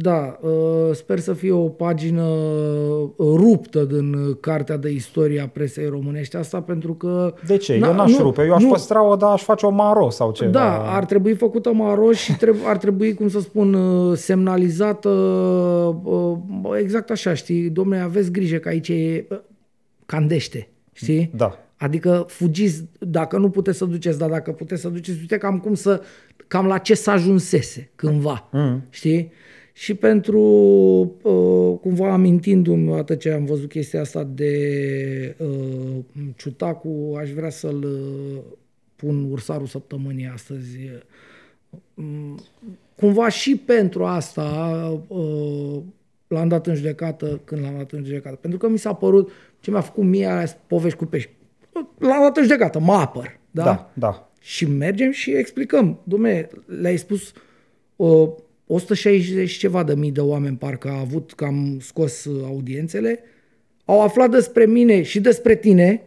Da, 0.00 0.38
uh, 0.40 0.50
sper 0.94 1.18
să 1.18 1.32
fie 1.32 1.52
o 1.52 1.68
pagină 1.68 2.22
uh, 2.22 3.08
ruptă 3.16 3.84
din 3.84 4.36
cartea 4.40 4.76
de 4.76 4.90
istorie 4.90 5.40
a 5.40 5.48
presei 5.48 5.86
românești 5.86 6.36
asta 6.36 6.60
pentru 6.60 6.94
că... 6.94 7.34
De 7.46 7.56
ce? 7.56 7.74
eu 7.74 7.94
n-aș 7.94 8.10
nu, 8.10 8.18
rupe, 8.18 8.44
eu 8.44 8.54
aș 8.54 8.62
nu, 8.62 8.68
păstra-o, 8.68 9.16
dar 9.16 9.32
aș 9.32 9.42
face 9.42 9.66
o 9.66 9.70
maro 9.70 10.10
sau 10.10 10.32
ceva. 10.32 10.50
Da, 10.50 10.94
ar 10.94 11.04
trebui 11.04 11.34
făcută 11.34 11.72
maro 11.72 12.12
și 12.12 12.32
treb- 12.36 12.64
ar 12.64 12.76
trebui, 12.76 13.14
cum 13.14 13.28
să 13.28 13.40
spun, 13.40 13.74
uh, 13.74 14.16
semnalizată 14.16 15.10
exact 16.78 17.10
așa, 17.10 17.34
știi? 17.34 17.70
Domnule, 17.70 18.00
aveți 18.00 18.30
grijă 18.30 18.56
că 18.56 18.68
aici 18.68 18.88
e 18.88 19.26
candește, 20.06 20.68
știi? 20.92 21.30
Da. 21.34 21.58
Adică 21.76 22.24
fugiți, 22.28 22.84
dacă 22.98 23.38
nu 23.38 23.50
puteți 23.50 23.78
să 23.78 23.84
duceți, 23.84 24.18
dar 24.18 24.30
dacă 24.30 24.50
puteți 24.50 24.80
să 24.80 24.88
duceți, 24.88 25.18
uite 25.20 25.38
cam 25.38 25.58
cum 25.58 25.74
să, 25.74 26.02
cam 26.46 26.66
la 26.66 26.78
ce 26.78 26.94
să 26.94 27.10
ajunsese 27.10 27.90
cândva, 27.94 28.48
mm. 28.52 28.84
știi? 28.90 29.32
Și 29.78 29.94
pentru, 29.94 30.40
uh, 31.22 31.78
cumva 31.80 32.12
amintindu-mi 32.12 32.94
atât 32.94 33.18
ce 33.18 33.30
am 33.30 33.44
văzut 33.44 33.68
chestia 33.68 34.00
asta 34.00 34.24
de 34.24 35.36
uh, 35.38 35.96
Ciutacu, 36.36 37.16
aș 37.18 37.30
vrea 37.30 37.50
să-l 37.50 37.84
uh, 37.84 38.42
pun 38.96 39.30
ursarul 39.30 39.66
săptămânii 39.66 40.30
astăzi. 40.32 40.78
Uh, 41.94 42.34
cumva 42.96 43.28
și 43.28 43.56
pentru 43.56 44.04
asta 44.04 44.46
uh, 45.08 45.82
l-am 46.26 46.48
dat 46.48 46.66
în 46.66 46.74
judecată 46.74 47.40
când 47.44 47.62
l-am 47.62 47.76
dat 47.76 47.92
în 47.92 48.04
judecată. 48.04 48.36
Pentru 48.36 48.58
că 48.58 48.68
mi 48.68 48.78
s-a 48.78 48.92
părut, 48.92 49.30
ce 49.60 49.70
mi-a 49.70 49.80
făcut 49.80 50.04
mie 50.04 50.26
aia 50.26 50.46
povești 50.66 50.98
cu 50.98 51.04
pești. 51.04 51.30
L-am 51.98 52.22
dat 52.22 52.36
în 52.36 52.42
judecată, 52.42 52.78
mă 52.78 52.92
apăr. 52.92 53.38
Da? 53.50 53.64
Da, 53.64 53.90
da. 53.94 54.30
Și 54.40 54.66
mergem 54.66 55.10
și 55.10 55.30
explicăm. 55.30 55.98
Dom'le, 56.08 56.48
le-ai 56.66 56.96
spus 56.96 57.32
uh, 57.96 58.28
160 58.68 59.52
ceva 59.52 59.82
de 59.82 59.94
mii 59.94 60.10
de 60.10 60.20
oameni 60.20 60.56
parcă 60.56 60.88
a 60.88 61.00
avut 61.00 61.32
că 61.32 61.44
am 61.44 61.78
scos 61.80 62.24
uh, 62.24 62.44
audiențele, 62.46 63.20
au 63.84 64.00
aflat 64.00 64.30
despre 64.30 64.66
mine 64.66 65.02
și 65.02 65.20
despre 65.20 65.56
tine, 65.56 66.02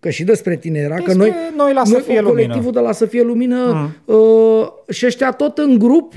că 0.00 0.10
și 0.10 0.24
despre 0.24 0.56
tine 0.56 0.78
era, 0.78 0.94
despre 0.94 1.12
că 1.12 1.18
noi, 1.18 1.32
noi 1.56 1.72
la 1.72 1.84
să 1.84 1.98
fie 1.98 2.20
colectivul 2.20 2.54
lumină. 2.54 2.70
de 2.70 2.80
la 2.80 2.92
să 2.92 3.06
fie 3.06 3.22
lumină 3.22 3.72
mm. 3.72 4.14
uh, 4.14 4.68
și 4.88 5.06
ăștia 5.06 5.32
tot 5.32 5.58
în 5.58 5.78
grup 5.78 6.14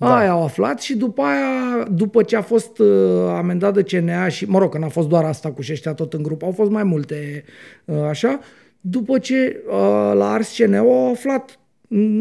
da. 0.00 0.16
Aia 0.16 0.30
au 0.30 0.42
aflat 0.42 0.80
și 0.80 0.96
după 0.96 1.22
aia, 1.22 1.84
după 1.90 2.22
ce 2.22 2.36
a 2.36 2.42
fost 2.42 2.78
uh, 2.78 2.88
amendat 3.28 3.74
de 3.74 3.82
CNA 3.82 4.28
și, 4.28 4.44
mă 4.44 4.58
rog, 4.58 4.70
că 4.70 4.78
n-a 4.78 4.88
fost 4.88 5.08
doar 5.08 5.24
asta 5.24 5.50
cu 5.50 5.62
și 5.62 5.72
ăștia 5.72 5.94
tot 5.94 6.12
în 6.12 6.22
grup, 6.22 6.42
au 6.42 6.52
fost 6.52 6.70
mai 6.70 6.82
multe 6.82 7.44
uh, 7.84 8.02
așa, 8.08 8.40
după 8.80 9.18
ce 9.18 9.62
uh, 9.66 10.12
la 10.14 10.32
Ars 10.32 10.56
CNA 10.56 10.78
au 10.78 11.10
aflat 11.10 11.58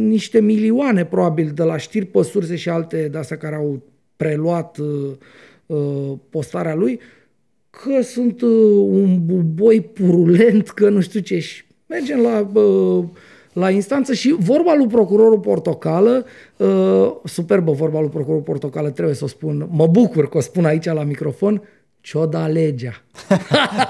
niște 0.08 0.40
milioane 0.40 1.06
probabil 1.06 1.52
de 1.56 1.64
la 1.64 1.78
știri 1.78 2.06
pe 2.06 2.24
surse 2.24 2.56
și 2.56 2.70
alte 2.70 3.08
de 3.08 3.18
astea 3.18 3.38
care 3.38 3.56
au 3.56 3.82
preluat 4.16 4.78
uh, 4.78 5.12
uh, 5.66 6.18
postarea 6.30 6.76
lui, 6.76 7.00
că 7.70 8.02
sunt 8.02 8.42
uh, 8.42 8.50
un 8.90 9.26
buboi 9.26 9.82
purulent, 9.82 10.70
că 10.70 10.90
nu 10.90 11.00
știu 11.00 11.20
ce 11.20 11.40
și 11.40 11.64
mergem 11.86 12.20
la 12.20 12.50
uh, 12.60 13.04
la 13.54 13.70
instanță 13.70 14.14
și 14.14 14.36
vorba 14.40 14.76
lui 14.76 14.88
procurorul 14.88 15.40
Portocală, 15.40 16.26
uh, 16.58 17.12
superbă 17.24 17.72
vorba 17.72 18.00
lui 18.00 18.10
procurorul 18.10 18.44
Portocală, 18.44 18.90
trebuie 18.90 19.16
să 19.16 19.24
o 19.24 19.28
spun, 19.28 19.68
mă 19.72 19.88
bucur 19.88 20.30
că 20.30 20.38
o 20.38 20.42
spun 20.42 20.66
aici 20.66 20.86
la 20.86 21.04
microfon, 21.04 21.62
ce-o 22.02 22.26
da 22.26 22.48
legea. 22.48 23.04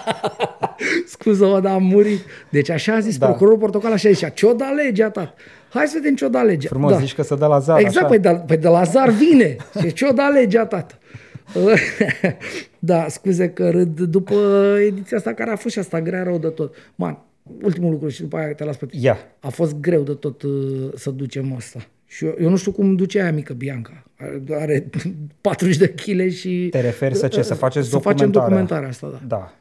Scuză-mă, 1.14 1.60
dar 1.60 1.74
am 1.74 1.84
murit. 1.84 2.20
Deci 2.50 2.70
așa 2.70 2.94
a 2.94 3.00
zis 3.00 3.18
da. 3.18 3.26
procurorul 3.26 3.60
Portocală, 3.60 3.94
așa 3.94 4.10
zicea, 4.12 4.30
ce-o 4.30 4.54
da 4.54 4.66
legea, 4.66 5.10
tat. 5.10 5.38
Hai 5.70 5.88
să 5.88 5.94
vedem 5.98 6.16
ce-o 6.16 6.30
da 6.30 6.42
legea. 6.42 6.68
Frumos 6.70 6.92
da. 6.92 6.98
zici 6.98 7.16
că 7.16 7.24
să 7.24 7.36
dă 7.36 7.46
la 7.46 7.60
zar. 7.60 7.80
Exact, 7.80 7.98
așa. 7.98 8.06
păi 8.06 8.20
de, 8.20 8.44
păi 8.46 8.58
de 8.58 8.68
la 8.68 8.84
zar 8.84 9.10
vine. 9.10 9.56
Și 9.82 9.94
ce-o 9.94 10.12
da 10.12 10.28
legea, 10.28 10.66
tată. 10.66 10.98
da, 12.80 13.06
scuze 13.08 13.50
că 13.50 13.70
râd 13.70 14.00
după 14.00 14.36
ediția 14.80 15.18
asta 15.18 15.34
care 15.34 15.52
a 15.52 15.56
fost 15.56 15.74
și 15.74 15.80
asta 15.80 16.02
grea 16.02 16.24
rău 16.24 16.38
de 16.38 16.48
tot. 16.48 16.76
Man, 16.96 17.18
ultimul 17.62 17.92
lucru 17.92 18.10
și 18.10 18.22
după 18.22 18.38
aia 18.38 18.54
te 18.54 18.64
las 18.64 18.78
pe 18.78 18.86
tine. 18.86 19.02
Yeah. 19.02 19.18
A 19.40 19.50
fost 19.50 19.80
greu 19.80 20.02
de 20.02 20.14
tot 20.14 20.42
uh, 20.42 20.52
să 20.96 21.10
ducem 21.10 21.54
asta. 21.56 21.88
Și 22.06 22.26
eu, 22.26 22.36
eu 22.40 22.50
nu 22.50 22.56
știu 22.56 22.72
cum 22.72 22.96
duce 22.96 23.22
aia 23.22 23.32
mică 23.32 23.54
Bianca. 23.54 24.04
Are, 24.18 24.42
are 24.52 24.90
40 25.42 25.78
de 25.78 25.88
kg 25.88 26.30
și... 26.30 26.68
Te 26.70 26.80
referi 26.80 27.16
să 27.16 27.28
ce? 27.28 27.42
Să 27.42 27.54
faceți 27.54 27.90
să 27.90 27.98
facem 27.98 28.32
documentarea 28.32 28.88
asta, 28.88 29.08
da. 29.12 29.20
Da. 29.28 29.54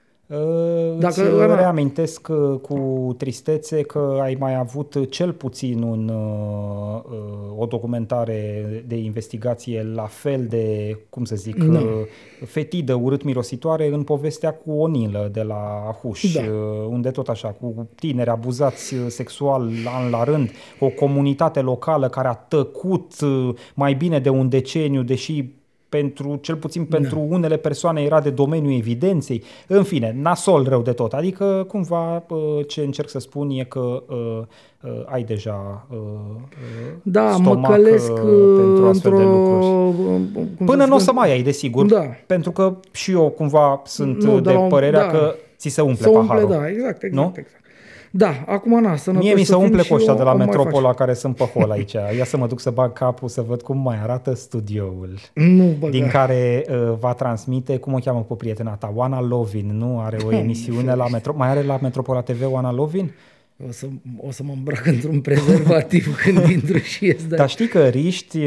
Dacă, 0.98 1.06
Îți 1.06 1.20
Ana... 1.20 1.54
reamintesc 1.54 2.28
uh, 2.30 2.60
cu 2.60 3.14
tristețe 3.18 3.82
că 3.82 4.18
ai 4.22 4.36
mai 4.38 4.56
avut 4.56 5.10
cel 5.10 5.32
puțin 5.32 5.82
un, 5.82 6.08
uh, 6.08 7.02
uh, 7.04 7.58
o 7.58 7.66
documentare 7.66 8.64
de 8.86 8.96
investigație 8.96 9.82
la 9.94 10.06
fel 10.06 10.46
de, 10.46 10.96
cum 11.10 11.24
să 11.24 11.36
zic, 11.36 11.56
no. 11.56 11.80
fetidă, 12.44 12.94
urât-mirositoare 12.94 13.90
în 13.92 14.02
povestea 14.02 14.54
cu 14.54 14.70
Onilă 14.70 15.28
de 15.32 15.42
la 15.42 15.96
Huș, 16.02 16.32
da. 16.32 16.42
unde 16.88 17.10
tot 17.10 17.28
așa, 17.28 17.48
cu 17.48 17.88
tineri 17.94 18.30
abuzați 18.30 18.94
sexual 19.06 19.70
an 19.96 20.10
la 20.10 20.24
rând, 20.24 20.50
o 20.78 20.88
comunitate 20.88 21.60
locală 21.60 22.08
care 22.08 22.28
a 22.28 22.34
tăcut 22.34 23.12
mai 23.74 23.94
bine 23.94 24.18
de 24.18 24.28
un 24.28 24.48
deceniu, 24.48 25.02
deși 25.02 25.44
pentru, 25.88 26.38
cel 26.40 26.56
puțin 26.56 26.84
pentru 26.84 27.18
da. 27.18 27.34
unele 27.34 27.56
persoane 27.56 28.02
era 28.02 28.20
de 28.20 28.30
domeniul 28.30 28.72
evidenței. 28.72 29.42
În 29.66 29.82
fine, 29.82 30.16
nasol 30.20 30.66
rău 30.68 30.82
de 30.82 30.92
tot. 30.92 31.12
Adică, 31.12 31.64
cumva, 31.68 32.26
ce 32.66 32.80
încerc 32.80 33.08
să 33.08 33.18
spun 33.18 33.50
e 33.50 33.64
că 33.64 34.02
uh, 34.08 34.42
uh, 34.82 35.02
ai 35.04 35.22
deja 35.22 35.86
uh, 35.90 35.98
da, 37.02 37.36
mă 37.36 37.60
călesc 37.60 38.12
pentru 38.56 38.86
astfel 38.86 39.16
de 39.16 39.22
lucruri. 39.22 39.66
Până 40.64 40.84
nu 40.84 40.94
o 40.94 40.98
să 40.98 41.12
mai 41.12 41.30
ai, 41.30 41.42
desigur. 41.42 41.86
Da. 41.86 42.02
Pentru 42.26 42.50
că 42.50 42.76
și 42.92 43.10
eu, 43.10 43.28
cumva, 43.28 43.82
sunt 43.84 44.22
nu, 44.22 44.40
de, 44.40 44.52
de 44.52 44.58
părerea 44.68 45.04
da. 45.04 45.10
că 45.10 45.34
ți 45.56 45.68
se 45.68 45.80
umple, 45.80 46.04
se 46.04 46.08
umple 46.08 46.44
Da, 46.48 46.68
exact, 46.68 47.02
exact, 47.02 47.12
nu? 47.12 47.32
exact. 47.36 47.66
Da, 48.10 48.44
acum 48.46 48.80
na, 48.80 48.96
să 48.96 49.12
Mie 49.12 49.34
mi 49.34 49.44
se 49.44 49.54
umple 49.54 49.82
cu 49.82 49.94
ăștia 49.94 50.14
de 50.14 50.22
la 50.22 50.34
Metropola 50.34 50.94
care 50.94 51.14
sunt 51.14 51.36
pe 51.36 51.44
hol 51.44 51.70
aici. 51.70 51.92
Ia 51.92 52.24
să 52.24 52.36
mă 52.36 52.46
duc 52.46 52.60
să 52.60 52.70
bag 52.70 52.92
capul 52.92 53.28
să 53.28 53.42
văd 53.42 53.62
cum 53.62 53.78
mai 53.78 53.96
arată 54.02 54.34
studioul. 54.34 55.18
Nu 55.34 55.64
băga. 55.78 55.90
Din 55.90 56.08
care 56.08 56.64
uh, 56.68 56.94
va 56.98 57.12
transmite, 57.12 57.76
cum 57.76 57.92
o 57.92 57.98
cheamă 57.98 58.24
pe 58.28 58.34
prietena 58.34 58.74
ta, 58.74 58.92
Oana 58.94 59.20
Lovin, 59.20 59.76
nu? 59.76 60.00
Are 60.00 60.16
o 60.24 60.32
emisiune 60.42 60.94
la 60.94 61.08
Metro... 61.08 61.32
Mai 61.36 61.48
are 61.48 61.62
la 61.62 61.78
Metropola 61.82 62.20
TV 62.20 62.52
Oana 62.52 62.72
Lovin? 62.72 63.12
O 63.66 63.70
să, 63.70 63.86
o 64.16 64.30
să 64.30 64.42
mă 64.42 64.52
îmbrac 64.56 64.86
într-un 64.86 65.20
prezervativ 65.20 66.14
când 66.22 66.48
intru 66.48 66.78
și 66.78 67.04
ies 67.04 67.26
de 67.26 67.36
Dar 67.36 67.48
știi 67.48 67.68
că 67.68 67.86
riști 67.86 68.38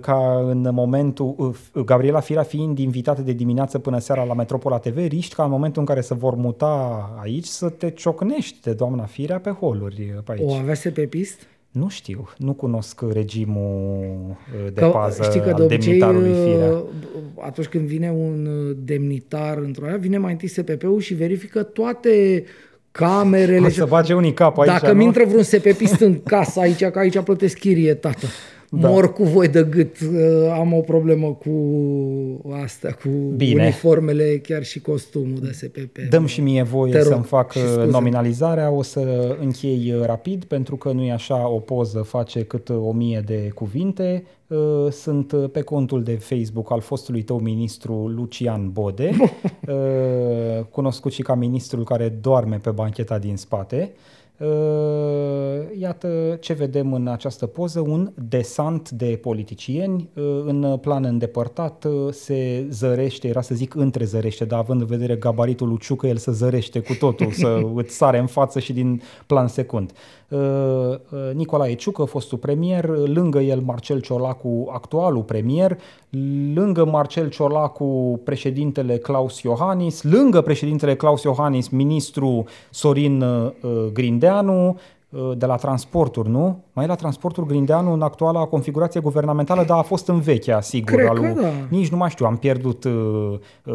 ca 0.00 0.44
în 0.48 0.68
momentul, 0.72 1.54
Gabriela 1.84 2.20
Fira 2.20 2.42
fiind 2.42 2.78
invitată 2.78 3.22
de 3.22 3.32
dimineață 3.32 3.78
până 3.78 3.98
seara 3.98 4.24
la 4.24 4.34
Metropola 4.34 4.78
TV, 4.78 4.96
riști 4.96 5.34
ca 5.34 5.44
în 5.44 5.50
momentul 5.50 5.80
în 5.80 5.86
care 5.86 6.00
se 6.00 6.14
vor 6.14 6.34
muta 6.34 7.10
aici 7.22 7.44
să 7.44 7.68
te 7.68 7.90
ciocnești 7.90 8.60
de 8.62 8.72
doamna 8.72 9.04
Firea 9.04 9.38
pe 9.38 9.50
holuri 9.50 10.22
pe 10.24 10.32
aici. 10.32 10.50
O 10.50 10.54
avea 10.54 10.74
pe 10.94 11.06
pist? 11.06 11.46
Nu 11.70 11.88
știu, 11.88 12.28
nu 12.38 12.52
cunosc 12.52 13.00
regimul 13.12 14.36
de 14.72 14.80
că, 14.80 14.86
pază 14.86 15.22
știi 15.22 15.40
că 15.40 15.52
de 15.56 15.62
obicei, 15.62 15.78
demnitarului 15.78 16.32
Firea. 16.32 16.82
Atunci 17.40 17.66
când 17.66 17.86
vine 17.86 18.10
un 18.10 18.48
demnitar 18.84 19.58
într-o 19.58 19.86
aia, 19.86 19.96
vine 19.96 20.18
mai 20.18 20.32
întâi 20.32 20.48
SPP-ul 20.48 21.00
și 21.00 21.14
verifică 21.14 21.62
toate 21.62 22.44
camerele. 22.96 23.66
O 23.66 23.70
să 23.70 23.84
bage 23.84 24.14
unii 24.14 24.32
cap 24.32 24.58
aici, 24.58 24.70
Dacă 24.70 24.94
mi 24.94 25.04
intră 25.04 25.24
vreun 25.24 25.42
SPP 25.42 26.00
în 26.00 26.22
casă 26.22 26.60
aici, 26.60 26.84
că 26.84 26.98
aici 26.98 27.18
plătesc 27.18 27.58
chirie, 27.58 27.94
tată. 27.94 28.26
Da. 28.70 28.88
Mor 28.88 29.12
cu 29.12 29.22
voi 29.22 29.48
de 29.48 29.66
gât. 29.70 30.00
Uh, 30.00 30.50
am 30.58 30.72
o 30.72 30.80
problemă 30.80 31.26
cu 31.26 31.50
astea, 32.62 32.92
cu 32.92 33.08
Bine. 33.36 33.62
uniformele, 33.62 34.38
chiar 34.38 34.64
și 34.64 34.80
costumul 34.80 35.38
de 35.42 35.52
SPP. 35.52 35.98
Dăm 36.10 36.26
și 36.26 36.40
mie 36.40 36.62
voie 36.62 37.02
să-mi 37.02 37.24
fac 37.24 37.54
uh, 37.54 37.90
nominalizarea. 37.90 38.70
O 38.70 38.82
să 38.82 39.36
închei 39.40 39.92
uh, 39.96 40.04
rapid, 40.04 40.44
pentru 40.44 40.76
că 40.76 40.92
nu 40.92 41.02
e 41.02 41.12
așa, 41.12 41.48
o 41.48 41.58
poză 41.58 41.98
face 41.98 42.44
cât 42.44 42.68
o 42.68 42.92
mie 42.92 43.22
de 43.26 43.50
cuvinte. 43.54 44.24
Sunt 44.90 45.34
pe 45.52 45.60
contul 45.60 46.02
de 46.02 46.12
Facebook 46.12 46.72
al 46.72 46.80
fostului 46.80 47.22
tău 47.22 47.38
ministru 47.38 48.08
Lucian 48.08 48.70
Bode, 48.72 49.10
cunoscut 50.70 51.12
și 51.12 51.22
ca 51.22 51.34
ministrul 51.34 51.84
care 51.84 52.08
doarme 52.08 52.58
pe 52.62 52.70
bancheta 52.70 53.18
din 53.18 53.36
spate. 53.36 53.92
Uh, 54.40 55.78
iată 55.78 56.36
ce 56.40 56.52
vedem 56.52 56.92
în 56.92 57.06
această 57.06 57.46
poză, 57.46 57.80
un 57.80 58.12
desant 58.28 58.90
de 58.90 59.18
politicieni 59.22 60.08
uh, 60.14 60.42
în 60.44 60.78
plan 60.80 61.04
îndepărtat 61.04 61.84
uh, 61.84 62.12
se 62.12 62.66
zărește, 62.70 63.28
era 63.28 63.40
să 63.40 63.54
zic 63.54 63.74
între 63.74 64.04
zărește, 64.04 64.44
dar 64.44 64.58
având 64.58 64.80
în 64.80 64.86
vedere 64.86 65.14
gabaritul 65.14 65.68
lui 65.68 65.78
Ciucă, 65.78 66.06
el 66.06 66.16
să 66.16 66.32
zărește 66.32 66.80
cu 66.80 66.94
totul, 66.94 67.30
să 67.30 67.60
îți 67.74 67.96
sare 67.96 68.18
în 68.18 68.26
față 68.26 68.58
și 68.60 68.72
din 68.72 69.02
plan 69.26 69.48
secund. 69.48 69.92
Nicolae 71.34 71.74
Ciucă, 71.74 72.04
fostul 72.04 72.38
premier, 72.38 72.84
lângă 72.88 73.40
el 73.40 73.60
Marcel 73.60 74.00
Ciolacu, 74.00 74.70
actualul 74.72 75.22
premier, 75.22 75.78
lângă 76.54 76.84
Marcel 76.84 77.28
Ciolacu 77.28 78.20
președintele 78.24 78.96
Claus 78.96 79.40
Iohannis, 79.40 80.02
lângă 80.02 80.40
președintele 80.40 80.96
Claus 80.96 81.22
Iohannis 81.22 81.68
ministru 81.68 82.44
Sorin 82.70 83.24
Grinde 83.92 84.25
Grindeanu 84.26 84.70
uh, 84.70 84.76
de 85.36 85.46
la 85.46 85.56
transporturi, 85.56 86.28
nu? 86.28 86.64
Mai 86.72 86.84
e 86.84 86.88
la 86.88 86.94
transporturi 86.94 87.46
Grindeanu 87.46 87.92
în 87.92 88.02
actuala 88.02 88.44
configurație 88.44 89.00
guvernamentală, 89.00 89.64
dar 89.64 89.78
a 89.78 89.82
fost 89.82 90.08
în 90.08 90.20
vechea, 90.20 90.60
sigur. 90.60 90.94
Cred 90.94 91.08
alu... 91.08 91.22
că 91.22 91.40
da. 91.40 91.48
Nici 91.68 91.88
nu 91.88 91.96
mai 91.96 92.10
știu, 92.10 92.26
am 92.26 92.36
pierdut... 92.36 92.84
Uh, 92.84 92.92
uh, 93.64 93.74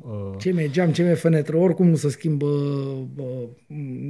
uh... 0.00 0.38
Ce 0.38 0.52
mai 0.52 0.68
geam, 0.72 0.90
ce 0.90 1.02
mai 1.02 1.14
fenetră, 1.14 1.56
oricum 1.56 1.88
nu 1.88 1.96
se 1.96 2.08
schimbă 2.08 2.46
uh, 2.46 3.24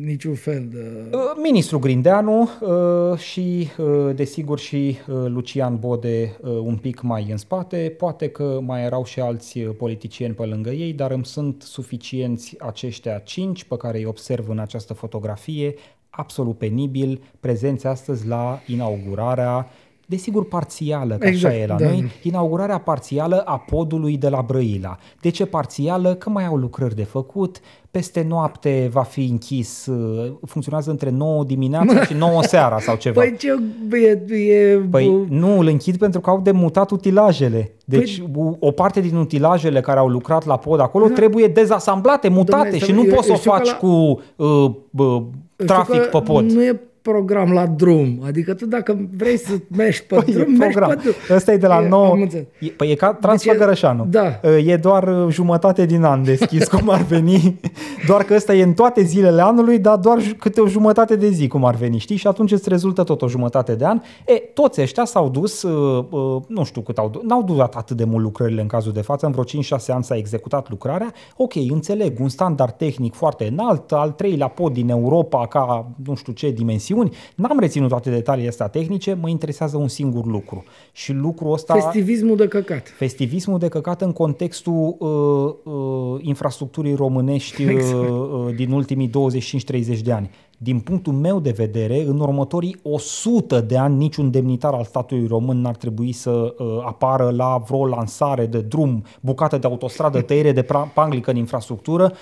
niciun 0.04 0.34
fel 0.34 0.68
de... 0.70 1.16
Uh, 1.16 1.20
ministru 1.42 1.78
Grindeanu 1.78 2.40
uh, 2.60 3.18
și, 3.18 3.68
uh, 3.78 4.14
desigur, 4.14 4.58
și 4.58 4.98
uh, 5.08 5.16
Lucian 5.26 5.76
Bode 5.78 6.36
uh, 6.40 6.50
un 6.50 6.76
pic 6.76 7.00
mai 7.00 7.26
în 7.30 7.36
spate. 7.36 7.94
Poate 7.98 8.28
că 8.28 8.60
mai 8.62 8.84
erau 8.84 9.04
și 9.04 9.20
alți 9.20 9.58
politicieni 9.58 10.34
pe 10.34 10.44
lângă 10.44 10.70
ei, 10.70 10.92
dar 10.92 11.10
îmi 11.10 11.24
sunt 11.24 11.62
suficienți 11.62 12.56
aceștia 12.58 13.18
cinci 13.18 13.64
pe 13.64 13.76
care 13.76 13.98
îi 13.98 14.04
observ 14.04 14.48
în 14.48 14.58
această 14.58 14.94
fotografie 14.94 15.74
absolut 16.20 16.58
penibil 16.58 17.22
prezenți 17.40 17.86
astăzi 17.86 18.26
la 18.26 18.60
inaugurarea 18.66 19.66
desigur 20.10 20.44
parțială, 20.44 21.16
că 21.16 21.26
exact, 21.26 21.54
așa 21.54 21.62
e 21.62 21.66
la 21.66 21.74
da. 21.74 21.84
noi, 21.84 22.10
inaugurarea 22.22 22.78
parțială 22.78 23.40
a 23.40 23.58
podului 23.58 24.16
de 24.16 24.28
la 24.28 24.42
Brăila. 24.46 24.98
De 25.20 25.28
ce 25.28 25.44
parțială? 25.44 26.14
Că 26.14 26.30
mai 26.30 26.46
au 26.46 26.56
lucrări 26.56 26.94
de 26.94 27.02
făcut, 27.02 27.60
peste 27.90 28.24
noapte 28.28 28.88
va 28.92 29.02
fi 29.02 29.24
închis, 29.24 29.86
uh, 29.86 30.32
funcționează 30.46 30.90
între 30.90 31.10
9 31.10 31.44
dimineața 31.44 32.04
și 32.04 32.14
9 32.14 32.42
seara 32.52 32.78
sau 32.78 32.96
ceva. 32.96 33.20
Păi 33.20 33.36
ce 33.38 33.48
e... 33.92 34.34
e 34.34 34.76
păi 34.90 35.26
nu, 35.28 35.58
îl 35.58 35.66
închid 35.66 35.96
pentru 35.96 36.20
că 36.20 36.30
au 36.30 36.40
de 36.40 36.50
mutat 36.50 36.90
utilajele. 36.90 37.72
Deci 37.84 38.18
păi... 38.18 38.56
o 38.58 38.70
parte 38.70 39.00
din 39.00 39.16
utilajele 39.16 39.80
care 39.80 39.98
au 39.98 40.08
lucrat 40.08 40.46
la 40.46 40.56
pod 40.56 40.80
acolo 40.80 41.06
da. 41.06 41.14
trebuie 41.14 41.46
dezasamblate, 41.46 42.28
mutate 42.28 42.76
Dom'le, 42.76 42.84
și 42.84 42.92
nu 42.92 43.04
poți 43.04 43.26
să 43.26 43.32
o 43.32 43.36
faci 43.36 43.66
la... 43.66 43.76
cu 43.76 44.20
uh, 44.36 44.70
uh, 44.90 45.22
trafic 45.56 46.02
pe 46.02 46.20
pod. 46.20 46.50
Nu 46.50 46.62
e 46.62 46.80
program 47.02 47.52
la 47.52 47.66
drum. 47.66 48.20
Adică 48.26 48.54
tu 48.54 48.66
dacă 48.66 49.08
vrei 49.16 49.38
să 49.38 49.52
mergi 49.76 50.02
pe 50.04 50.14
Păi, 50.14 50.32
drum, 50.32 50.54
e 50.54 50.56
mergi 50.56 50.76
program. 50.78 50.88
pe 50.88 50.94
drum. 51.02 51.36
Ăsta 51.36 51.52
e 51.52 51.56
de 51.56 51.66
la 51.66 51.82
E, 51.84 51.88
9. 51.88 52.06
am 52.06 52.20
înțeles. 52.20 52.46
E, 52.60 52.66
păi 52.66 52.90
e 52.90 52.94
ca 52.94 53.12
Transfăgărășanu. 53.12 54.06
Da. 54.10 54.40
E 54.66 54.76
doar 54.76 55.08
uh, 55.24 55.32
jumătate 55.32 55.86
din 55.86 56.02
an 56.02 56.22
deschis, 56.24 56.68
cum 56.68 56.88
ar 56.90 57.02
veni. 57.02 57.60
Doar 58.06 58.22
că 58.22 58.34
ăsta 58.34 58.54
e 58.54 58.62
în 58.62 58.72
toate 58.72 59.02
zilele 59.02 59.42
anului, 59.42 59.78
dar 59.78 59.96
doar 59.96 60.20
ju- 60.20 60.34
câte 60.34 60.60
o 60.60 60.66
jumătate 60.66 61.16
de 61.16 61.28
zi, 61.30 61.48
cum 61.48 61.64
ar 61.64 61.74
veni, 61.74 61.98
știi? 61.98 62.16
Și 62.16 62.26
atunci 62.26 62.52
îți 62.52 62.68
rezultă 62.68 63.02
tot 63.02 63.22
o 63.22 63.28
jumătate 63.28 63.74
de 63.74 63.84
an. 63.84 64.00
E, 64.26 64.32
toți 64.32 64.80
ăștia 64.80 65.04
s-au 65.04 65.28
dus, 65.28 65.62
uh, 65.62 66.04
uh, 66.10 66.42
nu 66.48 66.64
știu 66.64 66.80
cât 66.80 66.98
au 66.98 67.08
dus, 67.08 67.22
n-au 67.22 67.42
durat 67.42 67.74
atât 67.74 67.96
de 67.96 68.04
mult 68.04 68.22
lucrările 68.22 68.60
în 68.60 68.66
cazul 68.66 68.92
de 68.92 69.00
față, 69.00 69.26
în 69.26 69.32
vreo 69.32 69.44
5-6 69.44 69.46
ani 69.88 70.04
s-a 70.04 70.16
executat 70.16 70.70
lucrarea. 70.70 71.12
Ok, 71.36 71.54
înțeleg, 71.54 72.20
un 72.20 72.28
standard 72.28 72.72
tehnic 72.72 73.14
foarte 73.14 73.46
înalt, 73.50 73.92
al 73.92 74.10
treilea 74.10 74.48
pod 74.48 74.72
din 74.72 74.88
Europa 74.90 75.46
ca 75.46 75.90
nu 76.06 76.14
știu 76.14 76.32
ce 76.32 76.50
dimensiuni. 76.90 77.10
N-am 77.34 77.58
reținut 77.58 77.88
toate 77.88 78.10
detaliile 78.10 78.48
astea 78.48 78.68
tehnice, 78.68 79.18
mă 79.20 79.28
interesează 79.28 79.76
un 79.76 79.88
singur 79.88 80.26
lucru. 80.26 80.64
Și 80.92 81.12
lucrul 81.12 81.52
ăsta... 81.52 81.74
Festivismul 81.74 82.36
de 82.36 82.48
căcat. 82.48 82.88
Festivismul 82.88 83.58
de 83.58 83.68
căcat 83.68 84.02
în 84.02 84.12
contextul 84.12 84.96
uh, 84.98 85.72
uh, 85.74 86.20
infrastructurii 86.20 86.94
românești 86.94 87.62
exact. 87.62 88.08
uh, 88.08 88.54
din 88.56 88.72
ultimii 88.72 89.10
25-30 89.10 90.00
de 90.02 90.12
ani. 90.12 90.30
Din 90.62 90.80
punctul 90.80 91.12
meu 91.12 91.40
de 91.40 91.50
vedere, 91.50 92.04
în 92.06 92.20
următorii 92.20 92.76
100 92.82 93.60
de 93.60 93.76
ani, 93.76 93.96
niciun 93.96 94.30
demnitar 94.30 94.74
al 94.74 94.84
statului 94.84 95.26
român 95.26 95.60
n-ar 95.60 95.76
trebui 95.76 96.12
să 96.12 96.30
uh, 96.30 96.66
apară 96.84 97.30
la 97.36 97.62
vreo 97.66 97.86
lansare 97.86 98.46
de 98.46 98.60
drum, 98.60 99.04
bucată 99.20 99.58
de 99.58 99.66
autostradă, 99.66 100.20
tăiere 100.20 100.52
de 100.52 100.62
pra- 100.62 100.92
panglică 100.94 101.30
în 101.30 101.36
infrastructură, 101.36 102.12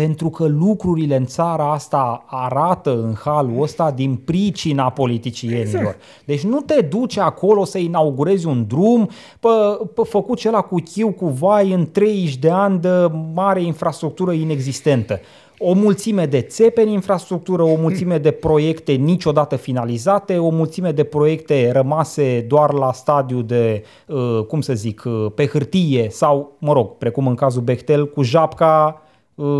pentru 0.00 0.30
că 0.30 0.46
lucrurile 0.46 1.16
în 1.16 1.26
țara 1.26 1.72
asta 1.72 2.24
arată 2.26 2.90
în 2.90 3.14
halul 3.24 3.62
ăsta 3.62 3.90
din 3.90 4.14
pricina 4.14 4.90
politicienilor. 4.90 5.80
Exact. 5.80 6.00
Deci 6.24 6.42
nu 6.42 6.60
te 6.60 6.80
duci 6.80 7.18
acolo 7.18 7.64
să 7.64 7.78
inaugurezi 7.78 8.46
un 8.46 8.64
drum 8.66 9.10
pe, 9.40 9.48
pe 9.94 10.02
făcut 10.04 10.38
cela 10.38 10.60
cu 10.60 10.82
chiu, 10.94 11.10
cu 11.10 11.26
vai 11.26 11.72
în 11.72 11.90
30 11.90 12.36
de 12.36 12.50
ani 12.50 12.80
de 12.80 13.10
mare 13.34 13.62
infrastructură 13.62 14.32
inexistentă. 14.32 15.20
O 15.58 15.72
mulțime 15.72 16.26
de 16.26 16.40
țepe 16.40 16.82
în 16.82 16.88
infrastructură, 16.88 17.62
o 17.62 17.76
mulțime 17.76 18.18
de 18.18 18.30
proiecte 18.30 18.92
niciodată 18.92 19.56
finalizate, 19.56 20.38
o 20.38 20.48
mulțime 20.48 20.90
de 20.90 21.04
proiecte 21.04 21.70
rămase 21.72 22.44
doar 22.48 22.72
la 22.72 22.92
stadiu 22.92 23.42
de, 23.42 23.84
uh, 24.06 24.44
cum 24.48 24.60
să 24.60 24.74
zic, 24.74 25.02
uh, 25.06 25.26
pe 25.34 25.46
hârtie 25.46 26.08
sau, 26.10 26.56
mă 26.58 26.72
rog, 26.72 26.96
precum 26.96 27.26
în 27.26 27.34
cazul 27.34 27.62
Bechtel, 27.62 28.08
cu 28.08 28.22
japca 28.22 29.02
uh, 29.02 29.06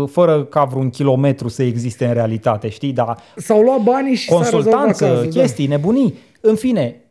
fără 0.05 0.43
ca 0.43 0.63
vreun 0.63 0.89
kilometru 0.89 1.47
să 1.47 1.63
existe 1.63 2.05
în 2.05 2.13
realitate, 2.13 2.69
știi? 2.69 2.93
Dar 2.93 3.17
S-au 3.35 3.61
luat 3.61 3.81
banii 3.81 4.15
și 4.15 4.29
s-a 4.29 4.39
rezolvat 4.39 4.73
consultanță, 4.73 5.05
cazul, 5.05 5.31
da. 5.31 5.39
chestii, 5.39 5.67
nebunii. 5.67 6.13
În 6.41 6.55
fine, 6.55 7.01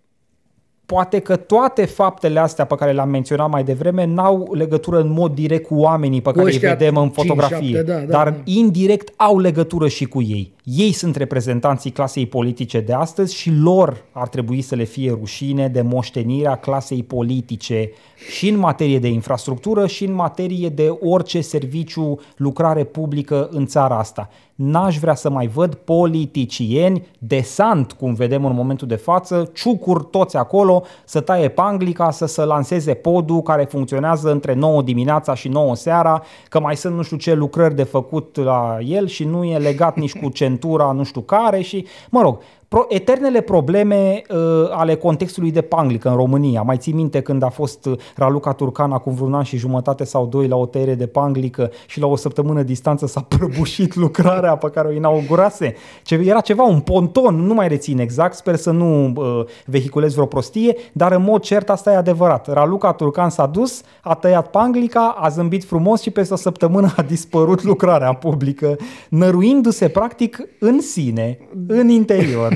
poate 0.86 1.18
că 1.18 1.36
toate 1.36 1.84
faptele 1.84 2.38
astea 2.38 2.64
pe 2.64 2.74
care 2.74 2.92
le-am 2.92 3.08
menționat 3.08 3.50
mai 3.50 3.64
devreme 3.64 4.04
n-au 4.04 4.54
legătură 4.54 5.00
în 5.00 5.10
mod 5.10 5.34
direct 5.34 5.66
cu 5.66 5.74
oamenii 5.74 6.20
pe 6.20 6.30
care 6.30 6.42
îi 6.42 6.48
ăștia 6.48 6.70
vedem 6.70 6.96
în 6.96 7.02
cinci, 7.02 7.14
fotografie, 7.14 7.74
șapte, 7.74 7.92
da, 7.92 7.98
da, 7.98 8.04
dar 8.04 8.30
da. 8.30 8.36
indirect 8.44 9.12
au 9.16 9.38
legătură 9.38 9.88
și 9.88 10.04
cu 10.04 10.22
ei. 10.22 10.52
Ei 10.76 10.92
sunt 10.92 11.16
reprezentanții 11.16 11.90
clasei 11.90 12.26
politice 12.26 12.80
de 12.80 12.92
astăzi 12.92 13.34
și 13.34 13.50
lor 13.50 14.04
ar 14.12 14.28
trebui 14.28 14.60
să 14.60 14.74
le 14.74 14.84
fie 14.84 15.10
rușine 15.10 15.68
de 15.68 15.80
moștenirea 15.80 16.56
clasei 16.56 17.02
politice 17.02 17.90
și 18.30 18.48
în 18.48 18.58
materie 18.58 18.98
de 18.98 19.08
infrastructură 19.08 19.86
și 19.86 20.04
în 20.04 20.12
materie 20.12 20.68
de 20.68 20.98
orice 21.00 21.40
serviciu, 21.40 22.20
lucrare 22.36 22.84
publică 22.84 23.48
în 23.50 23.66
țara 23.66 23.98
asta. 23.98 24.28
N-aș 24.54 24.98
vrea 24.98 25.14
să 25.14 25.30
mai 25.30 25.46
văd 25.46 25.74
politicieni 25.74 27.06
desant, 27.18 27.92
cum 27.92 28.14
vedem 28.14 28.44
în 28.44 28.54
momentul 28.54 28.88
de 28.88 28.94
față, 28.94 29.50
ciucuri 29.54 30.06
toți 30.10 30.36
acolo, 30.36 30.82
să 31.04 31.20
taie 31.20 31.48
panglica, 31.48 32.10
să 32.10 32.26
se 32.26 32.44
lanseze 32.44 32.94
podul 32.94 33.42
care 33.42 33.64
funcționează 33.64 34.30
între 34.30 34.54
9 34.54 34.82
dimineața 34.82 35.34
și 35.34 35.48
9 35.48 35.76
seara, 35.76 36.22
că 36.48 36.60
mai 36.60 36.76
sunt 36.76 36.94
nu 36.94 37.02
știu 37.02 37.16
ce 37.16 37.34
lucrări 37.34 37.74
de 37.74 37.82
făcut 37.82 38.36
la 38.36 38.78
el 38.80 39.06
și 39.06 39.24
nu 39.24 39.44
e 39.44 39.58
legat 39.58 39.96
nici 39.96 40.18
cu 40.18 40.28
centura 40.58 40.92
nu 40.92 41.04
știu 41.04 41.20
care 41.20 41.60
și, 41.60 41.86
mă 42.10 42.20
rog, 42.20 42.40
pro, 42.68 42.84
eternele 42.88 43.40
probleme 43.40 44.22
uh, 44.28 44.38
ale 44.70 44.94
contextului 44.94 45.50
de 45.50 45.60
panglică 45.60 46.08
în 46.08 46.16
România. 46.16 46.62
Mai 46.62 46.76
ții 46.76 46.92
minte 46.92 47.20
când 47.20 47.42
a 47.42 47.48
fost 47.48 47.86
uh, 47.86 47.98
Raluca 48.16 48.52
Turcan 48.52 48.92
acum 48.92 49.14
vreun 49.14 49.34
an 49.34 49.42
și 49.42 49.56
jumătate 49.56 50.04
sau 50.04 50.26
doi 50.26 50.48
la 50.48 50.56
o 50.56 50.66
tăiere 50.66 50.94
de 50.94 51.06
panglică 51.06 51.70
și 51.86 52.00
la 52.00 52.06
o 52.06 52.16
săptămână 52.16 52.62
distanță 52.62 53.06
s-a 53.06 53.20
prăbușit 53.38 53.94
lucrarea 53.94 54.56
pe 54.56 54.70
care 54.70 54.88
o 54.88 54.92
inaugurase? 54.92 55.74
Ce, 56.02 56.14
era 56.14 56.40
ceva, 56.40 56.62
un 56.62 56.80
ponton, 56.80 57.34
nu 57.34 57.54
mai 57.54 57.68
rețin 57.68 57.98
exact, 57.98 58.34
sper 58.34 58.56
să 58.56 58.70
nu 58.70 59.12
uh, 59.16 59.44
vehiculez 59.66 60.12
vreo 60.12 60.26
prostie, 60.26 60.76
dar 60.92 61.12
în 61.12 61.22
mod 61.22 61.42
cert 61.42 61.70
asta 61.70 61.92
e 61.92 61.96
adevărat. 61.96 62.52
Raluca 62.52 62.92
Turcan 62.92 63.30
s-a 63.30 63.46
dus, 63.46 63.82
a 64.02 64.14
tăiat 64.14 64.50
panglica, 64.50 65.16
a 65.18 65.28
zâmbit 65.28 65.64
frumos 65.64 66.00
și 66.00 66.10
peste 66.10 66.34
o 66.34 66.36
săptămână 66.36 66.92
a 66.96 67.02
dispărut 67.02 67.62
lucrarea 67.62 68.12
publică, 68.12 68.76
năruindu-se 69.08 69.88
practic 69.88 70.40
în 70.60 70.80
sine, 70.80 71.38
în 71.66 71.88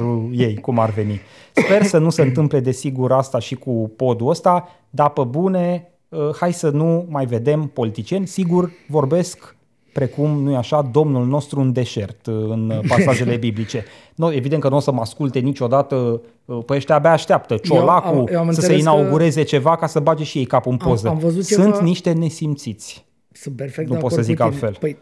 interiorul 0.03 0.31
ei, 0.49 0.55
cum 0.61 0.79
ar 0.79 0.91
veni. 0.91 1.21
Sper 1.53 1.83
să 1.85 1.99
nu 1.99 2.11
se 2.11 2.23
întâmple 2.23 2.61
desigur 2.61 3.13
asta 3.13 3.39
și 3.39 3.55
cu 3.55 3.93
podul 3.97 4.29
ăsta, 4.29 4.69
dar 4.91 5.11
pe 5.11 5.23
bune, 5.23 5.91
uh, 6.09 6.19
hai 6.41 6.53
să 6.53 6.71
nu 6.71 7.07
mai 7.09 7.27
vedem 7.27 7.71
politicieni. 7.73 8.27
Sigur, 8.27 8.71
vorbesc 8.89 9.57
precum, 9.93 10.43
nu-i 10.43 10.57
așa, 10.57 10.89
Domnul 10.93 11.27
nostru 11.27 11.61
în 11.61 11.73
deșert, 11.73 12.27
uh, 12.27 12.35
în 12.35 12.81
pasajele 12.89 13.37
biblice. 13.37 13.85
No, 14.15 14.33
evident 14.33 14.63
că 14.63 14.69
nu 14.69 14.77
o 14.77 14.81
să 14.81 14.93
mă 14.93 15.01
asculte 15.01 15.39
niciodată, 15.39 16.21
uh, 16.45 16.59
păi 16.67 16.77
ăștia 16.77 16.95
abia 16.95 17.13
așteaptă 17.13 17.57
ciolacul 17.57 18.19
am- 18.19 18.27
eu 18.33 18.39
am 18.41 18.47
să 18.53 18.61
se 18.61 18.67
înțeles 18.73 18.85
că- 18.85 18.91
inaugureze 18.91 19.43
ceva 19.43 19.77
ca 19.77 19.87
să 19.87 20.01
bage 20.01 20.25
și 20.25 20.39
ei 20.39 20.45
capul 20.45 20.73
în 20.73 20.79
Am- 20.83 20.89
poză. 20.89 21.09
am 21.09 21.19
văzut 21.19 21.45
Sunt 21.45 21.73
ceva- 21.73 21.83
niște 21.85 22.13
nesimțiți. 22.13 23.05
Sunt 23.33 23.57
perfect 23.57 23.89
Nu 23.89 23.95
de 23.95 24.01
pot 24.01 24.11
acord 24.11 24.25
să 24.25 24.29
zic 24.33 24.39
cu 24.39 24.43
tine. 24.49 24.55
altfel. 24.55 24.77
Păi, 24.81 24.97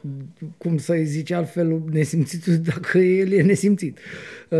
cum 0.58 0.78
să-i 0.78 1.04
zici 1.04 1.30
altfel 1.32 1.80
nesimțitul 1.92 2.54
dacă 2.74 2.98
el 2.98 3.32
e 3.32 3.42
nesimțit? 3.42 3.98
Uh, 4.48 4.58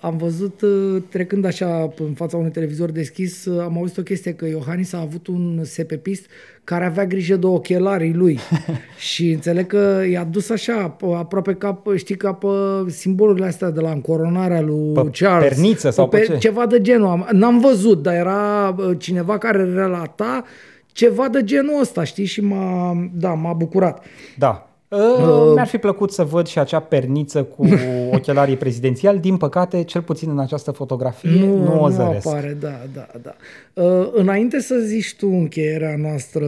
am 0.00 0.16
văzut, 0.16 0.60
uh, 0.62 1.02
trecând 1.08 1.44
așa 1.44 1.92
în 1.98 2.12
fața 2.14 2.36
unui 2.36 2.50
televizor 2.50 2.90
deschis, 2.90 3.44
uh, 3.44 3.60
am 3.62 3.76
auzit 3.76 3.98
o 3.98 4.02
chestie 4.02 4.32
că 4.34 4.46
Iohannis 4.46 4.92
a 4.92 5.00
avut 5.00 5.26
un 5.26 5.60
sepepist 5.62 6.26
care 6.64 6.84
avea 6.84 7.06
grijă 7.06 7.36
de 7.36 7.46
ochelarii 7.46 8.12
lui 8.14 8.38
și 9.10 9.30
înțeleg 9.30 9.66
că 9.66 10.02
i-a 10.10 10.24
dus 10.24 10.50
așa, 10.50 10.96
p- 10.96 11.16
aproape 11.16 11.54
ca, 11.54 11.82
p- 11.82 11.96
știi, 11.96 12.16
ca 12.16 12.32
pe 12.32 12.46
simbolurile 12.90 13.46
astea 13.46 13.70
de 13.70 13.80
la 13.80 13.90
încoronarea 13.90 14.60
lui 14.60 14.92
Pe 14.92 15.08
Charles. 15.12 15.48
perniță 15.48 15.90
sau 15.90 16.08
pe 16.08 16.20
ce? 16.20 16.36
Ceva 16.38 16.66
de 16.66 16.80
genul. 16.80 17.06
Am- 17.08 17.28
N-am 17.32 17.60
văzut, 17.60 18.02
dar 18.02 18.14
era 18.14 18.74
uh, 18.78 18.90
cineva 18.98 19.38
care 19.38 19.64
relata 19.74 20.44
ceva 20.92 21.28
de 21.28 21.44
genul 21.44 21.80
ăsta, 21.80 22.04
știi? 22.04 22.24
Și 22.24 22.40
m-a, 22.40 22.96
da, 23.14 23.32
m-a 23.34 23.52
bucurat. 23.52 24.04
Da. 24.38 24.66
Uh, 24.88 25.52
Mi-ar 25.54 25.66
fi 25.66 25.78
plăcut 25.78 26.12
să 26.12 26.24
văd 26.24 26.46
și 26.46 26.58
acea 26.58 26.80
perniță 26.80 27.42
cu 27.42 27.66
ochelarii 28.16 28.56
prezidențiali. 28.56 29.18
Din 29.18 29.36
păcate, 29.36 29.82
cel 29.82 30.02
puțin 30.02 30.30
în 30.30 30.38
această 30.38 30.70
fotografie, 30.70 31.30
nu, 31.30 31.56
nu 31.56 31.80
o 31.82 31.88
nu 31.88 31.94
zăresc. 31.94 32.26
apare, 32.26 32.56
da, 32.60 32.80
da, 32.94 33.06
da. 33.22 33.34
Uh, 33.82 34.08
înainte 34.12 34.60
să 34.60 34.74
zici 34.78 35.14
tu 35.16 35.26
încheierea 35.28 35.94
noastră 35.98 36.46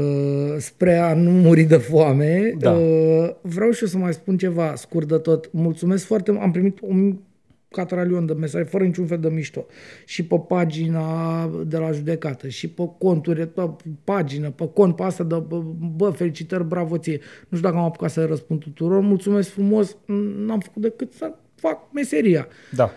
spre 0.58 0.96
a 0.96 1.14
nu 1.14 1.30
muri 1.30 1.62
de 1.62 1.76
foame, 1.76 2.54
Da. 2.58 2.70
uh, 2.70 3.30
vreau 3.40 3.70
și 3.70 3.82
eu 3.82 3.88
să 3.88 3.98
mai 3.98 4.12
spun 4.12 4.36
ceva 4.36 4.72
scurt 4.76 5.08
de 5.08 5.16
tot. 5.16 5.48
Mulțumesc 5.52 6.04
foarte 6.06 6.30
mult. 6.30 6.42
Am 6.42 6.50
primit 6.50 6.78
un 6.82 7.16
cataralion 7.74 8.26
de 8.26 8.32
mesaje 8.32 8.64
fără 8.64 8.84
niciun 8.84 9.06
fel 9.06 9.18
de 9.18 9.28
mișto. 9.28 9.66
Și 10.04 10.24
pe 10.24 10.36
pagina 10.48 11.46
de 11.66 11.76
la 11.76 11.90
judecată, 11.90 12.48
și 12.48 12.68
pe 12.68 12.90
conturi, 12.98 13.46
pe 13.46 13.70
pagină, 14.04 14.50
pe 14.50 14.68
cont, 14.74 14.96
pe 14.96 15.02
asta 15.02 15.24
de 15.24 15.34
bă, 15.48 15.62
bă, 15.96 16.10
felicitări, 16.10 16.64
bravo 16.64 16.96
ție. 16.98 17.20
Nu 17.48 17.56
știu 17.56 17.68
dacă 17.68 17.80
am 17.80 17.84
apucat 17.88 18.10
să 18.10 18.24
răspund 18.24 18.60
tuturor. 18.60 19.00
Mulțumesc 19.00 19.48
frumos. 19.50 19.96
N-am 20.46 20.60
făcut 20.60 20.82
decât 20.82 21.12
să 21.12 21.32
fac 21.54 21.78
meseria 21.92 22.46
Da. 22.72 22.90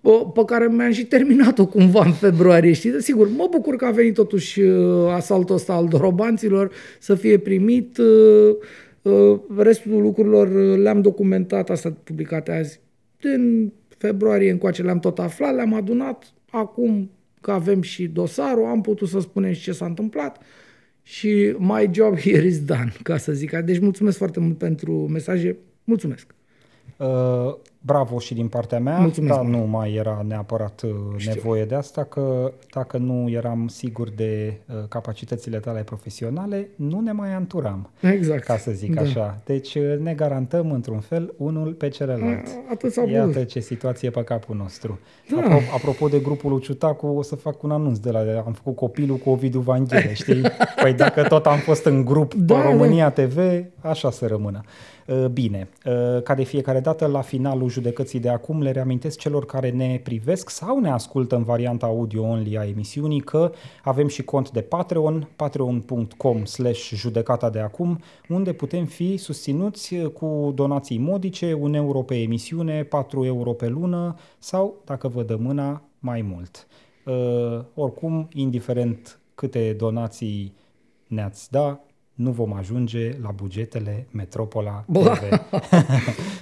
pe- 0.00 0.26
pe 0.34 0.42
care 0.46 0.66
mi-am 0.68 0.90
și 0.92 1.04
terminat-o 1.04 1.66
cumva 1.66 2.04
în 2.04 2.12
februarie, 2.12 2.72
știi? 2.72 3.02
Sigur, 3.02 3.28
mă 3.36 3.46
bucur 3.50 3.76
că 3.76 3.84
a 3.84 3.90
venit 3.90 4.14
totuși 4.14 4.60
uh, 4.60 5.08
asaltul 5.12 5.54
ăsta 5.54 5.72
al 5.72 5.86
dorobanților 5.88 6.70
să 7.00 7.14
fie 7.14 7.38
primit. 7.38 7.98
uh, 7.98 8.56
uh, 9.02 9.38
Restul 9.56 10.00
lucrurilor 10.02 10.48
uh, 10.48 10.78
le-am 10.82 11.00
documentat, 11.00 11.70
asta 11.70 11.92
publicate 12.04 12.52
azi. 12.52 12.80
Din 13.20 13.72
februarie 14.00 14.50
încoace 14.50 14.82
le-am 14.82 14.98
tot 14.98 15.18
aflat, 15.18 15.54
le-am 15.54 15.74
adunat. 15.74 16.32
Acum 16.50 17.10
că 17.40 17.50
avem 17.50 17.82
și 17.82 18.06
dosarul, 18.06 18.64
am 18.64 18.80
putut 18.80 19.08
să 19.08 19.20
spunem 19.20 19.52
și 19.52 19.62
ce 19.62 19.72
s-a 19.72 19.86
întâmplat 19.86 20.42
și 21.02 21.54
my 21.58 21.90
job 21.92 22.18
here 22.18 22.46
is 22.46 22.64
done, 22.64 22.92
ca 23.02 23.16
să 23.16 23.32
zic. 23.32 23.56
Deci 23.56 23.78
mulțumesc 23.78 24.16
foarte 24.16 24.40
mult 24.40 24.58
pentru 24.58 24.92
mesaje. 24.92 25.56
Mulțumesc! 25.84 26.34
Uh, 26.96 27.54
bravo 27.82 28.18
și 28.18 28.34
din 28.34 28.48
partea 28.48 28.78
mea, 28.80 28.98
Mulțumesc, 28.98 29.34
dar 29.34 29.44
mă. 29.44 29.56
nu 29.56 29.64
mai 29.66 29.92
era 29.94 30.24
neapărat 30.28 30.82
uh, 30.84 30.90
Știu. 31.16 31.32
nevoie 31.34 31.64
de 31.64 31.74
asta, 31.74 32.04
că 32.04 32.52
dacă 32.74 32.96
nu 32.98 33.28
eram 33.30 33.68
sigur 33.68 34.08
de 34.10 34.60
uh, 34.68 34.76
capacitățile 34.88 35.58
tale 35.58 35.82
profesionale, 35.82 36.68
nu 36.76 37.00
ne 37.00 37.12
mai 37.12 37.32
anturam, 37.34 37.90
Exact. 38.00 38.44
ca 38.44 38.56
să 38.56 38.70
zic 38.70 38.94
Da. 38.94 39.00
așa. 39.00 39.38
Deci 39.44 39.74
uh, 39.74 39.98
ne 39.98 40.14
garantăm 40.14 40.70
într-un 40.72 41.00
fel 41.00 41.34
unul 41.36 41.72
pe 41.72 41.88
celălalt. 41.88 42.46
A- 42.46 42.72
Atât 42.72 42.92
s-a 42.92 43.02
Iată 43.02 43.26
putut. 43.26 43.48
ce 43.48 43.60
situație 43.60 44.10
pe 44.10 44.22
capul 44.24 44.56
nostru. 44.56 44.98
Da. 45.30 45.36
Apropo, 45.36 45.62
apropo 45.74 46.08
de 46.08 46.18
grupul 46.18 46.50
lui 46.50 46.60
Ciutacu, 46.60 47.06
o 47.06 47.22
să 47.22 47.34
fac 47.36 47.62
un 47.62 47.70
anunț 47.70 47.98
de 47.98 48.10
la 48.10 48.18
am 48.46 48.52
făcut 48.52 48.76
copilul 48.76 49.16
cu 49.16 49.30
Ovidiu 49.30 49.60
Vanghele, 49.60 50.12
știi? 50.14 50.42
Păi 50.82 50.92
dacă 50.92 51.22
tot 51.22 51.46
am 51.46 51.58
fost 51.58 51.84
în 51.84 52.04
grup 52.04 52.34
Da, 52.34 52.54
pe 52.54 52.60
da. 52.62 52.70
România 52.70 53.10
TV, 53.10 53.38
așa 53.80 54.10
să 54.10 54.26
rămână. 54.26 54.60
Uh, 55.10 55.26
Bine, 55.26 55.68
uh, 55.84 56.22
ca 56.22 56.34
de 56.34 56.42
fiecare 56.42 56.80
dată, 56.80 57.06
la 57.06 57.20
finalul 57.20 57.68
judecății 57.68 58.20
de 58.20 58.28
acum, 58.28 58.62
le 58.62 58.70
reamintesc 58.70 59.18
celor 59.18 59.46
care 59.46 59.70
ne 59.70 60.00
privesc 60.02 60.50
sau 60.50 60.78
ne 60.78 60.90
ascultă 60.90 61.36
în 61.36 61.42
varianta 61.42 61.86
audio-only 61.86 62.58
a 62.58 62.66
emisiunii 62.66 63.20
că 63.20 63.52
avem 63.84 64.08
și 64.08 64.22
cont 64.22 64.50
de 64.50 64.60
Patreon, 64.60 65.28
patreon.com 65.36 66.44
slash 66.44 66.92
judecata 66.94 67.50
de 67.50 67.58
acum, 67.58 67.98
unde 68.28 68.52
putem 68.52 68.84
fi 68.84 69.16
susținuți 69.16 69.94
uh, 69.94 70.06
cu 70.06 70.52
donații 70.54 70.98
modice, 70.98 71.52
un 71.52 71.74
euro 71.74 72.02
pe 72.02 72.14
emisiune, 72.14 72.82
4 72.82 73.24
euro 73.24 73.52
pe 73.52 73.68
lună 73.68 74.14
sau, 74.38 74.82
dacă 74.84 75.08
vă 75.08 75.22
dă 75.22 75.36
mâna, 75.36 75.82
mai 75.98 76.22
mult. 76.22 76.66
Uh, 77.04 77.64
oricum, 77.74 78.28
indiferent 78.32 79.20
câte 79.34 79.74
donații 79.78 80.54
ne-ați 81.06 81.50
da, 81.50 81.80
nu 82.20 82.30
vom 82.30 82.52
ajunge 82.52 83.16
la 83.22 83.30
bugetele 83.30 84.06
Metropola 84.10 84.84
Bă. 84.88 85.00
TV. 85.00 85.40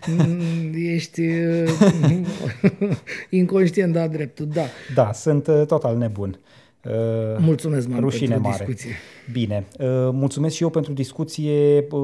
Mm, 0.06 0.72
Ești 0.94 1.20
uh, 1.20 1.70
inconștient, 3.30 3.92
da, 3.92 4.08
dreptul, 4.08 4.46
da. 4.46 4.64
Da, 4.94 5.12
sunt 5.12 5.46
uh, 5.46 5.62
total 5.66 5.96
nebun. 5.96 6.38
Uh, 6.84 6.92
Mulțumesc, 7.38 7.88
man, 7.88 8.00
Rușine 8.00 8.28
pentru 8.32 8.48
mare. 8.50 8.64
discuție. 8.66 8.90
Bine, 9.32 9.66
uh, 9.78 9.86
mulțumesc 10.12 10.54
și 10.54 10.62
eu 10.62 10.68
pentru 10.68 10.92
discuție, 10.92 11.86
uh, 11.90 12.00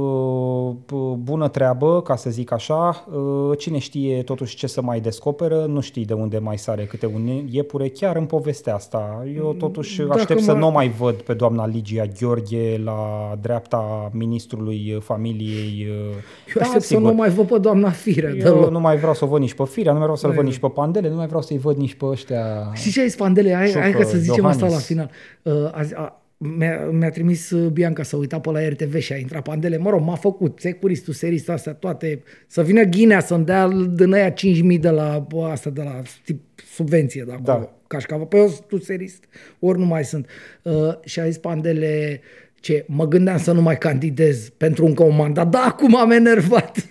uh, 0.92 1.12
bună 1.22 1.48
treabă, 1.48 2.02
ca 2.02 2.16
să 2.16 2.30
zic 2.30 2.52
așa. 2.52 3.06
Uh, 3.14 3.58
Cine 3.58 3.78
știe 3.78 4.22
totuși 4.22 4.56
ce 4.56 4.66
să 4.66 4.82
mai 4.82 5.00
descoperă, 5.00 5.64
nu 5.68 5.80
știi 5.80 6.04
de 6.04 6.12
unde 6.12 6.38
mai 6.38 6.58
sare 6.58 6.84
câte 6.84 7.06
un 7.06 7.28
iepure, 7.50 7.88
chiar 7.88 8.16
în 8.16 8.24
povestea 8.24 8.74
asta. 8.74 9.24
Eu 9.36 9.52
totuși 9.58 9.96
Dacă 10.02 10.18
aștept 10.18 10.40
să 10.40 10.52
mă- 10.52 10.58
nu 10.58 10.66
o 10.66 10.70
mai 10.70 10.88
văd 10.88 11.14
pe 11.14 11.34
doamna 11.34 11.66
Ligia 11.66 12.04
Gheorghe 12.20 12.80
la 12.84 13.32
dreapta 13.40 14.10
ministrului 14.12 14.98
familiei. 15.02 15.86
uh, 15.90 16.14
Eu 16.56 16.62
aștept 16.62 16.82
să 16.84 16.98
nu 16.98 17.12
mai 17.14 17.30
văd 17.30 17.46
pe 17.48 17.58
doamna 17.58 17.90
Firea 17.90 18.30
Eu 18.30 18.36
deloc. 18.36 18.70
nu 18.70 18.80
mai 18.80 18.96
vreau 18.96 19.14
să 19.14 19.24
o 19.24 19.28
văd 19.28 19.40
nici 19.40 19.54
pe 19.54 19.64
Firea, 19.64 19.92
nu 19.92 19.98
mai 19.98 20.06
vreau 20.06 20.16
să-l 20.16 20.30
văd 20.30 20.38
Mai- 20.38 20.48
nici 20.48 20.58
pe 20.58 20.68
Pandele, 20.74 21.08
nu 21.08 21.16
mai 21.16 21.26
vreau 21.26 21.42
să-i 21.42 21.58
văd 21.58 21.76
nici 21.76 21.94
pe 21.94 22.04
ăștia... 22.04 22.70
Știi 22.74 22.90
ce 22.90 23.00
ai 23.00 23.08
spandele? 23.08 23.52
Hai, 23.54 23.72
hai 23.72 23.90
Ciucă, 23.90 24.02
că 24.02 24.08
să 24.08 24.18
zicem 24.18 24.44
asta 24.44 24.63
Iohannis. 24.64 24.88
la 24.88 24.94
final. 24.94 25.10
Uh, 25.42 25.70
azi, 25.72 25.94
a, 25.94 26.24
mi-a, 26.36 26.88
mi-a 26.90 27.10
trimis 27.10 27.50
uh, 27.50 27.70
Bianca 27.70 28.02
să 28.02 28.16
uita 28.16 28.40
pe 28.40 28.50
la 28.50 28.68
RTV 28.68 28.98
și 28.98 29.12
a 29.12 29.16
intrat 29.16 29.42
pandele. 29.42 29.76
Mă 29.76 29.90
rog, 29.90 30.00
m-a 30.00 30.14
făcut 30.14 30.58
securistul, 30.60 31.12
serist, 31.12 31.48
astea 31.48 31.74
toate. 31.74 32.22
Să 32.46 32.62
vină 32.62 32.82
Ghinea 32.82 33.20
să-mi 33.20 33.44
dea 33.44 33.68
din 33.68 34.12
aia 34.12 34.32
5.000 34.32 34.80
de 34.80 34.90
la 34.90 35.26
bă, 35.28 35.44
asta 35.44 35.70
de 35.70 35.82
la 35.82 36.02
tip, 36.24 36.40
subvenție 36.74 37.22
de 37.26 37.32
acolo. 37.32 37.58
Da. 37.58 37.72
Cașcava. 37.86 38.24
Păi 38.24 38.40
eu 38.40 38.48
sunt 38.48 38.66
tu 38.66 38.78
serist, 38.78 39.24
ori 39.58 39.78
nu 39.78 39.84
mai 39.84 40.04
sunt. 40.04 40.28
Uh, 40.62 40.72
și 41.04 41.20
a 41.20 41.26
zis 41.26 41.38
pandele 41.38 42.20
ce 42.54 42.84
mă 42.88 43.08
gândeam 43.08 43.38
să 43.38 43.52
nu 43.52 43.62
mai 43.62 43.78
candidez 43.78 44.48
pentru 44.48 44.86
încă 44.86 45.02
un 45.02 45.16
mandat, 45.16 45.48
dar 45.48 45.62
acum 45.66 45.96
am 45.96 46.10
enervat. 46.10 46.76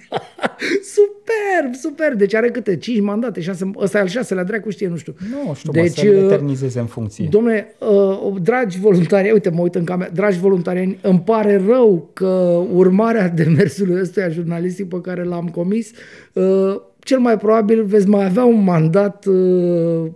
superb, 1.23 1.75
superb. 1.75 2.17
Deci 2.17 2.33
are 2.33 2.49
câte? 2.49 2.77
5 2.77 3.01
mandate, 3.01 3.41
6, 3.41 3.71
ăsta 3.77 3.97
e 3.97 4.01
al 4.01 4.07
șaselea, 4.07 4.43
dracu 4.43 4.69
știe, 4.69 4.87
nu 4.87 4.95
știu. 4.95 5.15
Nu 5.31 5.53
știu, 5.53 5.71
deci, 5.71 5.83
mă, 5.83 5.89
să 5.89 6.07
uh, 6.07 6.13
le 6.13 6.19
eternizeze 6.19 6.79
în 6.79 6.85
funcție. 6.85 7.27
Domne, 7.29 7.75
uh, 7.79 8.41
dragi 8.41 8.79
voluntari, 8.79 9.31
uite, 9.31 9.49
mă 9.49 9.61
uit 9.61 9.75
în 9.75 9.83
cameră, 9.83 10.11
dragi 10.13 10.39
voluntari, 10.39 10.97
îmi 11.01 11.19
pare 11.19 11.61
rău 11.67 12.09
că 12.13 12.61
urmarea 12.73 13.29
demersului 13.43 14.01
ăstuia 14.01 14.29
jurnalistic 14.29 14.87
pe 14.87 15.01
care 15.01 15.23
l-am 15.23 15.47
comis, 15.47 15.91
uh, 16.33 16.81
cel 16.99 17.19
mai 17.19 17.37
probabil 17.37 17.83
veți 17.83 18.07
mai 18.07 18.25
avea 18.25 18.43
un 18.43 18.63
mandat 18.63 19.25
uh, 19.25 19.35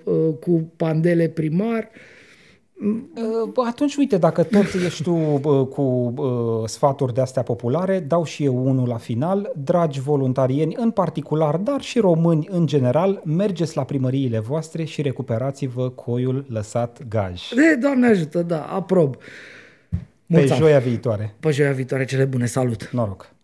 uh, 0.04 0.14
cu 0.40 0.72
pandele 0.76 1.28
primar. 1.28 1.80
Uh, 1.80 1.90
bă, 1.90 2.16
Atunci, 3.68 3.96
uite, 3.96 4.18
dacă 4.18 4.44
tot 4.44 4.66
ești 4.86 5.04
tu 5.04 5.12
bă, 5.42 5.66
cu 5.66 5.82
uh, 5.82 6.68
sfaturi 6.68 7.14
de 7.14 7.22
astea 7.22 7.42
populare, 7.42 8.00
dau 8.00 8.24
și 8.24 8.44
eu 8.44 8.66
unul 8.68 8.88
la 8.88 8.98
final. 8.98 9.52
Dragi 9.64 10.00
voluntarieni, 10.00 10.76
în 10.78 10.92
particular, 10.92 11.58
dar 11.58 11.82
și 11.82 12.00
români 12.00 12.48
în 12.52 12.66
general, 12.66 13.22
mergeți 13.26 13.76
la 13.76 13.84
primăriile 13.84 14.40
voastre 14.40 14.84
și 14.84 15.02
recuperați-vă 15.02 15.90
coiul 15.90 16.46
lăsat 16.50 17.08
gaj. 17.10 17.42
De, 17.56 17.76
Doamne 17.76 18.08
ajută, 18.08 18.42
da, 18.42 18.64
aprob. 18.64 19.16
Pe 19.16 19.26
Mulțumesc. 20.26 20.62
joia 20.62 20.80
viitoare. 20.80 21.36
Pe 21.40 21.52
joia 21.52 21.72
viitoare, 21.72 22.06
cele 22.06 22.26
bune, 22.26 22.46
salut! 22.46 22.90
Noroc! 22.92 23.36